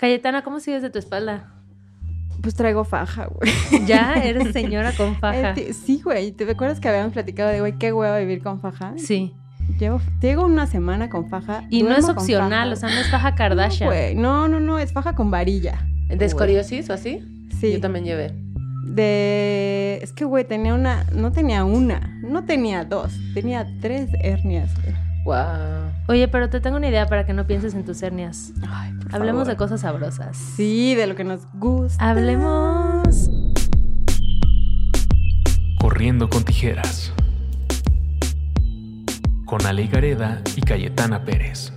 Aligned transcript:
Cayetana, 0.00 0.42
¿cómo 0.42 0.60
sigues 0.60 0.80
de 0.80 0.88
tu 0.88 0.98
espalda? 0.98 1.52
Pues 2.40 2.54
traigo 2.54 2.84
faja, 2.84 3.26
güey. 3.26 3.52
Ya 3.84 4.14
eres 4.14 4.54
señora 4.54 4.92
con 4.96 5.14
faja. 5.20 5.54
Sí, 5.54 6.00
güey. 6.02 6.32
¿Te 6.32 6.50
acuerdas 6.50 6.80
que 6.80 6.88
habíamos 6.88 7.12
platicado 7.12 7.50
de, 7.50 7.60
güey, 7.60 7.76
qué 7.76 7.92
hueva 7.92 8.18
vivir 8.18 8.42
con 8.42 8.62
faja? 8.62 8.94
Sí. 8.96 9.34
Llevo, 9.78 10.00
llevo 10.22 10.46
una 10.46 10.66
semana 10.66 11.10
con 11.10 11.28
faja. 11.28 11.66
Y 11.68 11.82
no 11.82 11.94
es 11.94 12.08
opcional, 12.08 12.72
o 12.72 12.76
sea, 12.76 12.88
no 12.88 12.98
es 12.98 13.10
faja 13.10 13.34
Kardashian. 13.34 13.90
No, 13.90 13.94
güey. 13.94 14.14
No, 14.14 14.48
no, 14.48 14.58
no, 14.58 14.78
es 14.78 14.90
faja 14.90 15.14
con 15.14 15.30
varilla. 15.30 15.86
¿De 16.08 16.24
escoriosis 16.24 16.88
o 16.88 16.94
así? 16.94 17.22
Sí. 17.60 17.74
Yo 17.74 17.80
también 17.82 18.06
llevé. 18.06 18.32
De. 18.86 19.98
Es 20.00 20.14
que, 20.14 20.24
güey, 20.24 20.48
tenía 20.48 20.72
una. 20.72 21.04
No 21.12 21.30
tenía 21.30 21.64
una, 21.64 22.18
no 22.22 22.44
tenía 22.44 22.86
dos, 22.86 23.12
tenía 23.34 23.66
tres 23.82 24.08
hernias, 24.22 24.74
güey. 24.82 24.94
Wow. 25.24 25.92
Oye, 26.08 26.28
pero 26.28 26.48
te 26.48 26.60
tengo 26.60 26.76
una 26.76 26.88
idea 26.88 27.06
para 27.06 27.26
que 27.26 27.34
no 27.34 27.46
pienses 27.46 27.74
en 27.74 27.84
tus 27.84 28.02
hernias. 28.02 28.52
Ay, 28.68 28.92
por 28.94 29.14
Hablemos 29.14 29.46
de 29.46 29.56
cosas 29.56 29.82
sabrosas. 29.82 30.36
Sí, 30.36 30.94
de 30.94 31.06
lo 31.06 31.14
que 31.14 31.24
nos 31.24 31.40
gusta. 31.54 32.08
Hablemos. 32.08 33.30
Corriendo 35.78 36.28
con 36.28 36.44
tijeras. 36.44 37.12
Con 39.44 39.64
Ale 39.66 39.86
Gareda 39.88 40.42
y 40.56 40.62
Cayetana 40.62 41.24
Pérez. 41.24 41.72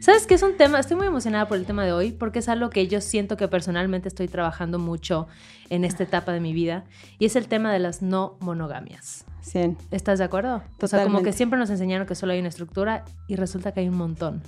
¿Sabes 0.00 0.26
qué 0.26 0.34
es 0.34 0.42
un 0.42 0.56
tema? 0.56 0.80
Estoy 0.80 0.98
muy 0.98 1.06
emocionada 1.06 1.48
por 1.48 1.56
el 1.56 1.64
tema 1.64 1.84
de 1.84 1.92
hoy 1.92 2.12
porque 2.12 2.40
es 2.40 2.48
algo 2.50 2.68
que 2.68 2.88
yo 2.88 3.00
siento 3.00 3.38
que 3.38 3.48
personalmente 3.48 4.08
estoy 4.08 4.28
trabajando 4.28 4.78
mucho 4.78 5.28
en 5.70 5.84
esta 5.84 6.02
etapa 6.02 6.32
de 6.32 6.40
mi 6.40 6.52
vida 6.52 6.84
y 7.18 7.24
es 7.24 7.36
el 7.36 7.48
tema 7.48 7.72
de 7.72 7.78
las 7.78 8.02
no 8.02 8.36
monogamias. 8.40 9.24
100. 9.44 9.76
¿Estás 9.90 10.18
de 10.18 10.24
acuerdo? 10.24 10.62
O 10.80 10.86
sea, 10.88 11.04
como 11.04 11.18
que 11.18 11.30
Totalmente. 11.30 11.32
siempre 11.32 11.58
nos 11.58 11.70
enseñaron 11.70 12.06
que 12.06 12.14
solo 12.14 12.32
hay 12.32 12.40
una 12.40 12.48
estructura 12.48 13.04
y 13.28 13.36
resulta 13.36 13.72
que 13.72 13.80
hay 13.80 13.88
un 13.88 13.96
montón. 13.96 14.42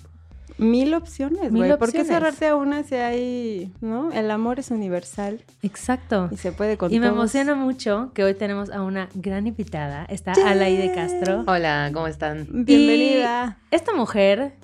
Mil 0.59 0.95
opciones, 0.95 1.53
Mil 1.53 1.67
güey. 1.67 1.79
¿Por 1.79 1.93
qué 1.93 2.03
cerrarte 2.05 2.47
a 2.47 2.57
una 2.57 2.83
si 2.83 2.95
hay, 2.95 3.73
no? 3.83 4.11
El 4.13 4.31
amor 4.31 4.59
es 4.59 4.71
universal 4.71 5.43
Exacto. 5.63 6.31
y 6.33 6.39
se 6.39 6.51
puede 6.51 6.79
con 6.79 6.91
Y 6.91 6.99
me 6.99 7.07
todos. 7.09 7.19
emociona 7.19 7.55
mucho 7.55 8.11
que 8.15 8.25
hoy 8.25 8.33
tenemos 8.33 8.71
a 8.71 8.81
una 8.81 9.11
gran 9.15 9.47
invitada. 9.47 10.07
Está 10.07 10.33
Alaide 10.47 10.95
Castro. 10.95 11.45
Hola, 11.47 11.91
¿cómo 11.93 12.07
están? 12.07 12.47
Bienvenida. 12.51 13.59
Y 13.71 13.75
esta 13.77 13.93
mujer 13.95 14.55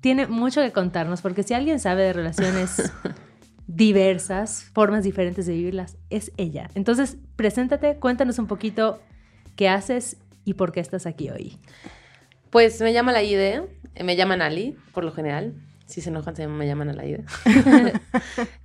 tiene 0.00 0.26
mucho 0.26 0.60
que 0.60 0.72
contarnos 0.72 1.22
porque 1.22 1.44
si 1.44 1.54
alguien 1.54 1.78
sabe 1.78 2.02
de 2.02 2.12
relaciones 2.12 2.92
diversas, 3.68 4.64
formas 4.74 5.04
diferentes 5.04 5.46
de 5.46 5.52
vivirlas, 5.52 5.96
es 6.10 6.32
ella. 6.36 6.68
Entonces, 6.74 7.16
preséntate, 7.36 7.96
cuéntanos 7.96 8.40
un 8.40 8.46
poquito 8.48 9.00
qué 9.56 9.68
haces 9.68 10.16
y 10.44 10.54
por 10.54 10.72
qué 10.72 10.80
estás 10.80 11.06
aquí 11.06 11.30
hoy. 11.30 11.58
Pues 12.50 12.80
me 12.80 12.92
llama 12.92 13.12
la 13.12 13.22
IDE, 13.22 13.62
me 14.04 14.16
llaman 14.16 14.42
Ali, 14.42 14.76
por 14.92 15.04
lo 15.04 15.12
general. 15.12 15.54
Si 15.86 16.00
se 16.00 16.10
enojan, 16.10 16.34
se 16.36 16.46
me 16.48 16.66
llaman 16.66 16.88
a 16.90 16.92
la 16.94 17.04
IDE. 17.06 17.24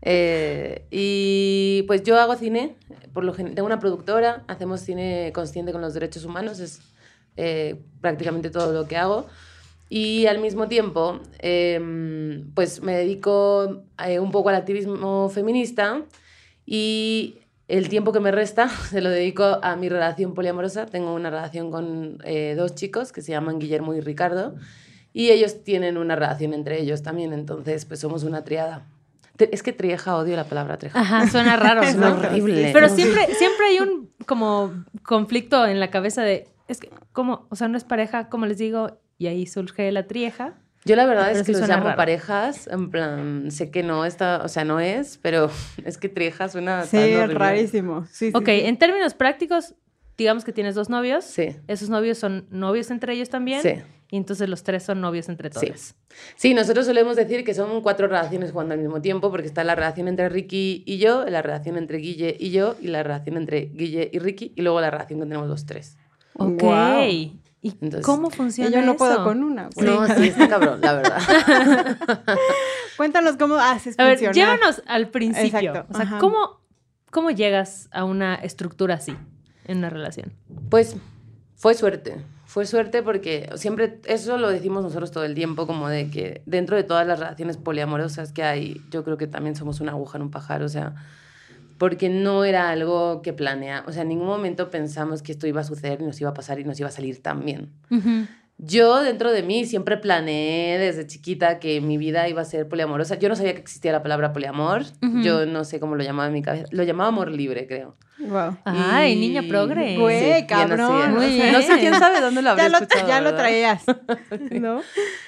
Eh, 0.01 0.85
y 0.89 1.83
pues 1.87 2.03
yo 2.03 2.17
hago 2.19 2.35
cine, 2.35 2.75
por 3.13 3.23
lo 3.25 3.33
gen- 3.33 3.55
tengo 3.55 3.65
una 3.65 3.79
productora, 3.79 4.43
hacemos 4.47 4.79
cine 4.81 5.31
consciente 5.33 5.71
con 5.73 5.81
los 5.81 5.93
derechos 5.93 6.23
humanos, 6.23 6.59
es 6.59 6.79
eh, 7.35 7.75
prácticamente 8.01 8.49
todo 8.49 8.71
lo 8.71 8.87
que 8.87 8.95
hago. 8.97 9.27
Y 9.89 10.25
al 10.27 10.39
mismo 10.39 10.67
tiempo, 10.67 11.19
eh, 11.39 12.43
pues 12.53 12.81
me 12.81 12.93
dedico 12.95 13.83
eh, 14.05 14.19
un 14.19 14.31
poco 14.31 14.49
al 14.49 14.55
activismo 14.55 15.29
feminista 15.29 16.03
y 16.65 17.39
el 17.67 17.89
tiempo 17.89 18.11
que 18.13 18.19
me 18.19 18.31
resta 18.31 18.69
se 18.89 19.01
lo 19.01 19.09
dedico 19.09 19.59
a 19.61 19.75
mi 19.75 19.89
relación 19.89 20.33
poliamorosa. 20.33 20.85
Tengo 20.85 21.13
una 21.13 21.29
relación 21.29 21.71
con 21.71 22.19
eh, 22.23 22.55
dos 22.57 22.75
chicos 22.75 23.11
que 23.11 23.21
se 23.21 23.31
llaman 23.31 23.59
Guillermo 23.59 23.93
y 23.93 24.01
Ricardo 24.01 24.55
y 25.13 25.31
ellos 25.31 25.63
tienen 25.63 25.97
una 25.97 26.15
relación 26.15 26.53
entre 26.53 26.79
ellos 26.79 27.01
también, 27.01 27.33
entonces 27.33 27.85
pues 27.85 27.99
somos 27.99 28.23
una 28.23 28.43
triada. 28.43 28.85
Es 29.39 29.63
que 29.63 29.73
trieja, 29.73 30.15
odio 30.15 30.35
la 30.35 30.43
palabra 30.45 30.77
trieja. 30.77 30.99
Ajá, 30.99 31.27
suena 31.27 31.55
raro, 31.57 31.81
Es 31.81 31.95
¿no? 31.95 32.11
horrible. 32.11 32.71
Pero 32.73 32.89
siempre, 32.89 33.25
siempre 33.33 33.65
hay 33.67 33.79
un 33.79 34.11
como 34.25 34.73
conflicto 35.03 35.65
en 35.65 35.79
la 35.79 35.89
cabeza 35.89 36.21
de, 36.23 36.47
es 36.67 36.79
que, 36.79 36.91
¿cómo? 37.13 37.47
O 37.49 37.55
sea, 37.55 37.67
no 37.67 37.77
es 37.77 37.83
pareja, 37.83 38.29
como 38.29 38.45
les 38.45 38.57
digo, 38.57 38.99
y 39.17 39.27
ahí 39.27 39.47
surge 39.47 39.91
la 39.91 40.07
trieja. 40.07 40.53
Yo 40.87 40.95
la 40.95 41.05
verdad 41.05 41.27
Pero 41.27 41.39
es 41.41 41.45
sí 41.45 41.53
que 41.53 41.59
los 41.59 41.69
llamo 41.69 41.83
raro. 41.85 41.97
parejas, 41.97 42.67
en 42.67 42.89
plan, 42.89 43.51
sé 43.51 43.69
que 43.69 43.83
no 43.83 44.05
está, 44.05 44.41
o 44.43 44.47
sea, 44.47 44.63
no 44.65 44.79
es, 44.79 45.19
pero 45.21 45.51
es 45.85 45.97
que 45.97 46.09
trieja 46.09 46.49
suena 46.49 46.83
Sí, 46.85 46.97
tan 47.15 47.31
rarísimo. 47.35 48.05
Sí, 48.11 48.27
sí, 48.29 48.31
Ok, 48.33 48.45
sí. 48.47 48.61
en 48.65 48.77
términos 48.77 49.13
prácticos, 49.13 49.75
digamos 50.17 50.43
que 50.43 50.51
tienes 50.53 50.73
dos 50.75 50.89
novios. 50.89 51.23
Sí. 51.25 51.55
Esos 51.67 51.89
novios 51.89 52.17
son 52.17 52.47
novios 52.49 52.89
entre 52.89 53.13
ellos 53.13 53.29
también. 53.29 53.61
Sí. 53.61 53.73
Y 54.09 54.15
entonces 54.15 54.47
los 54.47 54.63
tres 54.63 54.83
son 54.83 55.01
novios 55.01 55.27
entre 55.27 55.51
Sí. 55.51 55.65
todos. 55.67 55.95
Sí, 56.37 56.53
nosotros 56.53 56.85
solemos 56.85 57.17
decir 57.17 57.43
que 57.43 57.53
son 57.53 57.81
cuatro 57.81 58.07
relaciones 58.07 58.53
jugando 58.53 58.73
al 58.73 58.79
mismo 58.79 59.01
tiempo, 59.01 59.29
porque 59.29 59.47
está 59.47 59.65
la 59.65 59.75
relación 59.75 60.07
entre 60.07 60.29
Ricky 60.29 60.81
y 60.87 60.97
yo, 60.97 61.25
la 61.25 61.41
relación 61.41 61.75
entre 61.77 61.97
Guille 61.97 62.37
y 62.39 62.51
yo, 62.51 62.77
y 62.81 62.87
la 62.87 63.03
relación 63.03 63.35
entre 63.35 63.65
Guille 63.73 64.09
y 64.13 64.19
Ricky, 64.19 64.53
y 64.55 64.61
luego 64.61 64.79
la 64.79 64.89
relación 64.91 65.19
que 65.19 65.25
tenemos 65.25 65.49
los 65.49 65.65
tres. 65.65 65.97
Ok. 66.35 66.61
Guau. 66.61 67.31
¿Y 67.61 67.69
Entonces- 67.81 68.05
cómo 68.05 68.29
funciona 68.29 68.69
yo 68.69 68.81
no 68.81 68.91
eso? 68.91 68.97
puedo 68.97 69.23
con 69.23 69.43
una, 69.43 69.69
güey. 69.73 69.87
No, 69.87 70.07
sí, 70.07 70.27
está 70.27 70.47
cabrón, 70.47 70.79
la 70.81 70.93
verdad. 70.93 71.17
Cuéntanos 72.97 73.37
cómo 73.37 73.55
haces 73.55 73.95
A 73.99 74.03
ver, 74.05 74.17
funcionar. 74.19 74.35
llévanos 74.57 74.81
al 74.87 75.09
principio. 75.09 75.71
Exacto, 75.71 75.93
O 75.93 75.95
sea, 75.97 76.05
ajá. 76.05 76.17
¿cómo, 76.19 76.61
¿cómo 77.11 77.31
llegas 77.31 77.89
a 77.91 78.03
una 78.03 78.35
estructura 78.35 78.95
así 78.95 79.15
en 79.65 79.79
una 79.79 79.89
relación? 79.89 80.33
Pues 80.69 80.95
fue 81.55 81.73
suerte. 81.73 82.17
Fue 82.45 82.65
suerte 82.65 83.03
porque 83.03 83.49
siempre, 83.55 83.99
eso 84.05 84.37
lo 84.37 84.49
decimos 84.49 84.81
nosotros 84.83 85.11
todo 85.11 85.25
el 85.25 85.35
tiempo, 85.35 85.67
como 85.67 85.89
de 85.89 86.09
que 86.09 86.41
dentro 86.45 86.75
de 86.77 86.83
todas 86.83 87.05
las 87.05 87.19
relaciones 87.19 87.57
poliamorosas 87.57 88.31
que 88.31 88.43
hay, 88.43 88.81
yo 88.89 89.03
creo 89.03 89.17
que 89.17 89.27
también 89.27 89.55
somos 89.55 89.81
una 89.81 89.91
aguja 89.91 90.17
en 90.17 90.21
un 90.23 90.31
pajar, 90.31 90.63
o 90.63 90.69
sea, 90.69 90.95
porque 91.77 92.09
no 92.09 92.43
era 92.43 92.69
algo 92.69 93.21
que 93.21 93.33
planea, 93.33 93.83
o 93.87 93.91
sea, 93.91 94.01
en 94.03 94.09
ningún 94.09 94.27
momento 94.27 94.69
pensamos 94.69 95.21
que 95.21 95.31
esto 95.31 95.47
iba 95.47 95.61
a 95.61 95.63
suceder 95.63 96.01
y 96.01 96.05
nos 96.05 96.19
iba 96.21 96.29
a 96.31 96.33
pasar 96.33 96.59
y 96.59 96.63
nos 96.63 96.79
iba 96.79 96.89
a 96.89 96.91
salir 96.91 97.21
tan 97.21 97.45
bien. 97.45 97.71
Yo 98.59 99.03
dentro 99.03 99.31
de 99.31 99.43
mí 99.43 99.65
siempre 99.65 99.97
planeé 99.97 100.79
desde 100.79 101.05
chiquita 101.05 101.59
que 101.59 101.79
mi 101.79 101.97
vida 101.99 102.27
iba 102.27 102.41
a 102.41 102.45
ser 102.45 102.67
poliamorosa. 102.67 103.13
Yo 103.19 103.29
no 103.29 103.35
sabía 103.35 103.53
que 103.53 103.59
existía 103.61 103.91
la 103.91 104.01
palabra 104.01 104.33
poliamor. 104.33 104.81
Ujú. 105.03 105.21
Yo 105.21 105.45
no 105.45 105.63
sé 105.63 105.79
cómo 105.79 105.95
lo 105.95 106.03
llamaba 106.03 106.27
en 106.29 106.33
mi 106.33 106.41
cabeza. 106.41 106.65
Lo 106.71 106.81
llamaba 106.81 107.09
amor 107.09 107.29
libre, 107.31 107.67
creo. 107.67 107.95
Wow. 108.17 108.57
Ay, 108.65 109.13
Y- 109.13 109.19
niña 109.19 109.43
progre. 109.47 109.95
Güey, 109.99 110.31
así, 110.31 110.47
cabrón. 110.47 111.11
Muy 111.13 111.25
o 111.25 111.29
sea, 111.29 111.43
bien. 111.43 111.53
No 111.53 111.61
sé 111.61 111.79
quién 111.79 111.93
sabe 111.99 112.19
dónde 112.19 112.41
lo 112.41 112.49
habré 112.49 112.63
ya 112.63 112.69
lo, 112.69 112.77
escuchado. 112.79 113.07
ya 113.07 113.21
lo 113.21 113.25
¿verdad? 113.25 113.39
traías. 113.39 113.83
¿No? 114.59 114.81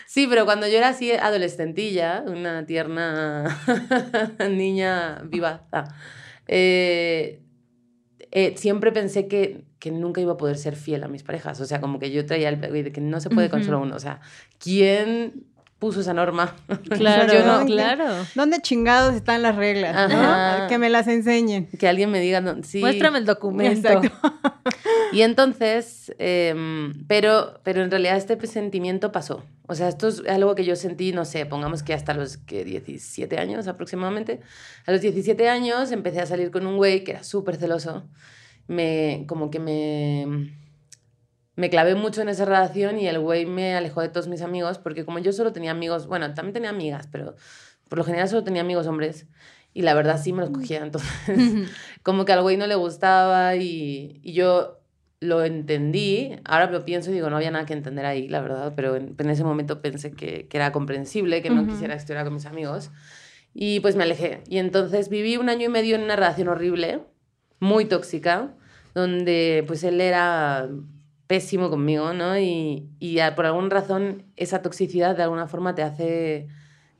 Sí, 0.07 0.25
pero 0.27 0.45
cuando 0.45 0.67
yo 0.67 0.77
era 0.79 0.87
así 0.87 1.11
adolescentilla, 1.11 2.23
una 2.25 2.65
tierna 2.65 3.43
niña 4.49 5.21
vivaza, 5.25 5.83
eh, 6.51 7.41
eh, 8.31 8.53
siempre 8.57 8.91
pensé 8.91 9.27
que, 9.27 9.65
que 9.79 9.91
nunca 9.91 10.19
iba 10.19 10.33
a 10.33 10.37
poder 10.37 10.57
ser 10.57 10.75
fiel 10.75 11.03
a 11.03 11.07
mis 11.07 11.23
parejas. 11.23 11.61
O 11.61 11.65
sea, 11.65 11.79
como 11.79 11.99
que 11.99 12.11
yo 12.11 12.25
traía 12.25 12.49
el 12.49 12.59
de 12.59 12.91
que 12.91 13.01
no 13.01 13.19
se 13.19 13.29
puede 13.29 13.49
con 13.49 13.59
Ujú. 13.59 13.67
solo 13.67 13.81
uno. 13.81 13.95
O 13.95 13.99
sea, 13.99 14.19
¿quién 14.57 15.45
puso 15.79 16.01
esa 16.01 16.13
norma? 16.13 16.55
Claro, 16.89 17.33
Yo 17.33 17.45
no. 17.45 17.65
claro. 17.65 18.05
¿Dónde 18.35 18.61
chingados 18.61 19.15
están 19.15 19.41
las 19.41 19.55
reglas? 19.55 20.09
no? 20.11 20.67
Que 20.67 20.77
me 20.77 20.89
las 20.89 21.07
enseñen. 21.07 21.67
Que 21.79 21.87
alguien 21.87 22.11
me 22.11 22.19
diga, 22.19 22.41
no, 22.41 22.61
sí. 22.63 22.79
Muéstrame 22.79 23.19
el 23.19 23.25
documento. 23.25 23.89
Exacto. 23.89 24.11
Y 25.11 25.23
entonces, 25.23 26.13
em, 26.19 26.93
pero, 27.07 27.59
pero 27.63 27.81
en 27.81 27.89
realidad 27.89 28.15
este 28.15 28.37
sentimiento 28.45 29.11
pasó. 29.11 29.43
O 29.67 29.73
sea, 29.73 29.87
esto 29.87 30.07
es 30.07 30.21
algo 30.27 30.53
que 30.53 30.65
yo 30.65 30.75
sentí, 30.75 31.13
no 31.13 31.25
sé, 31.25 31.47
pongamos 31.47 31.81
que 31.81 31.95
hasta 31.95 32.13
los 32.13 32.37
que 32.37 32.63
17 32.63 33.39
años 33.39 33.67
aproximadamente. 33.67 34.39
A 34.85 34.91
los 34.91 35.01
17 35.01 35.49
años 35.49 35.91
empecé 35.91 36.21
a 36.21 36.27
salir 36.27 36.51
con 36.51 36.67
un 36.67 36.77
güey 36.77 37.03
que 37.03 37.11
era 37.11 37.23
súper 37.23 37.55
celoso. 37.55 38.03
Me, 38.67 39.25
como 39.27 39.49
que 39.49 39.59
me, 39.59 40.53
me 41.59 41.69
clavé 41.69 41.93
mucho 41.93 42.21
en 42.21 42.29
esa 42.29 42.45
relación 42.45 42.97
y 42.97 43.07
el 43.07 43.19
güey 43.19 43.45
me 43.45 43.75
alejó 43.75 44.01
de 44.01 44.07
todos 44.07 44.29
mis 44.29 44.41
amigos 44.41 44.77
porque 44.77 45.03
como 45.03 45.19
yo 45.19 45.33
solo 45.33 45.51
tenía 45.51 45.71
amigos, 45.71 46.07
bueno, 46.07 46.33
también 46.33 46.53
tenía 46.53 46.69
amigas, 46.69 47.07
pero 47.11 47.35
por 47.89 47.97
lo 47.99 48.05
general 48.05 48.29
solo 48.29 48.45
tenía 48.45 48.61
amigos 48.61 48.87
hombres. 48.87 49.27
Y 49.73 49.81
la 49.81 49.93
verdad 49.93 50.19
sí 50.23 50.31
me 50.31 50.39
los 50.39 50.51
cogía, 50.51 50.81
entonces 50.81 51.53
como 52.03 52.23
que 52.23 52.31
al 52.31 52.41
güey 52.41 52.55
no 52.55 52.65
le 52.65 52.75
gustaba 52.75 53.57
y, 53.57 54.21
y 54.23 54.31
yo 54.31 54.79
lo 55.19 55.43
entendí, 55.43 56.31
ahora 56.45 56.71
lo 56.71 56.85
pienso 56.85 57.11
y 57.11 57.15
digo, 57.15 57.29
no 57.29 57.35
había 57.35 57.51
nada 57.51 57.65
que 57.65 57.73
entender 57.73 58.05
ahí, 58.05 58.29
la 58.29 58.39
verdad, 58.39 58.71
pero 58.75 58.95
en, 58.95 59.15
en 59.17 59.29
ese 59.29 59.43
momento 59.43 59.81
pensé 59.81 60.11
que, 60.13 60.47
que 60.47 60.57
era 60.57 60.71
comprensible, 60.71 61.41
que 61.41 61.49
no 61.49 61.61
Ujú. 61.61 61.71
quisiera 61.71 61.93
que 61.93 61.99
estuviera 61.99 62.23
con 62.23 62.33
mis 62.35 62.45
amigos 62.45 62.89
y 63.53 63.81
pues 63.81 63.97
me 63.97 64.03
alejé. 64.03 64.41
Y 64.47 64.59
entonces 64.59 65.09
viví 65.09 65.35
un 65.35 65.49
año 65.49 65.65
y 65.65 65.69
medio 65.69 65.95
en 65.95 66.03
una 66.03 66.15
relación 66.15 66.47
horrible, 66.47 67.01
muy 67.59 67.83
tóxica, 67.83 68.53
donde 68.95 69.65
pues 69.67 69.83
él 69.83 69.99
era 69.99 70.69
pésimo 71.29 71.69
conmigo, 71.69 72.11
¿no? 72.13 72.39
Y, 72.39 72.89
y 72.99 73.19
a- 73.19 73.35
por 73.35 73.45
alguna 73.45 73.69
razón 73.69 74.23
esa 74.35 74.63
toxicidad 74.63 75.15
de 75.15 75.21
alguna 75.21 75.45
forma 75.45 75.75
te 75.75 75.83
hace 75.83 76.47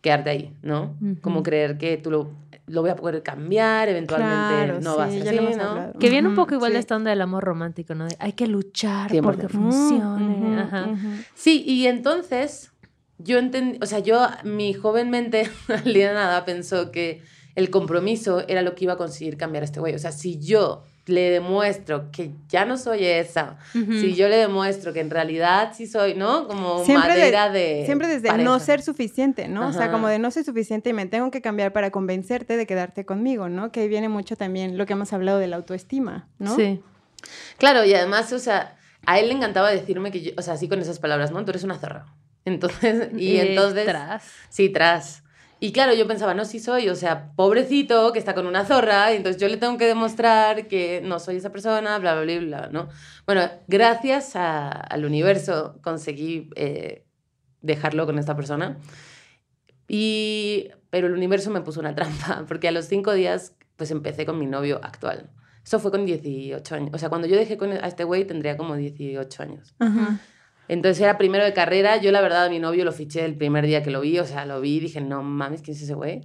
quedarte 0.02 0.30
ahí, 0.30 0.54
¿no? 0.62 0.96
Como 1.22 1.42
creer 1.42 1.80
que 1.80 1.98
tú 1.98 2.12
lo, 2.12 2.30
lo 2.68 2.82
voy 2.82 2.92
a 2.92 2.96
poder 2.96 3.24
cambiar, 3.24 3.90
eventualmente 3.90 4.66
Claro, 4.66 4.82
no 4.82 4.98
va 4.98 5.06
a 5.06 5.10
sí, 5.10 5.20
ser 5.22 5.40
así, 5.40 5.58
¿no? 5.58 5.94
Que 6.00 6.12
viene 6.12 6.28
un 6.28 6.36
poco 6.36 6.54
igual 6.54 6.70
sí. 6.70 6.74
de 6.76 6.80
esta 6.80 6.96
onda 6.96 7.10
del 7.10 7.22
amor 7.24 7.44
romántico, 7.44 7.96
¿no? 7.96 8.06
De 8.06 8.16
hay 8.20 8.34
que 8.34 8.46
luchar 8.46 9.10
100%. 9.12 9.22
porque 9.24 9.50
funcione. 9.50 10.62
Ajá. 10.62 10.88
Sí, 11.34 11.64
y 11.66 11.88
entonces 11.88 12.72
yo 13.18 13.40
entendí, 13.40 13.80
o 13.82 13.88
sea, 13.88 13.98
yo, 13.98 14.28
mi 14.44 14.74
joven 14.76 15.10
mente, 15.10 15.50
al 15.70 15.92
día 15.92 16.10
de 16.10 16.14
nada, 16.14 16.46
pensó 16.46 16.92
que 16.92 17.24
el 17.56 17.72
compromiso 17.72 18.48
era 18.48 18.62
lo 18.62 18.76
que 18.76 18.86
iba 18.86 18.94
a 18.94 18.98
conseguir 18.98 19.38
cambiar 19.38 19.64
a 19.64 19.66
este 19.66 19.80
güey. 19.80 19.96
O 19.96 20.00
sea, 20.00 20.12
si 20.12 20.40
yo 20.40 20.84
le 21.10 21.30
demuestro 21.32 22.12
que 22.12 22.32
ya 22.48 22.66
no 22.66 22.78
soy 22.78 23.06
esa, 23.06 23.58
si 23.74 24.16
yo 24.16 24.30
le 24.30 24.38
demuestro 24.38 24.94
que 24.94 25.00
en 25.02 25.10
realidad 25.10 25.72
sí 25.76 25.88
soy, 25.88 26.14
¿no? 26.16 26.48
Como 26.48 26.84
Siempre 26.86 27.14
de- 27.14 27.20
madera 27.20 27.50
de. 27.50 27.84
Siempre 27.86 28.08
desde 28.08 28.28
pareja. 28.30 28.50
no 28.50 28.60
ser 28.60 28.82
suficiente, 28.82 29.48
¿no? 29.48 29.68
O 29.68 29.74
sea, 29.74 29.92
como 29.92 30.08
de 30.08 30.20
no 30.20 30.32
soy 30.32 30.44
suficiente 30.44 30.92
y 30.92 30.94
me 30.94 31.06
tengo 31.06 31.32
que 31.32 31.42
cambiar 31.42 31.74
para 31.74 31.92
convencerte 31.92 32.56
de 32.58 32.66
quedarte 32.66 33.06
conmigo, 33.06 33.50
¿no? 33.50 33.72
Que 33.72 33.82
ahí 33.82 33.88
viene 33.88 34.08
mucho 34.10 34.36
también 34.36 34.78
lo 34.78 34.86
que 34.86 34.94
hemos 34.94 35.12
hablado 35.14 35.40
de 35.40 35.48
la 35.48 35.58
autoestima, 35.58 36.28
¿no? 36.40 36.56
Sí. 36.56 36.82
Claro, 37.58 37.84
y 37.84 37.94
además, 37.94 38.32
o 38.32 38.40
sea, 38.40 38.78
a 39.06 39.20
él 39.20 39.28
le 39.30 39.34
encantaba 39.36 39.70
decirme 39.72 40.12
que 40.12 40.22
yo, 40.22 40.32
o 40.38 40.42
sea, 40.42 40.54
así 40.54 40.68
con 40.70 40.80
esas 40.80 41.00
palabras, 41.00 41.32
¿no? 41.32 41.44
Tú 41.44 41.52
eres 41.52 41.64
una 41.64 41.78
zorra. 41.78 42.06
Entonces, 42.46 43.10
y 43.18 43.38
Eh, 43.38 43.50
entonces. 43.52 43.86
tras. 43.86 44.24
Sí, 44.50 44.70
tras. 44.70 45.24
Y 45.62 45.74
claro, 45.74 45.94
yo 45.94 46.08
pensaba, 46.08 46.34
no, 46.34 46.46
sí 46.46 46.60
soy, 46.60 46.88
o 46.90 46.96
sea, 46.96 47.32
pobrecito 47.36 48.14
que 48.14 48.20
está 48.20 48.34
con 48.34 48.48
una 48.48 48.64
zorra, 48.66 49.12
y 49.14 49.18
entonces 49.18 49.42
yo 49.42 49.48
le 49.50 49.58
tengo 49.58 49.78
que 49.78 49.86
demostrar 49.86 50.68
que 50.68 51.02
no 51.04 51.20
soy 51.20 51.36
esa 51.36 51.52
persona, 51.52 51.98
bla, 52.00 52.14
bla, 52.16 52.24
bla, 52.24 52.40
bla, 52.40 52.70
¿no? 52.72 52.88
Bueno, 53.26 53.42
gracias 53.68 54.36
a- 54.38 54.70
al 54.72 55.04
universo 55.06 55.78
conseguí 55.82 56.50
eh, 56.56 57.04
dejarlo 57.62 58.06
con 58.06 58.20
esta 58.20 58.36
persona. 58.38 58.78
Y, 59.88 60.70
pero 60.90 61.08
el 61.08 61.14
universo 61.14 61.50
me 61.52 61.62
puso 61.62 61.80
una 61.80 61.96
trampa, 61.96 62.46
porque 62.48 62.68
a 62.68 62.72
los 62.72 62.86
cinco 62.86 63.14
días, 63.14 63.56
pues 63.76 63.92
empecé 63.92 64.26
con 64.26 64.40
mi 64.40 64.46
novio 64.46 64.80
actual. 64.84 65.30
Eso 65.66 65.80
fue 65.80 65.92
con 65.92 66.06
18 66.06 66.76
años. 66.76 66.92
O 66.94 66.98
sea, 66.98 67.10
cuando 67.10 67.28
yo 67.28 67.36
dejé 67.36 67.58
con 67.58 67.72
a 67.72 67.88
este 67.88 68.04
güey 68.04 68.26
tendría 68.26 68.58
como 68.58 68.76
18 68.76 69.44
años. 69.44 69.76
Ajá. 69.80 70.20
Entonces 70.70 71.02
era 71.02 71.18
primero 71.18 71.44
de 71.44 71.52
carrera. 71.52 71.98
Yo, 71.98 72.12
la 72.12 72.22
verdad, 72.22 72.46
a 72.46 72.50
mi 72.50 72.60
novio 72.60 72.86
lo 72.86 72.92
fiché 72.92 73.26
el 73.26 73.36
primer 73.36 73.66
día 73.66 73.84
que 73.84 73.90
lo 73.90 74.02
vi. 74.02 74.20
O 74.20 74.26
sea, 74.26 74.46
lo 74.46 74.62
vi 74.62 74.78
y 74.78 74.80
dije, 74.80 75.02
no 75.02 75.24
mames, 75.24 75.62
¿quién 75.64 75.76
es 75.76 75.82
ese 75.84 75.96
güey? 75.96 76.22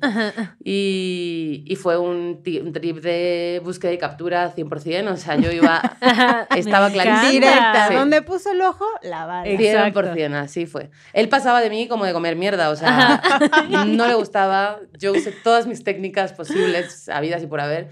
Y, 0.63 1.65
y 1.67 1.77
fue 1.77 1.97
un, 1.99 2.43
un 2.63 2.73
trip 2.73 2.99
de 2.99 3.61
búsqueda 3.65 3.93
y 3.93 3.99
captura 3.99 4.55
100%. 4.55 5.11
O 5.11 5.17
sea, 5.17 5.37
yo 5.37 5.51
iba. 5.51 5.81
estaba 6.57 6.89
encanta. 6.89 7.31
Directa, 7.31 7.89
Sí. 7.89 7.95
donde 7.95 8.23
puso 8.23 8.53
el 8.53 8.61
ojo, 8.61 8.85
la 9.03 9.27
bala. 9.27 9.49
Exacto. 9.49 10.03
100%, 10.03 10.35
así 10.35 10.67
fue. 10.67 10.91
Él 11.13 11.29
pasaba 11.29 11.61
de 11.61 11.71
mí 11.71 11.89
como 11.89 12.05
de 12.05 12.13
comer 12.13 12.37
mierda, 12.37 12.69
o 12.71 12.77
sea, 12.77 13.23
no 13.87 14.07
le 14.07 14.15
gustaba. 14.15 14.79
Yo 14.99 15.13
usé 15.13 15.33
todas 15.33 15.67
mis 15.67 15.83
técnicas 15.85 16.33
posibles, 16.35 17.09
habidas 17.09 17.43
y 17.43 17.47
por 17.47 17.61
haber. 17.61 17.89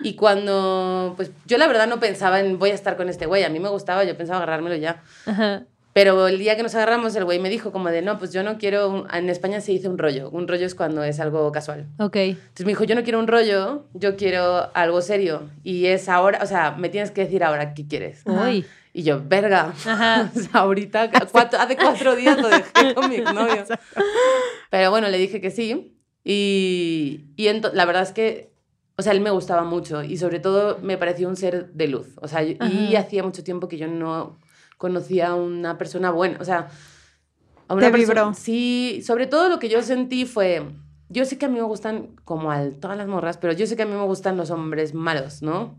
Y 0.00 0.16
cuando, 0.16 1.14
pues 1.16 1.30
yo 1.46 1.56
la 1.56 1.68
verdad 1.68 1.86
no 1.86 2.00
pensaba 2.00 2.40
en 2.40 2.58
voy 2.58 2.70
a 2.70 2.74
estar 2.74 2.96
con 2.96 3.08
este 3.08 3.26
güey, 3.26 3.44
a 3.44 3.48
mí 3.48 3.60
me 3.60 3.68
gustaba, 3.68 4.02
yo 4.04 4.16
pensaba 4.16 4.38
agarrármelo 4.38 4.74
ya. 4.76 5.02
Ajá. 5.24 5.62
Pero 5.94 6.26
el 6.28 6.38
día 6.38 6.56
que 6.56 6.62
nos 6.64 6.74
agarramos, 6.74 7.14
el 7.14 7.24
güey 7.24 7.38
me 7.38 7.48
dijo 7.48 7.70
como 7.72 7.88
de, 7.88 8.02
no, 8.02 8.18
pues 8.18 8.32
yo 8.32 8.42
no 8.42 8.58
quiero, 8.58 8.90
un-". 8.90 9.06
en 9.14 9.30
España 9.30 9.60
se 9.60 9.70
dice 9.72 9.88
un 9.88 9.96
rollo, 9.96 10.28
un 10.28 10.46
rollo 10.48 10.66
es 10.66 10.74
cuando 10.74 11.02
es 11.04 11.20
algo 11.20 11.50
casual. 11.52 11.86
Ok. 11.98 12.16
Entonces 12.16 12.66
me 12.66 12.72
dijo, 12.72 12.82
yo 12.84 12.96
no 12.96 13.04
quiero 13.04 13.20
un 13.20 13.28
rollo, 13.28 13.86
yo 13.94 14.16
quiero 14.16 14.70
algo 14.74 15.00
serio. 15.00 15.48
Y 15.62 15.86
es 15.86 16.08
ahora, 16.08 16.40
o 16.42 16.46
sea, 16.46 16.72
me 16.72 16.88
tienes 16.88 17.12
que 17.12 17.22
decir 17.22 17.44
ahora 17.44 17.74
qué 17.74 17.86
quieres. 17.86 18.22
Uy. 18.26 18.66
Y 18.92 19.04
yo, 19.04 19.22
verga. 19.24 19.72
Ajá. 19.86 20.30
O 20.36 20.40
sea, 20.40 20.60
ahorita, 20.60 21.10
cuatro- 21.32 21.58
hace 21.60 21.76
cuatro 21.76 22.16
días 22.16 22.40
lo 22.42 22.48
dejé 22.48 22.94
con 22.94 23.08
mi 23.08 23.18
novio. 23.18 23.64
Pero 24.70 24.90
bueno, 24.90 25.08
le 25.08 25.18
dije 25.18 25.40
que 25.40 25.50
sí. 25.52 25.96
Y, 26.24 27.20
y 27.36 27.48
la 27.72 27.84
verdad 27.84 28.02
es 28.02 28.12
que, 28.12 28.50
o 28.96 29.02
sea, 29.02 29.12
él 29.12 29.20
me 29.20 29.30
gustaba 29.30 29.62
mucho 29.62 30.02
y 30.02 30.16
sobre 30.16 30.40
todo 30.40 30.78
me 30.82 30.96
pareció 30.98 31.28
un 31.28 31.36
ser 31.36 31.68
de 31.72 31.86
luz. 31.88 32.08
O 32.20 32.26
sea, 32.28 32.42
y 32.42 32.96
hacía 32.96 33.22
mucho 33.22 33.44
tiempo 33.44 33.68
que 33.68 33.76
yo 33.78 33.86
no 33.86 34.38
conocía 34.84 35.28
a 35.28 35.34
una 35.34 35.78
persona 35.78 36.10
buena. 36.10 36.36
O 36.40 36.44
sea, 36.44 36.58
a 36.58 36.68
Te 37.68 37.74
una 37.74 37.90
persona- 37.90 37.96
vibró. 38.22 38.34
Sí, 38.34 39.00
sobre 39.02 39.26
todo 39.26 39.48
lo 39.48 39.58
que 39.58 39.70
yo 39.70 39.82
sentí 39.82 40.26
fue. 40.26 40.62
Yo 41.08 41.24
sé 41.24 41.38
que 41.38 41.46
a 41.46 41.48
mí 41.48 41.54
me 41.56 41.62
gustan 41.62 42.16
como 42.24 42.50
a 42.52 42.68
todas 42.82 42.98
las 42.98 43.06
morras, 43.08 43.38
pero 43.38 43.54
yo 43.54 43.66
sé 43.66 43.76
que 43.76 43.84
a 43.84 43.86
mí 43.86 43.92
me 43.94 44.04
gustan 44.04 44.36
los 44.36 44.50
hombres 44.50 44.92
malos, 44.92 45.40
¿no? 45.40 45.78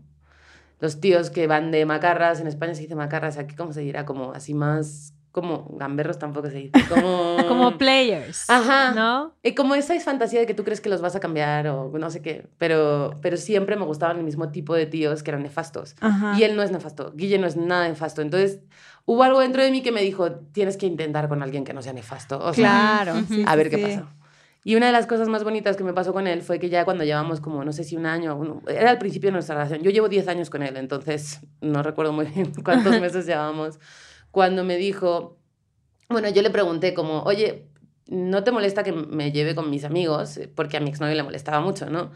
Los 0.80 0.98
tíos 1.00 1.30
que 1.30 1.46
van 1.46 1.70
de 1.70 1.86
macarras, 1.86 2.40
en 2.40 2.48
España 2.48 2.74
se 2.74 2.82
dice 2.82 2.96
macarras, 2.96 3.38
aquí 3.38 3.54
cómo 3.54 3.72
se 3.72 3.80
dirá, 3.82 4.04
como 4.04 4.32
así 4.32 4.54
más, 4.54 5.14
como 5.36 5.68
gamberros 5.76 6.18
tampoco 6.18 6.48
se 6.48 6.56
dice, 6.56 6.72
como... 6.88 7.36
Como 7.46 7.76
players. 7.76 8.48
Ajá. 8.48 8.92
¿No? 8.94 9.34
Y 9.42 9.54
como 9.54 9.74
esa 9.74 9.98
fantasía 10.00 10.40
de 10.40 10.46
que 10.46 10.54
tú 10.54 10.64
crees 10.64 10.80
que 10.80 10.88
los 10.88 11.02
vas 11.02 11.14
a 11.14 11.20
cambiar 11.20 11.68
o 11.68 11.92
no 11.98 12.10
sé 12.10 12.22
qué, 12.22 12.46
pero, 12.56 13.10
pero 13.20 13.36
siempre 13.36 13.76
me 13.76 13.84
gustaban 13.84 14.16
el 14.16 14.24
mismo 14.24 14.48
tipo 14.50 14.74
de 14.74 14.86
tíos 14.86 15.22
que 15.22 15.30
eran 15.32 15.42
nefastos. 15.42 15.94
Ajá. 16.00 16.34
Y 16.38 16.42
él 16.44 16.56
no 16.56 16.62
es 16.62 16.70
nefasto, 16.72 17.12
Guille 17.14 17.38
no 17.38 17.46
es 17.46 17.54
nada 17.56 17.86
nefasto. 17.86 18.22
Entonces 18.22 18.60
hubo 19.04 19.22
algo 19.24 19.40
dentro 19.40 19.62
de 19.62 19.70
mí 19.70 19.82
que 19.82 19.92
me 19.92 20.00
dijo, 20.00 20.30
tienes 20.52 20.78
que 20.78 20.86
intentar 20.86 21.28
con 21.28 21.42
alguien 21.42 21.64
que 21.64 21.74
no 21.74 21.82
sea 21.82 21.92
nefasto. 21.92 22.38
O 22.38 22.54
sea, 22.54 23.02
Claro. 23.04 23.20
Sí, 23.28 23.44
a 23.46 23.50
sí, 23.52 23.56
ver 23.58 23.68
qué 23.68 23.76
sí. 23.76 23.82
pasa. 23.82 24.06
Y 24.64 24.74
una 24.74 24.86
de 24.86 24.92
las 24.92 25.06
cosas 25.06 25.28
más 25.28 25.44
bonitas 25.44 25.76
que 25.76 25.84
me 25.84 25.92
pasó 25.92 26.12
con 26.12 26.26
él 26.26 26.40
fue 26.42 26.58
que 26.58 26.68
ya 26.70 26.84
cuando 26.84 27.04
llevamos 27.04 27.40
como, 27.40 27.62
no 27.62 27.72
sé 27.72 27.84
si 27.84 27.94
un 27.94 28.06
año, 28.06 28.34
uno- 28.34 28.62
era 28.66 28.90
al 28.90 28.98
principio 28.98 29.28
de 29.28 29.34
nuestra 29.34 29.54
relación. 29.54 29.82
Yo 29.82 29.90
llevo 29.92 30.08
10 30.08 30.26
años 30.28 30.48
con 30.50 30.62
él, 30.64 30.76
entonces 30.78 31.40
no 31.60 31.82
recuerdo 31.84 32.12
muy 32.12 32.24
bien 32.26 32.50
cuántos 32.64 32.98
meses 33.00 33.26
llevábamos. 33.26 33.78
Cuando 34.36 34.64
me 34.64 34.76
dijo, 34.76 35.38
bueno, 36.10 36.28
yo 36.28 36.42
le 36.42 36.50
pregunté 36.50 36.92
como, 36.92 37.22
oye, 37.22 37.70
¿no 38.06 38.44
te 38.44 38.52
molesta 38.52 38.82
que 38.82 38.92
me 38.92 39.32
lleve 39.32 39.54
con 39.54 39.70
mis 39.70 39.82
amigos? 39.82 40.38
Porque 40.54 40.76
a 40.76 40.80
mi 40.80 40.90
exnovio 40.90 41.14
le 41.14 41.22
molestaba 41.22 41.60
mucho, 41.60 41.88
¿no? 41.88 42.10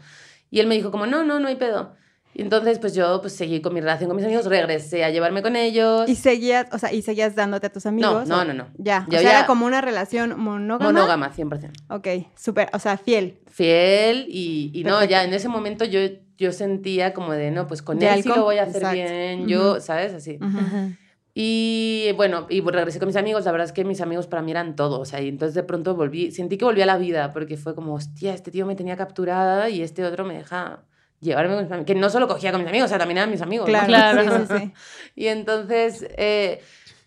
Y 0.51 0.59
él 0.59 0.67
me 0.67 0.75
dijo 0.75 0.91
como, 0.91 1.07
no, 1.07 1.23
no, 1.23 1.39
no 1.39 1.47
hay 1.47 1.55
pedo. 1.55 1.95
Y 2.35 2.43
entonces 2.43 2.77
pues 2.77 2.93
yo 2.93 3.21
pues 3.21 3.33
seguí 3.33 3.59
con 3.59 3.73
mi 3.73 3.81
relación 3.81 4.07
con 4.07 4.17
mis 4.17 4.25
amigos, 4.25 4.45
regresé 4.45 5.03
a 5.03 5.09
llevarme 5.09 5.41
con 5.41 5.55
ellos. 5.55 6.07
Y 6.07 6.13
seguías, 6.15 6.67
o 6.71 6.77
sea, 6.77 6.93
y 6.93 7.01
seguías 7.01 7.33
dándote 7.33 7.65
a 7.65 7.71
tus 7.71 7.87
amigos. 7.87 8.29
no, 8.29 8.41
¿o? 8.41 8.45
no, 8.45 8.53
no. 8.53 8.67
Ya, 8.77 9.07
Yo 9.09 9.17
o 9.17 9.21
sea, 9.23 9.31
ya- 9.31 9.37
era 9.39 9.47
como 9.47 9.65
una 9.65 9.81
relación 9.81 10.39
monógama. 10.39 10.91
Monógama, 10.91 11.33
100%. 11.33 11.71
Ok, 11.89 12.07
súper, 12.37 12.69
o 12.73 12.77
sea, 12.77 12.97
fiel. 12.97 13.39
fiel 13.47 14.27
y, 14.29 14.69
y 14.75 14.83
no, 14.83 15.03
ya 15.05 15.23
en 15.23 15.33
ese 15.33 15.49
momento 15.49 15.85
yo, 15.85 15.99
yo 16.37 16.51
sentía 16.51 17.15
como 17.15 17.33
de, 17.33 17.49
no, 17.49 17.65
pues 17.65 17.81
con 17.81 17.97
De 17.97 18.05
él 18.13 18.21
sí 18.21 18.29
alcohol, 18.29 18.37
lo 18.37 18.43
voy 18.45 18.57
a 18.59 18.63
hacer 18.65 18.75
exacto. 18.83 18.95
bien, 18.95 19.47
yo, 19.47 19.71
Ujú. 19.71 19.81
¿sabes? 19.81 20.13
Así. 20.13 20.37
Ujú. 20.39 20.59
Ajá. 20.59 20.89
Y 21.33 22.11
bueno, 22.17 22.45
y 22.49 22.61
regresé 22.61 22.99
con 22.99 23.07
mis 23.07 23.15
amigos, 23.15 23.45
la 23.45 23.51
verdad 23.51 23.65
es 23.65 23.71
que 23.71 23.85
mis 23.85 24.01
amigos 24.01 24.27
para 24.27 24.41
mí 24.41 24.51
eran 24.51 24.75
todo, 24.75 24.99
o 24.99 25.05
sea, 25.05 25.21
y 25.21 25.29
entonces 25.29 25.55
de 25.55 25.63
pronto 25.63 25.95
volví, 25.95 26.31
sentí 26.31 26.57
que 26.57 26.65
volví 26.65 26.81
a 26.81 26.85
la 26.85 26.97
vida, 26.97 27.31
porque 27.31 27.55
fue 27.57 27.73
como, 27.73 27.93
hostia, 27.93 28.33
este 28.33 28.51
tío 28.51 28.65
me 28.65 28.75
tenía 28.75 28.97
capturada 28.97 29.69
y 29.69 29.81
este 29.81 30.03
otro 30.03 30.25
me 30.25 30.33
deja 30.35 30.83
llevarme 31.21 31.53
con 31.55 31.63
mis 31.63 31.71
amigos, 31.71 31.85
que 31.87 31.95
no 31.95 32.09
solo 32.09 32.27
cogía 32.27 32.51
con 32.51 32.61
mis 32.61 32.69
amigos, 32.69 32.87
o 32.87 32.89
sea, 32.89 32.97
también 32.97 33.19
eran 33.19 33.31
mis 33.31 33.41
amigos. 33.41 33.65
¿no? 33.67 33.71
Claro, 33.85 33.87
Claro. 34.23 34.45
sí, 34.45 34.53
sí, 34.53 34.59
sí. 34.59 34.73
Y 35.15 35.27
entonces, 35.27 36.05
eh, 36.17 36.61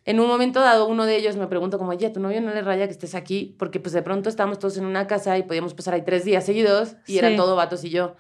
en 0.07 0.21
un 0.21 0.27
momento 0.27 0.61
dado, 0.61 0.87
uno 0.87 1.05
de 1.05 1.17
ellos 1.17 1.37
me 1.37 1.47
preguntó 1.47 1.77
como, 1.79 1.91
oye, 1.91 2.07
¿a 2.07 2.13
tu 2.13 2.21
novio 2.21 2.41
no 2.41 2.55
le 2.55 2.63
raya 2.63 2.87
que 2.87 2.93
estés 2.93 3.15
aquí? 3.15 3.55
Porque 3.59 3.79
pues 3.81 3.93
de 3.93 4.03
pronto 4.03 4.29
estábamos 4.31 4.59
todos 4.59 4.77
en 4.79 4.87
una 4.87 5.07
casa 5.07 5.37
y 5.37 5.43
podíamos 5.43 5.75
pasar 5.75 5.95
ahí 5.95 6.03
tres 6.03 6.25
días 6.25 6.47
seguidos 6.47 6.97
y 7.07 7.19
eran 7.19 7.33
Sí. 7.33 7.37
todo 7.37 7.57
vatos 7.57 7.85
y 7.85 7.91
yo. 7.91 8.15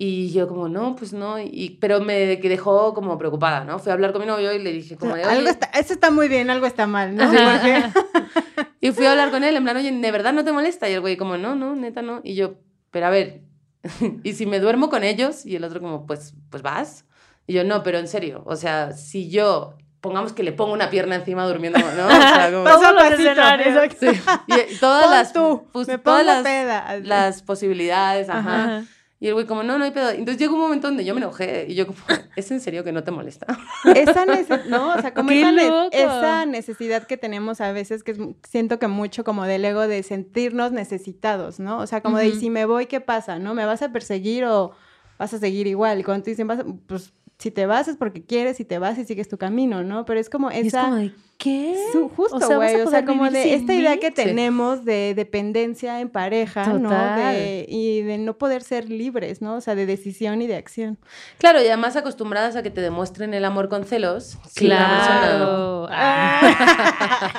Y 0.00 0.30
yo 0.30 0.46
como, 0.46 0.68
no, 0.68 0.94
pues 0.94 1.12
no, 1.12 1.40
y, 1.40 1.76
pero 1.80 1.98
me 1.98 2.38
que 2.38 2.48
dejó 2.48 2.94
como 2.94 3.18
preocupada, 3.18 3.64
¿no? 3.64 3.80
Fui 3.80 3.90
a 3.90 3.94
hablar 3.94 4.12
con 4.12 4.20
mi 4.20 4.28
novio 4.28 4.52
y 4.52 4.60
le 4.62 4.70
dije 4.72 4.96
como, 4.96 5.16
de, 5.16 5.24
algo 5.24 5.40
"Oye", 5.40 5.50
está, 5.50 5.66
eso 5.76 5.92
está 5.92 6.12
muy 6.12 6.28
bien, 6.28 6.50
algo 6.50 6.66
está 6.66 6.86
mal, 6.86 7.16
¿no? 7.16 7.24
Y 8.80 8.92
fui 8.92 9.06
a 9.06 9.10
hablar 9.10 9.32
con 9.32 9.42
él 9.42 9.56
en 9.56 9.64
plan, 9.64 9.76
oye, 9.76 9.90
¿de 9.90 10.12
verdad 10.12 10.32
no 10.32 10.44
te 10.44 10.52
molesta? 10.52 10.88
Y 10.88 10.92
el 10.92 11.00
güey 11.00 11.16
como, 11.16 11.36
no, 11.36 11.56
no, 11.56 11.74
neta 11.74 12.00
no. 12.00 12.20
Y 12.22 12.36
yo, 12.36 12.54
pero 12.92 13.06
a 13.06 13.10
ver, 13.10 13.40
¿y 14.22 14.34
si 14.34 14.46
me 14.46 14.60
duermo 14.60 14.88
con 14.88 15.02
ellos? 15.02 15.44
Y 15.44 15.56
el 15.56 15.64
otro 15.64 15.80
como, 15.80 16.06
pues, 16.06 16.32
pues 16.48 16.62
vas. 16.62 17.04
Y 17.48 17.54
yo, 17.54 17.64
no, 17.64 17.82
pero 17.82 17.98
en 17.98 18.06
serio, 18.06 18.44
o 18.46 18.54
sea, 18.54 18.92
si 18.92 19.28
yo, 19.28 19.74
pongamos 20.00 20.32
que 20.32 20.44
le 20.44 20.52
pongo 20.52 20.74
una 20.74 20.90
pierna 20.90 21.16
encima 21.16 21.44
durmiendo, 21.44 21.80
¿no? 21.80 22.06
O 22.06 22.10
sea, 22.10 22.52
como... 22.52 22.62
Todos 22.62 22.94
los 22.94 23.02
pasito, 23.02 23.22
escenarios. 23.30 23.92
Sí, 23.98 24.06
y 24.46 24.76
todas 24.76 25.02
Pon 25.06 25.10
las, 25.10 25.32
tú, 25.32 25.66
pues, 25.72 25.88
me 25.88 25.98
todas 25.98 26.24
las, 26.24 26.44
peda. 26.44 26.98
las 27.02 27.42
posibilidades, 27.42 28.28
ajá. 28.28 28.62
Ajá. 28.64 28.84
Y 29.20 29.26
el 29.26 29.34
güey 29.34 29.46
como, 29.46 29.64
no, 29.64 29.78
no 29.78 29.84
hay 29.84 29.90
pedo. 29.90 30.10
Entonces 30.10 30.38
llegó 30.38 30.54
un 30.54 30.60
momento 30.60 30.86
donde 30.86 31.04
yo 31.04 31.12
me 31.12 31.20
enojé 31.20 31.66
y 31.68 31.74
yo 31.74 31.86
como, 31.88 31.98
¿es 32.36 32.50
en 32.52 32.60
serio 32.60 32.84
que 32.84 32.92
no 32.92 33.02
te 33.02 33.10
molesta? 33.10 33.46
Esa 33.96 34.24
nece- 34.26 34.64
no, 34.66 34.94
o 34.94 35.00
sea, 35.00 35.12
como 35.12 35.30
¡Qué 35.30 35.40
esa, 35.40 35.50
ne- 35.50 35.68
loco! 35.68 35.88
esa 35.90 36.46
necesidad 36.46 37.02
que 37.04 37.16
tenemos 37.16 37.60
a 37.60 37.72
veces, 37.72 38.04
que 38.04 38.12
es, 38.12 38.18
siento 38.48 38.78
que 38.78 38.86
mucho 38.86 39.24
como 39.24 39.44
del 39.44 39.64
ego 39.64 39.88
de 39.88 40.02
sentirnos 40.04 40.70
necesitados, 40.70 41.58
¿no? 41.58 41.78
O 41.78 41.86
sea, 41.88 42.00
como 42.00 42.16
de, 42.18 42.28
"¿Y 42.28 42.30
Ujú. 42.32 42.40
si 42.40 42.50
me 42.50 42.64
voy, 42.64 42.86
¿qué 42.86 43.00
pasa? 43.00 43.40
¿No? 43.40 43.54
¿Me 43.54 43.64
vas 43.64 43.82
a 43.82 43.90
perseguir 43.92 44.44
o 44.44 44.70
vas 45.18 45.34
a 45.34 45.38
seguir 45.38 45.66
igual? 45.66 45.98
Y 45.98 46.04
cuando 46.04 46.22
te 46.22 46.30
dicen, 46.30 46.46
vas 46.46 46.60
a- 46.60 46.64
pues, 46.86 47.12
si 47.38 47.50
te 47.52 47.66
vas 47.66 47.86
es 47.86 47.96
porque 47.96 48.24
quieres 48.24 48.58
y 48.58 48.64
te 48.64 48.78
vas 48.80 48.98
y 48.98 49.04
sigues 49.04 49.28
tu 49.28 49.38
camino, 49.38 49.84
¿no? 49.84 50.04
Pero 50.04 50.18
es 50.18 50.28
como 50.28 50.50
Y 50.50 50.56
es 50.56 50.66
esa... 50.68 50.82
como 50.82 50.96
de, 50.96 51.12
¿qué? 51.38 51.76
Su- 51.92 52.08
justo, 52.08 52.34
O 52.36 52.40
sea, 52.40 52.58
¿vas 52.58 52.68
a 52.70 52.72
güey. 52.72 52.80
O 52.86 52.90
sea, 52.90 53.04
como 53.04 53.30
de 53.30 53.54
esta 53.54 53.74
idea 53.74 53.96
que 53.98 54.08
Sí. 54.08 54.12
tenemos 54.14 54.84
de 54.84 55.14
dependencia 55.14 56.00
en 56.00 56.08
pareja, 56.08 56.66
¿no? 56.66 56.90
De- 56.90 57.64
y 57.68 58.02
de 58.02 58.18
no 58.18 58.36
poder 58.38 58.62
ser 58.64 58.90
libres, 58.90 59.40
¿no? 59.40 59.54
O 59.54 59.60
sea, 59.60 59.76
de 59.76 59.86
decisión 59.86 60.42
y 60.42 60.48
de 60.48 60.56
acción. 60.56 60.98
Claro, 61.38 61.62
y 61.62 61.66
además 61.68 61.94
acostumbradas 61.94 62.56
a 62.56 62.64
que 62.64 62.70
te 62.70 62.80
demuestren 62.80 63.32
el 63.34 63.44
amor 63.44 63.68
con 63.68 63.84
celos. 63.84 64.36
si 64.50 64.66
Claro. 64.66 65.86
Ah. 65.90 67.36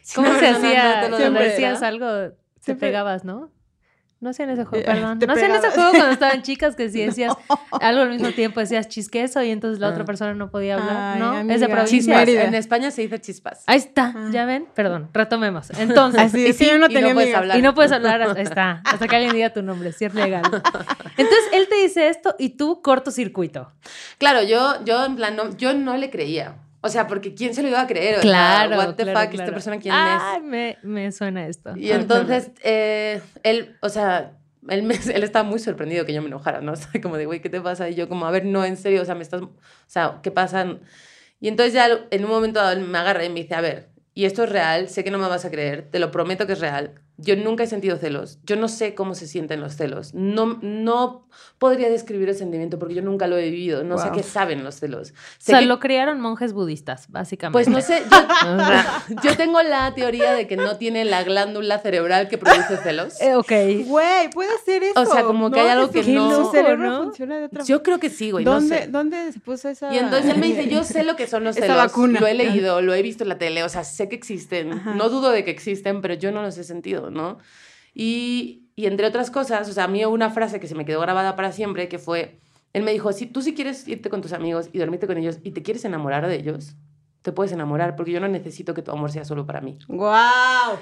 si 0.00 0.14
¿Cómo 0.16 0.28
se 0.32 0.38
persona 0.40 0.58
no 0.60 0.66
hacía? 0.68 1.00
te 1.02 1.08
lo 1.30 1.38
decías 1.40 1.82
algo, 1.82 2.06
te 2.06 2.34
Siempre- 2.60 2.88
pegabas, 2.88 3.24
¿no? 3.24 3.50
No 4.20 4.30
hacían 4.30 4.50
ese 4.50 4.64
juego, 4.64 4.82
Eh, 4.82 4.86
perdón. 4.92 5.20
No 5.24 5.32
hacían 5.32 5.52
ese 5.52 5.70
juego 5.70 5.90
cuando 5.90 6.10
estaban 6.10 6.42
chicas 6.42 6.74
que 6.74 6.88
si 6.90 7.00
decías 7.04 7.34
algo 7.80 8.02
al 8.02 8.10
mismo 8.10 8.32
tiempo 8.32 8.58
decías 8.58 8.88
chisqueso 8.88 9.40
y 9.44 9.50
entonces 9.50 9.78
la 9.78 9.90
otra 9.90 10.02
Ah. 10.02 10.06
persona 10.06 10.34
no 10.34 10.50
podía 10.50 10.74
hablar, 10.74 11.14
Ay, 11.14 11.20
¿no? 11.20 11.28
amiga. 11.36 11.54
Es 11.54 11.60
de 11.60 11.68
provincia. 11.68 12.16
Mérida. 12.16 12.42
En 12.44 12.54
España 12.54 12.90
se 12.90 13.02
dice 13.02 13.20
chispas. 13.20 13.62
Ahí 13.66 13.78
está, 13.78 14.12
Ah. 14.16 14.28
¿ya 14.32 14.44
ven? 14.44 14.66
Perdón, 14.74 15.08
retomemos. 15.12 15.70
Entonces, 15.78 16.20
Así 16.20 16.40
y 16.40 16.46
es 16.46 16.56
sí, 16.56 16.66
yo 16.66 16.72
no 16.78 16.86
y 16.86 16.88
no 16.88 16.88
tenía 16.88 17.14
puedes 17.14 17.34
hablar. 17.34 17.58
y 17.58 17.62
no 17.62 17.74
puedes 17.74 17.92
hablar, 17.92 18.20
hasta, 18.22 18.38
ahí 18.40 18.44
está, 18.44 18.82
hasta 18.84 19.06
que 19.06 19.14
alguien 19.16 19.34
diga 19.34 19.52
tu 19.52 19.62
nombre, 19.62 19.92
si 19.92 20.04
es 20.06 20.14
legal. 20.14 20.42
Entonces, 20.42 21.44
él 21.52 21.68
te 21.68 21.76
dice 21.76 22.08
esto 22.08 22.34
y 22.40 22.50
tú 22.56 22.82
cortocircuito. 22.82 23.72
Claro, 24.18 24.42
yo, 24.42 24.84
yo 24.84 25.04
en 25.04 25.14
plan, 25.14 25.36
no, 25.36 25.56
yo 25.56 25.74
no 25.74 25.96
le 25.96 26.10
creía. 26.10 26.56
O 26.80 26.88
sea, 26.88 27.06
porque 27.08 27.34
¿quién 27.34 27.54
se 27.54 27.62
lo 27.62 27.68
iba 27.68 27.80
a 27.80 27.86
creer? 27.86 28.18
O 28.18 28.22
sea, 28.22 28.30
Claro, 28.30 28.76
what 28.76 28.94
the 28.94 29.02
claro, 29.04 29.20
fuck, 29.20 29.30
claro. 29.30 29.42
esta 29.44 29.52
persona 29.52 29.78
quién 29.78 29.94
Ay, 29.96 30.40
me, 30.42 30.78
me 30.82 31.10
suena 31.12 31.46
esto. 31.46 31.70
es. 31.70 31.76
Y 31.78 31.90
entonces, 31.90 32.50
eh, 32.62 33.20
él, 33.42 33.76
o 33.82 33.88
sea, 33.88 34.32
él, 34.68 34.82
me- 34.84 34.94
él 35.14 35.22
estaba 35.24 35.42
muy 35.48 35.58
sorprendido 35.58 36.06
que 36.06 36.12
yo 36.12 36.22
me 36.22 36.28
enojara, 36.28 36.60
¿no? 36.60 36.72
O 36.74 36.76
sea, 36.76 37.00
como 37.00 37.16
de, 37.16 37.26
güey, 37.26 37.40
¿qué 37.40 37.48
te 37.50 37.60
pasa? 37.60 37.88
Y 37.88 37.94
yo 37.96 38.08
como, 38.08 38.26
a 38.26 38.30
ver, 38.30 38.44
no, 38.44 38.64
en 38.64 38.76
serio, 38.76 39.02
o 39.02 39.04
sea, 39.04 39.14
me 39.16 39.22
estás, 39.22 39.42
o 39.42 39.50
sea, 39.86 40.20
¿qué 40.22 40.30
pasa? 40.30 40.76
Y 41.40 41.48
entonces 41.48 41.72
ya 41.74 41.88
en 42.10 42.24
un 42.24 42.30
momento 42.30 42.60
dado 42.60 42.72
él 42.72 42.80
me 42.86 42.98
agarra 42.98 43.24
y 43.24 43.28
me 43.28 43.40
dice, 43.42 43.54
a 43.54 43.60
ver, 43.60 43.88
y 44.14 44.24
esto 44.24 44.44
es 44.44 44.50
real, 44.50 44.88
sé 44.88 45.04
que 45.04 45.10
no 45.10 45.18
me 45.18 45.28
vas 45.28 45.44
a 45.44 45.50
creer, 45.50 45.88
te 45.90 45.98
lo 45.98 46.10
prometo 46.10 46.46
que 46.46 46.52
es 46.54 46.60
real. 46.60 46.94
Yo 47.20 47.34
nunca 47.34 47.64
he 47.64 47.66
sentido 47.66 47.96
celos, 47.96 48.38
yo 48.44 48.54
no 48.54 48.68
sé 48.68 48.94
cómo 48.94 49.16
se 49.16 49.26
sienten 49.26 49.60
los 49.60 49.74
celos, 49.74 50.14
no, 50.14 50.58
no 50.62 51.26
podría 51.58 51.90
describir 51.90 52.28
el 52.28 52.36
sentimiento 52.36 52.78
porque 52.78 52.94
yo 52.94 53.02
nunca 53.02 53.26
lo 53.26 53.36
he 53.36 53.50
vivido, 53.50 53.82
no 53.82 53.98
sé 53.98 54.10
qué 54.14 54.22
saben 54.22 54.62
los 54.62 54.76
celos. 54.76 55.10
O 55.10 55.14
Sé 55.38 55.50
sea, 55.50 55.58
que- 55.58 55.66
lo 55.66 55.80
criaron 55.80 56.20
monjes 56.20 56.52
budistas, 56.52 57.10
básicamente. 57.10 57.54
Pues 57.54 57.66
no 57.68 57.80
sé, 57.80 58.04
yo, 58.08 58.18
yo 59.30 59.36
tengo 59.36 59.60
la 59.62 59.92
teoría 59.94 60.32
de 60.32 60.46
que 60.46 60.56
no 60.56 60.76
tiene 60.76 61.04
la 61.04 61.24
glándula 61.24 61.80
cerebral 61.80 62.28
que 62.28 62.38
produce 62.38 62.76
celos. 62.76 63.20
Eh, 63.20 63.34
ok. 63.34 63.50
Güey, 63.86 64.30
puede 64.32 64.50
ser 64.64 64.84
eso. 64.84 65.00
O 65.00 65.04
sea, 65.06 65.24
como 65.24 65.50
que 65.50 65.58
hay 65.58 65.68
algo 65.70 65.90
que 65.90 66.04
su- 66.04 66.10
no- 66.12 66.44
Su 66.44 66.50
cerebro 66.52 66.88
¿no? 66.88 67.02
funciona 67.04 67.38
de 67.38 67.46
otra 67.46 67.64
Yo 67.64 67.82
creo 67.82 67.98
que 67.98 68.10
sí, 68.10 68.30
güey, 68.30 68.44
no 68.44 68.52
¿Dónde, 68.54 68.78
sé. 68.82 68.86
¿Dónde 68.88 69.32
se 69.32 69.40
puso 69.40 69.68
esa...? 69.68 69.92
Y 69.92 69.98
entonces 69.98 70.30
él 70.30 70.38
me 70.38 70.46
dice, 70.46 70.68
yo 70.68 70.84
sé 70.84 71.02
lo 71.02 71.16
que 71.16 71.26
son 71.26 71.42
los 71.42 71.56
Esa 71.56 71.66
celos, 71.66 71.78
vacuna. 71.78 72.20
lo 72.20 72.28
he 72.28 72.34
leído, 72.34 72.80
lo 72.80 72.94
he 72.94 73.02
visto 73.02 73.24
en 73.24 73.28
la 73.30 73.38
tele, 73.38 73.64
o 73.64 73.68
sea, 73.68 73.82
sé 73.82 74.08
que 74.08 74.14
existen, 74.14 74.72
Ajá. 74.72 74.94
no 74.94 75.08
dudo 75.08 75.30
de 75.30 75.44
que 75.44 75.50
existen, 75.50 76.00
pero 76.00 76.14
yo 76.14 76.30
no 76.30 76.42
los 76.42 76.56
he 76.58 76.64
sentido, 76.64 77.07
¿no? 77.10 77.38
Y, 77.94 78.64
y 78.76 78.86
entre 78.86 79.06
otras 79.06 79.30
cosas, 79.30 79.68
o 79.68 79.72
sea, 79.72 79.84
a 79.84 79.88
mí 79.88 80.04
hubo 80.04 80.14
una 80.14 80.30
frase 80.30 80.60
que 80.60 80.68
se 80.68 80.74
me 80.74 80.84
quedó 80.84 81.00
grabada 81.00 81.34
para 81.36 81.52
siempre, 81.52 81.88
que 81.88 81.98
fue, 81.98 82.38
él 82.72 82.82
me 82.82 82.92
dijo, 82.92 83.12
si 83.12 83.26
tú 83.26 83.42
si 83.42 83.54
quieres 83.54 83.86
irte 83.88 84.08
con 84.10 84.20
tus 84.22 84.32
amigos 84.32 84.68
y 84.72 84.78
dormirte 84.78 85.06
con 85.06 85.16
ellos 85.18 85.38
y 85.42 85.50
te 85.52 85.62
quieres 85.62 85.84
enamorar 85.84 86.26
de 86.28 86.36
ellos, 86.36 86.76
te 87.22 87.32
puedes 87.32 87.52
enamorar, 87.52 87.96
porque 87.96 88.12
yo 88.12 88.20
no 88.20 88.28
necesito 88.28 88.74
que 88.74 88.82
tu 88.82 88.90
amor 88.92 89.10
sea 89.10 89.24
solo 89.24 89.44
para 89.46 89.60
mí. 89.60 89.78
¡Wow! 89.88 90.78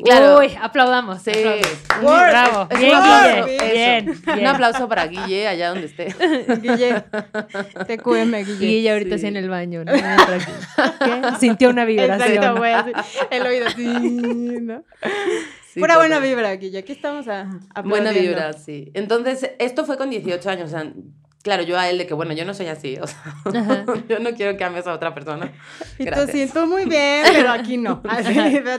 Y 0.00 0.04
claro, 0.04 0.38
Uy, 0.38 0.56
aplaudamos. 0.62 1.22
Sí. 1.22 1.30
aplaudamos. 1.30 2.02
Word. 2.02 2.28
Bravo. 2.30 2.68
Es 2.70 2.76
un 2.76 2.80
Bien, 2.82 2.94
aplauso, 2.94 3.46
Guille. 3.46 3.72
Bien, 3.72 4.04
bien. 4.24 4.38
Un 4.38 4.46
aplauso 4.46 4.88
para 4.88 5.06
Guille, 5.08 5.48
allá 5.48 5.70
donde 5.70 5.86
esté. 5.86 6.04
Guille. 6.62 7.04
TQM, 7.86 8.32
Guille. 8.44 8.78
Ella 8.78 8.92
ahorita 8.92 9.16
Sí. 9.16 9.22
sí 9.22 9.26
en 9.26 9.36
el 9.38 9.48
baño, 9.48 9.84
¿no? 9.84 9.92
¿Qué? 9.92 10.00
Sintió 11.40 11.70
una 11.70 11.84
vibración. 11.84 12.30
Exacto, 12.32 12.58
güey. 12.58 12.74
El 13.30 13.46
oído 13.46 13.66
así, 13.66 13.86
¿no? 14.60 14.84
Sí, 15.78 15.80
Pura 15.80 15.96
buena 15.98 16.18
vibra, 16.18 16.52
Guille. 16.56 16.78
Aquí 16.78 16.92
estamos 16.92 17.28
a, 17.28 17.44
Buena 17.44 17.60
aplaudiendo. 17.74 18.20
vibra, 18.20 18.52
sí. 18.52 18.90
Entonces, 18.94 19.50
esto 19.58 19.84
fue 19.84 19.96
con 19.96 20.10
18 20.10 20.50
años. 20.50 20.72
O 20.72 20.76
sea, 20.76 20.92
claro, 21.42 21.62
yo 21.62 21.78
a 21.78 21.88
él 21.88 21.98
de 21.98 22.06
que, 22.06 22.14
bueno, 22.14 22.32
yo 22.32 22.44
no 22.44 22.52
soy 22.54 22.66
así. 22.66 22.96
O 23.00 23.06
sea, 23.06 23.34
yo 24.08 24.18
no 24.18 24.32
quiero 24.32 24.56
que 24.56 24.64
ames 24.64 24.86
a 24.86 24.92
otra 24.94 25.14
persona. 25.14 25.52
Y 25.98 26.04
tú 26.04 26.10
Gracias. 26.10 26.30
siento 26.32 26.66
muy 26.66 26.84
bien, 26.86 27.24
pero 27.32 27.50
aquí 27.50 27.76
no. 27.76 28.02
Así, 28.08 28.34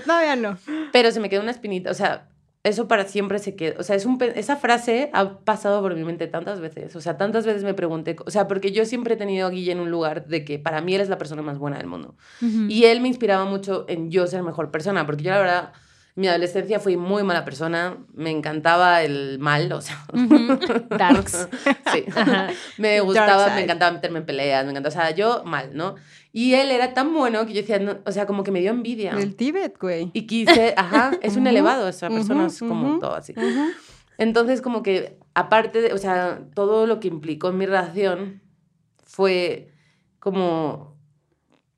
todavía 0.05 0.35
no. 0.35 0.57
Pero 0.91 1.11
se 1.11 1.19
me 1.19 1.29
quedó 1.29 1.41
una 1.41 1.51
espinita. 1.51 1.89
O 1.91 1.93
sea, 1.93 2.27
eso 2.61 2.89
para 2.89 3.05
siempre 3.05 3.39
se 3.39 3.55
quedó. 3.55 3.79
O 3.79 3.83
sea, 3.83 3.95
es 3.95 4.05
un, 4.05 4.21
esa 4.35 4.57
frase 4.57 5.09
ha 5.13 5.39
pasado 5.39 5.81
por 5.81 5.95
mi 5.95 6.03
mente 6.03 6.27
tantas 6.27 6.59
veces. 6.59 6.93
O 6.95 6.99
sea, 7.01 7.17
tantas 7.17 7.45
veces 7.45 7.63
me 7.63 7.73
pregunté. 7.73 8.17
O 8.25 8.31
sea, 8.31 8.49
porque 8.49 8.73
yo 8.73 8.83
siempre 8.85 9.13
he 9.13 9.17
tenido 9.17 9.47
a 9.47 9.49
Guille 9.49 9.71
en 9.71 9.79
un 9.79 9.89
lugar 9.89 10.25
de 10.27 10.43
que 10.43 10.59
para 10.59 10.81
mí 10.81 10.93
él 10.93 10.99
es 11.01 11.07
la 11.07 11.17
persona 11.17 11.41
más 11.41 11.57
buena 11.57 11.77
del 11.77 11.87
mundo. 11.87 12.15
Ujú. 12.41 12.65
Y 12.67 12.83
él 12.83 12.99
me 12.99 13.07
inspiraba 13.07 13.45
mucho 13.45 13.85
en 13.87 14.11
yo 14.11 14.27
ser 14.27 14.43
mejor 14.43 14.71
persona, 14.71 15.05
porque 15.05 15.23
yo 15.23 15.31
la 15.31 15.39
verdad, 15.39 15.73
mi 16.19 16.27
adolescencia 16.27 16.81
fui 16.81 16.97
muy 16.97 17.23
mala 17.23 17.45
persona, 17.45 17.97
me 18.13 18.29
encantaba 18.29 19.03
el 19.03 19.39
mal, 19.39 19.71
o 19.71 19.79
sea, 19.79 20.03
Ujú. 20.11 20.59
Darks. 20.89 21.47
sí, 21.93 22.03
Ajá. 22.13 22.49
me 22.77 22.99
gustaba, 22.99 23.55
me 23.55 23.63
encantaba 23.63 23.93
meterme 23.93 24.19
en 24.19 24.25
peleas, 24.25 24.65
me 24.65 24.71
encantaba, 24.71 24.93
o 24.93 24.99
sea, 24.99 25.11
yo 25.15 25.45
mal, 25.45 25.69
¿no? 25.73 25.95
Y 26.33 26.55
él 26.55 26.71
era 26.71 26.93
tan 26.93 27.13
bueno 27.13 27.45
que 27.45 27.53
yo 27.53 27.61
decía, 27.61 27.79
no, 27.79 27.99
o 28.05 28.11
sea, 28.11 28.25
como 28.25 28.43
que 28.43 28.51
me 28.51 28.59
dio 28.59 28.69
envidia. 28.71 29.15
Del 29.15 29.37
Tíbet, 29.37 29.79
güey. 29.79 30.11
Y 30.11 30.27
quise, 30.27 30.73
ajá, 30.75 31.11
es 31.21 31.37
un 31.37 31.47
elevado, 31.47 31.87
esa 31.87 32.09
persona 32.09 32.47
es 32.47 32.59
como 32.59 32.99
todo 32.99 33.15
así. 33.15 33.33
Entonces, 34.17 34.61
como 34.61 34.83
que, 34.83 35.17
aparte 35.35 35.81
de, 35.81 35.93
o 35.93 35.97
sea, 35.97 36.41
todo 36.53 36.85
lo 36.85 36.99
que 36.99 37.07
implicó 37.07 37.47
en 37.47 37.57
mi 37.59 37.65
relación 37.65 38.41
fue 39.05 39.71
como 40.19 40.97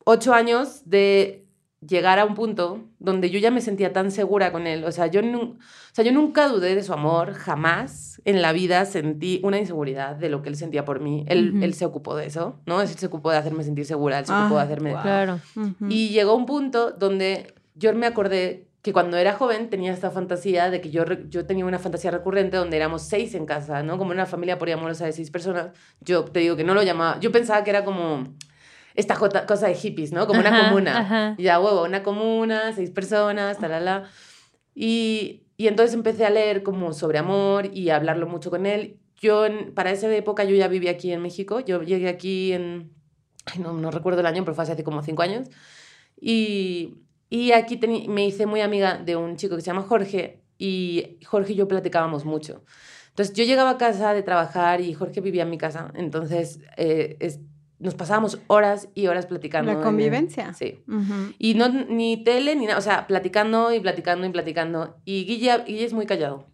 ocho 0.03 0.33
años 0.33 0.81
de 0.85 1.45
llegar 1.85 2.19
a 2.19 2.25
un 2.25 2.35
punto 2.35 2.83
donde 2.99 3.29
yo 3.31 3.39
ya 3.39 3.49
me 3.49 3.59
sentía 3.59 3.91
tan 3.91 4.11
segura 4.11 4.51
con 4.51 4.67
él. 4.67 4.83
O 4.83 4.91
sea, 4.91 5.07
yo, 5.07 5.21
o 5.21 5.55
sea, 5.91 6.05
yo 6.05 6.11
nunca 6.11 6.47
dudé 6.47 6.75
de 6.75 6.83
su 6.83 6.93
amor, 6.93 7.33
jamás 7.33 8.21
en 8.23 8.41
la 8.41 8.53
vida 8.53 8.85
sentí 8.85 9.41
una 9.43 9.57
inseguridad 9.57 10.15
de 10.15 10.29
lo 10.29 10.41
que 10.43 10.49
él 10.49 10.55
sentía 10.55 10.85
por 10.85 10.99
mí. 10.99 11.25
Él, 11.27 11.63
él 11.63 11.73
se 11.73 11.85
ocupó 11.85 12.15
de 12.15 12.27
eso, 12.27 12.59
¿no? 12.65 12.81
Él 12.81 12.87
se 12.87 13.05
ocupó 13.05 13.31
de 13.31 13.37
hacerme 13.37 13.63
sentir 13.63 13.85
segura, 13.85 14.19
él 14.19 14.25
se 14.25 14.33
ocupó 14.33 14.55
de 14.55 14.61
Ah, 14.61 14.63
hacerme... 14.63 14.91
Claro. 14.91 15.39
Y 15.89 16.09
llegó 16.09 16.35
un 16.35 16.45
punto 16.45 16.91
donde 16.91 17.55
yo 17.73 17.93
me 17.95 18.05
acordé 18.05 18.67
que 18.83 18.93
cuando 18.93 19.17
era 19.17 19.33
joven 19.33 19.69
tenía 19.69 19.93
esta 19.93 20.09
fantasía 20.11 20.69
de 20.71 20.81
que 20.81 20.89
yo, 20.89 21.03
yo 21.29 21.45
tenía 21.45 21.65
una 21.65 21.77
fantasía 21.79 22.09
recurrente 22.11 22.57
donde 22.57 22.77
éramos 22.77 23.03
seis 23.03 23.35
en 23.35 23.45
casa, 23.45 23.83
¿no? 23.83 23.97
Como 23.97 24.11
una 24.11 24.25
familia 24.25 24.57
poliamorosa 24.57 25.05
de 25.05 25.13
seis 25.13 25.29
personas. 25.29 25.69
Yo 25.99 26.25
te 26.25 26.39
digo 26.39 26.55
que 26.55 26.63
no 26.63 26.73
lo 26.73 26.81
llamaba, 26.83 27.19
yo 27.19 27.31
pensaba 27.31 27.63
que 27.63 27.69
era 27.69 27.83
como 27.85 28.23
esta 28.95 29.15
cosa 29.15 29.67
de 29.67 29.75
hippies, 29.75 30.11
¿no? 30.11 30.27
Como 30.27 30.39
una 30.39 30.51
comuna. 30.69 30.99
ajá. 30.99 31.35
Y 31.37 31.43
ya, 31.43 31.59
huevo, 31.59 31.83
una 31.83 32.03
comuna, 32.03 32.73
seis 32.73 32.89
personas, 32.91 33.57
talala. 33.59 34.09
Y, 34.73 35.43
y 35.57 35.67
entonces 35.67 35.93
empecé 35.93 36.25
a 36.25 36.29
leer 36.29 36.63
como 36.63 36.93
sobre 36.93 37.17
amor 37.17 37.69
y 37.73 37.89
a 37.89 37.95
hablarlo 37.97 38.27
mucho 38.27 38.49
con 38.49 38.65
él. 38.65 38.97
Yo, 39.17 39.45
en- 39.45 39.73
para 39.73 39.91
esa 39.91 40.13
época, 40.15 40.43
yo 40.43 40.55
ya 40.55 40.67
vivía 40.67 40.91
aquí 40.91 41.11
en 41.11 41.21
México. 41.21 41.59
Yo 41.59 41.81
llegué 41.83 42.09
aquí 42.09 42.53
en... 42.53 42.91
ay, 43.45 43.59
no, 43.59 43.73
no 43.73 43.91
recuerdo 43.91 44.21
el 44.21 44.25
año, 44.25 44.43
pero 44.43 44.55
fue 44.55 44.63
hace 44.63 44.83
como 44.83 45.01
cinco 45.03 45.21
años. 45.21 45.47
Y, 46.19 46.95
y 47.29 47.51
aquí 47.51 47.79
me 48.07 48.25
hice 48.25 48.45
muy 48.45 48.61
amiga 48.61 48.97
de 48.97 49.15
un 49.15 49.35
chico 49.37 49.55
que 49.55 49.61
se 49.61 49.67
llama 49.67 49.83
Jorge 49.83 50.41
y 50.57 51.17
Jorge 51.25 51.53
y 51.53 51.55
yo 51.55 51.67
platicábamos 51.67 52.25
mucho. 52.25 52.63
Entonces 53.09 53.35
yo 53.35 53.43
llegaba 53.43 53.71
a 53.71 53.77
casa 53.77 54.13
de 54.13 54.23
trabajar 54.23 54.81
y 54.81 54.93
Jorge 54.93 55.21
vivía 55.21 55.43
en 55.43 55.49
mi 55.49 55.57
casa. 55.57 55.91
Entonces 55.95 56.59
eh, 56.77 57.17
es- 57.19 57.39
nos 57.81 57.95
pasábamos 57.95 58.39
horas 58.47 58.87
y 58.95 59.07
horas 59.07 59.25
platicando. 59.25 59.71
La 59.71 59.77
en- 59.79 59.83
convivencia. 59.83 60.53
sí. 60.53 60.83
Ujú. 60.87 61.33
Y 61.39 61.55
no 61.55 61.67
ni 61.69 62.23
tele 62.23 62.55
ni 62.55 62.65
nada, 62.67 62.77
o 62.77 62.81
sea, 62.81 63.07
platicando 63.07 63.73
y 63.73 63.79
platicando 63.79 64.25
y 64.25 64.29
platicando. 64.29 64.97
Y 65.03 65.25
Guille, 65.25 65.63
Guille 65.65 65.83
es 65.85 65.93
muy 65.93 66.05
callado. 66.05 66.47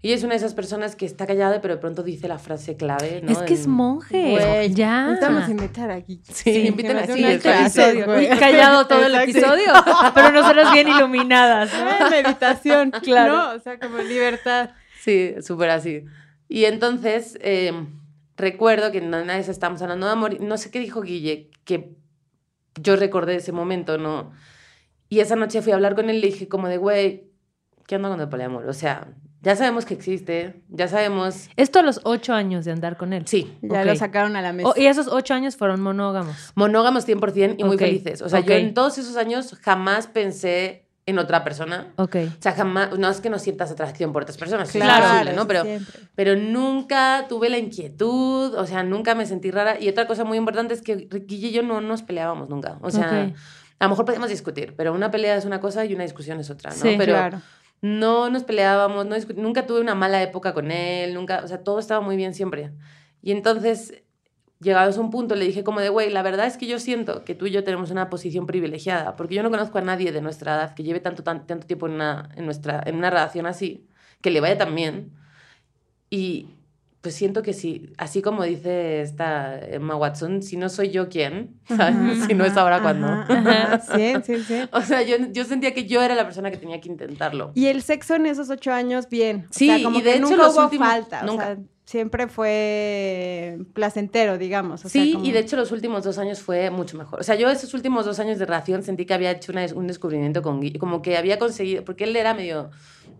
Guille 0.00 0.14
es 0.14 0.22
una 0.22 0.30
de 0.34 0.36
esas 0.36 0.54
personas 0.54 0.94
que 0.94 1.04
está 1.06 1.26
callada, 1.26 1.60
pero 1.60 1.74
de 1.74 1.80
pronto 1.80 2.04
dice 2.04 2.28
la 2.28 2.38
frase 2.38 2.76
clave, 2.76 3.20
¿no? 3.24 3.32
Es 3.32 3.38
que 3.38 3.54
es 3.54 3.66
monje. 3.66 4.30
Güey, 4.30 4.72
ya. 4.72 5.08
Necesitamos 5.08 5.48
invitar 5.48 5.90
aquí. 5.90 6.20
Sí, 6.32 6.68
inviten 6.68 6.92
que 6.92 6.98
a 6.98 7.00
nos 7.00 7.06
dé 7.08 7.14
Guille, 7.14 7.26
una 7.26 7.34
está 7.34 7.50
clase, 7.58 7.82
episodio. 7.82 8.04
güey. 8.06 8.28
Muy 8.28 8.38
callado 8.38 8.86
todo 8.86 9.04
el 9.04 9.14
episodio, 9.16 9.72
pero 10.14 10.30
nosotras 10.30 10.72
bien 10.72 10.86
iluminadas. 10.88 11.70
¿no? 11.74 12.10
Meditación, 12.10 12.92
Claro. 13.02 13.32
¿no? 13.36 13.50
O 13.56 13.58
sea, 13.58 13.80
como 13.80 13.98
libertad. 13.98 14.70
Sí, 15.00 15.34
súper 15.42 15.70
así. 15.70 16.04
Y 16.48 16.66
entonces, 16.66 17.36
eh, 17.42 17.72
recuerdo 18.38 18.90
que 18.90 18.98
una 19.00 19.22
vez 19.22 19.48
estábamos 19.48 19.82
hablando 19.82 20.06
de 20.06 20.12
amor, 20.12 20.40
no 20.40 20.56
sé 20.56 20.70
qué 20.70 20.78
dijo 20.80 21.02
Guille, 21.02 21.50
que 21.64 21.96
yo 22.80 22.96
recordé 22.96 23.36
ese 23.36 23.52
momento, 23.52 23.98
¿no? 23.98 24.30
Y 25.10 25.20
esa 25.20 25.36
noche 25.36 25.60
fui 25.62 25.72
a 25.72 25.74
hablar 25.74 25.94
con 25.94 26.08
él 26.08 26.16
y 26.16 26.20
le 26.20 26.26
dije 26.28 26.48
como 26.48 26.68
de, 26.68 26.76
güey, 26.78 27.30
¿qué 27.86 27.96
onda 27.96 28.08
con 28.08 28.20
el 28.20 28.28
poliamor? 28.28 28.66
O 28.66 28.72
sea, 28.72 29.08
ya 29.40 29.56
sabemos 29.56 29.84
que 29.84 29.94
existe, 29.94 30.62
ya 30.68 30.88
sabemos... 30.88 31.48
Esto 31.56 31.78
a 31.78 31.82
los 31.82 32.00
ocho 32.04 32.32
años 32.34 32.64
de 32.64 32.72
andar 32.72 32.96
con 32.96 33.12
él. 33.12 33.26
Sí, 33.26 33.56
Ya 33.62 33.80
Ok. 33.80 33.86
lo 33.86 33.96
sacaron 33.96 34.36
a 34.36 34.42
la 34.42 34.52
mesa. 34.52 34.68
Oh, 34.68 34.74
y 34.76 34.86
esos 34.86 35.08
ocho 35.08 35.34
años 35.34 35.56
fueron 35.56 35.80
monógamos. 35.80 36.52
monógamos 36.54 37.06
100% 37.06 37.54
y 37.58 37.64
muy 37.64 37.78
felices. 37.78 38.20
O 38.22 38.28
sea, 38.28 38.40
ok. 38.40 38.46
yo 38.48 38.54
en 38.54 38.74
todos 38.74 38.98
esos 38.98 39.16
años 39.16 39.56
jamás 39.62 40.06
pensé 40.08 40.87
en 41.08 41.18
otra 41.18 41.42
persona. 41.42 41.94
Ok. 41.96 42.16
O 42.38 42.42
sea, 42.42 42.52
jamás, 42.52 42.98
no 42.98 43.08
es 43.08 43.22
que 43.22 43.30
no 43.30 43.38
sientas 43.38 43.70
atracción 43.70 44.12
por 44.12 44.24
otras 44.24 44.36
personas, 44.36 44.68
es 44.68 44.82
Claro, 44.82 45.32
¿no? 45.32 45.46
Pero, 45.46 45.62
siempre. 45.62 46.00
pero 46.14 46.36
nunca 46.36 47.24
tuve 47.30 47.48
la 47.48 47.56
inquietud, 47.56 48.54
o 48.54 48.66
sea, 48.66 48.82
nunca 48.82 49.14
me 49.14 49.24
sentí 49.24 49.50
rara. 49.50 49.80
Y 49.80 49.88
otra 49.88 50.06
cosa 50.06 50.24
muy 50.24 50.36
importante 50.36 50.74
es 50.74 50.82
que 50.82 51.08
Guille 51.26 51.48
y 51.48 51.52
yo 51.52 51.62
no 51.62 51.80
nos 51.80 52.02
peleábamos 52.02 52.50
nunca. 52.50 52.76
O 52.82 52.90
sea, 52.90 53.32
a 53.78 53.84
lo 53.84 53.88
mejor 53.88 54.04
podemos 54.04 54.28
discutir, 54.28 54.74
pero 54.76 54.92
una 54.92 55.10
pelea 55.10 55.36
es 55.36 55.46
una 55.46 55.60
cosa 55.60 55.86
y 55.86 55.94
una 55.94 56.02
discusión 56.02 56.38
es 56.40 56.50
otra, 56.50 56.72
¿no? 56.72 56.76
Sí, 56.76 56.96
pero 56.98 57.14
claro. 57.14 57.40
no 57.80 58.28
nos 58.28 58.44
peleábamos, 58.44 59.06
no 59.06 59.16
nunca 59.36 59.66
tuve 59.66 59.80
una 59.80 59.94
mala 59.94 60.22
época 60.22 60.52
con 60.52 60.70
él, 60.70 61.14
nunca, 61.14 61.40
o 61.42 61.48
sea, 61.48 61.64
todo 61.64 61.78
estaba 61.78 62.02
muy 62.02 62.16
bien 62.16 62.34
siempre. 62.34 62.72
Y 63.22 63.32
entonces, 63.32 64.02
llegados 64.60 64.98
a 64.98 65.00
un 65.00 65.10
punto, 65.10 65.34
le 65.36 65.44
dije 65.44 65.62
como 65.64 65.80
de, 65.80 65.88
güey, 65.88 66.10
la 66.10 66.22
verdad 66.22 66.46
es 66.46 66.56
que 66.56 66.66
yo 66.66 66.78
siento 66.80 67.24
que 67.24 67.34
tú 67.34 67.46
y 67.46 67.50
yo 67.50 67.62
tenemos 67.64 67.90
una 67.90 68.10
posición 68.10 68.46
privilegiada, 68.46 69.14
porque 69.16 69.34
yo 69.36 69.42
no 69.42 69.50
conozco 69.50 69.78
a 69.78 69.82
nadie 69.82 70.10
de 70.12 70.20
nuestra 70.20 70.54
edad 70.56 70.74
que 70.74 70.82
lleve 70.82 71.00
tanto, 71.00 71.22
tan- 71.22 71.46
tanto 71.46 71.66
tiempo 71.66 71.86
en 71.86 71.92
una, 71.94 72.28
en, 72.36 72.44
nuestra, 72.44 72.82
en 72.86 72.96
una 72.96 73.10
relación 73.10 73.46
así, 73.46 73.86
que 74.20 74.30
le 74.30 74.40
vaya 74.40 74.58
tan 74.58 74.74
bien. 74.74 75.12
Y 76.10 76.48
pues 77.00 77.14
siento 77.14 77.42
que 77.42 77.52
sí, 77.52 77.92
así 77.96 78.22
como 78.22 78.42
dice 78.42 79.00
esta 79.02 79.56
Emma 79.60 79.94
Watson, 79.94 80.42
si 80.42 80.56
no 80.56 80.68
soy 80.68 80.90
yo, 80.90 81.08
¿quién? 81.08 81.60
¿Sabes? 81.68 81.94
si 82.26 82.34
no 82.34 82.44
es 82.44 82.56
ahora, 82.56 82.82
cuando 82.82 83.06
Sí, 83.94 84.14
sí, 84.24 84.42
sí. 84.42 84.54
O 84.72 84.80
sea, 84.80 85.02
yo, 85.02 85.16
yo 85.30 85.44
sentía 85.44 85.72
que 85.74 85.86
yo 85.86 86.02
era 86.02 86.16
la 86.16 86.24
persona 86.24 86.50
que 86.50 86.56
tenía 86.56 86.80
que 86.80 86.88
intentarlo. 86.88 87.52
Y 87.54 87.66
el 87.66 87.82
sexo 87.82 88.16
en 88.16 88.26
esos 88.26 88.50
ocho 88.50 88.72
años, 88.72 89.08
bien. 89.08 89.46
O 89.48 89.52
Sí, 89.52 89.66
sea, 89.68 89.82
como 89.84 89.98
y 89.98 90.02
de 90.02 90.10
que 90.12 90.16
hecho 90.18 90.28
nunca 90.30 90.42
los 90.42 90.54
hubo 90.56 90.64
últimos- 90.64 90.88
falta. 90.88 91.22
nunca. 91.22 91.42
O 91.44 91.46
sea, 91.46 91.58
siempre 91.88 92.28
fue 92.28 93.58
placentero, 93.72 94.36
digamos. 94.36 94.84
O 94.84 94.88
sea, 94.90 95.02
Sí, 95.02 95.14
como- 95.14 95.24
y 95.24 95.32
de 95.32 95.38
hecho 95.38 95.56
los 95.56 95.72
últimos 95.72 96.04
dos 96.04 96.18
años 96.18 96.40
fue 96.40 96.68
mucho 96.70 96.98
mejor. 96.98 97.20
O 97.20 97.22
sea, 97.22 97.34
yo 97.34 97.48
esos 97.50 97.72
últimos 97.72 98.04
dos 98.04 98.18
años 98.18 98.38
de 98.38 98.44
relación 98.44 98.82
sentí 98.82 99.06
que 99.06 99.14
había 99.14 99.30
hecho 99.30 99.52
una 99.52 99.64
un 99.74 99.86
descubrimiento 99.86 100.42
con 100.42 100.60
Guille, 100.60 100.78
como 100.78 101.00
que 101.00 101.16
había 101.16 101.38
conseguido, 101.38 101.84
porque 101.86 102.04
él 102.04 102.14
era 102.14 102.34
medio, 102.34 102.68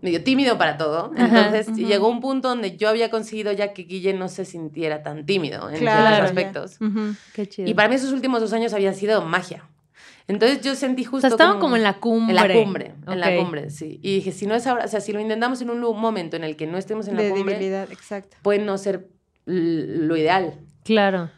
medio 0.03 0.23
tímido 0.23 0.59
para 0.59 0.77
todo. 0.77 1.11
Entonces 1.17 1.69
ujú. 1.69 1.77
llegó 1.79 2.09
un 2.09 2.19
punto 2.19 2.49
donde 2.49 2.77
yo 2.77 2.89
había 2.89 3.09
conseguido 3.09 3.51
ya 3.53 3.73
que 3.73 3.83
Guille 3.85 4.13
no 4.13 4.27
se 4.27 4.45
sintiera 4.45 5.01
tan 5.01 5.25
tímido 5.25 5.67
en 5.71 5.79
Claro, 5.79 6.17
ya. 6.17 6.23
aspectos. 6.25 6.77
Ujú. 6.79 7.15
Qué 7.33 7.47
chido. 7.47 7.67
Y 7.67 7.73
para 7.73 7.89
mí 7.89 7.95
esos 7.95 8.11
últimos 8.11 8.39
dos 8.39 8.53
años 8.53 8.71
habían 8.73 8.93
sido 8.93 9.23
magia. 9.23 9.63
Entonces 10.29 10.61
yo 10.61 10.75
sentí 10.75 11.05
o 11.05 11.09
justo 11.09 11.21
sea, 11.21 11.31
estaban 11.31 11.59
como 11.59 11.75
en 11.75 11.81
la 11.81 11.95
cumbre. 11.97 12.37
En 12.37 12.47
la 12.47 12.53
cumbre, 12.53 12.93
en 13.07 13.19
la 13.19 13.35
cumbre, 13.35 13.71
sí. 13.71 13.99
Y 14.03 14.15
dije, 14.15 14.31
si 14.31 14.45
no 14.45 14.53
es 14.53 14.67
ahora, 14.67 14.85
o 14.85 14.87
sea, 14.87 15.01
si 15.01 15.11
lo 15.11 15.19
intentamos 15.19 15.59
en 15.61 15.71
un 15.71 15.79
momento 15.99 16.37
en 16.37 16.43
el 16.43 16.55
que 16.55 16.67
no 16.67 16.77
estemos 16.77 17.07
en 17.07 17.17
la 17.17 17.23
De 17.23 17.31
cumbre, 17.31 17.55
debilidad, 17.55 17.91
exacto. 17.91 18.37
puede 18.43 18.59
no 18.59 18.77
ser 18.77 19.09
lo 19.45 20.15
ideal. 20.15 20.53
Claro. 20.83 21.31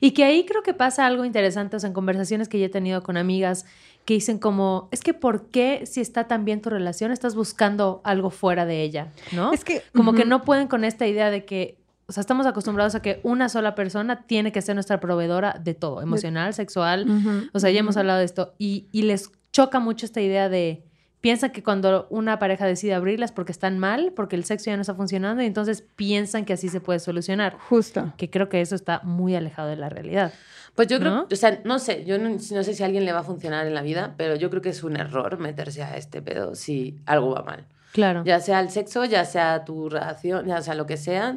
Y 0.00 0.12
que 0.12 0.24
ahí 0.24 0.46
creo 0.46 0.62
que 0.62 0.72
pasa 0.72 1.04
algo 1.04 1.26
interesante, 1.26 1.76
o 1.76 1.80
sea, 1.80 1.88
en 1.88 1.92
conversaciones 1.92 2.48
que 2.48 2.58
yo 2.58 2.64
he 2.64 2.70
tenido 2.70 3.02
con 3.02 3.18
amigas 3.18 3.66
que 4.06 4.14
dicen 4.14 4.38
como, 4.38 4.88
es 4.90 5.02
que 5.02 5.12
¿por 5.12 5.50
qué 5.50 5.84
si 5.84 6.00
está 6.00 6.26
tan 6.26 6.46
bien 6.46 6.62
tu 6.62 6.70
relación 6.70 7.12
estás 7.12 7.34
buscando 7.34 8.00
algo 8.04 8.30
fuera 8.30 8.64
de 8.64 8.82
ella? 8.82 9.12
¿No? 9.32 9.52
Es 9.52 9.64
que... 9.64 9.82
como 9.94 10.14
que 10.14 10.24
no 10.24 10.42
pueden 10.42 10.66
con 10.66 10.84
esta 10.84 11.06
idea 11.06 11.30
de 11.30 11.44
que, 11.44 11.76
o 12.10 12.12
sea, 12.12 12.22
estamos 12.22 12.44
acostumbrados 12.44 12.96
a 12.96 13.02
que 13.02 13.20
una 13.22 13.48
sola 13.48 13.76
persona 13.76 14.26
tiene 14.26 14.50
que 14.50 14.60
ser 14.62 14.74
nuestra 14.74 14.98
proveedora 14.98 15.54
de 15.62 15.74
todo, 15.74 16.02
emocional, 16.02 16.52
sexual, 16.54 17.08
Ujú, 17.08 17.48
o 17.52 17.60
sea, 17.60 17.70
ya 17.70 17.78
hemos 17.78 17.94
ujú. 17.94 18.00
hablado 18.00 18.18
de 18.18 18.24
esto, 18.24 18.52
y, 18.58 18.88
y 18.90 19.02
les 19.02 19.30
choca 19.52 19.78
mucho 19.78 20.06
esta 20.06 20.20
idea 20.20 20.48
de, 20.48 20.82
piensan 21.20 21.52
que 21.52 21.62
cuando 21.62 22.08
una 22.10 22.40
pareja 22.40 22.66
decide 22.66 22.94
abrirlas 22.94 23.30
porque 23.30 23.52
están 23.52 23.78
mal, 23.78 24.12
porque 24.16 24.34
el 24.34 24.42
sexo 24.44 24.70
ya 24.70 24.76
no 24.76 24.80
está 24.80 24.94
funcionando, 24.96 25.40
y 25.40 25.46
entonces 25.46 25.84
piensan 25.94 26.44
que 26.44 26.54
así 26.54 26.68
se 26.68 26.80
puede 26.80 26.98
solucionar, 26.98 27.56
Justo. 27.68 28.12
que 28.16 28.28
creo 28.28 28.48
que 28.48 28.60
eso 28.60 28.74
está 28.74 29.02
muy 29.04 29.36
alejado 29.36 29.68
de 29.68 29.76
la 29.76 29.88
realidad. 29.88 30.32
Pues 30.74 30.88
yo 30.88 30.98
creo, 30.98 31.10
¿No? 31.12 31.26
o 31.30 31.36
sea, 31.36 31.60
no 31.64 31.78
sé, 31.78 32.04
yo 32.04 32.18
no, 32.18 32.28
no 32.30 32.38
sé 32.38 32.74
si 32.74 32.82
a 32.82 32.86
alguien 32.86 33.04
le 33.04 33.12
va 33.12 33.20
a 33.20 33.24
funcionar 33.24 33.66
en 33.68 33.74
la 33.74 33.82
vida, 33.82 34.14
pero 34.16 34.34
yo 34.34 34.50
creo 34.50 34.62
que 34.62 34.70
es 34.70 34.82
un 34.82 34.96
error 34.96 35.38
meterse 35.38 35.84
a 35.84 35.96
este 35.96 36.22
pedo 36.22 36.56
si 36.56 36.96
algo 37.06 37.34
va 37.34 37.42
mal. 37.44 37.66
Claro. 37.92 38.22
Ya 38.24 38.38
sea 38.40 38.60
el 38.60 38.70
sexo, 38.70 39.04
ya 39.04 39.24
sea 39.24 39.64
tu 39.64 39.88
relación, 39.88 40.46
ya 40.46 40.60
sea 40.62 40.74
lo 40.74 40.86
que 40.86 40.96
sea. 40.96 41.36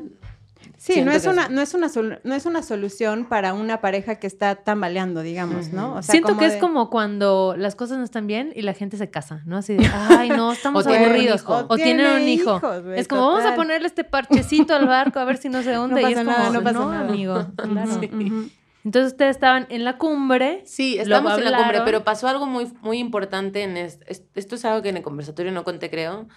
Sí, 0.77 0.93
Siento 0.93 1.11
no 1.11 1.17
es, 1.17 1.23
que 1.23 1.29
una, 1.29 1.43
es- 1.43 1.49
no, 1.51 1.61
es 1.61 1.73
una 1.73 1.89
sol- 1.89 2.19
no 2.23 2.35
es 2.35 2.45
una 2.45 2.61
solución 2.63 3.25
para 3.25 3.53
una 3.53 3.79
pareja 3.81 4.15
que 4.15 4.27
está 4.27 4.55
tambaleando, 4.55 5.21
digamos, 5.21 5.71
¿no? 5.71 5.95
O 5.95 6.01
sea, 6.01 6.11
Siento 6.13 6.37
que 6.37 6.45
es 6.45 6.57
como 6.57 6.89
cuando 6.89 7.55
las 7.57 7.75
cosas 7.75 7.97
no 7.97 8.03
están 8.03 8.27
bien 8.27 8.51
y 8.55 8.61
la 8.63 8.73
gente 8.73 8.97
se 8.97 9.09
casa, 9.09 9.41
¿no? 9.45 9.57
Así 9.57 9.75
de, 9.75 9.85
ay, 10.09 10.29
no, 10.29 10.51
estamos 10.53 10.85
O 10.85 10.89
aburridos. 10.93 11.43
O, 11.47 11.75
tienen 11.75 12.05
un 12.21 12.27
hijo. 12.27 12.57
hijos, 12.57 12.83
es 12.95 13.07
como, 13.07 13.27
vamos 13.27 13.45
a 13.45 13.55
ponerle 13.55 13.87
este 13.87 14.03
parchecito 14.03 14.73
al 14.73 14.87
barco 14.87 15.19
a 15.19 15.25
ver 15.25 15.37
si 15.37 15.49
no 15.49 15.63
se 15.63 15.77
hunde. 15.79 16.01
y 16.01 16.03
pasa 16.03 16.19
es 16.21 16.25
nada, 16.27 16.39
como, 16.47 16.53
no 16.53 16.63
pasa 16.63 16.79
nada". 16.79 16.99
amigo. 17.07 17.47
Claro. 17.55 17.99
Sí. 18.01 18.51
Entonces 18.85 19.13
ustedes 19.13 19.31
estaban 19.37 19.65
en 19.69 19.85
la 19.85 19.97
cumbre. 19.97 20.61
Sí, 20.65 20.97
estamos 20.97 21.37
en 21.37 21.45
la 21.49 21.57
cumbre, 21.57 21.81
pero 21.85 22.03
pasó 22.03 22.27
algo 22.27 22.45
muy, 22.45 22.69
muy 22.81 22.97
importante 22.99 23.63
en 23.63 23.77
esto. 23.77 24.05
Esto 24.35 24.55
es 24.55 24.65
algo 24.65 24.81
que 24.81 24.89
en 24.89 24.97
el 24.97 25.03
conversatorio 25.03 25.53
no 25.53 25.63
conté, 25.63 25.89
creo, 25.89 26.27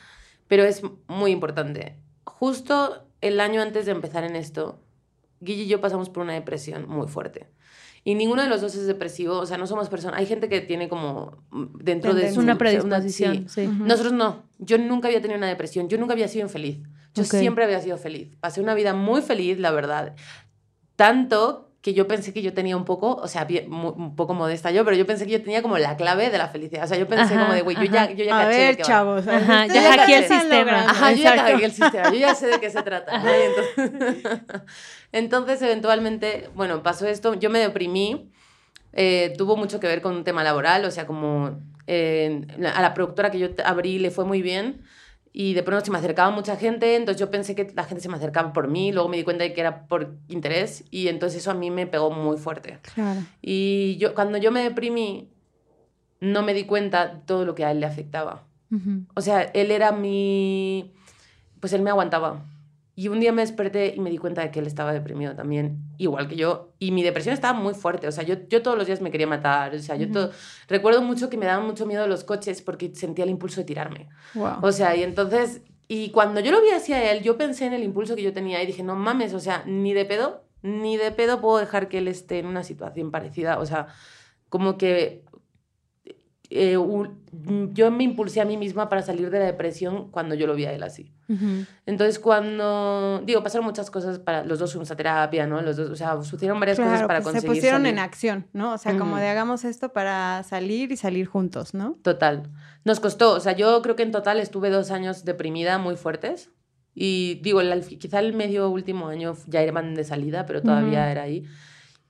pero 0.47 0.63
es 0.63 0.81
muy 1.09 1.33
importante. 1.33 1.97
Justo 2.27 3.07
el 3.21 3.41
año 3.41 3.63
antes 3.63 3.87
de 3.87 3.93
empezar 3.93 4.25
en 4.25 4.37
esto, 4.37 4.81
Guille 5.41 5.63
y 5.63 5.69
yo 5.69 5.81
pasamos 5.81 6.11
por 6.11 6.23
una 6.23 6.35
depresión 6.35 6.89
muy 6.89 7.07
fuerte. 7.09 7.49
Y 8.05 8.15
ninguno 8.15 8.43
de 8.43 8.49
los 8.49 8.61
dos 8.61 8.75
es 8.75 8.87
depresivo, 8.87 9.39
o 9.39 9.47
sea, 9.47 9.59
no 9.59 9.67
somos 9.67 9.89
personas. 9.89 10.21
Hay 10.21 10.27
gente 10.27 10.49
que 10.49 10.61
tiene 10.61 10.89
como 10.89 11.43
mm, 11.51 11.79
dentro 11.79 12.15
de 12.15 12.21
Tendencia. 12.21 12.35
su. 12.35 12.41
Una 12.41 12.53
sí. 12.53 12.59
predisposición. 12.59 13.49
Sí. 13.49 13.67
Ujú. 13.67 13.85
Nosotros 13.85 14.13
no. 14.13 14.45
Yo 14.59 14.79
nunca 14.79 15.09
había 15.09 15.21
tenido 15.21 15.39
una 15.39 15.49
depresión. 15.49 15.89
Yo 15.89 15.99
nunca 15.99 16.13
había 16.13 16.29
sido 16.29 16.45
infeliz. 16.45 16.79
Yo 17.15 17.25
siempre 17.25 17.65
había 17.65 17.81
sido 17.81 17.97
feliz. 17.97 18.37
Pasé 18.41 18.61
una 18.61 18.75
vida 18.75 18.93
muy 18.93 19.23
feliz, 19.23 19.59
la 19.59 19.71
verdad. 19.71 20.15
Tanto 20.95 21.73
que 21.87 21.95
yo 21.95 22.09
pensé 22.09 22.33
que 22.33 22.43
yo 22.43 22.53
tenía 22.53 22.77
un 22.77 22.85
poco, 22.85 23.15
o 23.15 23.29
sea, 23.29 23.45
bien- 23.45 23.73
un 23.73 24.17
poco 24.17 24.35
modesta 24.35 24.73
yo, 24.73 24.85
pero 24.85 24.97
yo 24.97 25.07
pensé 25.07 25.25
que 25.25 25.31
yo 25.31 25.41
tenía 25.41 25.63
como 25.63 25.79
la 25.79 25.97
clave 25.97 26.31
de 26.31 26.37
la 26.37 26.49
felicidad. 26.49 26.83
O 26.83 26.89
sea, 26.89 26.99
yo 26.99 27.07
pensé 27.07 27.35
Ajá, 27.35 27.43
como 27.45 27.53
de, 27.55 27.63
güey, 27.63 27.77
yo 27.77 27.85
ya, 27.85 28.11
yo 28.11 28.25
ya 28.25 28.37
A 28.37 28.43
caché 28.45 28.59
ver, 28.59 28.77
va. 28.81 28.83
chavos. 28.83 29.29
Ajá, 29.29 29.67
ustedes 29.67 29.73
ya 29.85 29.93
hackeé 29.97 30.17
el 30.17 30.25
sistema. 30.25 30.81
Ajá, 30.81 31.13
yo 31.13 31.23
ya 31.23 31.37
cagué 31.37 31.65
el 31.65 31.71
sistema, 31.73 32.09
yo 32.11 32.19
ya 32.19 32.35
sé 32.35 32.49
de 32.49 32.59
qué 32.59 32.71
se 32.71 32.83
trata. 32.83 33.19
¿no? 33.23 33.29
Entonces, 33.33 34.41
entonces, 35.13 35.63
eventualmente, 35.63 36.51
bueno, 36.57 36.83
pasó 36.83 37.07
esto, 37.07 37.35
yo 37.35 37.51
me 37.51 37.61
deprimí, 37.61 38.33
eh, 38.93 39.33
tuvo 39.39 39.57
mucho 39.57 39.79
que 39.79 39.87
ver 39.87 40.03
con 40.03 40.17
un 40.17 40.25
tema 40.25 40.43
laboral, 40.43 40.85
o 40.87 40.91
sea, 40.91 41.07
como 41.07 41.61
eh, 41.87 42.45
a 42.75 42.83
la 42.83 42.95
productora 42.95 43.31
que 43.31 43.39
yo 43.39 43.49
abrí 43.65 44.01
le 44.01 44.11
fue 44.11 44.25
muy 44.25 44.43
bien 44.43 44.83
y 45.39 45.53
de 45.53 45.63
pronto 45.63 45.85
se 45.85 45.91
me 45.91 45.99
acercaba 45.99 46.31
mucha 46.31 46.57
gente, 46.57 46.97
entonces 46.97 47.21
yo 47.21 47.31
pensé 47.31 47.55
que 47.55 47.71
la 47.77 47.85
gente 47.85 48.03
se 48.03 48.09
me 48.09 48.17
acercaba 48.17 48.55
por 48.55 48.69
mí, 48.69 48.91
luego 48.91 49.11
me 49.11 49.19
di 49.19 49.23
cuenta 49.23 49.45
de 49.45 49.53
que 49.53 49.61
era 49.61 49.87
por 49.87 50.17
interés 50.29 50.83
y 50.91 51.09
entonces 51.09 51.43
eso 51.43 51.51
a 51.51 51.55
mí 51.55 51.71
me 51.71 51.87
pegó 51.87 52.11
muy 52.11 52.39
fuerte. 52.39 52.79
Claro. 52.95 53.21
Y 53.43 53.99
yo, 53.99 54.15
cuando 54.15 54.39
yo 54.39 54.51
me 54.51 54.63
deprimí, 54.63 55.29
no 56.21 56.43
me 56.43 56.55
di 56.55 56.65
cuenta 56.65 57.09
de 57.09 57.21
todo 57.27 57.45
lo 57.45 57.55
que 57.55 57.67
a 57.67 57.71
él 57.71 57.81
le 57.81 57.87
afectaba. 57.87 58.45
Ujú. 58.71 59.05
O 59.15 59.21
sea, 59.21 59.43
él 59.43 59.73
era 59.73 59.93
mi... 59.93 60.95
Pues 61.61 61.75
él 61.75 61.83
me 61.83 61.91
aguantaba. 61.91 62.43
Y 62.99 63.09
un 63.09 63.21
día 63.21 63.31
me 63.31 63.43
desperté 63.43 63.93
y 63.95 64.01
me 64.01 64.09
di 64.09 64.17
cuenta 64.17 64.41
de 64.41 64.51
que 64.51 64.59
él 64.59 64.67
estaba 64.67 64.91
deprimido 64.95 65.37
también, 65.37 65.83
igual 65.99 66.29
que 66.29 66.37
yo. 66.37 66.73
Y 66.79 66.93
mi 66.93 67.03
depresión 67.03 67.35
estaba 67.35 67.57
muy 67.57 67.75
fuerte. 67.75 68.09
O 68.09 68.13
sea, 68.13 68.25
yo, 68.25 68.37
yo 68.49 68.63
todos 68.63 68.79
los 68.79 68.87
días 68.87 69.03
me 69.03 69.11
quería 69.11 69.27
matar. 69.27 69.75
O 69.75 69.79
sea, 69.79 69.97
yo 69.97 70.11
todo... 70.11 70.31
Recuerdo 70.67 71.03
mucho 71.03 71.29
que 71.29 71.37
me 71.37 71.45
daban 71.45 71.67
mucho 71.67 71.85
miedo 71.85 72.07
los 72.07 72.25
coches 72.25 72.63
porque 72.63 72.95
sentía 72.95 73.25
el 73.25 73.31
impulso 73.31 73.61
de 73.61 73.67
tirarme. 73.67 74.09
Wow. 74.33 74.61
O 74.63 74.73
sea, 74.73 74.97
y 74.97 75.03
entonces... 75.03 75.61
Y 75.89 76.09
cuando 76.09 76.41
yo 76.41 76.51
lo 76.51 76.63
vi 76.63 76.71
hacia 76.71 77.13
él, 77.13 77.23
yo 77.23 77.37
pensé 77.37 77.67
en 77.67 77.75
el 77.75 77.85
impulso 77.85 78.17
que 78.17 78.23
yo 78.23 78.33
tenía 78.33 78.63
y 78.63 78.67
dije, 78.67 78.83
no 78.83 78.97
mames, 78.97 79.35
o 79.35 79.41
sea, 79.41 79.63
ni 79.67 79.93
de 79.93 80.07
pedo, 80.07 80.43
ni 80.63 80.97
de 80.97 81.13
pedo 81.13 81.41
puedo 81.43 81.59
dejar 81.59 81.89
que 81.89 81.99
él 81.99 82.09
esté 82.09 82.39
en 82.39 82.47
una 82.47 82.65
situación 82.65 83.11
parecida. 83.11 83.59
O 83.59 83.67
sea, 83.67 83.89
como 84.49 84.79
que 84.79 85.23
eh, 86.51 86.77
un- 86.77 87.25
yo 87.75 87.91
me 87.91 88.05
impulsé 88.05 88.41
a 88.41 88.45
mí 88.45 88.57
misma 88.57 88.89
para 88.89 89.03
salir 89.03 89.31
de 89.31 89.39
la 89.41 89.45
depresión 89.47 90.11
cuando 90.11 90.35
yo 90.35 90.47
lo 90.47 90.55
vi 90.55 90.65
a 90.67 90.73
él 90.73 90.83
así. 90.83 91.13
Ujú. 91.29 91.65
Entonces, 91.87 92.19
cuando, 92.19 93.21
digo, 93.25 93.43
pasaron 93.43 93.65
muchas 93.67 93.91
cosas 93.91 94.19
para, 94.19 94.45
los 94.45 94.59
dos 94.59 94.73
fuimos 94.73 94.91
a 94.91 94.97
terapia, 94.97 95.47
¿no? 95.47 95.61
Los 95.61 95.77
dos, 95.77 95.91
o 95.91 95.97
sea, 95.97 96.21
sucedieron 96.23 96.61
varias 96.61 96.79
cosas 96.79 96.93
Claro, 96.93 97.07
para 97.09 97.21
pues 97.21 97.33
se 97.33 97.39
conseguir 97.41 97.57
pusieron 97.57 97.81
salir. 97.83 97.93
en 97.95 97.99
acción, 97.99 98.47
¿no? 98.53 98.75
O 98.75 98.79
sea, 98.79 98.97
como 98.97 99.13
Ujú. 99.13 99.21
de 99.21 99.29
hagamos 99.29 99.65
esto 99.65 99.93
para 99.93 100.43
salir 100.45 100.93
y 100.93 100.97
salir 100.97 101.27
juntos, 101.27 101.75
¿no? 101.75 101.99
Total. 102.03 102.45
Nos 102.85 103.01
costó, 103.01 103.33
o 103.33 103.41
sea, 103.41 103.53
yo 103.57 103.83
creo 103.83 103.97
que 103.97 104.05
en 104.05 104.13
total 104.13 104.39
estuve 104.39 104.71
dos 104.71 104.91
años 104.91 105.25
deprimida 105.25 105.79
muy 105.79 105.97
fuertes. 105.97 106.51
Y 106.95 107.41
digo, 107.43 107.61
el- 107.61 107.85
quizá 107.99 108.21
el 108.21 108.33
medio 108.33 108.71
último 108.71 109.09
año 109.09 109.35
ya 109.47 109.63
iban 109.63 109.95
de 109.95 110.05
salida, 110.05 110.47
pero 110.47 110.63
todavía 110.63 111.01
Ujú. 111.03 111.11
era 111.11 111.23
ahí. 111.23 111.45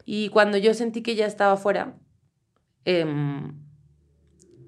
Y 0.04 0.28
cuando 0.28 0.58
yo 0.58 0.74
sentí 0.74 1.02
que 1.02 1.16
ya 1.16 1.26
estaba 1.26 1.56
fuera, 1.56 1.94
em, 2.84 3.52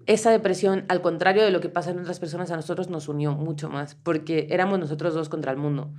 esa 0.08 0.30
depresión, 0.32 0.84
al 0.88 1.00
contrario 1.02 1.44
de 1.44 1.50
lo 1.52 1.60
que 1.60 1.68
pasa 1.68 1.90
en 1.92 2.00
otras 2.00 2.18
personas, 2.18 2.50
a 2.50 2.56
nosotros 2.56 2.88
nos 2.90 3.06
unió 3.08 3.32
mucho 3.34 3.68
más, 3.68 3.94
porque 3.94 4.48
éramos 4.50 4.78
nosotros 4.80 5.14
dos 5.14 5.28
contra 5.28 5.52
el 5.52 5.58
mundo. 5.58 5.90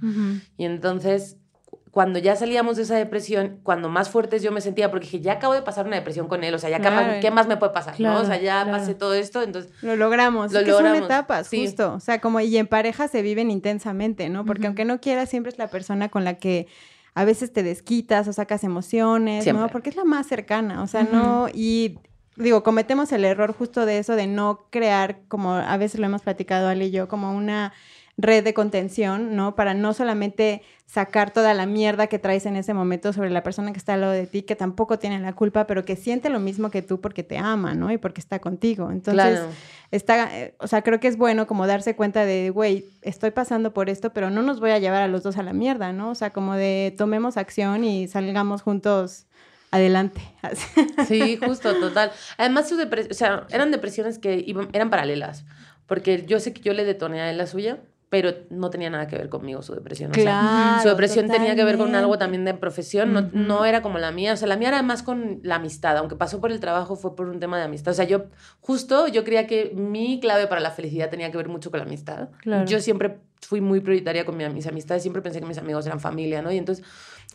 Y 0.58 0.66
entonces, 0.66 1.38
cu- 1.66 1.80
cuando 1.92 2.20
ya 2.20 2.36
salíamos 2.36 2.76
de 2.78 2.84
esa 2.84 2.96
depresión, 2.96 3.60
cuando 3.64 3.88
más 3.88 4.10
fuertes 4.10 4.42
yo 4.44 4.52
me 4.52 4.62
sentía, 4.62 4.90
porque 4.92 5.06
dije, 5.06 5.22
ya 5.22 5.34
acabo 5.34 5.54
de 5.54 5.62
pasar 5.62 5.86
una 5.86 5.96
depresión 5.96 6.28
con 6.28 6.44
él, 6.44 6.54
o 6.54 6.60
sea, 6.60 6.70
ya 6.70 6.80
Claro. 6.80 7.20
¿qué 7.22 7.32
más 7.32 7.48
me 7.48 7.56
puede 7.58 7.72
pasar? 7.72 7.94
¿no? 7.94 7.98
Claro, 7.98 8.22
O 8.22 8.26
sea, 8.26 8.38
ya 8.42 8.64
claro. 8.64 8.78
pasé 8.80 8.96
todo 8.96 9.14
esto, 9.14 9.42
entonces 9.44 9.72
Lo 9.84 9.96
logramos. 9.96 10.52
Lo 10.52 10.60
es 10.60 10.66
que 10.66 10.72
son 10.72 10.84
logramos, 10.84 11.06
etapas, 11.06 11.48
sí. 11.48 11.66
justo. 11.66 11.94
O 11.94 12.00
sea, 12.00 12.20
como 12.20 12.40
y 12.42 12.58
en 12.58 12.68
pareja 12.68 13.08
se 13.08 13.22
viven 13.22 13.52
intensamente, 13.52 14.28
¿no? 14.30 14.44
Porque 14.44 14.68
aunque 14.68 14.86
no 14.86 15.00
quieras, 15.00 15.30
siempre 15.30 15.52
es 15.52 15.58
la 15.60 15.68
persona 15.68 16.10
con 16.10 16.24
la 16.24 16.34
que 16.40 16.68
a 17.14 17.26
veces 17.26 17.54
te 17.54 17.64
desquitas 17.64 18.28
o 18.28 18.34
sacas 18.34 18.64
emociones, 18.64 19.46
¿no? 19.54 19.68
Porque 19.70 19.90
es 19.92 19.96
la 19.96 20.04
más 20.06 20.26
cercana. 20.28 20.82
O 20.82 20.88
sea, 20.88 21.04
no. 21.04 21.48
Y 21.54 22.00
digo, 22.40 22.64
cometemos 22.64 23.12
el 23.12 23.26
error 23.26 23.54
justo 23.54 23.86
de 23.86 24.00
eso, 24.00 24.16
de 24.16 24.28
no 24.28 24.62
crear, 24.70 25.20
como 25.28 25.54
a 25.54 25.78
veces 25.78 26.00
lo 26.00 26.06
hemos 26.06 26.22
platicado 26.24 26.68
Ale 26.68 26.86
y 26.86 26.92
yo, 26.92 27.08
como 27.08 27.36
una 27.36 27.74
red 28.18 28.44
de 28.44 28.54
contención, 28.54 29.36
¿no? 29.36 29.56
Para 29.56 29.74
no 29.74 29.94
solamente 29.94 30.62
sacar 30.86 31.32
toda 31.32 31.54
la 31.54 31.66
mierda 31.66 32.08
que 32.08 32.20
traes 32.20 32.46
en 32.46 32.56
ese 32.56 32.74
momento 32.74 33.14
sobre 33.14 33.30
la 33.30 33.44
persona 33.44 33.72
que 33.72 33.78
está 33.78 33.94
al 33.94 34.02
lado 34.02 34.14
de 34.14 34.26
ti, 34.26 34.42
que 34.42 34.56
tampoco 34.56 35.00
tiene 35.00 35.20
la 35.20 35.34
culpa, 35.34 35.68
pero 35.68 35.86
que 35.86 35.96
siente 35.96 36.30
lo 36.30 36.40
mismo 36.40 36.72
que 36.72 36.82
tú 36.82 37.00
porque 37.00 37.24
te 37.24 37.38
ama, 37.38 37.76
¿no? 37.76 37.92
Y 37.92 37.98
porque 37.98 38.20
está 38.20 38.40
contigo. 38.40 38.92
Entonces, 38.92 39.14
claro. 39.14 39.48
está, 39.92 40.38
eh, 40.38 40.56
o 40.60 40.68
sea, 40.68 40.82
creo 40.82 41.00
que 41.00 41.08
es 41.08 41.18
bueno 41.18 41.48
como 41.48 41.68
darse 41.68 41.96
cuenta 41.96 42.26
de, 42.26 42.50
güey, 42.50 42.86
estoy 43.02 43.32
pasando 43.32 43.74
por 43.74 43.90
esto, 43.90 44.12
pero 44.12 44.30
no 44.30 44.42
nos 44.42 44.60
voy 44.60 44.72
a 44.72 44.80
llevar 44.80 45.04
a 45.04 45.08
los 45.08 45.24
dos 45.24 45.38
a 45.38 45.44
la 45.44 45.54
mierda, 45.54 45.94
¿no? 45.94 46.10
O 46.10 46.16
sea, 46.16 46.32
como 46.32 46.56
de 46.56 46.94
tomemos 46.98 47.38
acción 47.38 47.84
y 47.84 48.08
salgamos 48.08 48.64
juntos 48.64 49.28
adelante. 49.72 50.22
Sí, 51.08 51.38
justo, 51.38 51.74
total. 51.76 52.12
Además, 52.38 52.70
su 52.70 52.76
o 52.76 53.14
sea, 53.14 53.46
eran 53.50 53.72
depresiones 53.72 54.20
que 54.20 54.38
iban- 54.48 54.70
eran 54.74 54.90
paralelas, 54.90 55.46
porque 55.86 56.26
yo 56.28 56.40
sé 56.40 56.54
que 56.54 56.62
yo 56.62 56.74
le 56.74 56.86
detoné 56.86 57.22
a 57.22 57.30
él 57.30 57.38
la 57.38 57.48
suya 57.48 57.80
pero 58.12 58.32
no 58.50 58.72
tenía 58.72 58.90
nada 58.90 59.06
que 59.06 59.16
ver 59.16 59.30
conmigo 59.30 59.62
su 59.62 59.76
depresión. 59.76 60.10
o 60.10 60.14
sea, 60.16 60.24
Claro. 60.24 60.82
su 60.82 60.90
depresión 60.90 61.28
tenía 61.28 61.54
que 61.56 61.64
ver 61.64 61.78
con 61.78 61.94
algo 61.94 62.18
también 62.18 62.44
de 62.44 62.56
profesión, 62.56 63.14
no, 63.14 63.30
no 63.34 63.66
era 63.66 63.84
como 63.84 64.00
la 64.00 64.12
mía. 64.12 64.34
O 64.34 64.36
sea, 64.36 64.48
la 64.48 64.58
mía 64.58 64.70
era 64.70 64.82
más 64.82 65.04
con 65.04 65.42
la 65.44 65.58
amistad, 65.58 65.96
aunque 65.96 66.16
pasó 66.16 66.42
por 66.42 66.52
el 66.52 66.60
trabajo, 66.60 66.96
fue 66.96 67.16
por 67.16 67.30
un 67.30 67.40
tema 67.40 67.60
de 67.60 67.66
amistad. 67.66 67.92
O 67.92 67.96
sea, 67.96 68.06
yo 68.06 68.26
justo, 68.62 69.08
yo 69.08 69.24
creía 69.24 69.46
que 69.46 69.74
mi 69.76 70.20
clave 70.20 70.48
para 70.48 70.60
la 70.60 70.72
felicidad 70.72 71.12
tenía 71.12 71.30
que 71.30 71.38
ver 71.38 71.50
mucho 71.50 71.70
con 71.70 71.82
la 71.82 71.86
amistad. 71.86 72.30
Claro. 72.42 72.66
Yo 72.66 72.80
siempre 72.80 73.20
fui 73.42 73.62
muy 73.62 73.80
prioritaria 73.80 74.26
con 74.26 74.36
mi- 74.36 74.50
mis 74.50 74.66
amistades, 74.66 75.04
siempre 75.04 75.22
pensé 75.22 75.40
que 75.40 75.46
mis 75.46 75.60
amigos 75.60 75.86
eran 75.86 76.00
familia, 76.00 76.42
¿no? 76.42 76.52
Y 76.52 76.58
entonces, 76.58 76.84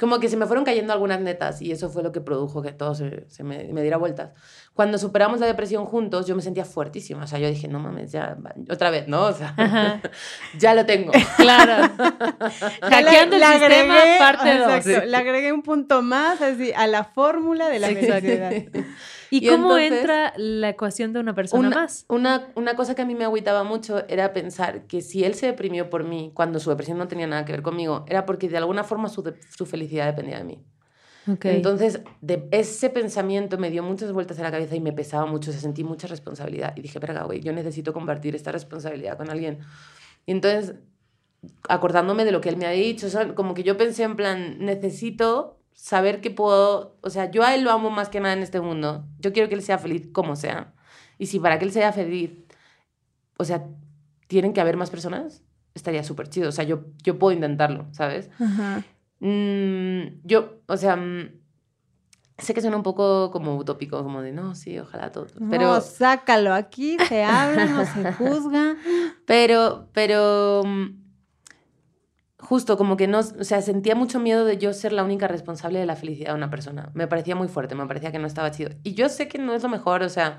como 0.01 0.19
que 0.19 0.29
se 0.29 0.37
me 0.37 0.47
fueron 0.47 0.65
cayendo 0.65 0.93
algunas 0.93 1.21
netas 1.21 1.63
y 1.63 1.71
eso 1.71 1.89
fue 1.89 2.03
lo 2.03 2.11
que 2.11 2.21
produjo 2.21 2.63
que 2.63 2.73
todo 2.73 2.95
se, 2.97 3.25
se 3.29 3.45
me, 3.45 3.65
me 3.73 3.81
diera 3.83 3.97
vueltas. 3.97 4.33
Cuando 4.73 4.99
superamos 4.99 5.39
la 5.39 5.47
depresión 5.47 5.85
juntos, 5.87 6.27
yo 6.27 6.35
me 6.35 6.43
sentía 6.43 6.65
fuertísima. 6.65 7.23
O 7.23 7.27
sea, 7.29 7.39
yo 7.39 7.49
dije, 7.49 7.69
no 7.69 7.79
mames, 7.79 8.11
ya, 8.11 8.37
otra 8.71 8.91
vez, 8.91 9.07
¿no? 9.07 9.23
O 9.27 9.33
sea, 9.33 9.55
ya 10.59 10.75
lo 10.75 10.85
tengo. 10.85 11.13
Claro. 11.37 11.93
Hackeando 12.83 13.37
el 13.37 13.41
le 13.43 13.47
sistema, 13.47 13.95
agregué- 13.99 14.19
parte 14.19 14.59
dos. 14.59 14.73
exacto, 14.87 15.07
Le 15.07 15.17
agregué 15.17 15.53
un 15.53 15.63
punto 15.63 16.03
más 16.03 16.41
así, 16.43 16.73
a 16.75 16.87
la 16.87 17.05
fórmula 17.05 17.69
de 17.69 17.79
la 17.79 17.89
Sí. 17.89 17.95
¿Y, 19.35 19.47
Y 19.47 19.49
cómo 19.49 19.77
entonces- 19.77 19.99
entra 20.01 20.33
la 20.37 20.69
ecuación 20.69 21.13
de 21.13 21.19
una 21.21 21.35
persona 21.35 21.67
una, 21.69 21.77
más? 21.77 22.05
Una, 22.09 22.49
una 22.55 22.77
cosa 22.77 22.95
que 22.95 23.03
a 23.03 23.05
mí 23.05 23.15
me 23.17 23.25
agüitaba 23.25 23.65
mucho 23.65 24.05
era 24.09 24.33
pensar 24.33 24.87
que 24.87 25.01
si 25.01 25.25
él 25.25 25.35
se 25.35 25.47
deprimió 25.47 25.91
por 25.91 26.05
mí 26.05 26.31
cuando 26.35 26.61
su 26.61 26.71
depresión 26.71 26.99
no 26.99 27.09
tenía 27.09 27.27
nada 27.27 27.45
que 27.45 27.53
ver 27.53 27.63
conmigo, 27.63 28.05
era 28.09 28.27
porque 28.27 28.49
de 28.49 28.59
alguna 28.59 28.85
forma 28.85 29.09
su, 29.09 29.23
de- 29.25 29.35
su 29.57 29.67
felicidad 29.67 30.07
dependía 30.07 30.39
de 30.39 30.45
mí. 30.45 30.63
Ok. 31.27 31.47
Entonces, 31.47 32.01
de 32.21 32.47
ese 32.53 32.91
pensamiento 32.91 33.59
me 33.59 33.71
dio 33.71 33.83
muchas 33.83 34.13
vueltas 34.13 34.39
a 34.39 34.43
la 34.43 34.51
cabeza 34.53 34.77
y 34.77 34.81
me 34.81 34.93
pesaba 34.93 35.27
mucho, 35.27 35.51
o 35.51 35.53
sea, 35.53 35.61
sentí 35.63 35.83
mucha 35.83 36.07
responsabilidad. 36.07 36.73
Y 36.77 36.83
dije, 36.83 36.99
verga, 36.99 37.25
güey, 37.25 37.41
yo 37.41 37.53
necesito 37.53 37.93
compartir 37.93 38.37
esta 38.37 38.53
responsabilidad 38.53 39.17
con 39.17 39.31
alguien. 39.31 39.59
Y 40.27 40.33
entonces, 40.33 40.75
acordándome 41.69 42.25
de 42.25 42.33
lo 42.33 42.41
que 42.41 42.51
él 42.51 42.57
me 42.57 42.67
ha 42.67 42.71
dicho, 42.71 43.07
o 43.07 43.11
sea, 43.11 43.35
como 43.35 43.55
que 43.55 43.63
yo 43.63 43.77
pensé 43.77 44.03
en 44.05 44.17
plan, 44.17 44.57
necesito 44.61 45.59
saber 45.75 46.21
que 46.21 46.31
puedo, 46.31 46.97
o 47.03 47.11
sea, 47.11 47.31
yo 47.31 47.43
a 47.43 47.55
él 47.55 47.63
lo 47.63 47.71
amo 47.71 47.91
más 47.91 48.09
que 48.09 48.21
nada 48.21 48.35
en 48.35 48.43
este 48.43 48.61
mundo. 48.61 49.05
Yo 49.19 49.33
quiero 49.33 49.49
que 49.49 49.55
él 49.55 49.63
sea 49.63 49.79
feliz 49.79 50.09
como 50.13 50.37
sea. 50.37 50.73
Y 51.19 51.27
si 51.27 51.39
para 51.39 51.59
que 51.59 51.67
él 51.67 51.73
sea 51.73 51.93
feliz, 51.93 52.31
o 53.37 53.45
sea, 53.45 53.67
tienen 54.27 54.53
que 54.53 54.61
haber 54.61 54.77
más 54.77 54.91
personas, 54.91 55.43
estaría 55.75 56.03
súper 56.03 56.29
chido. 56.29 56.49
O 56.49 56.53
sea, 56.53 56.65
yo, 56.65 56.85
yo 57.03 57.19
puedo 57.19 57.35
intentarlo, 57.35 57.87
¿sabes? 57.93 58.31
Ajá. 58.41 58.83
Mm, 59.21 60.21
yo, 60.25 60.61
o 60.67 60.77
sea, 60.77 60.97
mm, 60.97 61.31
sé 62.39 62.55
que 62.55 62.61
suena 62.61 62.77
un 62.77 62.83
poco 62.83 63.31
como 63.31 63.57
utópico, 63.57 64.03
como 64.03 64.23
de 64.23 64.33
no, 64.33 64.55
sí, 64.55 64.79
ojalá 64.79 65.13
todo. 65.13 65.27
Pero, 65.51 65.75
No, 65.75 65.81
sácalo 65.81 66.53
aquí, 66.53 66.97
se 67.09 67.25
habla, 67.25 67.67
no 67.67 67.85
se 67.85 68.13
juzga. 68.13 68.77
pero, 69.27 69.89
pero, 69.93 70.63
mm, 70.65 71.04
justo 72.45 72.77
como 72.77 72.97
que 72.97 73.09
no, 73.09 73.21
o 73.21 73.45
sea, 73.45 73.63
sentía 73.63 73.95
mucho 73.95 74.21
miedo 74.21 74.45
de 74.45 74.59
yo 74.59 74.73
ser 74.73 74.93
la 74.93 75.03
única 75.03 75.27
responsable 75.29 75.79
de 75.79 75.87
la 75.87 75.97
felicidad 75.97 76.31
de 76.31 76.37
una 76.37 76.51
persona. 76.51 76.91
Me 76.95 77.07
parecía 77.07 77.35
muy 77.35 77.49
fuerte, 77.49 77.75
me 77.75 77.87
parecía 77.87 78.13
que 78.13 78.19
no 78.19 78.27
estaba 78.27 78.51
chido. 78.51 78.71
Y 78.83 78.95
yo 78.95 79.09
sé 79.09 79.29
que 79.29 79.39
no 79.39 79.55
es 79.55 79.63
lo 79.63 79.69
mejor, 79.69 80.03
o 80.03 80.09
sea, 80.09 80.39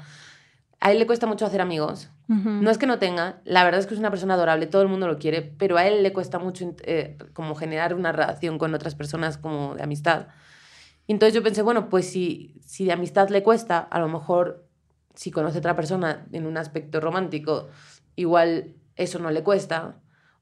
a 0.79 0.91
él 0.91 0.99
le 0.99 1.07
cuesta 1.07 1.25
mucho 1.25 1.45
hacer 1.45 1.61
amigos. 1.61 2.11
No 2.27 2.71
es 2.71 2.79
que 2.79 2.87
no 2.87 2.97
tenga, 2.97 3.41
la 3.43 3.63
verdad 3.63 3.79
es 3.79 3.85
que 3.85 3.93
es 3.93 3.99
una 3.99 4.09
persona 4.09 4.33
adorable, 4.33 4.65
todo 4.65 4.81
el 4.81 4.87
mundo 4.87 5.07
lo 5.07 5.19
quiere, 5.19 5.43
pero 5.43 5.77
a 5.77 5.85
él 5.85 6.01
le 6.01 6.11
cuesta 6.11 6.39
mucho 6.39 6.75
eh, 6.83 7.17
como 7.33 7.53
generar 7.53 7.93
una 7.93 8.11
relación 8.11 8.57
con 8.57 8.73
otras 8.73 8.95
personas 8.95 9.37
como 9.37 9.75
de 9.75 9.83
amistad. 9.83 10.27
Y 11.05 11.13
entonces 11.13 11.35
yo 11.35 11.43
pensé, 11.43 11.61
bueno, 11.61 11.87
pues 11.87 12.09
si, 12.09 12.59
si 12.65 12.85
de 12.85 12.93
amistad 12.93 13.29
le 13.29 13.43
cuesta, 13.43 13.77
a 13.77 13.99
lo 13.99 14.07
mejor 14.07 14.67
si 15.13 15.29
conoce 15.29 15.57
a 15.57 15.59
otra 15.59 15.75
persona 15.75 16.25
en 16.31 16.47
un 16.47 16.57
aspecto 16.57 16.99
romántico, 16.99 17.67
igual 18.15 18.73
eso 18.95 19.19
no 19.19 19.29
le 19.29 19.43
cuesta, 19.43 19.97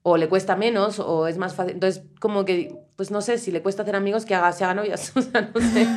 o 0.05 0.17
le 0.17 0.27
cuesta 0.29 0.55
menos, 0.57 0.99
o 0.99 1.27
es 1.27 1.37
más 1.37 1.55
fácil. 1.55 1.73
Entonces, 1.75 2.03
como 2.19 2.43
que, 2.45 2.75
pues 2.97 3.09
no 3.09 3.21
sé, 3.21 3.37
si 3.37 3.51
le 3.51 3.61
cuesta 3.61 3.83
hacer 3.83 3.95
amigos, 3.95 4.25
que 4.25 4.35
haga, 4.35 4.51
se 4.51 4.63
haga 4.65 4.73
novias, 4.75 5.11
o 5.15 5.21
sea, 5.21 5.49
no 5.53 5.61
sé. 5.61 5.87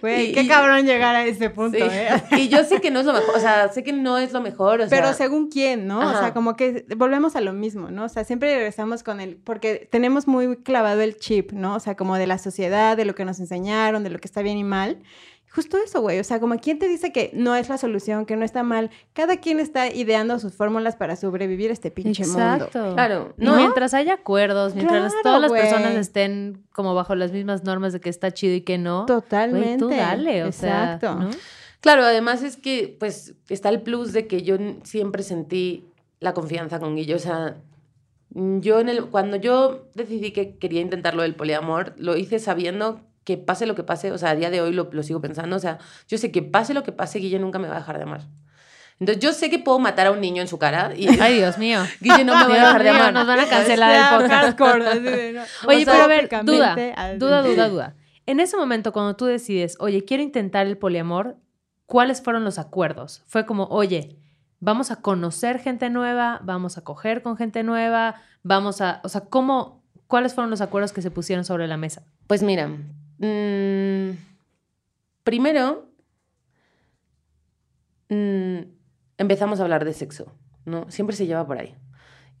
Güey, 0.00 0.30
Y- 0.30 0.32
qué 0.34 0.46
cabrón 0.48 0.84
llegar 0.84 1.14
a 1.14 1.24
ese 1.24 1.50
punto, 1.50 1.78
Sí. 1.78 1.84
¿eh? 1.90 2.08
Y 2.38 2.48
yo 2.48 2.64
sé 2.64 2.80
que 2.80 2.90
no 2.90 3.00
es 3.00 3.06
lo 3.06 3.12
mejor, 3.12 3.36
o 3.36 3.40
sea, 3.40 3.68
sé 3.72 3.82
que 3.84 3.92
no 3.92 4.18
es 4.18 4.32
lo 4.32 4.40
mejor, 4.40 4.80
o 4.80 4.88
Pero 4.88 5.06
sea, 5.08 5.14
según 5.14 5.48
quién, 5.48 5.86
¿no? 5.86 6.00
O 6.00 6.12
sea, 6.18 6.32
como 6.34 6.56
que 6.56 6.84
volvemos 6.96 7.36
a 7.36 7.40
lo 7.40 7.52
mismo, 7.52 7.90
¿no? 7.90 8.04
O 8.04 8.08
sea, 8.08 8.24
siempre 8.24 8.54
regresamos 8.54 9.02
con 9.02 9.20
el, 9.20 9.36
porque 9.36 9.88
tenemos 9.90 10.26
muy 10.26 10.56
clavado 10.56 11.00
el 11.02 11.16
chip, 11.16 11.52
¿no? 11.52 11.76
O 11.76 11.80
sea, 11.80 11.94
como 11.96 12.16
de 12.16 12.26
la 12.26 12.38
sociedad, 12.38 12.96
de 12.96 13.04
lo 13.04 13.14
que 13.14 13.24
nos 13.24 13.38
enseñaron, 13.38 14.02
de 14.02 14.10
lo 14.10 14.18
que 14.18 14.26
está 14.28 14.42
bien 14.42 14.58
y 14.58 14.64
mal. 14.64 14.98
Justo 15.54 15.76
eso, 15.76 16.00
güey. 16.00 16.18
O 16.18 16.24
sea, 16.24 16.40
como 16.40 16.56
quién 16.58 16.78
te 16.78 16.88
dice 16.88 17.12
que 17.12 17.30
no 17.34 17.54
es 17.54 17.68
la 17.68 17.76
solución, 17.76 18.24
que 18.24 18.36
no 18.36 18.44
está 18.44 18.62
mal. 18.62 18.90
Cada 19.12 19.36
quien 19.36 19.60
está 19.60 19.92
ideando 19.92 20.38
sus 20.38 20.54
fórmulas 20.54 20.96
para 20.96 21.14
sobrevivir 21.14 21.70
este 21.70 21.90
pinche 21.90 22.24
mundo. 22.24 22.40
Exacto. 22.40 22.94
Claro, 22.94 23.34
¿no? 23.36 23.56
mientras 23.56 23.92
haya 23.92 24.14
acuerdos, 24.14 24.74
mientras 24.74 25.12
Claro, 25.12 25.22
todas 25.22 25.40
las 25.42 25.52
personas 25.52 25.94
estén 25.96 26.64
como 26.72 26.94
bajo 26.94 27.14
las 27.14 27.32
mismas 27.32 27.64
normas 27.64 27.92
de 27.92 28.00
que 28.00 28.08
está 28.08 28.30
chido 28.30 28.54
y 28.54 28.62
que 28.62 28.78
no, 28.78 29.04
Totalmente. 29.04 29.78
tú 29.78 29.90
dale, 29.90 30.44
o 30.44 30.52
sea, 30.52 30.94
Exacto. 30.94 31.16
¿no? 31.16 31.30
Claro, 31.80 32.04
además 32.04 32.42
es 32.42 32.56
que 32.56 32.96
pues 32.98 33.34
está 33.50 33.68
el 33.68 33.82
plus 33.82 34.12
de 34.12 34.26
que 34.26 34.42
yo 34.42 34.56
siempre 34.84 35.22
sentí 35.22 35.84
la 36.20 36.32
confianza 36.32 36.78
con 36.78 36.96
Guillo. 36.96 37.16
O 37.16 37.18
sea, 37.18 37.56
yo 38.30 38.80
en 38.80 38.88
el, 38.88 39.06
cuando 39.06 39.36
yo 39.36 39.88
decidí 39.94 40.30
que 40.30 40.56
quería 40.56 40.80
intentarlo 40.80 41.22
del 41.22 41.34
poliamor, 41.34 41.92
lo 41.98 42.16
hice 42.16 42.38
sabiendo 42.38 43.00
que 43.24 43.36
pase 43.36 43.66
lo 43.66 43.74
que 43.74 43.84
pase, 43.84 44.12
o 44.12 44.18
sea, 44.18 44.30
a 44.30 44.34
día 44.34 44.50
de 44.50 44.60
hoy 44.60 44.72
lo, 44.72 44.88
lo 44.92 45.02
sigo 45.02 45.20
pensando, 45.20 45.56
o 45.56 45.60
sea, 45.60 45.78
yo 46.08 46.18
sé 46.18 46.32
que 46.32 46.42
pase 46.42 46.74
lo 46.74 46.82
que 46.82 46.92
pase, 46.92 47.18
Guille 47.18 47.38
nunca 47.38 47.58
me 47.58 47.68
va 47.68 47.76
a 47.76 47.78
dejar 47.78 47.98
de 47.98 48.04
amar. 48.04 48.22
Entonces 49.02 49.22
yo 49.22 49.32
sé 49.32 49.50
que 49.50 49.58
puedo 49.58 49.80
matar 49.80 50.06
a 50.06 50.10
un 50.12 50.20
niño 50.20 50.42
en 50.42 50.48
su 50.48 50.58
cara 50.58 50.92
y 50.96 51.08
Ay, 51.20 51.38
Dios 51.38 51.58
mío. 51.58 51.80
Guille 52.00 52.24
no 52.24 52.36
me 52.36 52.46
va 52.46 52.54
a 52.54 52.66
dejar 52.66 52.82
de 52.82 52.90
amar. 52.90 53.12
nos 53.12 53.26
van 53.26 53.40
a 53.40 53.48
cancelar 53.48 54.22
el 54.22 54.28
podcast. 54.56 54.58
de, 55.00 55.32
no. 55.32 55.42
Oye, 55.66 55.84
pero 55.84 56.02
a 56.02 56.06
ver, 56.06 56.28
duda, 56.44 56.76
duda, 57.16 57.42
duda, 57.42 57.68
duda. 57.68 57.94
En 58.26 58.38
ese 58.38 58.56
momento, 58.56 58.92
cuando 58.92 59.16
tú 59.16 59.24
decides, 59.24 59.76
oye, 59.80 60.04
quiero 60.04 60.22
intentar 60.22 60.68
el 60.68 60.78
poliamor, 60.78 61.36
¿cuáles 61.86 62.22
fueron 62.22 62.44
los 62.44 62.58
acuerdos? 62.58 63.24
Fue 63.26 63.44
como, 63.44 63.64
oye, 63.64 64.20
vamos 64.60 64.92
a 64.92 65.02
conocer 65.02 65.58
gente 65.58 65.90
nueva, 65.90 66.40
vamos 66.44 66.78
a 66.78 66.84
coger 66.84 67.22
con 67.22 67.36
gente 67.36 67.64
nueva, 67.64 68.22
vamos 68.44 68.80
a, 68.80 69.00
o 69.02 69.08
sea, 69.08 69.22
¿cómo, 69.22 69.82
cuáles 70.06 70.34
fueron 70.34 70.50
los 70.50 70.60
acuerdos 70.60 70.92
que 70.92 71.02
se 71.02 71.10
pusieron 71.10 71.44
sobre 71.44 71.66
la 71.66 71.76
mesa? 71.76 72.04
Pues 72.28 72.44
mira, 72.44 72.70
mm, 73.22 74.10
primero 75.24 75.88
mm, 78.08 78.58
empezamos 79.18 79.60
a 79.60 79.62
hablar 79.62 79.84
de 79.84 79.92
sexo, 79.92 80.32
¿no? 80.64 80.90
Siempre 80.90 81.16
se 81.16 81.26
lleva 81.26 81.46
por 81.46 81.58
ahí. 81.58 81.74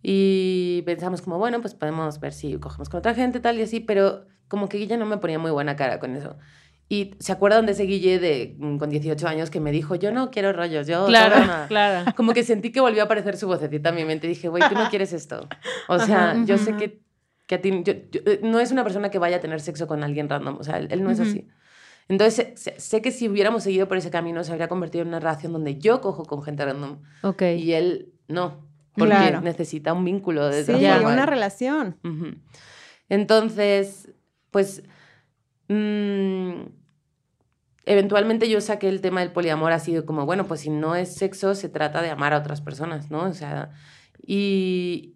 Y 0.02 0.82
pensamos 0.84 1.22
como, 1.22 1.38
bueno, 1.38 1.60
pues 1.60 1.74
podemos 1.74 2.18
ver 2.18 2.32
si 2.32 2.58
cogemos 2.58 2.88
con 2.88 2.98
otra 2.98 3.14
gente, 3.14 3.40
tal 3.40 3.58
y 3.58 3.62
así, 3.62 3.80
pero 3.80 4.26
como 4.48 4.68
que 4.68 4.78
Guille 4.78 4.96
no 4.96 5.06
me 5.06 5.18
ponía 5.18 5.38
muy 5.38 5.52
buena 5.52 5.76
cara 5.76 5.98
con 6.00 6.16
eso. 6.16 6.36
Y 6.88 7.14
se 7.20 7.32
acuerdan 7.32 7.64
de 7.64 7.72
ese 7.72 7.84
Guille 7.84 8.18
de, 8.18 8.56
mm, 8.58 8.76
con 8.76 8.90
18 8.90 9.26
años 9.26 9.48
que 9.48 9.60
me 9.60 9.70
dijo, 9.72 9.94
yo 9.94 10.12
no 10.12 10.30
quiero 10.30 10.52
rollos, 10.52 10.86
yo... 10.86 11.06
Claro, 11.06 11.36
solo 11.36 11.44
una-". 11.46 11.66
claro. 11.68 12.12
Como 12.16 12.34
que 12.34 12.44
sentí 12.44 12.70
que 12.72 12.80
volvió 12.80 13.02
a 13.02 13.04
aparecer 13.06 13.36
su 13.36 13.46
vocecita 13.46 13.90
en 13.90 13.94
mi 13.94 14.04
mente. 14.04 14.26
Dije, 14.26 14.48
güey, 14.48 14.62
tú 14.68 14.74
no 14.74 14.90
quieres 14.90 15.12
esto. 15.12 15.48
O 15.88 15.98
sea, 15.98 16.32
Ajá. 16.32 16.44
yo 16.44 16.58
sé 16.58 16.76
que, 16.76 17.00
que 17.52 17.56
a 17.56 17.60
ti... 17.60 17.82
yo- 17.84 17.92
yo- 18.10 18.20
eh, 18.24 18.40
no 18.42 18.60
es 18.60 18.72
una 18.72 18.82
persona 18.82 19.10
que 19.10 19.18
vaya 19.18 19.36
a 19.36 19.40
tener 19.40 19.60
sexo 19.60 19.86
con 19.86 20.02
alguien 20.02 20.28
random. 20.30 20.56
O 20.58 20.64
sea, 20.64 20.78
él, 20.78 20.88
él 20.90 21.02
no 21.02 21.10
es 21.10 21.20
así. 21.20 21.48
Entonces, 22.08 22.58
sé, 22.58 22.74
sé 22.80 23.02
que 23.02 23.10
si 23.10 23.28
hubiéramos 23.28 23.62
seguido 23.62 23.88
por 23.88 23.96
ese 23.98 24.10
camino, 24.10 24.42
se 24.42 24.52
habría 24.52 24.68
convertido 24.68 25.02
en 25.02 25.08
una 25.08 25.20
relación 25.20 25.52
donde 25.52 25.78
yo 25.78 26.00
cojo 26.00 26.24
con 26.24 26.42
gente 26.42 26.64
random 26.64 27.00
Ok. 27.22 27.42
y 27.58 27.72
él 27.72 28.12
no. 28.28 28.66
Porque 28.94 29.10
Claro. 29.14 29.40
necesita 29.40 29.92
un 29.92 30.04
vínculo 30.04 30.48
de 30.48 30.64
Sí, 30.64 30.72
forma. 30.72 31.12
una 31.12 31.26
relación. 31.26 31.98
Entonces, 33.08 34.12
pues, 34.50 34.82
mm, 35.68 36.62
eventualmente 37.84 38.48
yo 38.48 38.60
saqué 38.60 38.88
el 38.88 39.00
tema 39.00 39.20
del 39.20 39.32
poliamor, 39.32 39.72
ha 39.72 39.78
sido 39.78 40.04
como, 40.06 40.24
bueno, 40.26 40.46
pues 40.46 40.60
si 40.60 40.70
no 40.70 40.94
es 40.94 41.14
sexo, 41.14 41.54
se 41.54 41.68
trata 41.68 42.02
de 42.02 42.10
amar 42.10 42.32
a 42.32 42.38
otras 42.38 42.60
personas, 42.60 43.10
¿no? 43.10 43.24
O 43.24 43.32
sea, 43.34 43.70
y, 44.24 45.14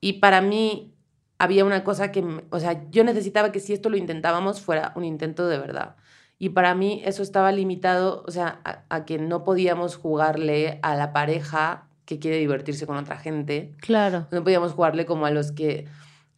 y 0.00 0.14
para 0.14 0.40
mí 0.40 0.94
había 1.38 1.64
una 1.64 1.84
cosa 1.84 2.12
que, 2.12 2.24
o 2.50 2.60
sea, 2.60 2.82
yo 2.90 3.04
necesitaba 3.04 3.52
que 3.52 3.60
si 3.60 3.72
esto 3.72 3.88
lo 3.90 3.96
intentábamos 3.96 4.60
fuera 4.60 4.92
un 4.96 5.04
intento 5.04 5.46
de 5.48 5.58
verdad. 5.58 5.96
Y 6.38 6.50
para 6.50 6.74
mí 6.74 7.02
eso 7.04 7.22
estaba 7.22 7.50
limitado, 7.52 8.22
o 8.26 8.30
sea, 8.30 8.60
a, 8.64 8.80
a 8.90 9.04
que 9.04 9.18
no 9.18 9.42
podíamos 9.44 9.96
jugarle 9.96 10.78
a 10.82 10.94
la 10.94 11.12
pareja 11.12 11.88
que 12.04 12.18
quiere 12.18 12.36
divertirse 12.38 12.86
con 12.86 12.96
otra 12.98 13.16
gente. 13.18 13.72
Claro. 13.80 14.26
No 14.30 14.44
podíamos 14.44 14.72
jugarle 14.72 15.06
como 15.06 15.26
a 15.26 15.30
los 15.30 15.52
que. 15.52 15.86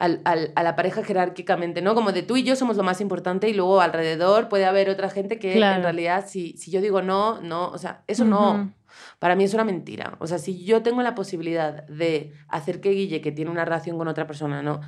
al- 0.01 0.21
al- 0.25 0.53
a 0.55 0.63
la 0.63 0.77
pareja 0.77 1.03
jerárquicamente, 1.03 1.83
¿no? 1.83 1.97
Como 1.97 2.13
de 2.13 2.23
tú 2.23 2.37
y 2.37 2.45
yo 2.45 2.55
somos 2.55 2.77
lo 2.77 2.85
más 2.85 3.01
importante 3.01 3.49
y 3.49 3.55
luego 3.55 3.81
alrededor 3.81 4.49
puede 4.49 4.65
haber 4.65 4.89
otra 4.91 5.11
gente 5.11 5.41
que 5.41 5.55
Claro. 5.55 5.77
en 5.79 5.83
realidad, 5.83 6.25
si, 6.29 6.57
si 6.57 6.71
yo 6.71 6.81
digo 6.81 7.03
no, 7.03 7.41
no, 7.41 7.69
o 7.71 7.79
sea, 7.79 8.03
eso 8.07 8.25
no. 8.25 8.73
Para 9.19 9.35
mí 9.37 9.45
es 9.45 9.55
una 9.55 9.65
mentira. 9.65 10.17
O 10.21 10.27
sea, 10.27 10.39
si 10.39 10.65
yo 10.65 10.83
tengo 10.83 11.03
la 11.03 11.15
posibilidad 11.15 11.85
de 11.89 12.33
hacer 12.49 12.81
que 12.81 12.91
Guille, 12.91 13.21
que 13.21 13.33
tiene 13.33 13.51
una 13.51 13.65
relación 13.65 13.99
con 13.99 14.09
otra 14.09 14.27
persona, 14.27 14.63
¿no? 14.63 14.81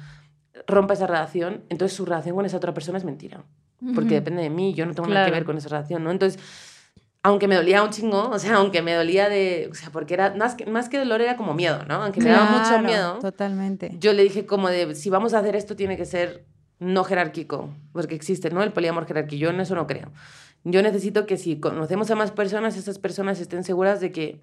rompa 0.66 0.94
esa 0.94 1.06
relación, 1.06 1.64
entonces 1.68 1.96
su 1.96 2.04
relación 2.04 2.34
con 2.36 2.44
esa 2.44 2.56
otra 2.58 2.74
persona 2.74 2.98
es 2.98 3.04
mentira. 3.04 3.44
Porque 3.94 4.14
depende 4.14 4.42
de 4.42 4.50
mí, 4.50 4.74
yo 4.74 4.84
no 4.84 4.92
tengo 4.94 5.08
nada 5.08 5.24
que 5.24 5.30
Claro. 5.30 5.40
ver 5.40 5.44
con 5.46 5.56
esa 5.56 5.68
relación, 5.70 6.04
¿no? 6.04 6.10
Entonces, 6.10 6.38
aunque 7.22 7.48
me 7.48 7.54
dolía 7.54 7.82
un 7.82 7.90
chingo, 7.90 8.28
o 8.28 8.38
sea, 8.38 8.56
aunque 8.56 8.82
me 8.82 8.92
dolía 8.92 9.28
de, 9.30 9.68
o 9.70 9.74
sea, 9.74 9.90
porque 9.90 10.12
era, 10.14 10.34
más 10.34 10.54
que, 10.56 10.66
más 10.66 10.88
que 10.90 10.98
dolor 10.98 11.22
era 11.22 11.36
como 11.36 11.54
miedo, 11.54 11.84
¿no? 11.86 12.02
Aunque 12.02 12.20
me 12.20 12.28
daba 12.30 12.50
mucho 12.50 12.68
Claro, 12.68 12.82
miedo, 12.82 13.18
Totalmente. 13.20 13.96
yo 13.98 14.12
le 14.12 14.22
dije 14.22 14.44
como 14.44 14.68
de, 14.68 14.94
si 14.94 15.08
vamos 15.08 15.32
a 15.32 15.38
hacer 15.38 15.56
esto 15.56 15.76
tiene 15.76 15.96
que 15.96 16.04
ser 16.04 16.44
no 16.78 17.04
jerárquico, 17.04 17.72
porque 17.92 18.14
existe, 18.14 18.50
¿no? 18.50 18.62
El 18.62 18.72
poliamor 18.72 19.06
jerárquico, 19.06 19.40
yo 19.40 19.50
en 19.50 19.60
eso 19.60 19.74
no 19.74 19.86
creo. 19.86 20.12
Yo 20.64 20.82
necesito 20.82 21.26
que 21.26 21.36
si 21.36 21.58
conocemos 21.58 22.10
a 22.10 22.16
más 22.16 22.30
personas, 22.32 22.76
esas 22.76 22.98
personas 22.98 23.40
estén 23.40 23.64
seguras 23.64 24.00
de 24.00 24.12
que 24.12 24.40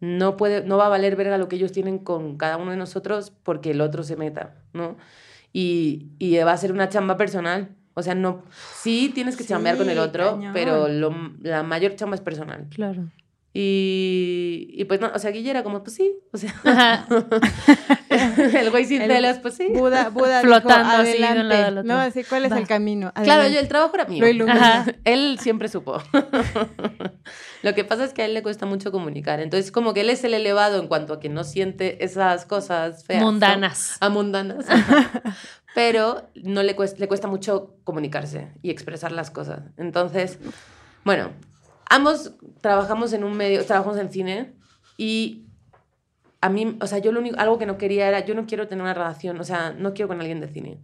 no, 0.00 0.36
puede, 0.36 0.64
no 0.64 0.76
va 0.76 0.86
a 0.86 0.90
valer 0.90 1.16
verga 1.16 1.38
lo 1.38 1.48
que 1.48 1.56
ellos 1.56 1.72
tienen 1.72 1.98
con 1.98 2.36
cada 2.36 2.56
uno 2.56 2.70
de 2.72 2.76
nosotros 2.76 3.32
porque 3.42 3.70
el 3.72 3.80
otro 3.80 4.02
se 4.02 4.16
meta, 4.16 4.54
¿no? 4.72 4.96
Y, 5.52 6.08
y 6.18 6.36
va 6.38 6.52
a 6.52 6.56
ser 6.56 6.72
una 6.72 6.88
chamba 6.88 7.16
personal. 7.16 7.70
O 7.94 8.02
sea, 8.02 8.14
no, 8.14 8.42
sí 8.74 9.10
tienes 9.12 9.36
que 9.36 9.44
chambear 9.44 9.76
con 9.76 9.88
el 9.88 9.96
Sí, 9.96 10.00
otro, 10.00 10.34
cañón. 10.36 10.52
pero 10.52 10.86
lo- 10.88 11.32
la 11.40 11.62
mayor 11.64 11.96
chamba 11.96 12.14
es 12.14 12.20
personal. 12.20 12.66
Claro. 12.70 13.08
Y, 13.60 14.68
y 14.72 14.84
pues 14.84 15.00
no, 15.00 15.10
o 15.12 15.18
sea, 15.18 15.32
Guille 15.32 15.50
era 15.50 15.64
como, 15.64 15.82
pues 15.82 15.96
sí, 15.96 16.14
o 16.32 16.38
sea, 16.38 16.54
Ajá. 16.62 17.08
el 18.08 18.70
güey 18.70 18.84
sin 18.84 19.02
El 19.02 19.10
celos, 19.10 19.38
pues 19.38 19.54
sí. 19.54 19.66
Buda, 19.74 20.10
Buda 20.10 20.42
Flotando 20.42 20.90
dijo, 20.90 21.02
así 21.02 21.10
de 21.10 21.16
un 21.16 21.20
lado 21.22 21.32
adelante. 21.40 21.64
al 21.64 21.78
otro. 21.78 21.92
No, 21.92 21.98
así, 21.98 22.22
¿cuál 22.22 22.44
es 22.44 22.52
Va. 22.52 22.58
el 22.58 22.68
camino? 22.68 23.12
Claro, 23.24 23.48
yo, 23.48 23.58
el 23.58 23.66
trabajo 23.66 23.92
era 23.96 24.04
mío. 24.04 24.24
Lo. 24.32 24.46
Él 25.04 25.40
siempre 25.40 25.66
supo. 25.66 26.00
Lo 27.64 27.74
que 27.74 27.82
pasa 27.82 28.04
es 28.04 28.12
que 28.12 28.22
a 28.22 28.26
él 28.26 28.34
le 28.34 28.44
cuesta 28.44 28.64
mucho 28.64 28.92
comunicar. 28.92 29.40
Entonces, 29.40 29.72
como 29.72 29.92
que 29.92 30.02
él 30.02 30.10
es 30.10 30.22
el 30.22 30.34
elevado 30.34 30.80
en 30.80 30.86
cuanto 30.86 31.14
a 31.14 31.18
que 31.18 31.28
no 31.28 31.42
siente 31.42 32.04
esas 32.04 32.46
cosas 32.46 33.02
feas. 33.04 33.20
¿no? 33.22 33.32
Mundanas. 33.32 33.96
A 33.98 34.08
mundanas. 34.08 34.66
Pero 35.74 36.30
no 36.36 36.62
le 36.62 36.76
cuesta, 36.76 37.00
le 37.00 37.08
cuesta 37.08 37.26
mucho 37.26 37.74
comunicarse 37.82 38.52
y 38.62 38.70
expresar 38.70 39.10
las 39.10 39.32
cosas. 39.32 39.62
Entonces, 39.76 40.38
bueno, 41.04 41.30
ambos 41.88 42.32
trabajamos 42.60 43.12
en 43.12 43.24
un 43.24 43.36
medio, 43.36 43.64
trabajamos 43.64 43.98
en 43.98 44.10
cine 44.10 44.52
y 44.96 45.44
a 46.40 46.48
mí, 46.48 46.76
o 46.80 46.86
sea, 46.86 46.98
yo 46.98 47.10
lo 47.12 47.20
único, 47.20 47.38
algo 47.38 47.58
que 47.58 47.66
no 47.66 47.78
quería 47.78 48.06
era, 48.08 48.24
yo 48.24 48.34
no 48.34 48.46
quiero 48.46 48.68
tener 48.68 48.82
una 48.82 48.94
relación, 48.94 49.40
o 49.40 49.44
sea, 49.44 49.72
no 49.76 49.92
quiero 49.92 50.08
con 50.08 50.20
alguien 50.20 50.40
de 50.40 50.48
cine. 50.48 50.78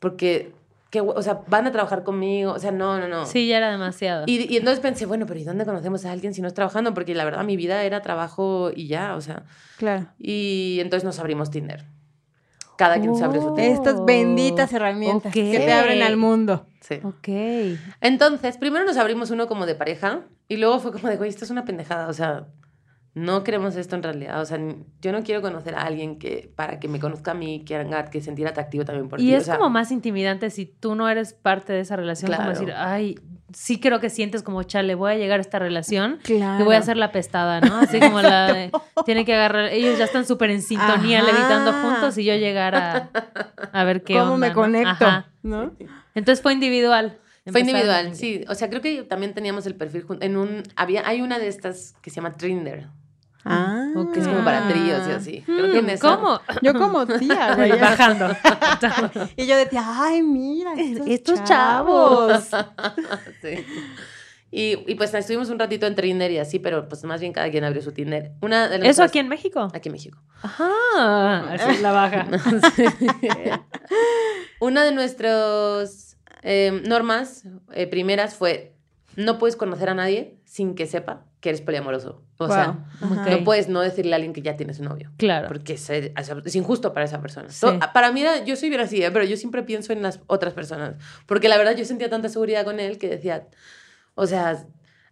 Porque, 0.00 0.52
que, 0.90 1.00
o 1.00 1.22
sea, 1.22 1.40
van 1.48 1.66
a 1.66 1.72
trabajar 1.72 2.04
conmigo, 2.04 2.52
o 2.52 2.58
sea, 2.58 2.72
no, 2.72 2.98
no, 2.98 3.08
no. 3.08 3.24
Sí, 3.24 3.48
ya 3.48 3.56
era 3.56 3.70
demasiado. 3.70 4.24
Y, 4.26 4.52
y 4.52 4.56
entonces 4.58 4.80
pensé, 4.80 5.06
bueno, 5.06 5.24
pero 5.26 5.40
¿y 5.40 5.44
dónde 5.44 5.64
conocemos 5.64 6.04
a 6.04 6.12
alguien 6.12 6.34
si 6.34 6.42
no 6.42 6.48
es 6.48 6.54
trabajando? 6.54 6.92
Porque 6.92 7.14
la 7.14 7.24
verdad 7.24 7.42
mi 7.44 7.56
vida 7.56 7.82
era 7.84 8.02
trabajo 8.02 8.70
y 8.74 8.86
ya, 8.86 9.16
o 9.16 9.20
sea. 9.22 9.44
Claro. 9.78 10.06
Y 10.18 10.78
entonces 10.80 11.04
nos 11.04 11.18
abrimos 11.18 11.50
Tinder. 11.50 11.86
Cada 12.76 13.00
quien 13.00 13.16
se 13.16 13.24
abre 13.24 13.40
su 13.40 13.48
Oh. 13.48 13.54
Tinder. 13.54 13.72
Estas 13.72 14.04
benditas 14.04 14.72
herramientas 14.72 15.32
que 15.32 15.50
Ok. 15.50 15.64
te 15.64 15.72
abren 15.72 16.02
al 16.02 16.16
mundo. 16.16 16.66
Sí. 16.80 17.00
Ok. 17.02 17.28
Entonces, 18.00 18.56
primero 18.56 18.84
nos 18.84 18.96
abrimos 18.96 19.30
uno 19.30 19.46
como 19.48 19.66
de 19.66 19.74
pareja 19.74 20.20
y 20.48 20.56
luego 20.56 20.78
fue 20.80 20.92
como 20.92 21.08
de, 21.08 21.16
güey, 21.16 21.28
esto 21.30 21.44
es 21.44 21.50
una 21.50 21.64
pendejada, 21.64 22.08
o 22.08 22.12
sea, 22.12 22.46
no 23.14 23.42
queremos 23.42 23.74
esto 23.76 23.96
en 23.96 24.02
realidad. 24.04 24.40
O 24.40 24.44
sea, 24.44 24.58
yo 25.00 25.12
no 25.12 25.22
quiero 25.24 25.42
conocer 25.42 25.74
a 25.74 25.82
alguien 25.82 26.18
que 26.18 26.52
para 26.54 26.78
que 26.78 26.86
me 26.86 27.00
conozca 27.00 27.32
a 27.32 27.34
mí, 27.34 27.64
que, 27.64 27.74
haga- 27.76 28.10
que 28.10 28.20
sentir 28.20 28.46
atractivo 28.46 28.84
también 28.84 29.08
por 29.08 29.18
ti. 29.18 29.28
Y 29.28 29.34
o 29.34 29.38
es 29.38 29.44
sea, 29.46 29.56
como 29.56 29.70
más 29.70 29.90
intimidante 29.90 30.50
si 30.50 30.66
tú 30.66 30.94
no 30.94 31.08
eres 31.08 31.32
parte 31.32 31.72
de 31.72 31.80
esa 31.80 31.96
relación, 31.96 32.30
como 32.30 32.44
Claro. 32.44 32.58
decir, 32.60 32.72
ay, 32.76 33.16
sí 33.52 33.80
creo 33.80 33.98
que 33.98 34.08
sientes 34.10 34.42
como, 34.44 34.62
chale, 34.62 34.94
voy 34.94 35.10
a 35.12 35.16
llegar 35.16 35.38
a 35.38 35.40
esta 35.40 35.58
relación 35.58 36.18
Claro. 36.22 36.62
y 36.62 36.64
voy 36.66 36.76
a 36.76 36.78
hacer 36.78 36.96
la 36.96 37.10
pestada, 37.10 37.60
¿no? 37.60 37.78
Así 37.78 37.98
como 38.00 38.22
la 38.22 38.52
de, 38.52 38.70
tiene 39.04 39.24
que 39.24 39.34
agarrar, 39.34 39.72
ellos 39.72 39.98
ya 39.98 40.04
están 40.04 40.24
súper 40.24 40.50
en 40.50 40.62
sintonía, 40.62 41.18
Ajá. 41.22 41.26
levitando 41.32 41.72
juntos 41.72 42.16
y 42.18 42.24
yo 42.24 42.34
llegar 42.36 42.76
a, 42.76 43.10
a 43.72 43.84
ver 43.84 44.04
qué 44.04 44.14
¿Cómo 44.14 44.34
onda, 44.34 44.46
me 44.46 44.48
¿no? 44.50 44.54
conecto? 44.54 45.06
Ajá. 45.06 45.26
¿No? 45.42 45.72
Entonces 46.18 46.42
fue 46.42 46.52
individual. 46.52 47.18
Fue 47.50 47.60
individual, 47.60 48.08
en- 48.08 48.14
sí. 48.16 48.44
O 48.48 48.54
sea, 48.54 48.68
creo 48.68 48.82
que 48.82 49.04
también 49.04 49.32
teníamos 49.32 49.64
el 49.66 49.74
perfil 49.74 50.04
en 50.20 50.36
un 50.36 50.62
había 50.76 51.06
hay 51.08 51.22
una 51.22 51.38
de 51.38 51.48
estas 51.48 51.94
que 52.02 52.10
se 52.10 52.16
llama 52.16 52.34
Trinder, 52.36 52.88
Ah. 53.44 53.86
Que 54.12 54.20
es 54.20 54.28
como 54.28 54.44
para 54.44 54.68
tríos 54.68 55.08
y 55.08 55.12
así. 55.12 55.42
Creo 55.46 55.72
que 55.72 55.78
en 55.78 55.88
esa- 55.88 56.16
¿Cómo? 56.16 56.40
Yo 56.60 56.74
como 56.74 57.06
tía, 57.06 57.54
güey. 57.56 57.70
Bajando. 57.80 58.28
Y 59.36 59.46
yo 59.46 59.56
decía, 59.56 59.82
ay, 59.86 60.22
mira, 60.22 60.74
estos, 60.76 61.06
Estos 61.06 61.44
chavos. 61.44 62.48
Sí. 63.42 63.64
Y, 64.50 64.90
y 64.90 64.94
pues 64.96 65.12
estuvimos 65.14 65.48
un 65.50 65.58
ratito 65.58 65.86
en 65.86 65.94
Tinder 65.94 66.30
y 66.30 66.38
así, 66.38 66.58
pero 66.58 66.88
pues 66.88 67.04
más 67.04 67.20
bien 67.20 67.32
cada 67.32 67.50
quien 67.50 67.64
abrió 67.64 67.80
su 67.82 67.92
Tinder. 67.92 68.32
Una 68.42 68.68
de 68.68 68.86
¿Eso 68.88 69.02
aquí 69.02 69.18
en 69.18 69.28
México? 69.28 69.68
Aquí 69.74 69.88
en 69.88 69.92
México. 69.92 70.18
Ajá. 70.42 71.52
Así 71.52 71.80
la 71.82 71.92
baja. 71.92 72.26
Una 74.60 74.84
de 74.84 74.92
nuestras 74.92 76.07
eh, 76.42 76.82
normas 76.86 77.44
eh, 77.72 77.86
primeras 77.86 78.34
fue 78.34 78.72
no 79.16 79.38
puedes 79.38 79.56
conocer 79.56 79.88
a 79.90 79.94
nadie 79.94 80.36
sin 80.44 80.74
que 80.74 80.86
sepa 80.86 81.24
que 81.40 81.48
eres 81.50 81.60
poliamoroso. 81.60 82.22
O 82.38 82.46
Wow. 82.46 82.54
sea, 82.54 82.78
no 83.30 83.44
puedes 83.44 83.68
no 83.68 83.80
decirle 83.80 84.12
a 84.12 84.16
alguien 84.16 84.32
que 84.32 84.42
ya 84.42 84.56
tienes 84.56 84.78
un 84.80 84.86
novio. 84.86 85.10
Claro. 85.18 85.46
Porque 85.48 85.74
es, 85.74 85.90
es- 85.90 86.10
es 86.44 86.56
injusto 86.56 86.92
para 86.92 87.04
esa 87.06 87.20
persona. 87.20 87.48
Sí. 87.50 87.60
To- 87.60 87.78
Para 87.92 88.10
mí, 88.12 88.22
era- 88.22 88.44
yo 88.44 88.54
soy 88.56 88.68
bien 88.68 88.80
así, 88.80 89.02
¿eh? 89.02 89.10
pero 89.12 89.24
yo 89.24 89.36
siempre 89.36 89.62
pienso 89.62 89.92
en 89.92 90.02
las 90.02 90.20
otras 90.26 90.52
personas. 90.54 90.96
Porque 91.26 91.48
la 91.48 91.56
verdad 91.56 91.76
yo 91.76 91.84
sentía 91.84 92.10
tanta 92.10 92.28
seguridad 92.28 92.64
con 92.64 92.80
él 92.80 92.98
que 92.98 93.08
decía, 93.08 93.46
o 94.14 94.26
sea, 94.26 94.64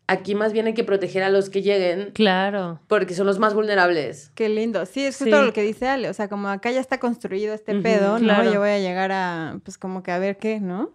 aquí 0.08 0.34
más 0.36 0.52
bien 0.52 0.66
hay 0.66 0.74
que 0.74 0.84
proteger 0.84 1.22
a 1.24 1.30
los 1.30 1.48
que 1.50 1.62
lleguen 1.62 2.10
Claro. 2.12 2.80
porque 2.88 3.14
son 3.14 3.26
los 3.26 3.38
más 3.40 3.54
vulnerables. 3.54 4.30
Qué 4.34 4.48
lindo. 4.48 4.84
Sí, 4.86 5.04
es 5.04 5.16
justo 5.18 5.36
Sí. 5.40 5.46
lo 5.46 5.52
que 5.52 5.62
dice 5.62 5.88
Ale. 5.88 6.08
O 6.10 6.14
sea, 6.14 6.28
como 6.28 6.48
acá 6.48 6.70
ya 6.72 6.80
está 6.80 6.98
construido 7.00 7.54
este 7.54 7.74
pedo, 7.80 8.18
claro. 8.18 8.44
¿no? 8.44 8.52
Yo 8.52 8.60
voy 8.60 8.70
a 8.70 8.78
llegar 8.78 9.10
a, 9.12 9.58
pues 9.64 9.78
como 9.78 10.02
que 10.04 10.10
a 10.12 10.18
ver 10.18 10.38
qué, 10.38 10.60
¿no? 10.60 10.90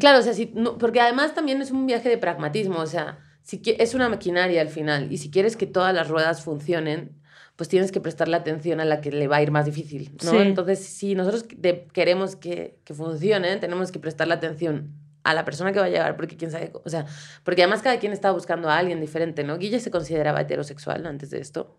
Claro, 0.00 0.18
o 0.18 0.22
sea, 0.22 0.32
si, 0.34 0.50
no- 0.54 0.78
porque 0.78 1.00
además 1.00 1.34
también 1.34 1.60
es 1.62 1.70
un 1.70 1.86
viaje 1.86 2.08
de 2.08 2.18
pragmatismo, 2.18 2.78
o 2.80 2.86
sea, 2.86 3.18
si 3.42 3.60
es 3.78 3.94
una 3.94 4.08
maquinaria 4.08 4.60
al 4.60 4.68
final 4.68 5.10
y 5.12 5.18
si 5.18 5.30
quieres 5.30 5.56
que 5.56 5.66
todas 5.66 5.94
las 5.94 6.08
ruedas 6.08 6.42
funcionen, 6.42 7.20
pues 7.56 7.68
tienes 7.68 7.92
que 7.92 8.00
prestarle 8.00 8.36
atención 8.36 8.80
a 8.80 8.84
la 8.84 9.00
que 9.00 9.12
le 9.12 9.28
va 9.28 9.36
a 9.36 9.42
ir 9.42 9.50
más 9.50 9.66
difícil, 9.66 10.10
¿no? 10.24 10.30
Sí. 10.32 10.36
Entonces, 10.38 10.78
si 10.80 11.14
nosotros 11.14 11.46
de- 11.56 11.86
queremos 11.92 12.34
que, 12.36 12.78
que 12.84 12.94
funcione, 12.94 13.56
tenemos 13.58 13.92
que 13.92 13.98
prestarle 13.98 14.34
atención 14.34 14.92
a 15.22 15.34
la 15.34 15.44
persona 15.44 15.72
que 15.72 15.78
va 15.78 15.84
a 15.86 15.88
llegar, 15.90 16.16
porque 16.16 16.36
quién 16.36 16.50
sabe, 16.50 16.72
o 16.72 16.88
sea, 16.88 17.06
porque 17.44 17.62
además 17.62 17.82
cada 17.82 17.98
quien 17.98 18.12
está 18.12 18.30
buscando 18.32 18.68
a 18.68 18.76
alguien 18.78 19.00
diferente, 19.00 19.44
¿no? 19.44 19.58
Guille 19.58 19.78
se 19.80 19.90
consideraba 19.90 20.40
heterosexual 20.40 21.06
antes 21.06 21.30
de 21.30 21.40
esto. 21.40 21.78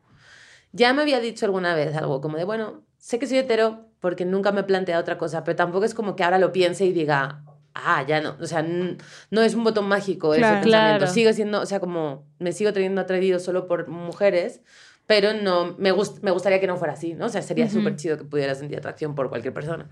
Ya 0.71 0.93
me 0.93 1.01
había 1.01 1.19
dicho 1.19 1.45
alguna 1.45 1.75
vez 1.75 1.95
algo 1.95 2.21
como 2.21 2.37
de, 2.37 2.45
bueno, 2.45 2.83
sé 2.97 3.19
que 3.19 3.27
soy 3.27 3.39
hetero 3.39 3.87
porque 3.99 4.25
nunca 4.25 4.51
me 4.51 4.61
he 4.61 4.63
planteado 4.63 5.01
otra 5.01 5.17
cosa, 5.17 5.43
pero 5.43 5.55
tampoco 5.55 5.85
es 5.85 5.93
como 5.93 6.15
que 6.15 6.23
ahora 6.23 6.39
lo 6.39 6.51
piense 6.51 6.85
y 6.85 6.93
diga, 6.93 7.43
ah, 7.75 8.03
ya 8.07 8.21
no, 8.21 8.37
o 8.39 8.45
sea, 8.45 8.61
no 8.63 9.41
es 9.41 9.55
un 9.55 9.63
botón 9.63 9.87
mágico 9.87 10.33
ese 10.33 10.41
Claro. 10.41 10.61
pensamiento. 10.61 10.97
Claro. 10.99 11.07
Sigo 11.13 11.33
siendo, 11.33 11.61
o 11.61 11.65
sea, 11.65 11.79
como 11.79 12.25
me 12.39 12.51
sigo 12.51 12.73
teniendo 12.73 13.01
atraído 13.01 13.39
solo 13.39 13.67
por 13.67 13.87
mujeres, 13.87 14.61
pero 15.07 15.33
no, 15.33 15.75
me, 15.77 15.91
gust- 15.91 16.21
me 16.21 16.31
gustaría 16.31 16.59
que 16.59 16.67
no 16.67 16.77
fuera 16.77 16.93
así, 16.93 17.13
¿no? 17.13 17.25
O 17.25 17.29
sea, 17.29 17.41
sería 17.41 17.65
Ujú. 17.65 17.75
súper 17.79 17.95
chido 17.95 18.17
que 18.17 18.23
pudiera 18.25 18.55
sentir 18.55 18.77
atracción 18.77 19.15
por 19.15 19.29
cualquier 19.29 19.53
persona. 19.53 19.89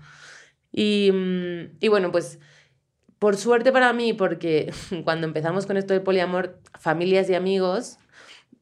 Y, 0.70 1.10
mm, 1.12 1.76
y 1.80 1.88
bueno, 1.88 2.10
pues 2.12 2.38
por 3.18 3.36
suerte 3.36 3.72
para 3.72 3.92
mí, 3.92 4.12
porque 4.14 4.72
cuando 5.04 5.26
empezamos 5.26 5.66
con 5.66 5.76
esto 5.76 5.92
del 5.92 6.02
poliamor, 6.02 6.58
familias 6.78 7.28
y 7.30 7.34
amigos 7.34 7.98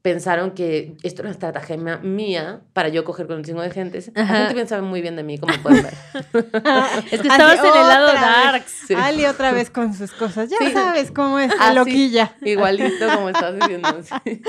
pensaron 0.02 0.52
que 0.52 0.96
esto 1.02 1.20
era 1.22 1.28
una 1.28 1.32
estrategia 1.32 1.76
mía 2.02 2.60
para 2.72 2.88
yo 2.88 3.04
coger 3.04 3.26
con 3.26 3.36
un 3.36 3.44
chingo 3.44 3.60
de 3.60 3.70
gente. 3.70 4.02
La 4.14 4.22
Ajá. 4.22 4.36
gente 4.38 4.54
pensaba 4.54 4.80
muy 4.82 5.02
bien 5.02 5.14
de 5.16 5.22
mí, 5.22 5.36
como 5.38 5.52
pueden 5.62 5.82
ver. 5.82 5.94
Es 7.10 7.20
que 7.20 7.28
estabas 7.28 7.58
en 7.58 7.66
el 7.66 7.88
lado 7.88 8.06
darks. 8.12 8.72
Sí. 8.86 8.94
Ali 8.94 9.26
otra 9.26 9.52
vez 9.52 9.70
con 9.70 9.92
sus 9.94 10.12
cosas. 10.12 10.48
Ya 10.48 10.56
Sí. 10.58 10.72
sabes 10.72 11.10
cómo 11.10 11.38
es 11.38 11.52
Ah, 11.58 11.72
la 11.74 11.84
sí. 11.84 11.90
loquilla. 11.90 12.34
Igualito 12.42 13.06
como 13.14 13.28
estás 13.30 13.54
diciendo. 13.56 13.88
sí. 14.02 14.42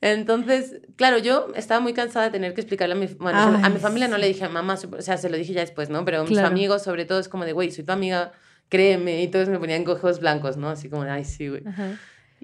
Entonces, 0.00 0.80
claro, 0.96 1.18
yo 1.18 1.52
estaba 1.54 1.80
muy 1.80 1.92
cansada 1.94 2.24
de 2.26 2.32
tener 2.32 2.54
que 2.54 2.60
explicarle 2.60 2.94
a 2.96 2.98
mi, 2.98 3.06
bueno, 3.20 3.38
Ay, 3.56 3.60
a 3.62 3.68
mi 3.68 3.78
familia 3.78 4.08
no 4.08 4.18
le 4.18 4.26
dije, 4.26 4.48
mamá, 4.48 4.74
o 4.98 5.00
sea, 5.02 5.16
se 5.16 5.30
lo 5.30 5.36
dije 5.36 5.52
ya 5.52 5.60
después, 5.60 5.90
¿no? 5.90 6.04
Pero 6.04 6.22
mis 6.24 6.32
Claro. 6.32 6.48
amigos, 6.48 6.82
sobre 6.82 7.04
todo, 7.04 7.20
es 7.20 7.28
como 7.28 7.44
de, 7.44 7.52
güey, 7.52 7.70
soy 7.70 7.84
tu 7.84 7.92
amiga, 7.92 8.32
créeme, 8.68 9.22
y 9.22 9.28
todos 9.28 9.48
me 9.48 9.60
ponían 9.60 9.84
con 9.84 9.96
ojos 9.96 10.18
blancos, 10.18 10.56
¿no? 10.56 10.70
Así 10.70 10.88
como 10.90 11.04
de, 11.04 11.10
ay, 11.12 11.24
sí, 11.24 11.46
güey. 11.48 11.62
Ajá. 11.68 11.90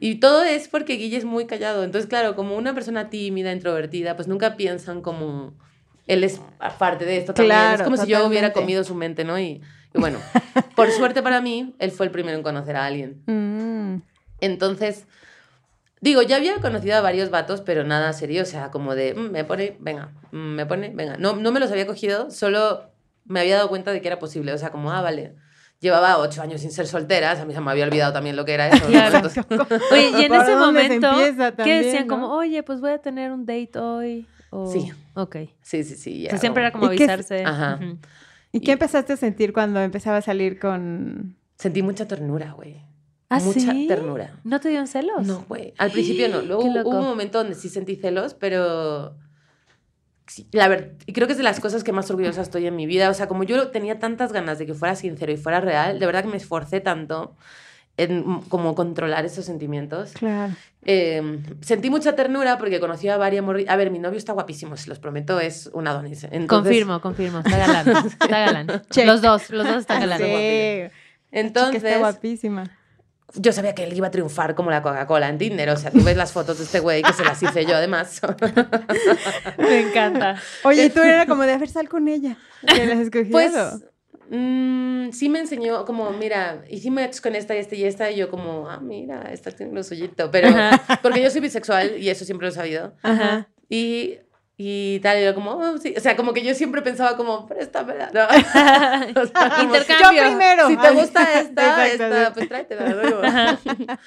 Y 0.00 0.16
todo 0.16 0.44
es 0.44 0.68
porque 0.68 0.94
Guille 0.94 1.16
es 1.16 1.24
muy 1.24 1.46
callado. 1.46 1.82
Entonces, 1.82 2.08
claro, 2.08 2.36
como 2.36 2.56
una 2.56 2.72
persona 2.72 3.10
tímida, 3.10 3.52
introvertida, 3.52 4.14
pues 4.14 4.28
nunca 4.28 4.56
piensan 4.56 5.02
como 5.02 5.54
él 6.06 6.22
es 6.22 6.40
parte 6.78 7.04
de 7.04 7.16
esto 7.18 7.34
también. 7.34 7.56
Claro, 7.56 7.74
es 7.76 7.82
como 7.82 7.96
si 7.96 8.06
yo 8.06 8.24
hubiera 8.26 8.52
comido 8.52 8.84
su 8.84 8.94
mente, 8.94 9.24
¿no? 9.24 9.38
Y, 9.40 9.60
y 9.94 9.98
bueno, 9.98 10.18
por 10.76 10.90
suerte 10.92 11.20
para 11.22 11.40
mí, 11.40 11.74
él 11.80 11.90
fue 11.90 12.06
el 12.06 12.12
primero 12.12 12.36
en 12.36 12.44
conocer 12.44 12.76
a 12.76 12.86
alguien. 12.86 13.22
Mm. 13.26 14.02
Entonces, 14.40 15.06
digo, 16.00 16.22
ya 16.22 16.36
había 16.36 16.54
conocido 16.60 16.96
a 16.96 17.00
varios 17.00 17.30
vatos, 17.30 17.60
pero 17.60 17.82
nada 17.82 18.12
serio, 18.12 18.42
o 18.42 18.46
sea, 18.46 18.70
como 18.70 18.94
de, 18.94 19.14
"Mm, 19.14 19.30
me 19.32 19.44
pone, 19.44 19.76
venga, 19.80 20.12
mm, 20.30 20.36
me 20.54 20.64
pone, 20.64 20.92
venga. 20.94 21.16
No, 21.18 21.34
no 21.34 21.50
me 21.50 21.58
los 21.58 21.72
había 21.72 21.86
cogido, 21.86 22.30
solo 22.30 22.90
me 23.24 23.40
había 23.40 23.56
dado 23.56 23.68
cuenta 23.68 23.90
de 23.92 24.00
que 24.00 24.06
era 24.06 24.18
posible, 24.20 24.52
o 24.52 24.58
sea, 24.58 24.70
como, 24.70 24.92
ah, 24.92 25.02
vale. 25.02 25.34
Llevaba 25.80 26.18
ocho 26.18 26.42
años 26.42 26.60
sin 26.60 26.72
ser 26.72 26.86
solteras, 26.88 27.38
a 27.38 27.44
mí 27.44 27.54
se 27.54 27.60
me 27.60 27.70
había 27.70 27.84
olvidado 27.84 28.12
también 28.12 28.34
lo 28.34 28.44
que 28.44 28.54
era 28.54 28.68
eso. 28.68 28.84
¿no? 28.84 28.90
Claro. 28.90 29.16
Entonces- 29.18 29.44
Oye, 29.92 30.10
y 30.18 30.22
en 30.24 30.28
¿Por 30.32 30.40
ese 30.42 30.56
momento, 30.56 31.10
¿qué 31.62 31.82
decían? 31.82 32.06
no? 32.08 32.14
Como, 32.14 32.34
oye, 32.34 32.62
pues 32.64 32.80
voy 32.80 32.90
a 32.90 32.98
tener 32.98 33.30
un 33.30 33.46
date 33.46 33.78
hoy. 33.78 34.26
O... 34.50 34.66
Sí. 34.72 34.90
Ok. 35.14 35.36
sí, 35.62 35.84
sí, 35.84 35.94
sí. 35.96 36.26
O 36.26 36.30
sea, 36.30 36.38
siempre 36.38 36.62
era 36.62 36.72
como 36.72 36.92
¿Y 36.92 36.96
qué 36.96 37.04
es- 37.04 37.10
avisarse. 37.10 37.44
Ajá. 37.44 37.78
¿Y 38.50 38.60
qué 38.60 38.72
empezaste 38.72 39.12
a 39.12 39.16
sentir 39.16 39.52
cuando 39.52 39.80
empezaba 39.80 40.16
a 40.16 40.22
salir 40.22 40.58
con...? 40.58 41.36
Sentí 41.56 41.82
mucha 41.82 42.08
ternura, 42.08 42.52
güey. 42.52 42.82
¿Ah, 43.28 43.40
mucha 43.40 43.60
sí? 43.72 43.86
ternura. 43.86 44.32
¿No 44.44 44.58
te 44.58 44.70
dieron 44.70 44.86
celos? 44.86 45.26
No, 45.26 45.44
güey. 45.48 45.74
Al 45.76 45.90
principio 45.90 46.28
no. 46.28 46.40
Luego 46.42 46.62
hubo 46.64 46.98
un 46.98 47.04
momento 47.04 47.38
donde 47.38 47.54
sí 47.54 47.68
sentí 47.68 47.94
celos, 47.96 48.32
pero. 48.34 49.14
La 50.52 50.68
verdad, 50.68 50.88
y 51.06 51.12
creo 51.12 51.26
que 51.26 51.32
es 51.32 51.38
de 51.38 51.44
las 51.44 51.60
cosas 51.60 51.84
que 51.84 51.92
más 51.92 52.10
orgullosa 52.10 52.42
estoy 52.42 52.66
en 52.66 52.76
mi 52.76 52.86
vida. 52.86 53.08
O 53.10 53.14
sea, 53.14 53.28
como 53.28 53.44
yo 53.44 53.68
tenía 53.68 53.98
tantas 53.98 54.32
ganas 54.32 54.58
de 54.58 54.66
que 54.66 54.74
fuera 54.74 54.94
sincero 54.94 55.32
y 55.32 55.36
fuera 55.36 55.60
real, 55.60 55.98
de 55.98 56.06
verdad 56.06 56.22
que 56.22 56.28
me 56.28 56.36
esforcé 56.36 56.80
tanto 56.80 57.34
en 57.96 58.26
mm, 58.28 58.42
como 58.48 58.74
controlar 58.74 59.24
esos 59.24 59.44
sentimientos. 59.44 60.12
Claro. 60.12 60.54
Eh, 60.84 61.40
sentí 61.60 61.90
mucha 61.90 62.14
ternura 62.14 62.56
porque 62.58 62.78
conocí 62.80 63.08
a 63.08 63.16
varias 63.16 63.44
morri- 63.44 63.66
A 63.68 63.74
ver, 63.76 63.90
mi 63.90 63.98
novio 63.98 64.18
está 64.18 64.32
guapísimo, 64.32 64.76
se 64.76 64.88
los 64.88 64.98
prometo, 64.98 65.40
es 65.40 65.68
un 65.72 65.88
Adonis. 65.88 66.24
Entonces, 66.24 66.46
Confirmo, 66.48 67.00
confirmo. 67.00 67.38
Está 67.40 67.58
galán. 67.58 68.06
Está 68.06 68.26
galán. 68.38 68.66
Los 69.06 69.20
dos, 69.22 69.50
los 69.50 69.66
dos 69.66 69.76
están 69.78 69.96
Ah, 69.98 70.00
galán. 70.00 70.18
sí. 70.18 70.24
que 70.24 70.90
Entonces, 71.32 71.82
está 71.82 71.98
guapísima. 71.98 72.70
Yo 73.34 73.52
sabía 73.52 73.74
que 73.74 73.84
él 73.84 73.94
iba 73.94 74.06
a 74.06 74.10
triunfar 74.10 74.54
como 74.54 74.70
la 74.70 74.82
Coca-Cola 74.82 75.28
en 75.28 75.38
Tinder. 75.38 75.70
O 75.70 75.76
sea, 75.76 75.90
tú 75.90 76.02
ves 76.02 76.16
las 76.16 76.32
fotos 76.32 76.58
de 76.58 76.64
este 76.64 76.80
güey 76.80 77.02
que 77.02 77.12
se 77.12 77.24
las 77.24 77.42
hice 77.42 77.66
yo, 77.66 77.76
además. 77.76 78.20
Me 79.58 79.80
encanta. 79.80 80.36
Oye, 80.64 80.86
y 80.86 80.90
tú 80.90 81.00
era 81.00 81.26
como 81.26 81.42
de, 81.42 81.52
a 81.52 81.58
ver, 81.58 81.68
sal 81.68 81.88
con 81.88 82.08
ella. 82.08 82.36
Que 82.66 82.86
las 82.86 82.98
escogí. 82.98 83.30
Pues 83.30 83.52
mm, 84.30 85.10
sí 85.10 85.28
me 85.28 85.40
enseñó 85.40 85.84
como, 85.84 86.10
mira, 86.10 86.62
me 86.70 86.90
match 86.90 87.20
con 87.20 87.34
esta 87.34 87.54
y 87.54 87.58
esta 87.58 87.74
y 87.74 87.84
esta, 87.84 88.10
y 88.10 88.16
yo 88.16 88.30
como, 88.30 88.68
ah, 88.68 88.80
mira, 88.80 89.30
esta 89.32 89.50
tiene 89.50 89.74
lo 89.74 89.82
suyito. 89.82 90.30
Pero, 90.30 90.48
porque 91.02 91.22
yo 91.22 91.30
soy 91.30 91.42
bisexual 91.42 91.98
y 91.98 92.08
eso 92.08 92.24
siempre 92.24 92.46
lo 92.46 92.52
he 92.52 92.56
sabido. 92.56 92.94
Ajá. 93.02 93.48
Y, 93.68 94.18
y 94.60 94.98
tal, 94.98 95.20
y 95.20 95.24
yo 95.24 95.36
como, 95.36 95.52
oh, 95.52 95.78
sí. 95.78 95.94
O 95.96 96.00
sea, 96.00 96.16
como 96.16 96.32
que 96.32 96.42
yo 96.42 96.52
siempre 96.52 96.82
pensaba 96.82 97.16
como, 97.16 97.46
préstamela. 97.46 98.10
¿no? 98.12 98.22
O 99.22 99.26
sea, 99.26 99.50
como, 99.50 99.76
Intercambio. 99.76 100.22
Yo 100.24 100.28
primero. 100.30 100.68
Si 100.68 100.76
te 100.76 100.90
gusta 100.90 101.40
esta, 101.40 101.86
esta, 101.86 102.32
pues 102.34 102.48
tráetela. 102.48 103.56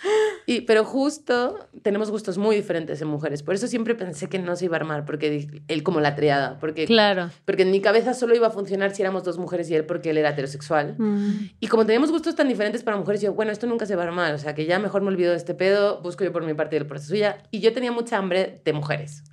y, 0.45 0.61
pero 0.61 0.83
justo 0.83 1.57
tenemos 1.83 2.11
gustos 2.11 2.37
muy 2.37 2.57
diferentes 2.57 3.01
en 3.01 3.07
mujeres. 3.07 3.43
Por 3.43 3.55
eso 3.55 3.67
siempre 3.67 3.95
pensé 3.95 4.27
que 4.27 4.39
no 4.39 4.57
se 4.57 4.65
iba 4.65 4.75
a 4.75 4.81
armar, 4.81 5.05
porque 5.05 5.47
él 5.69 5.83
como 5.83 6.01
la 6.01 6.15
triada. 6.15 6.59
Porque, 6.59 6.85
Claro. 6.85 7.29
porque 7.45 7.61
en 7.61 7.71
mi 7.71 7.79
cabeza 7.79 8.13
solo 8.13 8.35
iba 8.35 8.47
a 8.47 8.51
funcionar 8.51 8.93
si 8.93 9.03
éramos 9.03 9.23
dos 9.23 9.37
mujeres 9.37 9.69
y 9.69 9.75
él 9.75 9.85
porque 9.85 10.09
él 10.09 10.17
era 10.17 10.31
heterosexual. 10.31 10.95
Mm. 10.97 11.51
Y 11.61 11.67
como 11.67 11.85
teníamos 11.85 12.11
gustos 12.11 12.35
tan 12.35 12.49
diferentes 12.49 12.83
para 12.83 12.97
mujeres, 12.97 13.21
yo, 13.21 13.33
bueno, 13.33 13.53
esto 13.53 13.67
nunca 13.67 13.85
se 13.85 13.95
va 13.95 14.03
a 14.03 14.07
armar. 14.07 14.33
O 14.33 14.37
sea, 14.37 14.53
que 14.53 14.65
ya 14.65 14.79
mejor 14.79 15.01
me 15.01 15.07
olvido 15.07 15.31
de 15.31 15.37
este 15.37 15.53
pedo, 15.53 16.01
busco 16.01 16.25
yo 16.25 16.33
por 16.33 16.43
mi 16.43 16.53
parte 16.55 16.75
y 16.75 16.79
el 16.79 16.87
por 16.87 16.97
la 16.97 17.03
suya. 17.03 17.37
Y 17.51 17.61
yo 17.61 17.71
tenía 17.71 17.93
mucha 17.93 18.17
hambre 18.17 18.61
de 18.65 18.73
mujeres. 18.73 19.23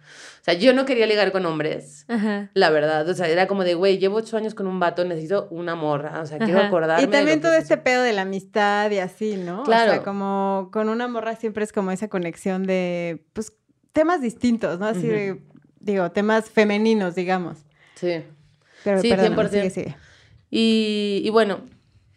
Sea, 0.50 0.58
yo 0.58 0.72
no 0.72 0.84
quería 0.84 1.06
ligar 1.06 1.30
con 1.32 1.44
hombres. 1.46 2.04
Ajá. 2.08 2.50
La 2.54 2.70
verdad, 2.70 3.08
o 3.08 3.14
sea, 3.14 3.28
era 3.28 3.46
como 3.46 3.64
de, 3.64 3.74
güey, 3.74 3.98
llevo 3.98 4.16
ocho 4.16 4.36
años 4.36 4.54
con 4.54 4.66
un 4.66 4.80
vato, 4.80 5.04
necesito 5.04 5.46
una 5.50 5.74
morra, 5.74 6.20
o 6.22 6.26
sea, 6.26 6.38
quiero 6.38 6.60
acordarme. 6.60 7.04
Y 7.04 7.06
también 7.08 7.40
todo 7.40 7.52
es 7.52 7.64
este 7.64 7.76
pedo 7.76 8.02
de 8.02 8.12
la 8.12 8.22
amistad 8.22 8.90
y 8.90 8.98
así, 8.98 9.36
¿no? 9.36 9.62
Claro. 9.64 9.90
O 9.90 9.94
sea, 9.96 10.02
como 10.04 10.70
con 10.72 10.88
una 10.88 11.06
morra 11.08 11.36
siempre 11.36 11.64
es 11.64 11.72
como 11.72 11.90
esa 11.90 12.08
conexión 12.08 12.62
de, 12.66 13.24
pues, 13.32 13.52
temas 13.92 14.22
distintos, 14.22 14.78
¿no? 14.78 14.86
Así 14.86 15.06
de, 15.06 15.42
digo, 15.80 16.10
temas 16.12 16.48
femeninos, 16.48 17.14
digamos. 17.14 17.58
Sí. 17.94 18.22
Pero 18.84 19.00
Sí, 19.00 19.10
perdóname, 19.10 19.36
100%. 19.36 19.48
sigue, 19.50 19.70
sigue. 19.70 19.96
Y, 20.50 21.22
y 21.24 21.30
bueno, 21.30 21.60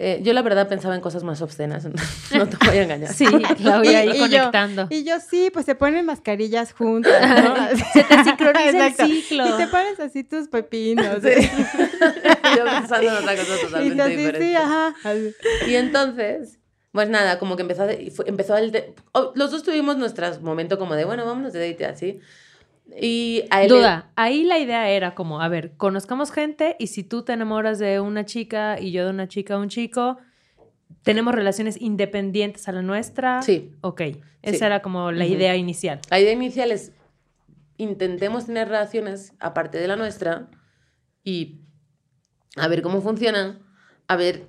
eh, 0.03 0.19
yo 0.23 0.33
la 0.33 0.41
verdad 0.41 0.67
pensaba 0.67 0.95
en 0.95 1.01
cosas 1.01 1.23
más 1.23 1.41
obscenas, 1.41 1.85
no 2.35 2.47
te 2.49 2.57
voy 2.65 2.77
a 2.77 2.83
engañar. 2.83 3.13
Sí, 3.13 3.25
Claudia 3.57 3.99
ahí 3.99 4.09
Y- 4.09 4.11
y 4.11 4.17
yo- 4.17 4.37
conectando. 4.39 4.87
Y 4.89 5.03
yo 5.03 5.15
sí, 5.19 5.49
pues 5.53 5.65
se 5.65 5.75
ponen 5.75 6.05
mascarillas 6.05 6.73
juntas, 6.73 7.13
¿no? 7.43 7.55
Se 7.93 8.03
te 8.03 8.23
sincroniza 8.23 8.87
el 8.87 8.93
ciclo. 8.95 9.47
Y 9.47 9.57
te 9.57 9.67
pones 9.67 9.99
así 9.99 10.23
tus 10.23 10.47
pepinos. 10.47 11.17
Sí. 11.21 11.49
yo 12.57 12.65
pensando 12.65 13.09
en 13.09 13.15
otra 13.17 13.35
cosa 13.35 13.55
Y 13.55 13.61
totalmente 13.61 13.95
tú 13.95 14.01
así, 14.01 14.15
diferente. 14.15 14.47
sí, 14.47 14.55
ajá. 14.55 14.95
Así. 15.03 15.35
Y 15.67 15.75
entonces, 15.75 16.59
pues 16.91 17.09
nada, 17.09 17.39
como 17.39 17.55
que 17.55 17.61
empezó, 17.61 17.89
y 17.89 18.11
empezó 18.25 18.57
el... 18.57 18.71
de- 18.71 18.93
oh, 19.13 19.31
los 19.35 19.51
dos 19.51 19.63
tuvimos 19.63 19.97
nuestros 19.97 20.41
momentos 20.41 20.77
como 20.77 20.95
de, 20.95 21.05
bueno, 21.05 21.25
vámonos 21.25 21.53
de 21.53 21.71
date 21.71 21.85
así. 21.85 22.19
Y 22.99 23.43
a 23.51 23.63
él... 23.63 23.69
Duda, 23.69 24.11
ahí 24.15 24.43
la 24.43 24.59
idea 24.59 24.89
era 24.89 25.15
como, 25.15 25.41
a 25.41 25.47
ver, 25.47 25.73
conozcamos 25.77 26.31
gente 26.31 26.75
y 26.79 26.87
si 26.87 27.03
tú 27.03 27.23
te 27.23 27.33
enamoras 27.33 27.79
de 27.79 27.99
una 27.99 28.25
chica 28.25 28.79
y 28.79 28.91
yo 28.91 29.05
de 29.05 29.11
una 29.11 29.27
chica 29.27 29.57
o 29.57 29.61
un 29.61 29.69
chico, 29.69 30.17
tenemos 31.03 31.33
relaciones 31.33 31.79
independientes 31.81 32.67
a 32.67 32.71
la 32.73 32.81
nuestra. 32.81 33.41
Sí. 33.41 33.73
Ok, 33.81 34.01
esa 34.41 34.57
Sí. 34.57 34.63
era 34.65 34.81
como 34.81 35.11
la 35.11 35.25
idea 35.25 35.55
inicial. 35.55 35.99
La 36.09 36.19
idea 36.19 36.33
inicial 36.33 36.71
es 36.71 36.91
intentemos 37.77 38.45
tener 38.45 38.67
relaciones 38.67 39.33
aparte 39.39 39.77
de 39.79 39.87
la 39.87 39.95
nuestra 39.95 40.49
y 41.23 41.61
a 42.57 42.67
ver 42.67 42.81
cómo 42.81 43.01
funcionan, 43.01 43.59
a 44.07 44.15
ver, 44.15 44.47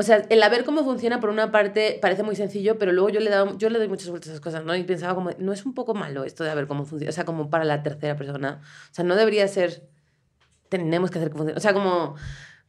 o 0.00 0.02
sea, 0.02 0.24
el 0.28 0.42
a 0.42 0.48
ver 0.48 0.64
cómo 0.64 0.82
funciona 0.82 1.20
por 1.20 1.30
una 1.30 1.52
parte 1.52 1.98
parece 2.02 2.22
muy 2.22 2.34
sencillo, 2.34 2.78
pero 2.78 2.92
luego 2.92 3.10
yo 3.10 3.20
le, 3.20 3.30
daba, 3.30 3.52
yo 3.56 3.70
le 3.70 3.78
doy 3.78 3.88
muchas 3.88 4.08
vueltas 4.08 4.30
a 4.30 4.32
esas 4.32 4.40
cosas, 4.42 4.64
¿no? 4.64 4.74
Y 4.74 4.82
pensaba 4.84 5.14
como, 5.14 5.30
no 5.38 5.52
es 5.52 5.64
un 5.64 5.74
poco 5.74 5.94
malo 5.94 6.24
esto 6.24 6.42
de 6.42 6.50
a 6.50 6.54
ver 6.54 6.66
cómo 6.66 6.84
funciona, 6.84 7.10
o 7.10 7.12
sea, 7.12 7.24
como 7.24 7.50
para 7.50 7.64
la 7.64 7.82
tercera 7.82 8.16
persona, 8.16 8.60
o 8.90 8.94
sea, 8.94 9.04
no 9.04 9.14
debería 9.14 9.46
ser, 9.46 9.82
tenemos 10.68 11.10
que 11.10 11.18
hacer 11.18 11.30
que 11.30 11.36
funcione, 11.36 11.56
o 11.58 11.60
sea, 11.60 11.72
como... 11.72 12.16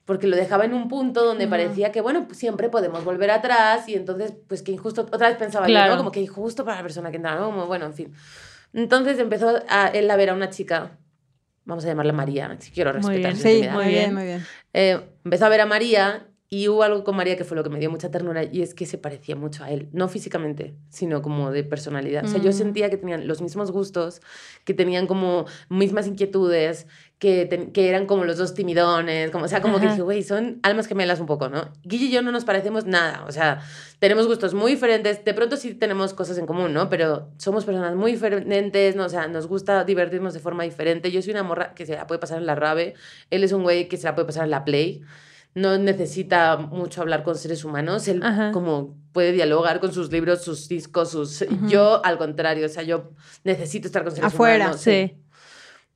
Porque 0.03 0.25
lo 0.25 0.35
dejaba 0.35 0.65
en 0.65 0.73
un 0.73 0.87
punto 0.89 1.23
donde 1.23 1.47
parecía 1.47 1.91
que, 1.91 2.01
bueno, 2.01 2.25
pues 2.25 2.37
siempre 2.39 2.69
podemos 2.69 3.05
volver 3.05 3.29
atrás 3.29 3.87
y 3.87 3.93
entonces, 3.93 4.33
pues 4.47 4.63
que 4.63 4.71
injusto, 4.71 5.01
otra 5.03 5.29
vez 5.29 5.37
pensaba 5.37 5.67
yo, 5.67 5.73
Claro. 5.73 5.91
¿no? 5.91 5.97
Como 5.99 6.11
que 6.11 6.19
injusto 6.19 6.65
para 6.65 6.77
la 6.77 6.83
persona 6.83 7.11
que 7.11 7.17
entra, 7.17 7.35
¿no? 7.35 7.45
Como, 7.45 7.67
bueno, 7.67 7.85
en 7.85 7.93
fin. 7.93 8.13
Entonces 8.73 9.19
empezó 9.19 9.61
a, 9.69 9.87
él 9.89 10.09
a 10.09 10.15
ver 10.15 10.31
a 10.31 10.33
una 10.33 10.49
chica, 10.49 10.97
vamos 11.65 11.85
a 11.85 11.87
llamarla 11.89 12.13
María, 12.13 12.57
si 12.59 12.71
quiero 12.71 12.91
Muy 12.93 12.99
respetar 13.01 13.33
bien. 13.33 13.37
su 13.37 13.43
Sí, 13.43 13.69
muy 13.71 13.85
bien. 13.85 14.13
muy 14.15 14.23
bien. 14.23 14.45
Eh, 14.73 14.99
empezó 15.23 15.45
a 15.45 15.49
ver 15.49 15.61
a 15.61 15.65
María 15.67 16.25
y 16.53 16.67
hubo 16.67 16.83
algo 16.83 17.05
con 17.05 17.15
María 17.15 17.37
que 17.37 17.45
fue 17.45 17.55
lo 17.55 17.63
que 17.63 17.69
me 17.69 17.79
dio 17.79 17.89
mucha 17.89 18.11
ternura 18.11 18.43
y 18.43 18.61
es 18.61 18.73
que 18.73 18.85
se 18.85 18.97
parecía 18.97 19.37
mucho 19.37 19.63
a 19.63 19.71
él, 19.71 19.87
no 19.93 20.09
físicamente, 20.09 20.75
sino 20.89 21.21
como 21.21 21.49
de 21.49 21.63
personalidad. 21.63 22.25
O 22.25 22.27
sea, 22.27 22.41
yo 22.41 22.49
Mm. 22.49 22.53
sentía 22.53 22.89
que 22.89 22.97
tenían 22.97 23.25
los 23.25 23.41
mismos 23.41 23.71
gustos, 23.71 24.21
que 24.65 24.73
tenían 24.73 25.07
como 25.07 25.45
mismas 25.69 26.07
inquietudes, 26.07 26.87
que, 27.19 27.69
que 27.73 27.87
eran 27.87 28.05
como 28.05 28.25
los 28.25 28.37
dos 28.37 28.53
timidones, 28.53 29.31
como, 29.31 29.45
o 29.45 29.47
sea, 29.47 29.61
como 29.61 29.79
que 29.79 29.85
Ajá. 29.85 29.93
dije, 29.93 30.01
güey, 30.03 30.23
son 30.23 30.59
almas 30.63 30.87
gemelas 30.87 31.21
un 31.21 31.25
poco, 31.25 31.47
¿no? 31.47 31.69
Guille 31.83 32.07
y 32.07 32.11
yo 32.11 32.21
no 32.21 32.33
nos 32.33 32.43
parecemos 32.43 32.85
nada, 32.85 33.23
o 33.25 33.31
sea, 33.31 33.61
tenemos 33.99 34.27
gustos 34.27 34.53
muy 34.53 34.71
diferentes, 34.73 35.23
de 35.23 35.33
pronto 35.33 35.55
sí 35.55 35.73
tenemos 35.73 36.13
cosas 36.13 36.37
en 36.37 36.47
común, 36.47 36.73
¿no? 36.73 36.89
Pero 36.89 37.29
somos 37.37 37.63
personas 37.63 37.95
muy 37.95 38.11
diferentes, 38.11 38.97
¿no? 38.97 39.05
o 39.05 39.09
sea, 39.09 39.27
nos 39.29 39.47
gusta 39.47 39.85
divertirnos 39.85 40.33
de 40.33 40.41
forma 40.41 40.63
diferente. 40.63 41.11
Yo 41.11 41.21
soy 41.21 41.31
una 41.31 41.43
morra 41.43 41.73
que 41.75 41.85
se 41.85 41.95
la 41.95 42.07
puede 42.07 42.19
pasar 42.19 42.39
en 42.39 42.45
la 42.45 42.55
rave, 42.55 42.95
él 43.29 43.43
es 43.45 43.53
un 43.53 43.63
güey 43.63 43.87
que 43.87 43.95
se 43.95 44.03
la 44.03 44.15
puede 44.15 44.25
pasar 44.25 44.43
en 44.43 44.51
la 44.51 44.65
play. 44.65 45.01
No 45.53 45.77
necesita 45.77 46.55
mucho 46.57 47.01
hablar 47.01 47.23
con 47.23 47.35
seres 47.35 47.65
humanos, 47.65 48.07
él 48.07 48.21
Ajá. 48.23 48.51
como 48.51 48.95
puede 49.11 49.33
dialogar 49.33 49.79
con 49.81 49.91
sus 49.91 50.09
libros, 50.11 50.41
sus 50.43 50.69
discos, 50.69 51.11
sus... 51.11 51.45
Yo 51.67 52.03
al 52.05 52.17
contrario, 52.17 52.65
o 52.65 52.69
sea, 52.69 52.83
yo 52.83 53.11
necesito 53.43 53.87
estar 53.87 54.03
con 54.03 54.13
seres 54.15 54.33
Afuera, 54.33 54.65
humanos. 54.67 54.81
Sí. 54.81 55.17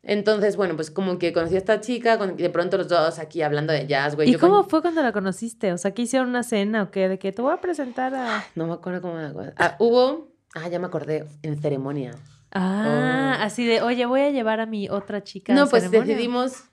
Entonces, 0.03 0.55
bueno, 0.55 0.75
pues 0.75 0.91
como 0.91 1.17
que 1.17 1.33
conocí 1.33 1.55
a 1.55 1.57
esta 1.57 1.79
chica, 1.81 2.17
con- 2.19 2.35
de 2.37 2.49
pronto 2.51 2.77
los 2.77 2.87
dos 2.89 3.17
aquí 3.17 3.41
hablando 3.41 3.73
de 3.73 3.87
jazz, 3.87 4.15
güey. 4.15 4.29
¿Y 4.29 4.33
yo 4.33 4.39
con- 4.39 4.49
cómo 4.51 4.63
fue 4.65 4.81
cuando 4.81 5.01
la 5.01 5.11
conociste? 5.11 5.71
O 5.73 5.77
sea, 5.79 5.91
¿que 5.95 6.03
hicieron 6.03 6.29
una 6.29 6.43
cena 6.43 6.83
o 6.83 6.91
qué? 6.91 7.07
De 7.09 7.17
que 7.17 7.31
te 7.31 7.41
voy 7.41 7.53
a 7.53 7.57
presentar 7.61 8.13
a... 8.13 8.43
No 8.55 8.67
me 8.67 8.73
acuerdo 8.73 9.01
cómo 9.01 9.15
me. 9.15 9.31
Ah, 9.57 9.75
hubo... 9.79 10.31
Ah, 10.53 10.67
ya 10.69 10.77
me 10.79 10.85
acordé. 10.87 11.25
En 11.41 11.59
ceremonia. 11.61 12.11
Ah, 12.51 13.37
Oh. 13.39 13.43
así 13.43 13.65
de, 13.65 13.81
oye, 13.81 14.05
voy 14.05 14.21
a 14.21 14.29
llevar 14.29 14.59
a 14.59 14.65
mi 14.65 14.89
otra 14.89 15.23
chica. 15.23 15.53
a 15.53 15.55
No, 15.55 15.67
pues 15.67 15.83
ceremonia. 15.83 16.13
decidimos, 16.15 16.65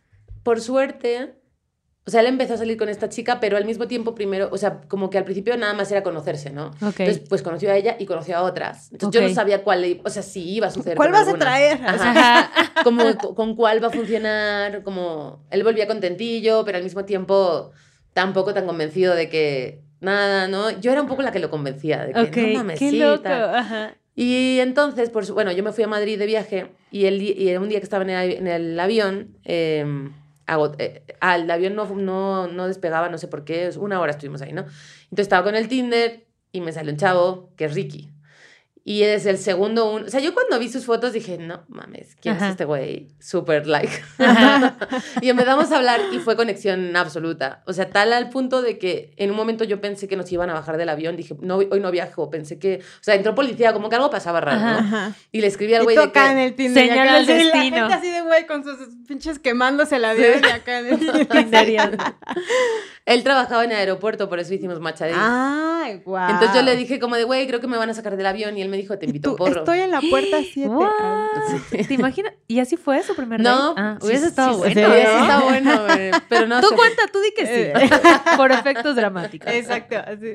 por 0.42 0.60
suerte, 0.60 1.34
o 2.04 2.10
sea, 2.10 2.20
él 2.20 2.26
empezó 2.26 2.54
a 2.54 2.56
salir 2.56 2.76
con 2.76 2.88
esta 2.88 3.08
chica, 3.08 3.38
pero 3.40 3.56
al 3.56 3.64
mismo 3.64 3.86
tiempo 3.86 4.14
primero, 4.14 4.48
o 4.50 4.58
sea, 4.58 4.80
como 4.88 5.08
que 5.08 5.18
al 5.18 5.24
principio 5.24 5.56
nada 5.56 5.72
más 5.74 5.90
era 5.92 6.02
conocerse, 6.02 6.50
¿no? 6.50 6.68
Ok. 6.82 7.00
Entonces, 7.00 7.22
pues 7.28 7.42
conoció 7.42 7.70
a 7.70 7.76
ella 7.76 7.96
y 7.98 8.06
conoció 8.06 8.36
a 8.36 8.42
otras. 8.42 8.90
Entonces 8.92 9.20
yo 9.20 9.24
Ok. 9.24 9.30
no 9.30 9.34
sabía 9.36 9.62
cuál, 9.62 9.82
le- 9.82 10.00
o 10.04 10.10
sea, 10.10 10.22
si 10.22 10.42
iba 10.50 10.66
a 10.66 10.70
suceder. 10.70 10.96
¿Cuál 10.96 11.12
vas 11.12 11.20
a 11.20 11.30
alguna. 11.30 11.38
traer? 11.38 11.78
Ajá. 11.84 12.10
Ajá. 12.10 12.50
como 12.84 13.04
co- 13.16 13.34
con 13.36 13.54
cuál 13.54 13.82
va 13.82 13.86
a 13.88 13.90
funcionar, 13.90 14.82
como 14.82 15.44
él 15.50 15.62
volvía 15.62 15.86
contentillo, 15.86 16.64
pero 16.64 16.78
al 16.78 16.84
mismo 16.84 17.04
tiempo 17.04 17.70
tampoco 18.14 18.52
tan 18.52 18.66
convencido 18.66 19.14
de 19.14 19.28
que 19.28 19.80
nada, 20.00 20.48
¿no? 20.48 20.70
Yo 20.80 20.90
era 20.90 21.00
un 21.00 21.06
poco 21.08 21.22
la 21.22 21.30
que 21.32 21.38
lo 21.38 21.50
convencía, 21.50 22.04
de 22.04 22.12
que 22.12 22.20
Ok, 22.20 22.36
no 22.48 22.58
mames, 22.58 22.78
qué 22.80 22.90
sí, 22.90 22.98
loco. 22.98 23.22
tal". 23.22 23.54
Ajá. 23.54 23.94
Y 24.16 24.58
entonces, 24.58 25.10
su- 25.24 25.34
bueno, 25.34 25.52
yo 25.52 25.62
me 25.62 25.72
fui 25.72 25.84
a 25.84 25.88
Madrid 25.88 26.18
de 26.18 26.26
viaje 26.26 26.66
y, 26.90 27.06
el, 27.06 27.22
y 27.22 27.48
era 27.48 27.60
un 27.60 27.68
día 27.68 27.78
que 27.78 27.84
estaba 27.84 28.02
en 28.04 28.10
el, 28.10 28.32
en 28.32 28.46
el 28.48 28.78
avión, 28.80 29.38
eh, 29.44 29.86
eh, 30.78 31.04
el 31.36 31.50
avión 31.50 31.74
no, 31.74 31.86
no, 31.94 32.48
no 32.48 32.66
despegaba, 32.66 33.08
no 33.08 33.18
sé 33.18 33.28
por 33.28 33.44
qué, 33.44 33.70
una 33.76 34.00
hora 34.00 34.12
estuvimos 34.12 34.42
ahí, 34.42 34.52
¿no? 34.52 34.62
Entonces 34.62 35.24
estaba 35.24 35.44
con 35.44 35.54
el 35.54 35.68
Tinder 35.68 36.26
y 36.52 36.60
me 36.60 36.72
salió 36.72 36.92
un 36.92 36.98
chavo 36.98 37.52
que 37.56 37.66
es 37.66 37.74
Ricky. 37.74 38.10
Y 38.84 39.04
es 39.04 39.26
el 39.26 39.38
segundo 39.38 39.88
uno. 39.92 40.06
O 40.06 40.08
sea, 40.08 40.18
yo 40.18 40.34
cuando 40.34 40.58
vi 40.58 40.68
sus 40.68 40.84
fotos 40.86 41.12
dije, 41.12 41.38
no 41.38 41.62
mames, 41.68 42.16
¿quién 42.20 42.34
Ajá. 42.34 42.46
es 42.46 42.50
este 42.52 42.64
güey? 42.64 43.08
Super 43.20 43.66
like. 43.66 43.92
Y 45.20 45.28
empezamos 45.28 45.70
a 45.70 45.76
hablar 45.76 46.00
y 46.12 46.18
fue 46.18 46.34
conexión 46.34 46.96
absoluta. 46.96 47.62
O 47.66 47.72
sea, 47.72 47.90
tal 47.90 48.12
al 48.12 48.28
punto 48.30 48.60
de 48.60 48.78
que 48.78 49.14
en 49.16 49.30
un 49.30 49.36
momento 49.36 49.62
yo 49.62 49.80
pensé 49.80 50.08
que 50.08 50.16
nos 50.16 50.30
iban 50.32 50.50
a 50.50 50.54
bajar 50.54 50.76
del 50.78 50.88
avión. 50.88 51.16
Dije, 51.16 51.36
no, 51.40 51.56
hoy 51.58 51.78
no 51.80 51.90
viajo. 51.92 52.28
Pensé 52.28 52.58
que. 52.58 52.78
O 52.78 53.02
sea, 53.02 53.14
entró 53.14 53.34
policía, 53.36 53.72
como 53.72 53.88
que 53.88 53.94
algo 53.96 54.10
pasaba 54.10 54.40
raro. 54.40 54.58
¿no? 54.60 54.66
Ajá. 54.78 55.12
Y 55.30 55.40
le 55.40 55.46
escribí 55.46 55.74
al 55.74 55.84
güey 55.84 55.96
de 55.96 56.10
en 56.14 56.38
el 56.38 56.54
Tinder. 56.54 56.88
Señal 56.88 57.26
del 57.26 57.38
así, 57.38 57.44
La 57.48 57.52
destino. 57.54 57.76
gente 57.76 57.94
así 57.94 58.10
de 58.10 58.20
güey 58.22 58.46
con 58.46 58.64
sus 58.64 58.76
pinches 59.06 59.38
quemándose 59.38 59.98
la 60.00 60.14
vida 60.14 60.40
y 60.42 60.50
acá 60.50 60.80
en 60.80 60.86
el 60.88 61.28
Tinder. 61.28 61.96
Él 63.04 63.24
trabajaba 63.24 63.64
en 63.64 63.72
el 63.72 63.78
aeropuerto, 63.78 64.28
por 64.28 64.38
eso 64.38 64.54
hicimos. 64.54 64.78
Ah, 65.14 65.82
Ay, 65.84 66.00
guau. 66.04 66.30
Entonces 66.30 66.54
yo 66.54 66.62
le 66.62 66.76
dije 66.76 67.00
como 67.00 67.16
de, 67.16 67.24
güey, 67.24 67.46
creo 67.48 67.60
que 67.60 67.66
me 67.66 67.76
van 67.76 67.90
a 67.90 67.94
sacar 67.94 68.16
del 68.16 68.26
avión 68.26 68.56
y 68.56 68.62
él 68.62 68.68
me 68.68 68.76
dijo, 68.76 68.96
te 68.98 69.06
invito 69.06 69.30
a 69.32 69.36
porro. 69.36 69.60
Estoy 69.60 69.80
en 69.80 69.90
la 69.90 70.00
puerta 70.00 70.38
7. 70.40 70.68
What? 70.68 70.90
¿Te 71.88 71.94
imaginas? 71.94 72.34
¿Y 72.46 72.60
así 72.60 72.76
fue 72.76 73.02
su 73.02 73.16
primer 73.16 73.40
No, 73.40 73.70
date? 73.70 73.80
Ah, 73.80 73.98
sí, 74.00 74.06
hubiese 74.06 74.22
sí, 74.22 74.28
estado 74.28 74.52
sí, 74.52 74.58
bueno. 74.58 74.74
sí, 74.80 74.86
hubiese 74.86 75.18
estado 75.20 75.44
bueno, 75.44 75.84
güey, 75.84 76.10
pero 76.28 76.46
no 76.46 76.60
Tú 76.60 76.68
se- 76.68 76.76
cuenta, 76.76 77.02
tú 77.12 77.18
di 77.20 77.32
que 77.36 77.46
sí. 77.46 77.96
Por 78.36 78.52
efectos 78.52 78.94
dramáticos. 78.94 79.50
Exacto, 79.52 79.96
así. 79.98 80.34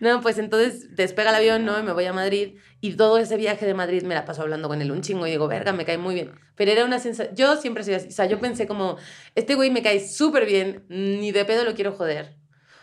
No, 0.00 0.20
pues 0.22 0.38
entonces 0.38 0.94
despega 0.96 1.30
el 1.30 1.36
avión, 1.36 1.64
¿no? 1.66 1.78
Y 1.78 1.82
me 1.82 1.92
voy 1.92 2.06
a 2.06 2.12
Madrid. 2.14 2.54
Y 2.80 2.92
todo 2.92 3.18
ese 3.18 3.36
viaje 3.36 3.66
de 3.66 3.74
Madrid 3.74 4.02
me 4.04 4.14
la 4.14 4.24
paso 4.24 4.42
hablando 4.42 4.68
con 4.68 4.80
él 4.80 4.92
un 4.92 5.00
chingo. 5.00 5.26
Y 5.26 5.30
digo, 5.30 5.48
verga, 5.48 5.72
me 5.72 5.84
cae 5.84 5.98
muy 5.98 6.14
bien. 6.14 6.30
Pero 6.54 6.70
era 6.70 6.84
una 6.84 6.98
sensación... 6.98 7.34
Yo 7.34 7.56
siempre 7.56 7.82
soy 7.82 7.94
así. 7.94 8.08
O 8.08 8.12
sea, 8.12 8.26
yo 8.26 8.38
pensé 8.38 8.66
como, 8.68 8.96
este 9.34 9.56
güey 9.56 9.70
me 9.70 9.82
cae 9.82 10.06
súper 10.06 10.46
bien. 10.46 10.84
Ni 10.88 11.32
de 11.32 11.44
pedo 11.44 11.64
lo 11.64 11.74
quiero 11.74 11.92
joder. 11.92 12.36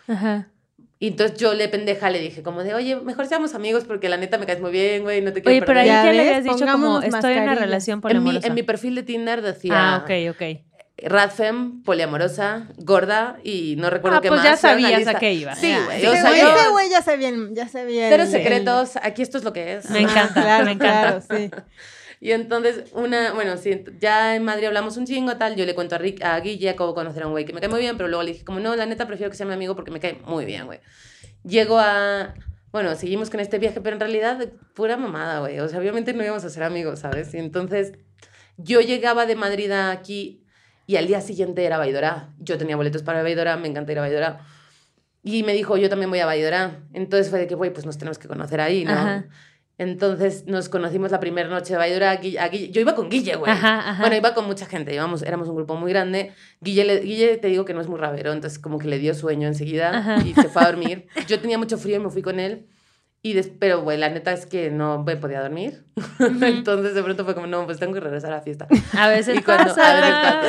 Ajá. 0.06 0.50
Y 0.98 1.08
entonces 1.08 1.38
yo 1.38 1.54
le 1.54 1.68
pendeja 1.68 2.08
le 2.10 2.20
dije 2.20 2.42
como 2.42 2.62
de, 2.62 2.74
oye, 2.74 2.96
mejor 2.96 3.26
seamos 3.26 3.54
amigos 3.54 3.84
porque 3.84 4.08
la 4.08 4.16
neta 4.16 4.38
me 4.38 4.46
caes 4.46 4.60
muy 4.60 4.70
bien, 4.70 5.02
güey. 5.02 5.20
No 5.20 5.32
te 5.32 5.42
quiero 5.42 5.56
Oye, 5.56 5.66
pero 5.66 5.80
ahí 5.80 5.86
perder". 5.88 6.04
Ya 6.04 6.12
ya 6.12 6.12
le 6.12 6.28
habías 6.28 6.44
dicho 6.44 6.72
como 6.72 7.00
estoy 7.00 7.32
en 7.34 7.42
una 7.42 7.54
relación 7.54 8.02
en 8.08 8.22
mi, 8.22 8.40
en 8.42 8.54
mi 8.54 8.62
perfil 8.62 8.94
de 8.94 9.02
Tinder 9.02 9.42
decía... 9.42 9.96
Ah, 9.96 10.04
ok, 10.04 10.34
ok. 10.34 10.42
Radfem, 10.98 11.82
poliamorosa, 11.82 12.68
gorda 12.78 13.36
y 13.44 13.76
no 13.76 13.90
recuerdo 13.90 14.18
Ah, 14.18 14.20
qué 14.22 14.28
pues 14.28 14.40
más. 14.42 14.44
ya 14.62 14.68
era 14.70 14.78
una 14.78 14.88
sabías 14.90 15.14
a 15.14 15.18
qué 15.18 15.34
iba. 15.34 15.54
Sí, 15.54 15.68
Ya, 15.68 15.84
güey. 15.84 16.00
sí, 16.00 16.06
o 16.06 16.12
sea, 16.12 16.22
güey- 16.30 16.40
yo- 16.40 16.56
ese 16.56 16.68
güey 16.70 16.90
ya 16.90 17.02
sé 17.02 17.16
bien, 17.18 17.54
ya 17.54 17.68
sé 17.68 17.84
bien. 17.84 18.08
Cero 18.10 18.22
el- 18.22 18.28
secretos, 18.30 18.96
aquí 19.02 19.20
esto 19.22 19.36
es 19.38 19.44
lo 19.44 19.52
que 19.52 19.74
es. 19.74 19.90
Me 19.90 20.00
encanta, 20.00 20.32
Claro, 20.42 20.64
me 20.64 20.72
encanta. 20.72 21.20
claro, 21.20 21.20
sí. 21.30 21.50
Y 22.18 22.32
entonces, 22.32 22.84
una, 22.94 23.34
bueno, 23.34 23.58
sí, 23.58 23.84
ya 24.00 24.36
en 24.36 24.44
Madrid 24.44 24.64
hablamos 24.68 24.96
un 24.96 25.04
chingo, 25.04 25.36
tal, 25.36 25.54
yo 25.54 25.66
le 25.66 25.74
cuento 25.74 25.96
a, 25.96 25.98
Rick, 25.98 26.24
a 26.24 26.40
Guille 26.40 26.74
cómo 26.74 26.94
conocer 26.94 27.22
a 27.24 27.26
un 27.26 27.32
güey 27.32 27.44
que 27.44 27.52
me 27.52 27.60
cae 27.60 27.68
muy 27.68 27.80
bien, 27.80 27.98
pero 27.98 28.08
luego 28.08 28.22
le 28.22 28.32
dije 28.32 28.44
como, 28.44 28.58
no, 28.58 28.74
la 28.74 28.86
neta 28.86 29.06
prefiero 29.06 29.30
que 29.30 29.36
sea 29.36 29.44
mi 29.44 29.52
amigo 29.52 29.76
porque 29.76 29.90
me 29.90 30.00
cae 30.00 30.18
muy 30.24 30.46
bien, 30.46 30.64
güey. 30.64 30.80
Llego 31.44 31.78
a, 31.78 32.32
bueno, 32.72 32.94
seguimos 32.94 33.28
con 33.28 33.40
este 33.40 33.58
viaje, 33.58 33.82
pero 33.82 33.94
en 33.96 34.00
realidad 34.00 34.48
pura 34.74 34.96
mamada, 34.96 35.40
güey. 35.40 35.60
O 35.60 35.68
sea, 35.68 35.78
obviamente 35.78 36.14
no 36.14 36.24
íbamos 36.24 36.42
a 36.44 36.48
ser 36.48 36.62
amigos, 36.62 37.00
¿sabes? 37.00 37.34
Y 37.34 37.36
entonces 37.38 37.92
yo 38.56 38.80
llegaba 38.80 39.26
de 39.26 39.36
Madrid 39.36 39.70
a 39.72 39.90
aquí 39.90 40.42
y 40.86 40.96
al 40.96 41.06
día 41.06 41.20
siguiente 41.20 41.64
era 41.64 41.78
Baidora. 41.78 42.30
Yo 42.38 42.58
tenía 42.58 42.76
boletos 42.76 43.02
para 43.02 43.22
Baidora, 43.22 43.56
me 43.56 43.68
encanta 43.68 43.92
ir 43.92 43.98
a 43.98 44.02
Baidora. 44.02 44.40
Y 45.22 45.42
me 45.42 45.52
dijo, 45.54 45.76
yo 45.76 45.88
también 45.88 46.08
voy 46.10 46.20
a 46.20 46.26
Baidora. 46.26 46.80
Entonces 46.92 47.30
fue 47.30 47.40
de 47.40 47.46
que, 47.48 47.54
güey, 47.56 47.72
pues 47.72 47.84
nos 47.84 47.98
tenemos 47.98 48.18
que 48.18 48.28
conocer 48.28 48.60
ahí, 48.60 48.84
¿no? 48.84 48.92
Ajá. 48.92 49.24
Entonces 49.78 50.46
nos 50.46 50.70
conocimos 50.70 51.10
la 51.10 51.20
primera 51.20 51.48
noche 51.50 51.74
de 51.74 51.78
Baidora. 51.78 52.18
Guille- 52.18 52.38
a 52.38 52.48
Guille- 52.50 52.70
yo 52.70 52.80
iba 52.80 52.94
con 52.94 53.10
Guille, 53.10 53.36
güey. 53.36 53.50
Ajá, 53.52 53.90
ajá. 53.90 54.00
Bueno, 54.00 54.16
iba 54.16 54.32
con 54.32 54.46
mucha 54.46 54.64
gente, 54.64 54.94
íbamos, 54.94 55.22
éramos 55.22 55.48
un 55.48 55.56
grupo 55.56 55.74
muy 55.76 55.90
grande. 55.92 56.32
Guille, 56.62 56.84
le- 56.84 57.00
Guille, 57.00 57.36
te 57.36 57.48
digo 57.48 57.64
que 57.66 57.74
no 57.74 57.82
es 57.82 57.88
muy 57.88 57.98
rabero, 57.98 58.32
entonces 58.32 58.58
como 58.58 58.78
que 58.78 58.88
le 58.88 58.98
dio 58.98 59.12
sueño 59.14 59.46
enseguida 59.48 60.18
y 60.24 60.32
se 60.32 60.48
fue 60.48 60.62
a 60.62 60.66
dormir. 60.66 61.08
Yo 61.26 61.40
tenía 61.40 61.58
mucho 61.58 61.76
frío 61.76 61.96
y 61.96 61.98
me 61.98 62.08
fui 62.10 62.22
con 62.22 62.40
él. 62.40 62.66
Y 63.22 63.32
des- 63.32 63.50
pero, 63.58 63.82
güey, 63.82 63.98
la 63.98 64.08
neta 64.08 64.32
es 64.32 64.46
que 64.46 64.70
no 64.70 65.02
me 65.02 65.16
podía 65.16 65.40
dormir. 65.40 65.84
entonces 66.20 66.94
de 66.94 67.02
pronto 67.02 67.24
fue 67.24 67.34
como, 67.34 67.46
no, 67.48 67.64
pues 67.66 67.78
tengo 67.80 67.92
que 67.94 68.00
regresar 68.00 68.32
a 68.32 68.36
la 68.36 68.42
fiesta. 68.42 68.68
A 68.96 69.08
veces 69.08 69.36
Y 69.38 69.42
cuando- 69.42 69.74
pasa. 69.74 70.40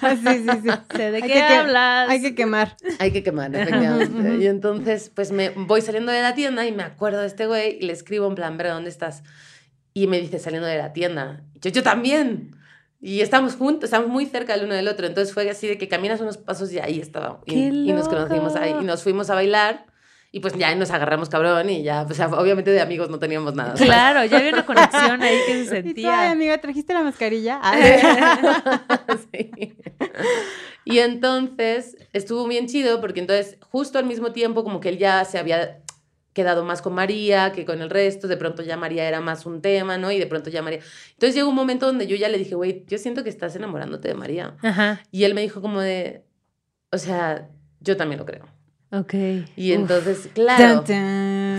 a 0.00 0.08
veces 0.08 0.20
Sí, 0.22 0.38
sí, 0.50 0.58
sí. 0.62 0.68
Sé 0.96 1.10
de 1.10 1.16
Hay 1.16 1.22
qué 1.22 1.28
que 1.28 1.42
hablas. 1.42 2.08
Hay 2.08 2.22
que 2.22 2.34
quemar. 2.34 2.76
Hay 3.00 3.10
que 3.12 3.22
quemar, 3.22 3.54
efectivamente. 3.54 4.36
y 4.42 4.46
entonces, 4.46 5.10
pues 5.14 5.30
me 5.30 5.50
voy 5.50 5.82
saliendo 5.82 6.10
de 6.10 6.22
la 6.22 6.34
tienda 6.34 6.64
y 6.66 6.72
me 6.72 6.82
acuerdo 6.84 7.20
de 7.20 7.26
este 7.26 7.46
güey 7.46 7.76
y 7.80 7.82
le 7.82 7.92
escribo 7.92 8.26
en 8.28 8.34
plan, 8.34 8.56
¿pero 8.56 8.70
dónde 8.72 8.88
estás? 8.90 9.22
Y 9.92 10.06
me 10.06 10.18
dice, 10.18 10.38
saliendo 10.38 10.66
de 10.66 10.78
la 10.78 10.94
tienda. 10.94 11.42
Yo, 11.60 11.70
yo 11.70 11.82
también. 11.82 12.56
Y 12.98 13.20
estamos 13.20 13.56
juntos, 13.56 13.84
estamos 13.88 14.08
muy 14.08 14.24
cerca 14.26 14.54
el 14.54 14.64
uno 14.64 14.74
del 14.74 14.88
otro. 14.88 15.06
Entonces 15.06 15.34
fue 15.34 15.50
así 15.50 15.66
de 15.68 15.76
que 15.76 15.88
caminas 15.88 16.20
unos 16.22 16.38
pasos 16.38 16.72
y 16.72 16.78
ahí 16.78 16.98
estaba. 16.98 17.40
Y, 17.44 17.52
¡Qué 17.52 17.58
y 17.58 17.92
nos 17.92 18.08
conocimos 18.08 18.56
ahí. 18.56 18.74
Y 18.80 18.84
nos 18.84 19.02
fuimos 19.02 19.28
a 19.28 19.34
bailar. 19.34 19.84
Y 20.34 20.40
pues 20.40 20.54
ya 20.54 20.74
nos 20.74 20.90
agarramos 20.90 21.28
cabrón 21.28 21.68
y 21.68 21.82
ya, 21.82 22.06
pues 22.06 22.18
obviamente 22.20 22.70
de 22.70 22.80
amigos 22.80 23.10
no 23.10 23.18
teníamos 23.18 23.54
nada. 23.54 23.76
¿sabes? 23.76 23.84
Claro, 23.84 24.24
ya 24.24 24.38
había 24.38 24.52
una 24.54 24.64
conexión 24.64 25.22
ahí 25.22 25.38
que 25.46 25.52
se 25.52 25.60
Y 25.78 25.82
tú, 25.82 25.86
sentía. 25.88 26.30
amiga, 26.30 26.58
¿trajiste 26.58 26.94
la 26.94 27.02
mascarilla? 27.02 27.60
Sí. 29.32 29.74
Y 30.84 30.98
entonces 30.98 31.96
estuvo 32.12 32.48
bien 32.48 32.66
chido 32.66 33.00
porque 33.00 33.20
entonces 33.20 33.58
justo 33.60 33.98
al 33.98 34.06
mismo 34.06 34.32
tiempo 34.32 34.64
como 34.64 34.80
que 34.80 34.88
él 34.88 34.98
ya 34.98 35.24
se 35.26 35.38
había 35.38 35.80
quedado 36.32 36.64
más 36.64 36.80
con 36.80 36.94
María 36.94 37.52
que 37.52 37.66
con 37.66 37.82
el 37.82 37.90
resto, 37.90 38.26
de 38.26 38.38
pronto 38.38 38.62
ya 38.62 38.76
María 38.78 39.06
era 39.06 39.20
más 39.20 39.44
un 39.44 39.60
tema, 39.60 39.98
¿no? 39.98 40.10
Y 40.10 40.18
de 40.18 40.26
pronto 40.26 40.48
ya 40.48 40.62
María... 40.62 40.80
Entonces 41.10 41.34
llegó 41.34 41.50
un 41.50 41.54
momento 41.54 41.84
donde 41.86 42.06
yo 42.06 42.16
ya 42.16 42.30
le 42.30 42.38
dije, 42.38 42.54
güey, 42.54 42.84
yo 42.88 42.96
siento 42.96 43.22
que 43.22 43.28
estás 43.28 43.54
enamorándote 43.54 44.08
de 44.08 44.14
María. 44.14 44.56
Ajá, 44.62 45.02
Y 45.10 45.24
él 45.24 45.34
me 45.34 45.42
dijo 45.42 45.60
como 45.60 45.82
de, 45.82 46.24
o 46.90 46.96
sea, 46.96 47.48
yo 47.80 47.98
también 47.98 48.18
lo 48.18 48.24
creo. 48.24 48.46
Ok. 48.92 49.14
Y 49.56 49.72
Uf. 49.72 49.80
entonces, 49.80 50.28
claro, 50.32 50.84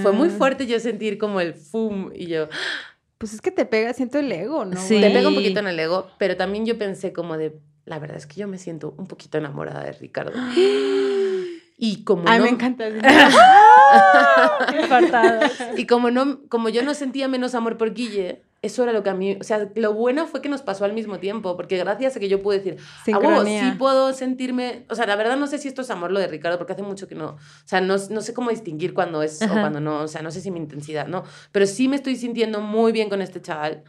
fue 0.02 0.14
muy 0.14 0.30
fuerte 0.30 0.66
yo 0.66 0.80
sentir 0.80 1.18
como 1.18 1.42
el 1.42 1.54
fum 1.54 2.12
y 2.14 2.28
yo, 2.28 2.48
Pues 3.24 3.34
es 3.34 3.40
que 3.40 3.52
te 3.52 3.66
pega, 3.66 3.94
siento 3.94 4.20
el 4.20 4.30
ego, 4.30 4.66
¿no? 4.66 4.76
Sí. 4.76 5.00
te 5.00 5.10
pega 5.10 5.30
un 5.30 5.36
poquito 5.36 5.62
en 5.62 5.68
el 5.68 5.80
ego, 5.80 6.10
pero 6.18 6.36
también 6.36 6.66
yo 6.66 6.78
pensé 6.78 7.14
como 7.14 7.38
de, 7.38 7.58
la 7.86 7.98
verdad 7.98 8.18
es 8.18 8.28
que 8.28 8.36
yo 8.36 8.50
me 8.50 8.58
siento 8.58 8.94
un 8.98 9.08
poquito 9.08 9.38
enamorada 9.38 9.82
de 9.82 9.94
Ricardo. 9.94 10.38
Y 11.76 12.04
como 12.04 12.24
Ay, 12.28 12.40
no, 12.40 12.46
me 12.46 12.52
encanta. 12.52 12.88
y 15.78 15.86
como 15.86 16.12
no, 16.12 16.40
como 16.48 16.70
yo 16.70 16.84
no 16.84 16.94
sentía 16.94 17.28
menos 17.28 17.56
amor 17.56 17.78
por 17.78 17.94
Guille, 17.94 18.42
eso 18.64 18.82
era 18.82 18.94
lo 18.94 19.04
que 19.04 19.10
a 19.10 19.14
mí, 19.14 19.38
o 19.40 19.44
sea, 19.44 19.70
lo 19.76 19.94
bueno 19.94 20.26
fue 20.26 20.42
que 20.42 20.48
nos 20.48 20.62
pasó 20.62 20.86
al 20.86 20.94
mismo 20.94 21.20
tiempo, 21.20 21.58
porque 21.58 21.78
gracias 21.78 22.16
a 22.16 22.20
que 22.22 22.30
yo 22.30 22.42
pude 22.42 22.60
decir, 22.60 22.78
a 23.14 23.18
huevo, 23.20 23.46
sí 23.46 23.74
puedo 23.78 24.14
sentirme, 24.14 24.86
o 24.90 24.96
sea, 24.96 25.06
la 25.06 25.18
verdad 25.18 25.36
no 25.36 25.48
sé 25.48 25.58
si 25.58 25.68
esto 25.68 25.82
es 25.82 25.90
amor 25.90 26.12
lo 26.12 26.20
de 26.22 26.28
Ricardo, 26.28 26.58
porque 26.58 26.72
hace 26.72 26.82
mucho 26.82 27.10
que 27.10 27.14
no, 27.14 27.32
o 27.32 27.38
sea, 27.66 27.82
no, 27.82 27.98
no 28.10 28.22
sé 28.22 28.34
cómo 28.34 28.52
distinguir 28.52 28.94
cuando 28.94 29.22
es 29.22 29.42
o 29.42 29.46
Ajá. 29.46 29.60
cuando 29.60 29.82
no, 29.82 30.00
o 30.04 30.08
sea, 30.08 30.22
no 30.22 30.32
sé 30.32 30.40
si 30.40 30.50
mi 30.50 30.60
intensidad, 30.60 31.08
no, 31.08 31.26
pero 31.52 31.66
sí 31.66 31.90
me 31.90 31.98
estoy 31.98 32.16
sintiendo 32.16 32.62
muy 32.62 32.94
bien 32.94 33.10
con 33.10 33.22
este 33.22 33.42
chaval 33.42 33.84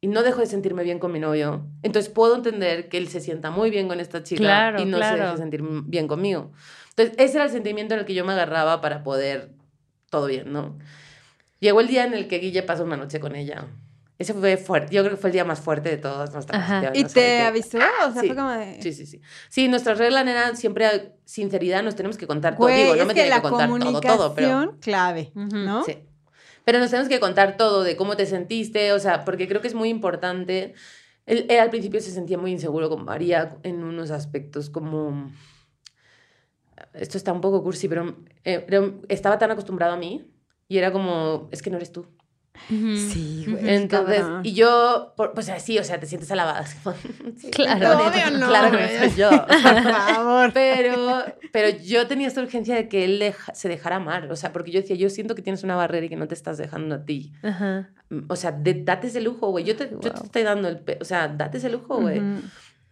y 0.00 0.06
no 0.06 0.22
dejo 0.22 0.38
de 0.38 0.46
sentirme 0.46 0.84
bien 0.84 1.00
con 1.00 1.10
mi 1.10 1.18
novio, 1.18 1.66
entonces 1.82 2.08
puedo 2.12 2.36
entender 2.36 2.88
que 2.88 2.98
él 2.98 3.08
se 3.08 3.20
sienta 3.20 3.50
muy 3.50 3.70
bien 3.70 3.88
con 3.88 3.98
esta 3.98 4.22
chica 4.22 4.40
Claro, 4.40 4.80
y 4.80 4.84
no 4.84 4.98
se 4.98 5.16
deje 5.16 5.36
sentir 5.36 5.62
bien 5.84 6.06
conmigo. 6.06 6.52
Entonces, 6.90 7.16
ese 7.18 7.38
era 7.38 7.46
el 7.46 7.50
sentimiento 7.50 7.94
en 7.94 8.00
el 8.00 8.06
que 8.06 8.14
yo 8.14 8.24
me 8.24 8.34
agarraba 8.34 8.80
para 8.80 9.02
poder 9.02 9.50
todo 10.10 10.26
bien, 10.26 10.52
¿no? 10.52 10.78
Llegó 11.58 11.80
el 11.80 11.88
día 11.88 12.04
en 12.04 12.14
el 12.14 12.28
que 12.28 12.38
Guille 12.38 12.62
pasó 12.62 12.84
una 12.84 12.96
noche 12.96 13.18
con 13.18 13.34
ella. 13.34 13.66
Ese 14.18 14.32
fue 14.32 14.56
fuerte. 14.56 14.94
Yo 14.94 15.02
creo 15.02 15.14
que 15.16 15.20
fue 15.20 15.28
el 15.28 15.34
día 15.34 15.44
más 15.44 15.60
fuerte 15.60 15.90
de 15.90 15.98
todas 15.98 16.32
nuestras 16.32 16.62
Ajá. 16.62 16.80
relaciones, 16.80 17.10
¿Y 17.12 17.14
te 17.14 17.40
avisó? 17.42 17.76
O 17.78 18.12
sea, 18.12 18.22
Sí, 18.22 18.26
fue 18.28 18.36
como 18.36 18.50
de... 18.50 18.80
Sí, 18.82 18.92
sí, 18.94 19.04
sí. 19.06 19.20
Sí, 19.50 19.68
nuestra 19.68 19.92
regla 19.94 20.22
era 20.22 20.56
siempre 20.56 21.12
sinceridad, 21.26 21.82
nos 21.82 21.96
tenemos 21.96 22.16
que 22.16 22.26
contar 22.26 22.56
todo. 22.56 22.66
Güey, 22.68 22.82
Digo, 22.84 22.96
no 22.96 23.04
me 23.04 23.14
la 23.28 23.36
que 23.42 23.48
contar 23.48 23.68
todo, 23.68 24.00
todo, 24.00 24.34
pero... 24.34 24.76
clave. 24.80 25.32
¿no? 25.34 25.84
Sí. 25.84 25.98
Pero 26.64 26.78
nos 26.78 26.90
tenemos 26.90 27.08
que 27.10 27.20
contar 27.20 27.56
todo 27.58 27.82
de 27.84 27.94
cómo 27.96 28.16
te 28.16 28.24
sentiste, 28.26 28.92
o 28.92 28.98
sea, 28.98 29.24
porque 29.24 29.46
creo 29.46 29.60
que 29.60 29.68
es 29.68 29.74
muy 29.74 29.88
importante. 29.90 30.74
Él, 31.26 31.44
él 31.50 31.58
al 31.60 31.70
principio 31.70 32.00
se 32.00 32.10
sentía 32.10 32.38
muy 32.38 32.52
inseguro 32.52 32.88
con 32.88 33.04
María 33.04 33.58
en 33.64 33.84
unos 33.84 34.10
aspectos 34.10 34.70
como... 34.70 35.30
Esto 36.94 37.18
está 37.18 37.32
un 37.32 37.40
poco 37.40 37.62
cursi, 37.62 37.88
pero 37.88 38.16
eh, 38.44 38.64
era- 38.68 38.92
estaba 39.08 39.38
tan 39.38 39.50
acostumbrado 39.50 39.92
a 39.94 39.96
mí 39.96 40.30
y 40.68 40.78
era 40.78 40.92
como, 40.92 41.48
es 41.52 41.62
que 41.62 41.70
no 41.70 41.76
eres 41.76 41.92
tú. 41.92 42.06
Ujú. 42.70 42.96
Sí, 42.96 43.44
güey. 43.48 43.68
Entonces, 43.74 44.20
cabrón. 44.20 44.40
y 44.44 44.52
yo, 44.54 45.12
por- 45.16 45.32
pues 45.34 45.48
así, 45.48 45.78
o 45.78 45.84
sea, 45.84 45.98
te 46.00 46.06
sientes 46.06 46.30
alabada. 46.30 46.64
sí, 47.36 47.50
Claro. 47.50 48.06
Obvio 48.08 48.30
no, 48.38 48.48
claro 48.48 48.70
que 48.76 48.84
güey. 48.84 48.98
soy 49.10 49.18
yo. 49.18 49.30
Por 49.46 49.60
favor. 49.62 50.50
Pero, 50.52 51.24
pero 51.52 51.78
yo 51.78 52.06
tenía 52.06 52.26
esta 52.28 52.40
urgencia 52.42 52.74
de 52.74 52.88
que 52.88 53.04
él 53.04 53.18
deja- 53.18 53.54
se 53.54 53.68
dejara 53.68 53.96
amar. 53.96 54.30
O 54.30 54.36
sea, 54.36 54.52
porque 54.52 54.70
yo 54.70 54.80
decía, 54.80 54.96
yo 54.96 55.08
siento 55.10 55.34
que 55.34 55.42
tienes 55.42 55.62
una 55.62 55.76
barrera 55.76 56.06
y 56.06 56.08
que 56.08 56.16
no 56.16 56.26
te 56.28 56.34
estás 56.34 56.58
dejando 56.58 56.94
a 56.96 57.04
ti. 57.04 57.32
Ajá. 57.42 57.90
O 58.28 58.36
sea, 58.36 58.52
de- 58.52 58.82
date 58.84 59.08
ese 59.08 59.20
lujo, 59.20 59.50
güey. 59.50 59.64
Yo 59.64 59.76
te, 59.76 59.88
yo 59.90 59.98
te 59.98 60.10
Wow. 60.10 60.22
estoy 60.24 60.42
dando 60.42 60.68
el... 60.68 60.82
O 61.00 61.04
sea, 61.04 61.28
date 61.28 61.58
ese 61.58 61.68
lujo, 61.70 62.00
güey. 62.00 62.18
Ujú. 62.20 62.42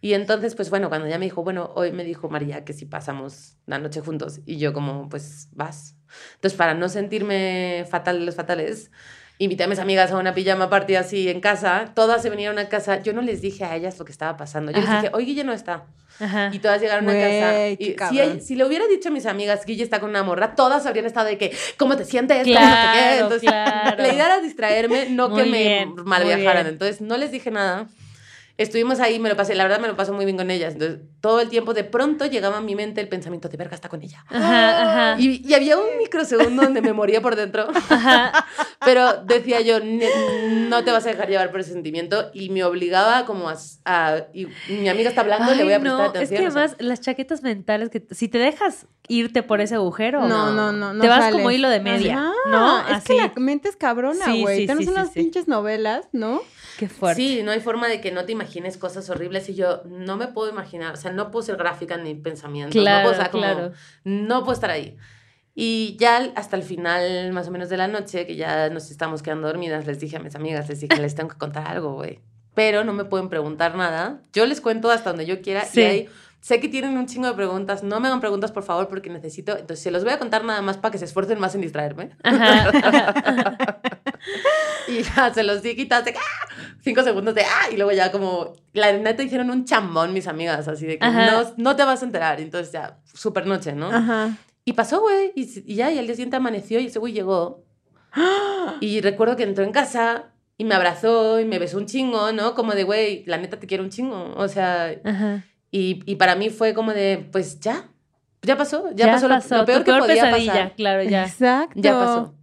Y 0.01 0.13
entonces, 0.13 0.53
pues 0.53 0.69
bueno, 0.69 0.89
cuando 0.89 1.07
ya 1.07 1.17
me 1.17 1.25
dijo, 1.25 1.43
bueno, 1.43 1.71
hoy 1.75 1.91
me 1.91 2.03
dijo 2.03 2.29
María 2.29 2.63
que 2.63 2.73
si 2.73 2.85
pasamos 2.85 3.57
la 3.65 3.79
noche 3.79 4.01
juntos. 4.01 4.39
Y 4.45 4.57
yo 4.57 4.71
como, 4.71 5.09
pues 5.09 5.47
vas. 5.53 5.95
Entonces, 6.35 6.55
para 6.57 6.75
no 6.75 6.89
sentirme 6.89 7.85
fatal 7.89 8.19
de 8.19 8.25
los 8.25 8.35
fatales, 8.35 8.91
invité 9.37 9.63
a 9.63 9.67
mis 9.67 9.79
amigas 9.79 10.11
a 10.11 10.17
una 10.17 10.33
pijama 10.33 10.69
party 10.69 10.95
así 10.95 11.29
en 11.29 11.41
casa. 11.41 11.91
Todas 11.93 12.21
se 12.21 12.29
vinieron 12.29 12.57
a 12.59 12.69
casa. 12.69 13.01
Yo 13.01 13.13
no 13.13 13.21
les 13.21 13.41
dije 13.41 13.65
a 13.65 13.75
ellas 13.75 13.97
lo 13.99 14.05
que 14.05 14.11
estaba 14.11 14.37
pasando. 14.37 14.71
Yo 14.71 14.79
Ajá. 14.79 14.93
les 14.93 15.01
dije, 15.03 15.15
hoy 15.15 15.25
Guille 15.25 15.43
no 15.43 15.53
está. 15.53 15.83
Ajá. 16.19 16.49
Y 16.53 16.59
todas 16.59 16.79
llegaron 16.81 17.09
a 17.09 17.13
casa. 17.13 17.69
Y 17.69 17.95
si, 18.41 18.55
le 18.55 18.65
hubiera 18.65 18.87
dicho 18.87 19.09
a 19.09 19.11
mis 19.11 19.25
amigas, 19.25 19.65
Guille 19.65 19.83
está 19.83 19.99
con 19.99 20.09
una 20.09 20.23
morra, 20.23 20.55
todas 20.55 20.85
habrían 20.85 21.05
estado 21.05 21.27
de 21.27 21.37
que, 21.37 21.55
¿cómo 21.77 21.97
te 21.97 22.05
sientes? 22.05 22.43
¿Cómo 22.43 22.53
no 22.53 22.59
sé 22.59 22.71
qué? 22.71 22.99
Claro, 22.99 23.23
Entonces, 23.23 23.41
claro. 23.49 24.01
la 24.01 24.13
idea 24.13 24.25
era 24.25 24.39
distraerme, 24.39 25.07
no 25.09 25.29
Muy 25.29 25.43
que 25.43 25.49
me 25.49 25.85
mal 26.03 26.23
viajaran. 26.23 26.63
bien. 26.63 26.67
Entonces, 26.67 27.01
no 27.01 27.17
les 27.17 27.31
dije 27.31 27.51
nada. 27.51 27.87
Estuvimos 28.57 29.01
ahí, 29.01 29.19
me 29.19 29.27
lo 29.27 29.35
pasé, 29.35 29.53
la 29.53 29.63
verdad 29.63 29.79
me 29.81 29.87
lo 29.89 29.97
paso 29.97 30.13
muy 30.13 30.23
bien 30.23 30.37
con 30.37 30.49
ellas. 30.49 30.73
Entonces, 30.73 30.99
todo 31.19 31.41
el 31.41 31.49
tiempo 31.49 31.73
de 31.73 31.83
pronto 31.83 32.25
llegaba 32.25 32.57
a 32.57 32.61
mi 32.61 32.73
mente 32.73 33.01
el 33.01 33.09
pensamiento 33.09 33.49
de 33.49 33.57
verga 33.57 33.75
está 33.75 33.89
con 33.89 34.01
ella. 34.01 34.23
Ajá, 34.29 35.11
ajá. 35.11 35.19
Y, 35.21 35.45
y 35.45 35.53
había 35.55 35.77
un 35.77 35.97
microsegundo 35.97 36.63
donde 36.63 36.81
me 36.81 36.93
moría 36.93 37.21
por 37.21 37.35
dentro. 37.35 37.67
Ajá. 37.89 38.45
Pero 38.85 39.23
decía 39.25 39.59
yo, 39.61 39.79
"Ne- 39.81 40.09
no 40.69 40.83
te 40.85 40.91
vas 40.91 41.05
a 41.05 41.09
dejar 41.09 41.27
llevar 41.29 41.51
por 41.51 41.59
ese 41.59 41.73
sentimiento. 41.73 42.29
Y 42.33 42.49
me 42.49 42.63
obligaba 42.63 43.25
como 43.25 43.49
a... 43.49 43.55
a- 43.85 44.27
y 44.33 44.47
mi 44.69 44.87
amiga 44.87 45.09
está 45.09 45.21
hablando, 45.21 45.53
le 45.53 45.63
voy 45.65 45.73
a 45.73 45.75
Ay, 45.77 45.81
prestar 45.81 45.99
no, 45.99 46.09
atención. 46.09 46.23
Es 46.23 46.41
que 46.41 46.47
o 46.47 46.51
sea. 46.51 46.61
además 46.63 46.77
las 46.79 47.01
chaquetas 47.01 47.43
mentales 47.43 47.89
que 47.89 48.05
si 48.11 48.29
te 48.29 48.37
dejas 48.37 48.87
irte 49.09 49.43
por 49.43 49.59
ese 49.59 49.75
agujero, 49.75 50.27
No, 50.27 50.51
no, 50.53 50.71
no, 50.71 50.93
no. 50.93 51.01
te 51.01 51.07
vas 51.09 51.19
sales. 51.19 51.35
como 51.35 51.51
hilo 51.51 51.69
de 51.69 51.79
media, 51.81 52.19
Ajá, 52.19 52.33
¿no? 52.49 52.79
Es 52.87 52.93
Así. 52.95 53.07
que 53.07 53.15
la 53.17 53.33
mente 53.35 53.67
es 53.69 53.75
cabrona, 53.75 54.23
Sí, 54.25 54.41
güey. 54.41 54.59
sí, 54.61 54.65
Tenemos 54.67 54.85
sí, 54.85 54.87
sí, 54.87 54.91
unas 54.95 55.07
sí. 55.11 55.19
pinches 55.19 55.47
novelas, 55.49 56.07
¿no? 56.13 56.41
Qué 56.79 56.89
fuerte. 56.89 57.21
Sí, 57.21 57.41
no 57.43 57.51
hay 57.51 57.59
forma 57.61 57.87
de 57.87 58.01
que 58.01 58.11
no 58.11 58.25
te 58.25 58.31
imagines 58.33 58.44
cosas 58.79 59.09
horribles 59.09 59.49
y 59.49 59.55
yo 59.55 59.81
no 59.85 60.17
me 60.17 60.27
puedo 60.27 60.49
imaginar, 60.49 60.93
o 60.93 60.97
sea, 60.97 61.11
no 61.11 61.31
puedo 61.31 61.43
ser 61.45 61.57
gráfica 61.57 61.97
ni 61.97 62.13
pensamientos, 62.15 62.75
no 62.75 62.81
Claro, 62.81 63.03
puedo, 63.09 63.13
o 63.19 63.21
sea, 63.21 63.31
como, 63.31 63.43
claro. 63.43 63.71
no 64.03 64.39
puedo 64.41 64.53
estar 64.53 64.69
ahí. 64.71 64.97
Y 65.57 65.95
ya 65.99 66.31
hasta 66.35 66.57
el 66.57 66.63
final, 66.63 67.31
más 67.31 67.47
o 67.47 67.51
menos 67.51 67.69
de 67.69 67.77
la 67.77 67.87
noche, 67.87 68.25
que 68.27 68.35
ya 68.35 68.69
nos 68.69 68.91
estamos 68.91 69.21
quedando 69.23 69.47
dormidas, 69.47 69.85
les 69.85 69.99
dije 69.99 70.17
a 70.17 70.19
mis 70.19 70.35
amigas, 70.35 70.67
les 70.67 70.81
dije, 70.81 70.99
les 71.01 71.15
tengo 71.15 71.29
que 71.29 71.37
contar 71.37 71.67
algo, 71.67 71.93
güey. 71.93 72.19
Pero 72.53 72.83
no 72.83 72.91
me 72.93 73.05
pueden 73.05 73.29
preguntar 73.29 73.75
nada. 73.75 74.21
Yo 74.33 74.45
les 74.45 74.59
cuento 74.61 74.91
hasta 74.91 75.09
donde 75.11 75.25
yo 75.25 75.41
quiera 75.41 75.63
Sí. 75.65 75.81
y 75.81 75.83
ahí 75.83 76.09
sé 76.41 76.59
que 76.59 76.67
tienen 76.69 76.97
un 76.97 77.05
chingo 77.07 77.27
de 77.27 77.33
preguntas. 77.33 77.83
No 77.83 77.99
me 77.99 78.07
hagan 78.07 78.19
preguntas, 78.19 78.51
por 78.51 78.63
favor, 78.63 78.87
porque 78.87 79.09
necesito... 79.09 79.53
Entonces, 79.53 79.79
se 79.81 79.91
los 79.91 80.03
voy 80.03 80.13
a 80.13 80.19
contar 80.19 80.43
nada 80.45 80.61
más 80.61 80.77
para 80.77 80.91
que 80.91 80.97
se 80.97 81.05
esfuercen 81.05 81.39
más 81.39 81.55
en 81.55 81.61
distraerme. 81.61 82.11
Ajá, 82.23 82.69
ajá. 82.83 83.79
Y 84.87 85.01
ya 85.01 85.33
se 85.33 85.43
los 85.43 85.63
di 85.63 85.75
quitados 85.75 86.05
de 86.05 86.11
¡ah! 86.11 86.53
cinco 86.81 87.01
segundos 87.03 87.33
de 87.33 87.41
¡ah! 87.43 87.69
Y 87.71 87.75
luego 87.75 87.91
ya 87.91 88.11
como, 88.11 88.53
la 88.73 88.91
neta 88.93 89.23
hicieron 89.23 89.49
un 89.49 89.65
chambón 89.65 90.13
mis 90.13 90.27
amigas, 90.27 90.67
así 90.67 90.85
de 90.85 90.99
que 90.99 91.07
no, 91.07 91.53
no 91.57 91.75
te 91.75 91.83
vas 91.83 92.01
a 92.01 92.05
enterar. 92.05 92.39
Entonces 92.39 92.71
ya, 92.71 92.99
súper 93.13 93.47
noche, 93.47 93.73
¿no? 93.73 93.89
Ajá. 93.91 94.29
Y 94.63 94.73
pasó, 94.73 94.99
güey, 95.01 95.31
y, 95.35 95.41
y 95.71 95.75
ya, 95.75 95.91
y 95.91 95.97
al 95.99 96.05
día 96.05 96.15
siguiente 96.15 96.35
amaneció 96.37 96.79
y 96.79 96.87
ese 96.87 96.99
güey 96.99 97.13
llegó. 97.13 97.63
Y 98.81 99.01
recuerdo 99.01 99.35
que 99.35 99.43
entró 99.43 99.63
en 99.63 99.71
casa 99.71 100.31
y 100.57 100.63
me 100.65 100.73
abrazó 100.75 101.39
y 101.39 101.45
me 101.45 101.59
besó 101.59 101.77
un 101.77 101.85
chingo, 101.85 102.31
¿no? 102.31 102.55
Como 102.55 102.73
de, 102.73 102.83
güey, 102.83 103.23
la 103.25 103.37
neta 103.37 103.59
te 103.59 103.67
quiero 103.67 103.83
un 103.83 103.89
chingo. 103.89 104.33
O 104.37 104.47
sea, 104.47 104.93
Ajá. 105.03 105.43
y, 105.71 106.01
y 106.05 106.15
para 106.15 106.35
mí 106.35 106.49
fue 106.49 106.73
como 106.73 106.93
de, 106.93 107.27
pues 107.31 107.59
ya, 107.59 107.89
ya 108.41 108.57
pasó, 108.57 108.89
ya, 108.93 109.11
pasó, 109.11 109.27
lo- 109.27 109.35
lo, 109.35 109.65
peor 109.65 109.79
tu 109.79 109.83
que 109.85 109.91
peor 109.91 109.99
podía 109.99 110.31
pasar. 110.31 110.73
claro, 110.75 111.03
ya. 111.03 111.25
Exacto. 111.25 111.73
Ya 111.79 111.93
pasó. 111.93 112.33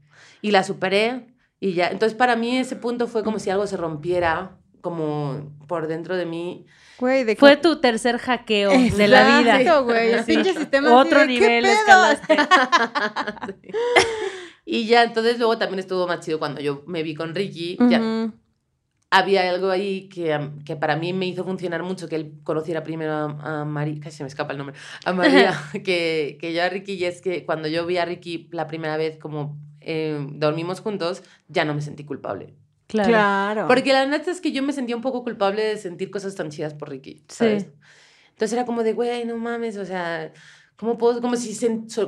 Y 0.43 0.51
la 0.51 0.63
superé 0.63 1.27
y 1.63 1.75
ya. 1.75 1.89
Entonces, 1.89 2.17
para 2.19 2.35
mí 2.37 2.57
ese 2.59 2.75
punto 2.77 3.07
fue 3.07 3.23
como 3.23 3.39
si 3.39 3.49
algo 3.51 3.67
se 3.67 3.77
rompiera 3.77 4.59
como 4.81 5.55
por 5.69 5.87
dentro 5.87 6.17
de 6.17 6.27
mí. 6.27 6.67
Güey, 6.99 7.23
de 7.25 7.37
Fue 7.37 7.57
tu 7.57 7.81
tercer 7.81 8.19
hackeo 8.19 8.71
de 8.71 9.09
la 9.09 9.39
vida. 9.39 9.61
Exacto, 9.61 9.85
güey. 9.85 10.11
El 10.13 10.25
Sí. 10.25 10.35
pinche 10.35 10.55
sistema 10.55 10.89
así 10.89 11.07
Otro 11.09 11.21
de, 11.21 11.27
¿qué 11.29 11.33
nivel 11.33 11.65
pedo? 11.65 11.73
escalaste. 11.75 12.37
Y 14.65 14.87
ya, 14.87 15.03
entonces 15.03 15.39
luego 15.39 15.59
también 15.59 15.81
estuvo 15.81 16.07
más 16.07 16.21
chido 16.21 16.39
cuando 16.39 16.61
yo 16.61 16.85
me 16.87 17.03
vi 17.03 17.15
con 17.15 17.35
Ricky. 17.35 17.77
Ya 17.91 17.99
Ujú. 18.01 18.33
había 19.11 19.49
algo 19.51 19.71
ahí 19.71 20.09
que, 20.09 20.51
que 20.65 20.77
para 20.77 20.97
mí 20.97 21.13
me 21.13 21.27
hizo 21.27 21.45
funcionar 21.45 21.83
mucho, 21.83 22.09
que 22.09 22.15
él 22.17 22.35
conociera 22.45 22.83
primero 22.85 23.13
a, 23.13 23.61
a 23.61 23.65
María, 23.65 24.01
casi 24.01 24.19
se 24.19 24.23
me 24.23 24.29
escapa 24.29 24.53
el 24.53 24.59
nombre, 24.59 24.77
a 25.05 25.13
María, 25.13 25.53
que, 25.85 26.39
que 26.41 26.53
yo 26.55 26.63
a 26.63 26.69
Ricky, 26.69 26.93
y 26.95 27.05
es 27.05 27.21
que 27.21 27.45
cuando 27.45 27.67
yo 27.69 27.85
vi 27.87 27.99
a 27.99 28.05
Ricky 28.05 28.49
la 28.53 28.67
primera 28.69 28.97
vez 28.97 29.19
como 29.19 29.59
eh, 29.85 30.19
dormimos 30.33 30.81
juntos, 30.81 31.23
ya 31.49 31.65
no 31.65 31.75
me 31.75 31.81
sentí 31.83 32.05
culpable. 32.05 32.55
Claro. 32.87 33.09
Claro. 33.09 33.69
Porque 33.69 33.93
la 33.93 34.07
neta 34.07 34.31
es 34.31 34.41
que 34.41 34.53
yo 34.53 34.63
me 34.63 34.73
sentía 34.73 34.97
un 34.97 35.03
poco 35.03 35.23
culpable 35.23 35.65
de 35.65 35.77
sentir 35.79 36.11
cosas 36.11 36.35
tan 36.35 36.51
chidas 36.51 36.75
por 36.75 36.91
Ricky, 36.91 37.25
¿sabes? 37.29 37.65
Sí. 37.65 37.71
Entonces 38.31 38.53
era 38.53 38.67
como 38.67 38.83
de, 38.83 38.93
güey, 38.93 39.25
no 39.25 39.37
mames, 39.39 39.77
o 39.77 39.85
sea, 39.85 40.33
¿cómo 40.77 40.99
puedo? 40.99 41.21
Como 41.21 41.37
si, 41.37 41.57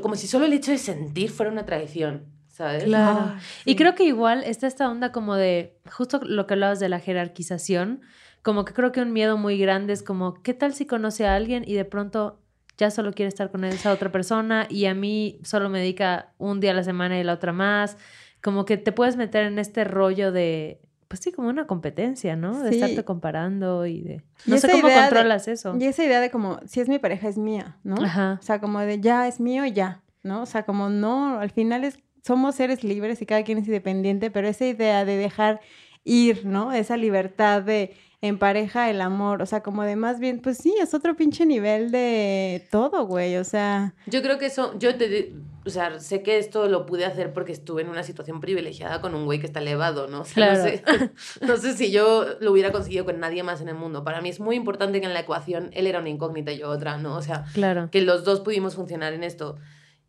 como 0.03 0.17
si 0.17 0.27
solo 0.27 0.47
el 0.47 0.53
hecho 0.53 0.73
de 0.73 0.79
sentir 0.79 1.31
fuera 1.31 1.51
una 1.51 1.65
traición, 1.65 2.27
¿sabes? 2.49 2.85
Claro. 2.85 3.19
Ah, 3.21 3.39
Y 3.65 3.77
creo 3.77 3.95
que 3.95 4.05
igual 4.05 4.43
está 4.45 4.67
esta 4.67 4.91
onda 4.91 5.13
como 5.13 5.37
de, 5.37 5.79
justo 5.91 6.21
lo 6.23 6.47
que 6.47 6.55
hablabas 6.55 6.81
de 6.81 6.89
la 6.89 6.99
jerarquización, 6.99 8.03
como 8.43 8.65
que 8.65 8.75
creo 8.75 8.93
que 8.93 9.01
un 9.01 9.13
miedo 9.13 9.39
muy 9.39 9.59
grande 9.59 9.93
es 9.93 10.03
como, 10.03 10.35
¿qué 10.43 10.55
tal 10.55 10.75
si 10.75 10.87
conoce 10.87 11.27
a 11.27 11.35
alguien 11.35 11.65
y 11.67 11.75
de 11.75 11.85
pronto 11.85 12.41
ya 12.79 12.91
solo 12.91 13.13
quiere 13.13 13.29
estar 13.29 13.51
con 13.51 13.65
esa 13.65 13.93
otra 13.93 14.11
persona 14.13 14.67
y 14.69 14.87
a 14.87 14.95
mí 14.95 15.39
solo 15.45 15.69
me 15.69 15.79
dedica 15.81 16.33
un 16.39 16.61
día 16.61 16.73
a 16.73 16.75
la 16.75 16.85
semana 16.85 17.19
y 17.19 17.25
la 17.25 17.35
otra 17.35 17.53
más? 17.53 17.97
Como 18.43 18.65
que 18.65 18.77
te 18.77 18.93
puedes 18.93 19.17
meter 19.17 19.45
en 19.45 19.59
este 19.59 19.85
rollo 19.85 20.33
de, 20.33 20.81
pues 21.09 21.21
sí, 21.21 21.33
como 21.33 21.49
una 21.49 21.67
competencia, 21.67 22.37
¿no? 22.37 22.61
De 22.63 22.71
Sí. 22.71 22.75
estarte 22.77 23.05
comparando 23.05 23.87
y 23.87 24.03
de... 24.03 24.15
Y 24.47 24.51
No 24.51 24.59
sé 24.59 24.67
esa 24.67 24.73
cómo 24.73 24.89
idea 24.89 25.03
de- 25.05 25.09
controlas 25.09 25.49
eso. 25.49 25.77
Y 25.79 25.85
esa 25.85 26.05
idea 26.05 26.21
de 26.21 26.31
como, 26.31 26.59
si 26.67 26.81
es 26.81 26.89
mi 26.89 26.99
pareja, 26.99 27.29
es 27.29 27.39
mía, 27.39 27.79
¿no? 27.85 27.95
Ajá. 28.03 28.39
O 28.41 28.45
sea, 28.45 28.61
como 28.61 28.81
de 28.81 29.01
ya 29.01 29.27
es 29.29 29.41
mío 29.41 29.65
y 29.65 29.73
ya, 29.73 30.03
¿no? 30.23 30.43
O 30.43 30.47
sea, 30.47 30.65
como 30.65 30.91
no, 30.91 31.39
al 31.39 31.51
final 31.51 31.85
es, 31.85 31.99
somos 32.23 32.55
seres 32.57 32.85
libres 32.85 33.23
y 33.23 33.27
cada 33.27 33.45
quien 33.45 33.59
es 33.59 33.67
independiente, 33.67 34.31
pero 34.31 34.49
esa 34.49 34.67
idea 34.67 35.05
de 35.05 35.17
dejar 35.17 35.61
ir, 36.05 36.45
¿no? 36.45 36.73
Esa 36.73 36.97
libertad 36.99 37.63
de 37.63 37.95
en 38.21 38.39
pareja 38.39 38.89
el 38.91 39.01
amor, 39.01 39.43
o 39.43 39.47
sea, 39.47 39.63
como 39.63 39.83
de 39.83 39.97
más 39.97 40.19
bien, 40.19 40.41
pues 40.41 40.59
sí, 40.59 40.75
es 40.81 40.95
otro 40.95 41.15
pinche 41.17 41.45
nivel 41.47 41.91
de 41.91 42.67
todo, 42.71 43.07
güey, 43.07 43.37
o 43.37 43.45
sea, 43.45 43.95
Yo 44.07 44.23
creo 44.23 44.39
que 44.39 44.47
eso, 44.47 44.79
yo 44.79 44.97
te, 44.97 45.35
o 45.67 45.71
sea, 45.71 45.99
sé 46.01 46.23
que 46.23 46.39
esto 46.39 46.69
lo 46.69 46.87
pude 46.87 47.05
hacer 47.05 47.33
porque 47.33 47.53
estuve 47.53 47.83
en 47.83 47.89
una 47.89 48.03
situación 48.03 48.41
privilegiada 48.41 49.01
con 49.01 49.15
un 49.15 49.25
güey 49.27 49.41
que 49.41 49.47
está 49.47 49.61
elevado, 49.61 50.09
¿no? 50.09 50.23
O 50.23 50.25
sea, 50.25 50.55
Claro. 50.55 50.63
no, 50.63 50.69
sé, 50.69 51.11
no 51.47 51.57
sé 51.59 51.75
si 51.75 51.91
yo 51.91 52.25
lo 52.41 52.53
hubiera 52.53 52.73
conseguido 52.73 53.05
con 53.05 53.21
nadie 53.21 53.43
más 53.43 53.61
en 53.61 53.69
el 53.69 53.75
mundo. 53.75 54.05
Para 54.05 54.21
mí 54.21 54.29
es 54.31 54.41
muy 54.41 54.57
importante 54.57 55.01
que 55.01 55.07
en 55.07 55.15
la 55.15 55.21
ecuación 55.21 55.71
él 55.75 55.87
era 55.87 56.01
una 56.01 56.09
incógnita 56.09 56.53
y 56.53 56.59
yo 56.59 56.69
otra, 56.71 56.97
¿no? 56.99 57.17
O 57.17 57.23
sea, 57.23 57.45
Claro. 57.55 57.89
que 57.91 58.01
los 58.03 58.25
dos 58.25 58.41
pudimos 58.41 58.75
funcionar 58.75 59.13
en 59.13 59.25
esto. 59.25 59.57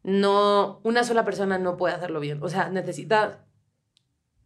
No, 0.03 0.79
una 0.83 1.03
sola 1.03 1.25
persona 1.25 1.57
no 1.57 1.77
puede 1.77 1.95
hacerlo 1.95 2.19
bien. 2.19 2.39
O 2.43 2.49
sea, 2.49 2.69
necesita 2.69 3.39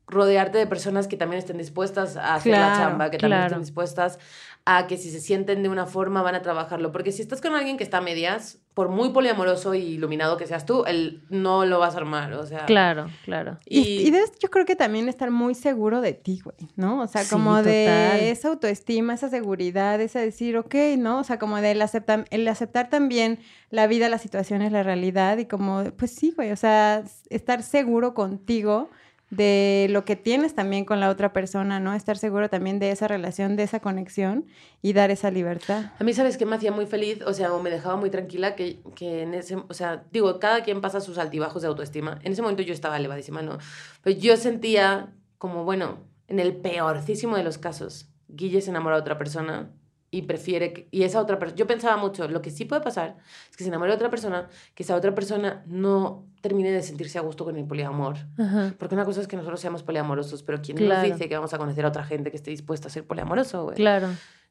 rodearte 0.10 0.58
de 0.58 0.68
personas 0.68 1.08
que 1.08 1.18
también 1.18 1.40
estén 1.40 1.58
dispuestas 1.58 2.18
a 2.18 2.36
hacer 2.36 2.54
la 2.54 2.74
chamba, 2.74 3.10
que 3.12 3.18
también 3.18 3.40
claro. 3.40 3.46
estén 3.48 3.62
dispuestas 3.62 4.20
a 4.66 4.88
que 4.88 4.98
si 4.98 5.10
se 5.10 5.20
sienten 5.22 5.64
de 5.64 5.70
una 5.70 5.86
forma 5.86 6.22
van 6.22 6.36
a 6.36 6.42
trabajarlo. 6.42 6.92
Porque 6.92 7.12
si 7.12 7.22
estás 7.22 7.42
con 7.42 7.56
alguien 7.56 7.78
que 7.78 7.84
está 7.84 8.00
a 8.00 8.02
medias, 8.02 8.60
por 8.74 8.90
muy 8.90 9.10
poliamoroso 9.10 9.74
y 9.74 9.80
iluminado 9.82 10.38
que 10.38 10.46
seas 10.48 10.66
tú, 10.66 10.84
él 10.86 11.24
no 11.30 11.66
lo 11.66 11.80
vas 11.80 11.96
a 11.96 11.98
armar. 11.98 12.34
O 12.34 12.46
sea, 12.46 12.66
Claro, 12.66 13.08
claro. 13.26 13.58
y, 13.66 13.80
Y, 13.80 14.08
y 14.08 14.12
debes, 14.12 14.32
yo 14.40 14.50
creo 14.50 14.66
que 14.66 14.76
también 14.76 15.10
estar 15.10 15.32
muy 15.32 15.56
seguro 15.56 16.02
de 16.02 16.14
ti, 16.14 16.42
güey, 16.44 16.70
¿no? 16.76 17.02
O 17.02 17.08
sea, 17.08 17.24
Sí, 17.24 17.30
como 17.32 17.62
de 17.64 17.86
total. 17.86 18.20
esa 18.28 18.48
autoestima, 18.50 19.14
esa 19.16 19.30
seguridad, 19.30 20.00
esa 20.02 20.20
decir, 20.20 20.58
ok, 20.58 20.76
¿no? 20.98 21.20
O 21.20 21.24
sea, 21.24 21.40
como 21.40 21.58
de 21.62 21.72
el, 21.72 21.82
acepta- 21.82 22.26
el 22.30 22.48
aceptar 22.48 22.90
también 22.90 23.40
la 23.70 23.88
vida, 23.88 24.08
las 24.10 24.22
situaciones, 24.22 24.72
la 24.72 24.84
realidad 24.84 25.38
y 25.40 25.46
como, 25.46 25.84
pues 25.98 26.12
sí, 26.12 26.34
güey, 26.36 26.52
o 26.52 26.56
sea, 26.58 27.04
estar 27.30 27.64
seguro 27.64 28.14
contigo 28.14 28.90
de 29.30 29.88
lo 29.90 30.06
que 30.06 30.16
tienes 30.16 30.56
también 30.56 30.86
con 30.86 31.00
la 31.00 31.10
otra 31.10 31.34
persona, 31.34 31.80
¿no? 31.80 31.94
Estar 31.94 32.18
seguro 32.18 32.50
también 32.50 32.80
de 32.80 32.92
esa 32.92 33.08
relación, 33.08 33.56
de 33.56 33.64
esa 33.64 33.80
conexión 33.80 34.46
y 34.82 34.94
dar 34.94 35.12
esa 35.12 35.30
libertad. 35.30 35.92
A 36.00 36.04
mí, 36.04 36.14
¿sabes 36.14 36.38
qué 36.38 36.46
me 36.46 36.56
hacía 36.56 36.72
muy 36.72 36.86
feliz? 36.88 37.22
O 37.26 37.34
sea, 37.34 37.54
o 37.54 37.62
me 37.62 37.70
dejaba 37.70 37.96
muy 37.96 38.10
tranquila 38.10 38.56
que, 38.56 38.80
que 38.96 39.22
en 39.22 39.34
ese... 39.36 39.56
O 39.56 39.74
sea, 39.74 40.04
digo, 40.12 40.40
cada 40.40 40.64
quien 40.64 40.82
pasa 40.82 41.00
sus 41.00 41.18
altibajos 41.18 41.62
de 41.62 41.68
autoestima. 41.68 42.20
En 42.24 42.32
ese 42.32 42.42
momento 42.42 42.64
yo 42.64 42.74
estaba 42.74 42.98
elevadísima, 42.98 43.42
¿no? 43.42 43.60
Pero 44.02 44.18
yo 44.18 44.36
sentía 44.36 45.14
como, 45.38 45.64
bueno, 45.64 46.00
en 46.28 46.40
el 46.40 46.56
peorcísimo 46.56 47.38
de 47.38 47.44
los 47.44 47.58
casos, 47.58 48.10
Guille 48.28 48.62
se 48.62 48.70
enamora 48.70 48.96
de 48.96 49.02
otra 49.02 49.18
persona 49.18 49.70
y 50.12 50.24
prefiere... 50.24 50.74
que- 50.74 50.88
y 50.92 51.04
esa 51.04 51.20
otra 51.22 51.38
persona... 51.40 51.56
Yo 51.58 51.68
pensaba 51.68 51.98
mucho, 51.98 52.28
lo 52.28 52.42
que 52.42 52.50
sí 52.52 52.66
puede 52.66 52.82
pasar 52.82 53.18
es 53.50 53.56
que 53.58 53.64
se 53.64 53.70
enamore 53.70 53.92
de 53.92 53.96
otra 53.96 54.10
persona, 54.10 54.50
que 54.76 54.84
esa 54.84 54.96
otra 54.96 55.14
persona 55.14 55.64
no 55.68 56.26
termine 56.42 56.72
de 56.72 56.82
sentirse 56.82 57.18
a 57.20 57.22
gusto 57.22 57.46
con 57.46 57.56
el 57.58 57.66
poliamor. 57.66 58.16
Ajá. 58.38 58.74
Porque 58.78 58.96
una 58.96 59.06
cosa 59.06 59.22
es 59.22 59.28
que 59.28 59.36
nosotros 59.36 59.60
seamos 59.60 59.84
poliamorosos, 59.84 60.42
pero 60.44 60.62
¿quién 60.62 60.78
Claro. 60.78 61.08
nos 61.08 61.18
dice 61.18 61.30
que 61.30 61.36
vamos 61.36 61.54
a 61.54 61.58
conocer 61.58 61.86
a 61.86 61.90
otra 61.90 62.04
gente 62.04 62.32
que 62.32 62.38
esté 62.38 62.52
dispuesta 62.52 62.88
a 62.88 62.92
ser 62.92 63.06
poliamoroso, 63.06 63.64
güey? 63.66 63.76
Claro. 63.76 64.08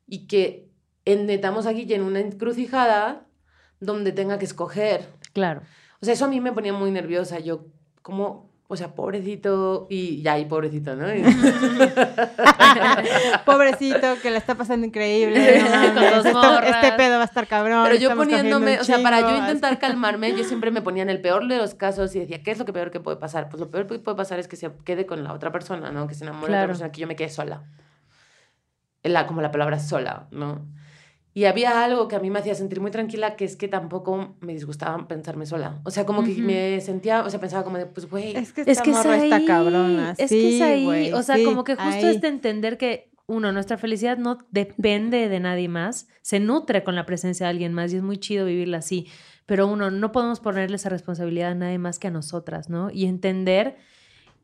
y 0.06 0.26
que 0.26 0.68
metamos 1.06 1.66
a 1.66 1.72
Guille 1.72 1.94
en 1.94 2.02
una 2.02 2.20
encrucijada 2.20 3.26
donde 3.80 4.12
tenga 4.12 4.38
que 4.38 4.44
escoger. 4.44 5.06
Claro. 5.32 5.62
O 6.00 6.04
sea, 6.04 6.14
eso 6.14 6.24
a 6.24 6.28
mí 6.28 6.40
me 6.40 6.52
ponía 6.52 6.72
muy 6.72 6.90
nerviosa. 6.90 7.38
Yo, 7.40 7.66
como, 8.02 8.47
o 8.70 8.76
sea, 8.76 8.94
pobrecito, 8.94 9.86
y 9.88 10.20
ya, 10.22 10.38
y 10.38 10.44
pobrecito, 10.44 10.94
¿no? 10.94 11.06
Pobrecito, 13.44 14.16
que 14.22 14.30
la 14.30 14.38
está 14.38 14.54
pasando 14.56 14.86
increíble. 14.86 15.62
no 15.62 15.70
mames, 15.70 15.90
Con 15.92 16.02
dos 16.10 16.26
esto- 16.26 16.42
morras. 16.42 16.84
este 16.84 16.92
pedo 16.96 17.16
va 17.16 17.22
a 17.22 17.24
estar 17.24 17.46
cabrón. 17.46 17.82
Pero 17.84 17.96
yo 17.96 18.14
poniéndome, 18.14 18.80
o 18.80 18.84
sea, 18.84 19.02
para 19.02 19.20
yo 19.20 19.36
intentar 19.38 19.78
calmarme, 19.78 20.34
yo 20.36 20.44
siempre 20.44 20.70
me 20.70 20.82
ponía 20.82 21.02
en 21.02 21.10
el 21.10 21.20
peor 21.20 21.46
de 21.48 21.56
los 21.56 21.74
casos 21.74 22.14
y 22.14 22.20
decía, 22.20 22.42
¿qué 22.42 22.50
es 22.50 22.58
lo 22.58 22.64
que 22.64 22.72
peor 22.72 22.90
que 22.90 23.00
puede 23.00 23.16
pasar? 23.16 23.48
Pues 23.48 23.60
lo 23.60 23.70
peor 23.70 23.86
que 23.86 23.98
puede 23.98 24.16
pasar 24.16 24.38
es 24.38 24.48
que 24.48 24.56
se 24.56 24.70
quede 24.84 25.06
con 25.06 25.24
la 25.24 25.32
otra 25.32 25.52
persona, 25.52 25.90
¿no? 25.90 26.06
Que 26.06 26.14
se 26.14 26.24
enamore 26.24 26.46
de 26.46 26.52
Claro. 26.52 26.64
otra 26.64 26.72
persona, 26.74 26.92
que 26.92 27.00
yo 27.00 27.06
me 27.06 27.16
quede 27.16 27.28
sola. 27.30 27.62
La, 29.02 29.26
como 29.26 29.40
la 29.42 29.50
palabra 29.50 29.78
sola, 29.78 30.26
¿no? 30.30 30.66
Y 31.38 31.44
había 31.44 31.84
algo 31.84 32.08
que 32.08 32.16
a 32.16 32.18
mí 32.18 32.30
me 32.30 32.40
hacía 32.40 32.56
sentir 32.56 32.80
muy 32.80 32.90
tranquila, 32.90 33.36
que 33.36 33.44
es 33.44 33.54
que 33.54 33.68
tampoco 33.68 34.34
me 34.40 34.54
disgustaba 34.54 35.06
pensarme 35.06 35.46
sola. 35.46 35.80
O 35.84 35.92
sea, 35.92 36.04
como 36.04 36.24
que 36.24 36.34
me 36.34 36.80
sentía, 36.80 37.22
o 37.22 37.30
sea, 37.30 37.38
pensaba 37.38 37.62
como 37.62 37.78
de, 37.78 37.86
pues, 37.86 38.10
güey, 38.10 38.34
Es 38.36 38.52
que 38.52 38.62
Es 38.62 38.82
que 38.82 38.90
es 38.90 38.96
morra 38.96 39.12
ahí. 39.12 39.30
está 39.30 39.46
cabrona. 39.46 40.16
Es 40.18 40.30
sí, 40.30 40.40
que 40.40 40.56
es 40.56 40.62
ahí. 40.62 41.12
o 41.12 41.22
sea, 41.22 41.36
sí, 41.36 41.44
como 41.44 41.62
que 41.62 41.76
justo 41.76 41.88
ahí. 41.88 42.06
es 42.06 42.20
de 42.20 42.26
entender 42.26 42.76
que 42.76 43.12
uno, 43.28 43.52
nuestra 43.52 43.78
felicidad 43.78 44.18
no 44.18 44.38
depende 44.50 45.28
de 45.28 45.38
nadie 45.38 45.68
más, 45.68 46.08
se 46.22 46.40
nutre 46.40 46.82
con 46.82 46.96
la 46.96 47.06
presencia 47.06 47.46
de 47.46 47.50
alguien 47.50 47.72
más 47.72 47.92
y 47.92 47.98
es 47.98 48.02
muy 48.02 48.18
chido 48.18 48.44
vivirla 48.44 48.78
así, 48.78 49.06
pero 49.46 49.68
uno, 49.68 49.92
no 49.92 50.10
podemos 50.10 50.40
ponerle 50.40 50.74
esa 50.74 50.88
responsabilidad 50.88 51.52
a 51.52 51.54
nadie 51.54 51.78
más 51.78 52.00
que 52.00 52.08
a 52.08 52.10
nosotras, 52.10 52.68
¿no? 52.68 52.90
Y 52.90 53.04
entender 53.06 53.76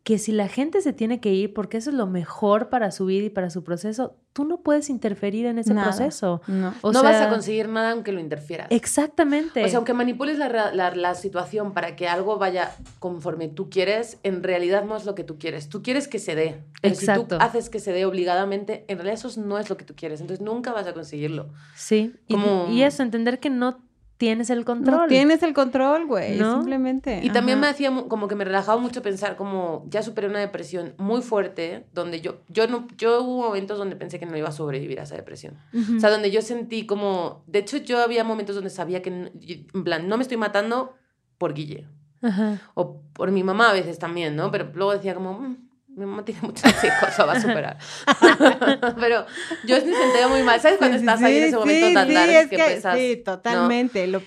que 0.04 0.18
si 0.18 0.32
la 0.32 0.48
gente 0.48 0.82
se 0.82 0.92
tiene 0.92 1.18
que 1.18 1.32
ir 1.32 1.54
porque 1.54 1.78
eso 1.78 1.88
es 1.88 1.96
lo 1.96 2.06
mejor 2.06 2.68
para 2.68 2.90
su 2.90 3.06
vida 3.06 3.24
y 3.24 3.30
para 3.30 3.48
su 3.48 3.64
proceso, 3.64 4.16
tú 4.34 4.44
no 4.44 4.60
puedes 4.60 4.90
interferir 4.90 5.46
en 5.46 5.58
ese 5.58 5.72
Nada. 5.72 5.88
proceso. 5.88 6.42
No. 6.46 6.74
O 6.82 6.92
no 6.92 7.02
vas 7.02 7.22
a 7.22 7.30
conseguir 7.30 7.70
nada 7.70 7.92
aunque 7.92 8.12
lo 8.12 8.20
interfieras. 8.20 8.66
Exactamente. 8.70 9.64
O 9.64 9.68
sea, 9.68 9.78
aunque 9.78 9.94
manipules 9.94 10.36
la, 10.36 10.72
la- 10.74 10.94
la 10.94 11.14
situación 11.14 11.72
para 11.72 11.96
que 11.96 12.06
algo 12.06 12.36
vaya 12.36 12.70
conforme 12.98 13.48
tú 13.48 13.70
quieres, 13.70 14.18
en 14.24 14.42
realidad 14.42 14.84
no 14.84 14.94
es 14.96 15.06
lo 15.06 15.14
que 15.14 15.24
tú 15.24 15.38
quieres. 15.38 15.70
Tú 15.70 15.82
quieres 15.82 16.06
que 16.06 16.18
se 16.18 16.34
dé. 16.34 16.62
Pero 16.82 16.94
si 16.94 17.06
Exacto. 17.06 17.38
tú 17.38 17.42
haces 17.42 17.70
que 17.70 17.80
se 17.80 17.92
dé 17.92 18.04
obligadamente, 18.04 18.84
en 18.88 18.98
realidad 18.98 19.14
eso 19.24 19.40
no 19.40 19.58
es 19.58 19.70
lo 19.70 19.78
que 19.78 19.86
tú 19.86 19.94
quieres. 19.96 20.20
Entonces 20.20 20.44
nunca 20.44 20.72
vas 20.74 20.86
a 20.86 20.92
conseguirlo. 20.92 21.48
sí. 21.76 22.14
Y- 22.28 22.34
como- 22.34 22.68
Y, 22.70 22.82
eso, 22.82 23.02
entender 23.02 23.40
que 23.40 23.48
no 23.48 23.78
tienes 24.24 24.48
el 24.50 24.64
control. 24.64 24.96
No 25.02 25.06
tienes 25.06 25.42
el 25.42 25.52
control, 25.52 26.06
güey. 26.06 26.38
¿No? 26.38 26.54
Simplemente. 26.56 27.20
Y 27.22 27.30
también 27.30 27.60
me 27.60 27.66
Ajá. 27.66 27.74
hacía 27.74 27.90
como 28.08 28.26
que 28.28 28.34
me 28.34 28.44
relajaba 28.44 28.80
mucho 28.80 29.02
pensar 29.02 29.36
como 29.36 29.84
ya 29.88 30.02
superé 30.02 30.26
una 30.28 30.38
depresión 30.40 30.94
muy 30.98 31.20
fuerte 31.22 31.86
donde 31.92 32.20
yo 32.20 32.40
yo 32.48 32.66
no 32.66 32.86
yo 32.96 33.22
hubo 33.22 33.42
momentos 33.48 33.76
donde 33.78 33.96
pensé 33.96 34.18
que 34.18 34.26
no 34.26 34.36
iba 34.36 34.48
a 34.48 34.52
sobrevivir 34.52 34.98
a 35.00 35.02
esa 35.02 35.14
depresión. 35.16 35.58
Ujú. 35.72 35.96
O 35.96 36.00
sea, 36.00 36.10
donde 36.10 36.30
yo 36.30 36.40
sentí 36.42 36.86
como 36.86 37.44
de 37.46 37.58
hecho 37.60 37.76
yo 37.76 38.02
había 38.02 38.24
momentos 38.24 38.54
donde 38.54 38.70
sabía 38.70 39.02
que 39.02 39.10
en 39.10 39.84
plan 39.84 40.08
no 40.08 40.16
me 40.16 40.22
estoy 40.22 40.38
matando 40.38 40.94
por 41.38 41.52
Guille 41.54 41.86
Ajá. 42.22 42.60
o 42.74 43.02
por 43.12 43.30
mi 43.30 43.42
mamá 43.42 43.70
a 43.70 43.72
veces 43.74 43.98
también, 43.98 44.36
¿no? 44.36 44.50
Pero 44.50 44.70
luego 44.74 44.92
decía 44.92 45.14
como 45.14 45.38
"Mm, 45.40 45.56
mi 45.96 46.06
mamá 46.06 46.24
tiene 46.24 46.40
muchos 46.42 46.64
hijos, 46.64 47.18
lo 47.18 47.26
va 47.26 47.32
a 47.34 47.40
superar. 47.40 47.78
Pero 49.00 49.26
yo 49.64 49.76
me 49.76 49.94
sentía 49.94 50.28
muy 50.28 50.42
mal. 50.42 50.60
¿Sabes 50.60 50.78
cuando 50.78 50.96
estás 50.96 51.18
sí, 51.20 51.24
ahí 51.24 51.36
en 51.36 51.42
ese 51.44 51.50
sí, 51.52 51.56
momento 51.56 51.92
tan 51.94 52.08
sí, 52.08 52.16
es 52.16 52.48
que, 52.48 52.56
que- 52.56 52.62
pesas? 52.62 52.98
Sí, 52.98 53.16
totalmente. 53.24 54.06
Lo, 54.06 54.20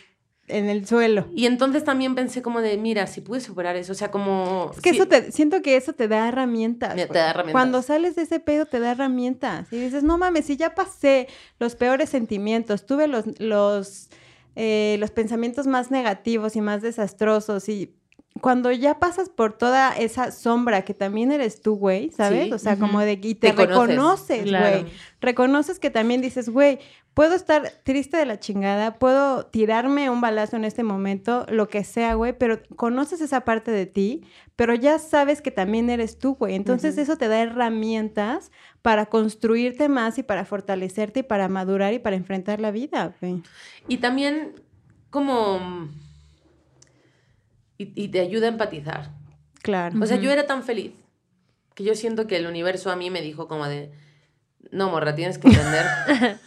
en 0.47 0.70
el 0.70 0.88
suelo. 0.88 1.28
Y 1.36 1.45
entonces 1.45 1.84
también 1.84 2.15
pensé 2.15 2.41
como 2.41 2.61
de, 2.61 2.78
mira, 2.78 3.05
si 3.07 3.22
pude 3.22 3.41
superar 3.41 3.76
eso, 3.76 3.91
o 3.91 3.95
sea, 3.95 4.11
como... 4.11 4.72
Es 4.74 4.82
que 4.82 4.91
eso 4.91 5.05
te, 5.05 5.32
siento 5.32 5.61
que 5.61 5.76
eso 5.76 5.93
te 5.93 6.07
da 6.07 6.28
herramientas. 6.30 6.95
Te 6.95 7.05
da 7.07 7.32
herramientas. 7.32 7.51
Cuando 7.51 7.82
sales 7.82 8.15
de 8.15 8.22
ese 8.24 8.39
pedo 8.39 8.65
te 8.65 8.80
da 8.80 8.91
herramientas. 8.91 9.68
Y 9.72 9.78
dices, 9.78 10.03
no 10.03 10.18
mames, 10.18 10.45
si 10.45 10.55
ya 10.55 10.74
pasé 10.74 11.28
los 11.59 11.76
peores 11.76 12.09
sentimientos, 12.09 12.86
tuve 12.86 13.07
los, 13.07 13.26
los, 13.39 14.09
eh, 14.55 14.95
los 14.99 15.11
pensamientos 15.11 15.68
más 15.68 15.91
negativos 15.91 16.55
y 16.55 16.61
más 16.61 16.82
desastrosos 16.82 17.68
y 17.68 17.97
cuando 18.42 18.72
ya 18.72 19.00
pasas 19.00 19.30
por 19.30 19.58
toda 19.58 19.96
esa 19.96 20.32
sombra 20.32 20.84
que 20.84 20.94
también 20.94 21.32
eres 21.32 21.62
tú, 21.62 21.76
güey, 21.76 22.12
¿sabes? 22.12 22.46
Sí. 22.46 22.54
O 22.54 22.60
sea, 22.60 22.78
como 22.78 23.00
de 23.00 23.14
y 23.14 23.36
te, 23.36 23.52
Te 23.52 23.54
conoces. 23.54 23.88
reconoces, 23.88 24.40
güey. 24.40 24.50
Claro. 24.50 24.88
Reconoces 25.22 25.80
que 25.80 25.90
también 25.90 26.22
dices, 26.22 26.50
güey, 26.50 26.80
puedo 27.14 27.34
estar 27.34 27.72
triste 27.84 28.16
de 28.18 28.26
la 28.26 28.40
chingada, 28.40 29.00
puedo 29.00 29.48
tirarme 29.48 30.10
un 30.12 30.22
balazo 30.22 30.56
en 30.56 30.66
este 30.66 30.84
momento, 30.84 31.48
lo 31.50 31.68
que 31.68 31.84
sea, 31.84 32.14
güey, 32.14 32.38
pero 32.38 32.60
conoces 32.76 33.22
esa 33.22 33.42
parte 33.42 33.72
de 33.72 33.88
ti, 33.88 34.24
pero 34.56 34.76
ya 34.76 35.00
sabes 35.00 35.42
que 35.42 35.50
también 35.50 35.90
eres 35.90 36.20
tú, 36.20 36.36
güey. 36.36 36.54
Entonces 36.54 36.98
eso 37.00 37.18
te 37.18 37.28
da 37.28 37.40
herramientas 37.42 38.52
para 38.84 39.08
construirte 39.08 39.90
más 39.90 40.20
y 40.20 40.24
para 40.24 40.46
fortalecerte 40.46 41.22
y 41.22 41.24
para 41.24 41.48
madurar 41.48 41.94
y 41.94 42.00
para 42.00 42.16
enfrentar 42.16 42.60
la 42.60 42.70
vida, 42.70 43.16
güey. 43.20 43.42
Y 43.88 43.98
también 43.98 44.54
como... 45.10 45.88
Y, 47.78 47.92
y 47.96 48.08
te 48.10 48.20
ayuda 48.22 48.48
a 48.48 48.50
empatizar. 48.50 49.10
Claro. 49.62 49.96
O 50.02 50.06
sea, 50.06 50.18
yo 50.18 50.24
Ujú. 50.24 50.32
era 50.32 50.48
tan 50.48 50.64
feliz 50.64 50.92
que 51.76 51.84
yo 51.84 51.94
siento 51.96 52.26
que 52.28 52.38
el 52.38 52.48
universo 52.48 52.90
a 52.92 52.96
mí 52.96 53.10
me 53.10 53.22
dijo 53.22 53.48
como 53.48 53.68
de... 53.68 53.92
No, 54.72 54.90
morra, 54.90 55.16
tienes 55.16 55.38
que 55.38 55.48
entender 55.48 55.86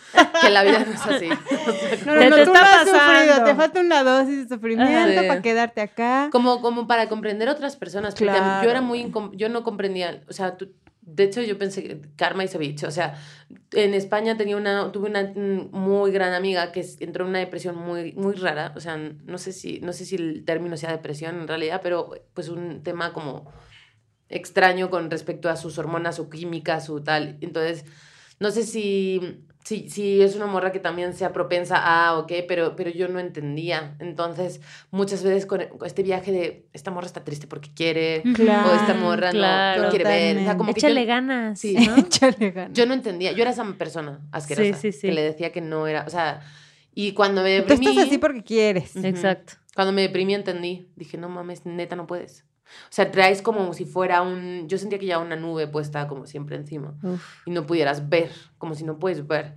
que 0.42 0.50
la 0.50 0.62
vida 0.62 0.80
no 0.84 0.92
es 0.92 1.00
así. 1.06 1.28
O 1.30 1.72
sea, 1.72 1.98
No, 2.04 2.14
no, 2.16 2.30
no, 2.30 2.36
te 2.36 2.44
tú 2.44 2.52
está 2.52 2.60
no 2.60 2.66
has 2.66 2.78
sufrido, 2.80 3.26
pasando. 3.28 3.44
te 3.44 3.54
falta 3.54 3.80
una 3.80 4.02
dosis 4.02 4.48
de 4.48 4.54
sufrimiento 4.56 5.22
para 5.26 5.40
quedarte 5.40 5.80
acá. 5.80 6.28
como, 6.32 6.60
como 6.60 6.86
para 6.86 7.08
comprender 7.08 7.48
otras 7.48 7.76
personas. 7.76 8.14
Porque 8.14 8.24
Claro, 8.32 8.64
yo 8.64 8.70
era 8.70 8.80
muy... 8.82 9.10
Yo 9.34 9.48
no 9.48 9.62
comprendía... 9.62 10.20
O 10.28 10.32
sea, 10.32 10.56
tú- 10.58 10.70
de 11.14 11.24
hecho, 11.24 11.42
yo 11.42 11.58
pensé 11.58 11.82
que 11.82 12.00
Karma 12.16 12.44
y 12.44 12.48
Ceviche, 12.48 12.86
o 12.86 12.90
sea, 12.90 13.20
en 13.72 13.94
España 13.94 14.36
tenía 14.36 14.56
una, 14.56 14.92
tuve 14.92 15.08
una 15.08 15.22
mm, 15.22 15.70
muy 15.72 16.12
gran 16.12 16.32
amiga 16.34 16.72
que 16.72 16.86
entró 17.00 17.24
en 17.24 17.30
una 17.30 17.38
depresión 17.40 17.76
muy, 17.76 18.12
muy 18.12 18.34
rara, 18.34 18.72
o 18.76 18.80
sea, 18.80 18.96
no 18.96 19.38
sé, 19.38 19.52
si, 19.52 19.80
no 19.80 19.92
sé 19.92 20.04
si 20.04 20.16
el 20.16 20.44
término 20.44 20.76
sea 20.76 20.92
depresión 20.92 21.40
en 21.40 21.48
realidad, 21.48 21.80
pero 21.82 22.10
pues 22.34 22.48
un 22.48 22.82
tema 22.82 23.12
como 23.12 23.50
extraño 24.28 24.90
con 24.90 25.10
respecto 25.10 25.48
a 25.48 25.56
sus 25.56 25.78
hormonas, 25.78 26.16
su 26.16 26.30
química, 26.30 26.80
su 26.80 27.02
tal. 27.02 27.36
Entonces, 27.40 27.84
no 28.38 28.50
sé 28.50 28.62
si, 28.62 29.44
si, 29.64 29.88
si 29.90 30.22
es 30.22 30.36
una 30.36 30.46
morra 30.46 30.72
que 30.72 30.80
también 30.80 31.12
sea 31.14 31.32
propensa 31.32 31.76
a 31.76 32.16
o 32.18 32.26
qué, 32.26 32.42
pero, 32.46 32.74
pero 32.76 32.90
yo 32.90 33.08
no 33.08 33.18
entendía. 33.20 33.94
Entonces, 33.98 34.60
muchas 34.90 35.22
veces 35.22 35.46
con, 35.46 35.62
con 35.66 35.86
este 35.86 36.02
viaje 36.02 36.32
de 36.32 36.66
esta 36.72 36.90
morra 36.90 37.06
está 37.06 37.22
triste 37.24 37.46
porque 37.46 37.70
quiere, 37.74 38.22
Claro, 38.34 38.70
o 38.70 38.74
esta 38.74 38.94
morra 38.94 39.28
no- 39.32 39.38
claro. 39.38 39.82
no, 39.84 39.88
quiere 39.90 40.04
ver. 40.04 40.36
O 40.38 40.40
sea, 40.44 40.56
como 40.56 40.72
que 40.74 40.80
yo- 40.80 40.88
Échale 40.88 41.04
ganas, 41.04 41.58
Sí. 41.60 41.74
¿no? 41.74 41.96
Échale 41.98 42.50
ganas. 42.50 42.72
yo 42.72 42.86
no 42.86 42.94
entendía, 42.94 43.32
yo 43.32 43.42
era 43.42 43.50
esa 43.50 43.64
persona 43.74 44.20
asquerosa 44.32 44.78
Sí, 44.80 44.92
sí, 44.92 44.98
sí. 45.00 45.08
que 45.08 45.12
le 45.14 45.22
decía 45.22 45.52
que 45.52 45.60
no 45.60 45.86
era, 45.86 46.04
o 46.06 46.10
sea, 46.10 46.40
y 46.94 47.12
cuando 47.12 47.42
me 47.42 47.60
Tú 47.60 47.68
deprimí, 47.68 47.88
estás 47.88 48.06
así 48.08 48.18
porque 48.18 48.42
quieres. 48.42 48.96
Ujú. 48.96 49.06
Exacto. 49.06 49.52
cuando 49.74 49.92
me 49.92 50.02
deprimí 50.02 50.34
entendí, 50.34 50.88
dije, 50.96 51.16
no 51.18 51.28
mames, 51.28 51.64
neta 51.66 51.94
no 51.96 52.06
puedes. 52.06 52.44
O 52.84 52.92
sea, 52.92 53.10
traes 53.10 53.42
como 53.42 53.72
si 53.74 53.84
fuera 53.84 54.22
un, 54.22 54.68
yo 54.68 54.78
sentía 54.78 54.98
que 54.98 55.06
ya 55.06 55.18
una 55.18 55.36
nube 55.36 55.66
puesta 55.66 56.06
como 56.08 56.26
siempre 56.26 56.56
encima 56.56 56.94
Uf. 57.02 57.46
y 57.46 57.50
no 57.50 57.66
pudieras 57.66 58.08
ver, 58.08 58.30
como 58.58 58.74
si 58.74 58.84
no 58.84 58.98
puedes 58.98 59.26
ver. 59.26 59.54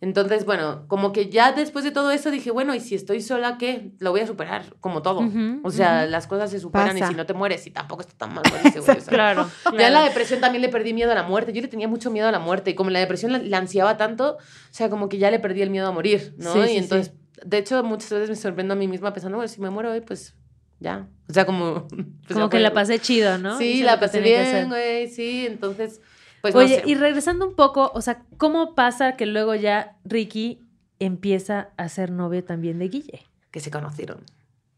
Entonces, 0.00 0.44
bueno, 0.44 0.84
como 0.86 1.10
que 1.12 1.28
ya 1.28 1.50
después 1.50 1.84
de 1.84 1.90
todo 1.90 2.12
eso 2.12 2.30
dije, 2.30 2.52
bueno, 2.52 2.72
y 2.72 2.78
si 2.78 2.94
estoy 2.94 3.20
sola, 3.20 3.58
¿qué? 3.58 3.90
Lo 3.98 4.12
voy 4.12 4.20
a 4.20 4.28
superar, 4.28 4.76
como 4.78 5.02
todo. 5.02 5.20
Ujú, 5.22 5.60
o 5.64 5.70
sea, 5.72 6.02
ujú. 6.02 6.12
las 6.12 6.28
cosas 6.28 6.52
se 6.52 6.60
superan 6.60 6.96
y 6.96 7.00
Pasa. 7.00 7.10
si 7.12 7.16
no 7.16 7.26
te 7.26 7.34
mueres, 7.34 7.66
y 7.66 7.72
tampoco 7.72 8.02
está 8.02 8.14
tan 8.16 8.32
mal 8.32 8.44
morirse, 8.48 8.78
güey. 8.78 8.96
o 8.96 9.00
sea. 9.00 9.12
Claro. 9.12 9.50
Ya 9.64 9.70
en 9.70 9.76
la 9.78 9.88
claro. 9.88 10.04
depresión 10.06 10.40
también 10.40 10.62
le 10.62 10.68
perdí 10.68 10.94
miedo 10.94 11.10
a 11.10 11.16
la 11.16 11.24
muerte. 11.24 11.52
Yo 11.52 11.60
le 11.62 11.66
tenía 11.66 11.88
mucho 11.88 12.12
miedo 12.12 12.28
a 12.28 12.30
la 12.32 12.38
muerte. 12.38 12.70
Y 12.70 12.74
como 12.74 12.90
la 12.90 13.00
depresión 13.00 13.32
la, 13.32 13.38
la 13.38 13.58
ansiaba 13.58 13.96
tanto, 13.96 14.34
o 14.36 14.38
sea, 14.70 14.88
como 14.88 15.08
que 15.08 15.18
ya 15.18 15.32
le 15.32 15.40
perdí 15.40 15.62
el 15.62 15.70
miedo 15.70 15.88
a 15.88 15.90
morir, 15.90 16.32
¿no? 16.38 16.52
Sí, 16.52 16.60
y 16.60 16.68
sí, 16.68 16.76
entonces, 16.76 17.12
de 17.44 17.58
hecho, 17.58 17.82
muchas 17.82 18.10
veces 18.12 18.28
me 18.30 18.36
sorprendo 18.36 18.74
a 18.74 18.76
mí 18.76 18.86
misma 18.86 19.12
pensando, 19.12 19.36
bueno, 19.38 19.48
si 19.48 19.60
me 19.60 19.68
muero 19.70 19.90
hoy, 19.90 20.00
pues 20.00 20.36
ya. 20.80 21.06
O 21.28 21.32
sea, 21.32 21.44
como... 21.46 21.88
pues, 21.88 22.06
Como 22.32 22.48
que 22.48 22.56
fue. 22.56 22.60
la 22.60 22.72
pasé 22.72 22.98
chido, 22.98 23.38
¿no? 23.38 23.58
Sí, 23.58 23.82
la 23.82 24.00
pasé 24.00 24.20
bien, 24.20 24.68
güey, 24.68 25.08
sí. 25.08 25.46
Entonces, 25.46 26.00
pues 26.40 26.54
Oye, 26.54 26.78
no 26.78 26.84
sé. 26.84 26.90
y 26.90 26.94
regresando 26.94 27.46
un 27.46 27.54
poco, 27.54 27.90
o 27.94 28.00
sea, 28.00 28.22
¿cómo 28.36 28.74
pasa 28.74 29.16
que 29.16 29.26
luego 29.26 29.54
ya 29.54 29.96
Ricky 30.04 30.60
empieza 30.98 31.70
a 31.76 31.88
ser 31.88 32.10
novio 32.10 32.44
también 32.44 32.78
de 32.78 32.88
Guille? 32.88 33.26
Que 33.50 33.60
se 33.60 33.70
conocieron. 33.70 34.22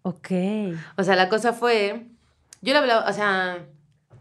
Ok. 0.03 0.31
O 0.97 1.03
sea, 1.03 1.17
la 1.17 1.29
cosa 1.29 1.53
fue... 1.53 2.07
Yo 2.63 2.73
le 2.73 2.79
hablaba, 2.79 3.09
o 3.09 3.13
sea... 3.13 3.67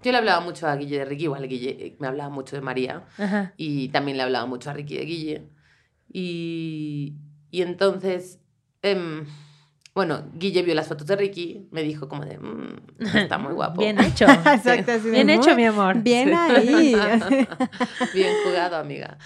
Yo 0.01 0.13
le 0.13 0.17
hablaba 0.17 0.39
mucho 0.39 0.65
a 0.65 0.75
Guille 0.77 0.99
de 0.99 1.05
Ricky, 1.05 1.23
igual 1.23 1.47
Guille 1.49 1.71
eh, 1.71 1.95
me 1.99 2.07
hablaba 2.07 2.29
mucho 2.29 2.55
de 2.55 2.61
María. 2.61 3.03
Ajá. 3.17 3.53
y 3.57 3.89
también 3.89 4.15
le 4.15 4.23
hablaba 4.23 4.45
mucho 4.45 4.69
a 4.69 4.73
Ricky 4.73 4.97
de 4.97 5.05
Guille. 5.05 5.49
Y, 6.11 7.15
y 7.51 7.61
entonces, 7.61 8.39
em, 8.81 9.25
bueno, 9.99 10.23
Guille 10.33 10.61
vio 10.63 10.73
las 10.75 10.87
fotos 10.87 11.05
de 11.07 11.15
Ricky, 11.15 11.67
me 11.71 11.83
dijo 11.83 12.07
como 12.07 12.23
de, 12.25 12.37
"Mm, 12.37 12.79
está 13.17 13.37
muy 13.37 13.53
guapo. 13.59 13.81
Bien 13.81 13.99
hecho. 14.03 14.25
Exacto, 14.25 14.91
así 14.93 15.05
de 15.05 15.11
Bien 15.11 15.29
hecho, 15.29 15.49
muy- 15.49 15.55
mi 15.55 15.65
amor. 15.65 15.97
Bien 16.01 16.33
ahí. 16.33 16.95
Bien 18.13 18.33
jugado, 18.45 18.77
amiga. 18.77 19.17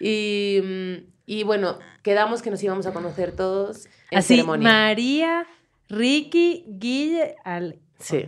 Y, 0.00 0.60
mm, 0.62 0.94
y 1.26 1.42
bueno, 1.44 1.78
quedamos 2.02 2.42
que 2.42 2.50
nos 2.50 2.62
íbamos 2.62 2.86
a 2.86 2.92
conocer 2.92 3.32
todos 3.32 3.86
en 4.10 4.18
Así, 4.18 4.34
ceremonia. 4.36 4.68
María, 4.68 5.46
Ricky, 5.88 6.64
Guille, 6.68 7.34
al... 7.44 7.78
Sí, 7.98 8.24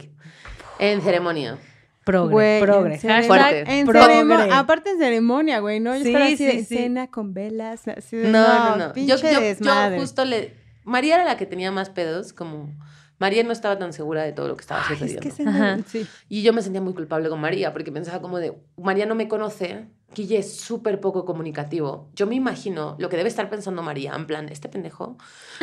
en 0.78 1.01
ceremonia. 1.03 1.59
Progre, 2.05 2.32
Güey, 2.32 2.61
progre. 2.62 2.94
en 2.94 3.01
ceremonia- 3.01 3.28
Hashtag 3.28 3.66
Fuerte. 3.66 3.78
en 3.80 3.86
progre. 3.86 4.53
aparte 4.53 4.90
en 4.90 4.98
ceremonia, 4.98 5.61
güey, 5.61 5.78
¿no? 5.80 5.94
Yo 5.96 6.03
Sí, 6.03 6.09
estaba 6.09 6.24
así 6.24 6.36
sí, 6.38 6.44
de 6.46 6.53
sí. 6.64 6.76
cena 6.76 7.07
con 7.09 7.34
velas, 7.34 7.86
así 7.88 8.16
de, 8.16 8.28
No, 8.30 8.76
no, 8.76 8.76
no. 8.88 8.94
Yo, 8.94 9.16
yo- 9.16 9.55
yo 9.61 9.98
justo 9.98 10.24
le... 10.24 10.59
María 10.91 11.14
era 11.16 11.24
la 11.24 11.36
que 11.36 11.47
tenía 11.47 11.70
más 11.70 11.88
pedos, 11.91 12.32
como... 12.32 12.74
María 13.18 13.43
no 13.45 13.53
estaba 13.53 13.78
tan 13.78 13.93
segura 13.93 14.22
de 14.22 14.32
todo 14.32 14.49
lo 14.49 14.57
que 14.57 14.62
estaba 14.62 14.80
Ay, 14.80 14.95
es 14.95 14.99
sucediendo. 14.99 15.22
que 15.22 15.30
se 15.30 15.47
Ajá. 15.47 15.78
sí. 15.86 16.07
Y 16.30 16.43
yo 16.43 16.55
me 16.55 16.62
sentía 16.62 16.80
muy 16.80 16.95
culpable 16.95 17.28
con 17.28 17.38
María, 17.38 17.70
porque 17.72 17.93
pensaba 17.93 18.22
como 18.22 18.38
de, 18.38 18.55
María 18.78 19.05
no 19.05 19.14
me 19.14 19.28
conoce, 19.28 19.86
Guille 20.14 20.38
es 20.38 20.56
súper 20.58 21.00
poco 21.00 21.24
comunicativo. 21.24 22.08
Yo 22.14 22.26
me 22.26 22.34
imagino 22.34 22.96
lo 22.98 23.08
que 23.08 23.16
debe 23.16 23.28
estar 23.28 23.48
pensando 23.48 23.82
María, 23.82 24.12
en 24.16 24.26
plan, 24.26 24.48
este 24.48 24.68
pendejo. 24.68 25.16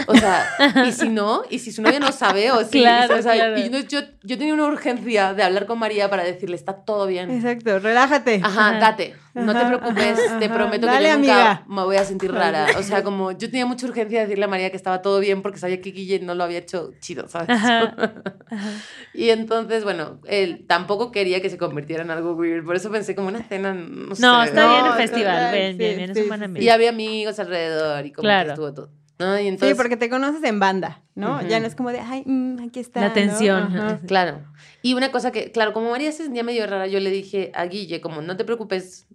O 0.08 0.16
sea, 0.16 0.46
y 0.88 0.92
si 0.94 1.10
no, 1.10 1.44
y 1.50 1.60
si 1.60 1.72
su 1.72 1.82
novia 1.82 2.00
no 2.00 2.12
sabe, 2.12 2.52
o 2.52 2.64
si... 2.64 2.80
Claro, 2.80 3.16
o 3.18 3.22
sea, 3.22 3.34
claro. 3.34 3.58
Y 3.58 3.70
yo, 3.70 4.00
yo 4.24 4.38
tenía 4.38 4.54
una 4.54 4.66
urgencia 4.68 5.34
de 5.34 5.44
hablar 5.44 5.66
con 5.66 5.80
María 5.80 6.10
para 6.10 6.24
decirle, 6.24 6.56
está 6.56 6.74
todo 6.74 7.08
bien. 7.08 7.30
Exacto, 7.30 7.80
relájate. 7.80 8.40
Ajá, 8.44 8.70
Ajá. 8.70 8.80
date, 8.80 9.16
no 9.34 9.54
te 9.54 9.66
preocupes, 9.66 10.20
ajá, 10.28 10.40
te 10.40 10.50
prometo 10.50 10.86
Dale, 10.88 11.00
que 11.00 11.12
yo 11.12 11.18
nunca 11.18 11.52
amiga. 11.52 11.64
me 11.68 11.84
voy 11.84 11.98
a 11.98 12.06
sentir 12.06 12.32
rara. 12.32 12.68
O 12.78 12.84
sea, 12.84 13.04
como 13.04 13.32
yo 13.34 13.50
tenía 13.50 13.66
mucha 13.66 13.86
urgencia 13.86 14.20
de 14.20 14.26
decirle 14.28 14.46
a 14.46 14.48
María 14.48 14.70
que 14.70 14.78
estaba 14.78 15.02
todo 15.02 15.20
bien 15.20 15.42
porque 15.42 15.60
sabía 15.60 15.82
que 15.82 15.92
Guille 15.92 16.20
no 16.20 16.36
lo 16.36 16.44
había 16.44 16.60
hecho 16.60 16.92
chido, 17.02 17.28
¿sabes? 17.28 17.50
Ajá. 17.50 17.96
Ajá. 18.50 18.70
Y 19.14 19.30
entonces, 19.30 19.84
bueno, 19.84 20.20
él 20.26 20.66
tampoco 20.68 21.12
quería 21.12 21.42
que 21.42 21.50
se 21.50 21.58
convirtiera 21.58 22.04
en 22.04 22.12
algo 22.12 22.34
weird, 22.34 22.66
por 22.66 22.76
eso 22.76 22.90
pensé 22.90 23.14
como 23.16 23.28
una 23.28 23.44
cena, 23.44 23.74
no 23.74 24.16
sé. 24.16 24.22
No, 24.38 24.44
No, 24.44 24.50
está 24.50 24.66
No, 24.66 24.72
bien 24.74 24.86
el 24.86 24.94
festival. 24.94 25.54
bien, 25.54 25.78
Bien, 25.78 25.98
bien, 25.98 26.14
sí. 26.16 26.20
Es 26.22 26.30
un 26.32 26.38
buen. 26.52 26.62
Y 26.64 26.70
había 26.70 26.90
amigos 26.90 27.40
alrededor 27.40 28.06
y 28.06 28.12
como 28.12 28.24
Claro. 28.24 28.46
que 28.48 28.54
estuvo 28.54 28.74
todo. 28.74 28.90
¿no? 29.20 29.40
Y 29.40 29.48
entonces, 29.48 29.70
sí, 29.70 29.76
porque 29.76 29.98
te 29.98 30.10
conoces 30.12 30.44
en 30.44 30.60
banda, 30.60 31.02
¿no? 31.16 31.38
Ujú. 31.38 31.48
Ya 31.48 31.60
no 31.60 31.66
es 31.66 31.74
como 31.74 31.92
de, 31.92 32.00
ay, 32.00 32.22
mm, 32.26 32.60
aquí 32.68 32.80
está. 32.80 33.02
La 33.02 33.08
¿no? 33.08 33.14
tensión. 33.14 33.64
Ajá. 33.64 34.00
Claro. 34.06 34.42
Y 34.84 34.94
una 34.94 35.12
cosa 35.12 35.32
que, 35.32 35.52
claro, 35.52 35.74
como 35.74 35.90
María 35.90 36.12
se 36.12 36.24
sentía 36.24 36.44
medio 36.44 36.68
rara, 36.68 36.86
yo 36.86 37.00
le 37.00 37.10
dije 37.10 37.52
a 37.56 37.66
Guille, 37.66 38.00
como, 38.00 38.22
no 38.22 38.38
te 38.38 38.46
preocupes, 38.46 39.08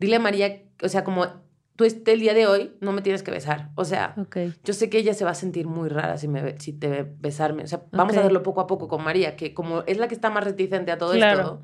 dile 0.00 0.16
a 0.16 0.20
María, 0.20 0.62
o 0.82 0.88
sea, 0.88 1.04
como 1.04 1.26
tú 1.76 1.84
este 1.84 2.14
el 2.14 2.20
día 2.20 2.32
de 2.32 2.46
hoy 2.46 2.74
no 2.80 2.92
me 2.92 3.02
tienes 3.02 3.22
que 3.22 3.30
besar. 3.30 3.68
O 3.74 3.84
sea, 3.84 4.14
Ok. 4.16 4.38
yo 4.64 4.72
sé 4.72 4.88
que 4.88 4.96
ella 4.96 5.12
se 5.12 5.26
va 5.26 5.32
a 5.32 5.34
sentir 5.34 5.66
muy 5.66 5.90
rara 5.90 6.16
si, 6.16 6.28
me, 6.28 6.58
si 6.58 6.72
te 6.72 6.88
ve 6.88 7.06
besarme. 7.18 7.64
O 7.64 7.66
sea, 7.66 7.82
vamos 7.92 8.14
Ok. 8.14 8.20
a 8.20 8.22
verlo 8.22 8.42
poco 8.42 8.62
a 8.62 8.66
poco 8.66 8.88
con 8.88 9.04
María, 9.04 9.36
que 9.36 9.52
como 9.52 9.82
es 9.86 9.98
la 9.98 10.08
que 10.08 10.14
está 10.14 10.30
más 10.30 10.44
reticente 10.44 10.90
a 10.92 10.96
todo 10.96 11.12
Claro. 11.12 11.38
esto, 11.40 11.62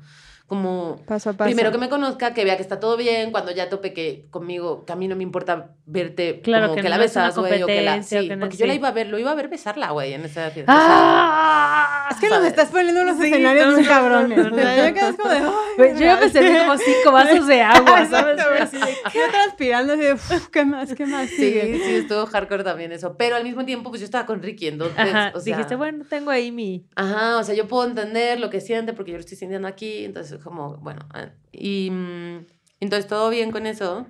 como 0.53 0.97
Paso 1.07 1.29
a 1.31 1.33
paso. 1.33 1.47
primero 1.47 1.71
que 1.71 1.77
me 1.77 1.89
conozca, 1.89 2.33
que 2.33 2.43
vea 2.43 2.55
que 2.55 2.61
está 2.61 2.79
todo 2.79 2.97
bien, 2.97 3.31
cuando 3.31 3.51
ya 3.51 3.69
tope 3.69 3.93
que 3.93 4.25
conmigo, 4.29 4.85
que 4.85 4.93
a 4.93 4.95
mí 4.95 5.07
no 5.07 5.15
me 5.15 5.23
importa 5.23 5.71
verte 5.85 6.41
Claro, 6.41 6.65
como 6.67 6.75
que 6.75 6.81
que, 6.83 6.89
la 6.89 6.97
no 6.97 7.01
besas, 7.01 7.37
güey, 7.37 7.63
o 7.63 7.67
que 7.67 7.81
la... 7.81 7.95
o 7.97 8.03
Sí, 8.03 8.27
que 8.27 8.35
no- 8.35 8.41
porque 8.45 8.57
yo 8.57 8.65
la 8.67 8.73
iba 8.75 8.87
a 8.87 8.91
ver, 8.91 9.07
lo 9.07 9.17
iba 9.19 9.31
a 9.31 9.35
ver 9.35 9.47
besarla, 9.49 9.91
güey, 9.91 10.13
en 10.13 10.23
esa 10.25 10.49
fiesta. 10.51 10.71
¡Ah! 10.75 12.07
Es 12.11 12.17
que 12.17 12.29
nos 12.29 12.43
estás 12.45 12.69
poniendo 12.69 13.01
unos 13.01 13.17
Sí, 13.17 13.25
escenarios 13.27 13.73
muy 13.73 13.83
no, 13.83 13.87
cabrones. 13.89 14.37
no, 14.37 14.43
O 14.45 14.49
no, 14.49 14.55
sea, 14.55 14.75
no. 14.77 14.87
yo 14.87 14.93
quedas 14.93 15.15
como 15.15 15.33
de, 15.33 15.41
Pues 15.77 15.93
yo 15.99 16.05
ya 16.05 16.17
me 16.17 16.29
serví 16.29 16.57
como 16.57 16.77
cinco 16.77 17.11
vasos 17.11 17.47
de 17.47 17.61
agua, 17.61 18.05
¿sabes? 18.09 18.41
Yo 19.13 19.21
transpirando 19.31 19.93
así 19.93 20.01
de, 20.03 20.13
"Uf, 20.13 20.47
¿qué 20.49 20.65
más? 20.65 20.93
¿Qué 20.93 21.05
más 21.05 21.29
Sí, 21.29 21.51
sí, 21.83 21.95
estuvo 21.95 22.25
hardcore 22.25 22.63
también 22.63 22.91
eso. 22.91 23.15
Pero 23.17 23.35
al 23.35 23.43
mismo 23.43 23.65
tiempo, 23.65 23.89
pues 23.89 24.01
yo 24.01 24.05
estaba 24.05 24.25
con 24.25 24.41
Ricky, 24.41 24.67
entonces, 24.67 24.97
Ajá. 24.97 25.31
o 25.35 25.39
sea... 25.39 25.55
Dijiste, 25.55 25.75
bueno, 25.75 26.05
tengo 26.09 26.31
ahí 26.31 26.51
mi. 26.51 26.85
Ajá, 26.95 27.37
o 27.37 27.43
sea, 27.43 27.55
yo 27.55 27.67
puedo 27.67 27.87
entender 27.87 28.39
lo 28.39 28.49
que 28.49 28.61
siente 28.61 28.93
porque 28.93 29.11
yo 29.11 29.17
lo 29.17 29.21
estoy 29.21 29.37
sintiendo 29.37 29.67
aquí, 29.67 30.05
entonces 30.05 30.39
como, 30.43 30.77
bueno, 30.77 31.01
ah, 31.13 31.29
y 31.51 31.89
mm, 31.91 32.45
entonces 32.79 33.07
todo 33.07 33.29
bien 33.29 33.51
con 33.51 33.65
eso. 33.65 34.05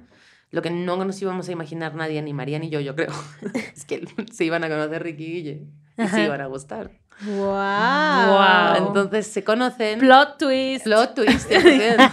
Lo 0.51 0.61
que 0.61 0.69
no 0.69 1.03
nos 1.03 1.19
íbamos 1.19 1.49
a 1.49 1.51
imaginar 1.51 1.95
nadie, 1.95 2.21
ni 2.21 2.31
María 2.31 2.59
ni 2.59 2.69
yo, 2.69 2.79
yo 2.79 2.95
creo, 2.95 3.11
es 3.75 3.85
que 3.85 4.05
se 4.31 4.45
iban 4.45 4.63
a 4.63 4.69
conocer 4.69 5.01
Ricky 5.01 5.23
y 5.23 5.31
Guille 5.31 5.67
y 5.97 6.01
Ajá. 6.01 6.15
se 6.15 6.23
iban 6.25 6.41
a 6.41 6.45
gustar. 6.47 6.91
Wow. 7.21 7.45
Guau. 7.45 8.87
Entonces 8.87 9.27
se 9.27 9.43
conocen. 9.43 9.99
Plot 9.99 10.37
twist. 10.37 10.83
Plot 10.83 11.15
twist, 11.15 11.49
100%. 11.49 12.11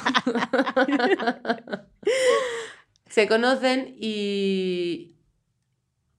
se 3.09 3.29
conocen 3.29 3.95
y... 3.99 5.17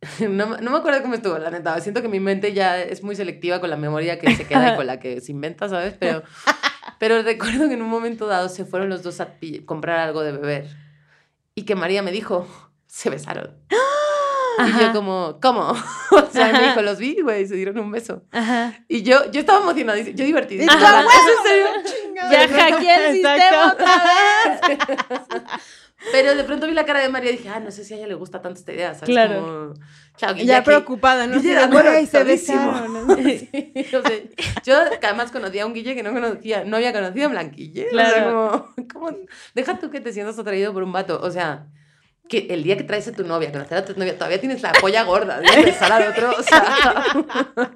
No, 0.27 0.57
no 0.57 0.71
me 0.71 0.77
acuerdo 0.77 1.03
cómo 1.03 1.13
estuvo, 1.13 1.37
la 1.37 1.51
neta. 1.51 1.79
Siento 1.79 2.01
que 2.01 2.07
mi 2.07 2.19
mente 2.19 2.53
ya 2.53 2.79
es 2.79 3.03
muy 3.03 3.15
selectiva 3.15 3.59
con 3.59 3.69
la 3.69 3.77
memoria 3.77 4.19
que 4.19 4.35
se 4.35 4.47
queda 4.47 4.73
y 4.73 4.75
con 4.75 4.87
la 4.87 4.99
que 4.99 5.21
se 5.21 5.31
inventa, 5.31 5.69
¿sabes? 5.69 5.93
Pero, 5.99 6.23
pero 7.01 7.23
recuerdo 7.23 7.67
que 7.67 7.73
en 7.73 7.81
un 7.81 7.89
momento 7.89 8.27
dado 8.27 8.47
se 8.47 8.63
fueron 8.63 8.89
los 8.89 9.01
dos 9.01 9.21
a 9.21 9.33
comprar 9.65 9.97
algo 9.97 10.21
de 10.21 10.33
beber. 10.33 10.67
Y 11.55 11.63
que 11.63 11.73
María 11.73 12.03
me 12.03 12.11
dijo, 12.11 12.47
se 12.85 13.09
besaron. 13.09 13.57
Y 14.59 14.79
yo 14.79 14.93
como, 14.93 15.39
¿cómo? 15.41 15.73
O 16.11 16.31
sea, 16.31 16.53
me 16.53 16.67
dijo, 16.67 16.83
los 16.83 16.99
vi, 16.99 17.19
güey, 17.21 17.47
se 17.47 17.55
dieron 17.55 17.79
un 17.79 17.89
beso. 17.89 18.21
Ajá. 18.29 18.85
Y 18.87 19.01
yo, 19.01 19.31
yo 19.31 19.39
estaba 19.39 19.63
emocionadísima, 19.63 20.15
yo 20.15 20.25
divertidísima. 20.25 20.73
Ajá. 20.73 21.01
¿En 21.01 21.49
serio? 21.49 21.65
Ya 22.31 22.47
hackeé 22.47 23.07
el 23.07 23.13
sistema 23.13 23.73
otra 23.73 24.03
vez. 24.67 24.77
Pero 26.11 26.35
de 26.35 26.43
pronto 26.43 26.67
vi 26.67 26.73
la 26.73 26.85
cara 26.85 26.99
de 26.99 27.09
María 27.09 27.31
y 27.31 27.37
dije, 27.37 27.49
ah, 27.49 27.59
no 27.59 27.71
sé 27.71 27.83
si 27.83 27.95
a 27.95 27.97
ella 27.97 28.07
le 28.07 28.13
gusta 28.13 28.43
tanto 28.43 28.59
esta 28.59 28.73
idea, 28.73 28.93
¿sabes? 28.93 29.09
Claro. 29.09 29.41
Como, 29.41 29.73
claro, 30.27 30.43
Ya 30.43 30.59
que- 30.59 30.65
preocupada, 30.65 31.27
¿no? 31.27 31.37
Guille 31.37 31.51
era 31.53 31.67
"Güey, 31.67 32.05
se 32.05 32.19
conectadísimo". 32.19 32.71
besaron. 32.71 33.07
¿no? 33.07 33.15
Sí, 33.81 33.95
o 33.95 34.01
sea, 34.01 34.11
yo 34.63 34.75
además 35.03 35.31
conocía 35.31 35.63
a 35.63 35.65
un 35.65 35.73
Guille 35.73 35.95
que 35.95 36.03
no 36.03 36.11
conocía, 36.13 36.63
no 36.63 36.77
había 36.77 36.93
conocido 36.93 37.25
a 37.27 37.29
Blanquille. 37.29 37.87
O 37.87 37.91
sea, 37.95 38.09
Claro. 38.13 38.73
como, 38.75 38.87
como, 39.11 39.17
deja 39.55 39.79
tú 39.79 39.89
que 39.91 39.99
te 40.01 40.13
sientas 40.13 40.37
atraído 40.39 40.73
por 40.73 40.83
un 40.83 40.91
vato. 40.91 41.19
O 41.21 41.31
sea, 41.31 41.65
que 42.29 42.47
el 42.51 42.63
día 42.63 42.77
que 42.77 42.83
traes 42.83 43.07
a 43.09 43.11
tu 43.11 43.25
novia, 43.25 43.49
a 43.49 43.51
conocer 43.51 43.77
a 43.79 43.83
tu 43.85 43.93
novia, 43.99 44.15
todavía 44.15 44.39
tienes 44.39 44.61
la 44.61 44.71
polla 44.73 45.03
gorda 45.03 45.39
de 45.41 45.63
besar 45.63 45.91
al 45.91 46.09
otro. 46.11 46.31
O 46.37 46.41
sea, 46.43 47.03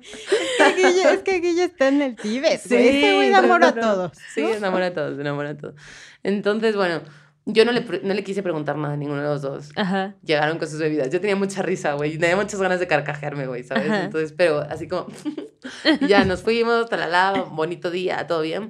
Es 0.59 0.73
que 0.73 0.87
Guille, 0.87 1.13
es 1.13 1.19
que 1.23 1.39
Guille 1.39 1.63
está 1.65 1.87
en 1.89 2.01
el 2.01 2.15
Tíbet. 2.15 2.59
Sí, 2.61 2.69
güey. 2.75 2.87
Este 2.87 3.15
güey 3.15 3.29
no, 3.31 3.37
enamora 3.39 3.59
no, 3.59 3.67
a 3.67 3.75
no. 3.75 3.81
todos. 3.93 4.11
Sí, 4.33 4.41
enamora 4.41 4.87
a 4.87 4.93
todos, 4.93 5.19
enamora 5.19 5.49
a 5.49 5.57
todos. 5.57 5.75
Entonces, 6.23 6.75
bueno, 6.75 7.01
yo 7.45 7.63
no 7.63 7.71
le, 7.71 7.81
no 7.81 8.13
le 8.13 8.23
quise 8.23 8.41
preguntar 8.41 8.77
nada 8.77 8.95
a 8.95 8.97
ninguno 8.97 9.21
de 9.21 9.27
los 9.27 9.41
dos. 9.41 9.71
Ajá. 9.75 10.15
Llegaron 10.23 10.57
con 10.57 10.67
sus 10.67 10.79
bebidas. 10.79 11.11
Yo 11.11 11.21
tenía 11.21 11.35
mucha 11.35 11.61
risa, 11.61 11.93
güey. 11.93 12.13
y 12.13 12.17
Tenía 12.17 12.35
muchas 12.35 12.59
ganas 12.59 12.79
de 12.79 12.87
carcajearme, 12.87 13.45
güey, 13.45 13.63
¿sabes? 13.63 13.89
Ajá. 13.89 14.05
Entonces, 14.05 14.33
pero 14.35 14.61
así 14.61 14.87
como... 14.87 15.07
ya 16.07 16.25
nos 16.25 16.41
fuimos, 16.41 16.89
talala, 16.89 17.43
bonito 17.51 17.91
día, 17.91 18.25
todo 18.27 18.41
bien. 18.41 18.69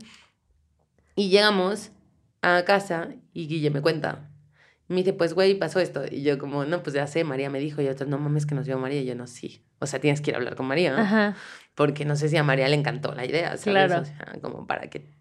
Y 1.15 1.29
llegamos 1.29 1.91
a 2.41 2.63
casa 2.65 3.09
y 3.33 3.47
Guille 3.47 3.71
me 3.71 3.81
cuenta. 3.81 4.29
Me 4.87 4.97
dice, 4.97 5.13
pues, 5.13 5.33
güey, 5.33 5.55
pasó 5.55 5.79
esto. 5.79 6.03
Y 6.09 6.21
yo 6.23 6.37
como, 6.37 6.65
no, 6.65 6.83
pues 6.83 6.93
ya 6.93 7.07
sé, 7.07 7.23
María 7.23 7.49
me 7.49 7.59
dijo. 7.59 7.81
Y 7.81 7.87
otro, 7.87 8.05
no 8.07 8.19
mames, 8.19 8.45
que 8.45 8.55
nos 8.55 8.67
vio 8.67 8.77
María. 8.77 9.01
Y 9.01 9.05
yo, 9.05 9.15
no, 9.15 9.25
sí. 9.25 9.64
O 9.79 9.85
sea, 9.87 9.99
tienes 9.99 10.21
que 10.21 10.31
ir 10.31 10.35
a 10.35 10.39
hablar 10.39 10.55
con 10.55 10.65
María. 10.65 10.99
Ajá. 10.99 11.35
Porque 11.75 12.05
no 12.05 12.15
sé 12.15 12.29
si 12.29 12.37
a 12.37 12.43
María 12.43 12.67
le 12.69 12.75
encantó 12.75 13.13
la 13.13 13.25
idea, 13.25 13.57
¿sabes? 13.57 13.63
Claro. 13.63 14.01
O 14.01 14.05
sea, 14.05 14.33
como 14.41 14.65
para 14.65 14.89
que... 14.89 15.13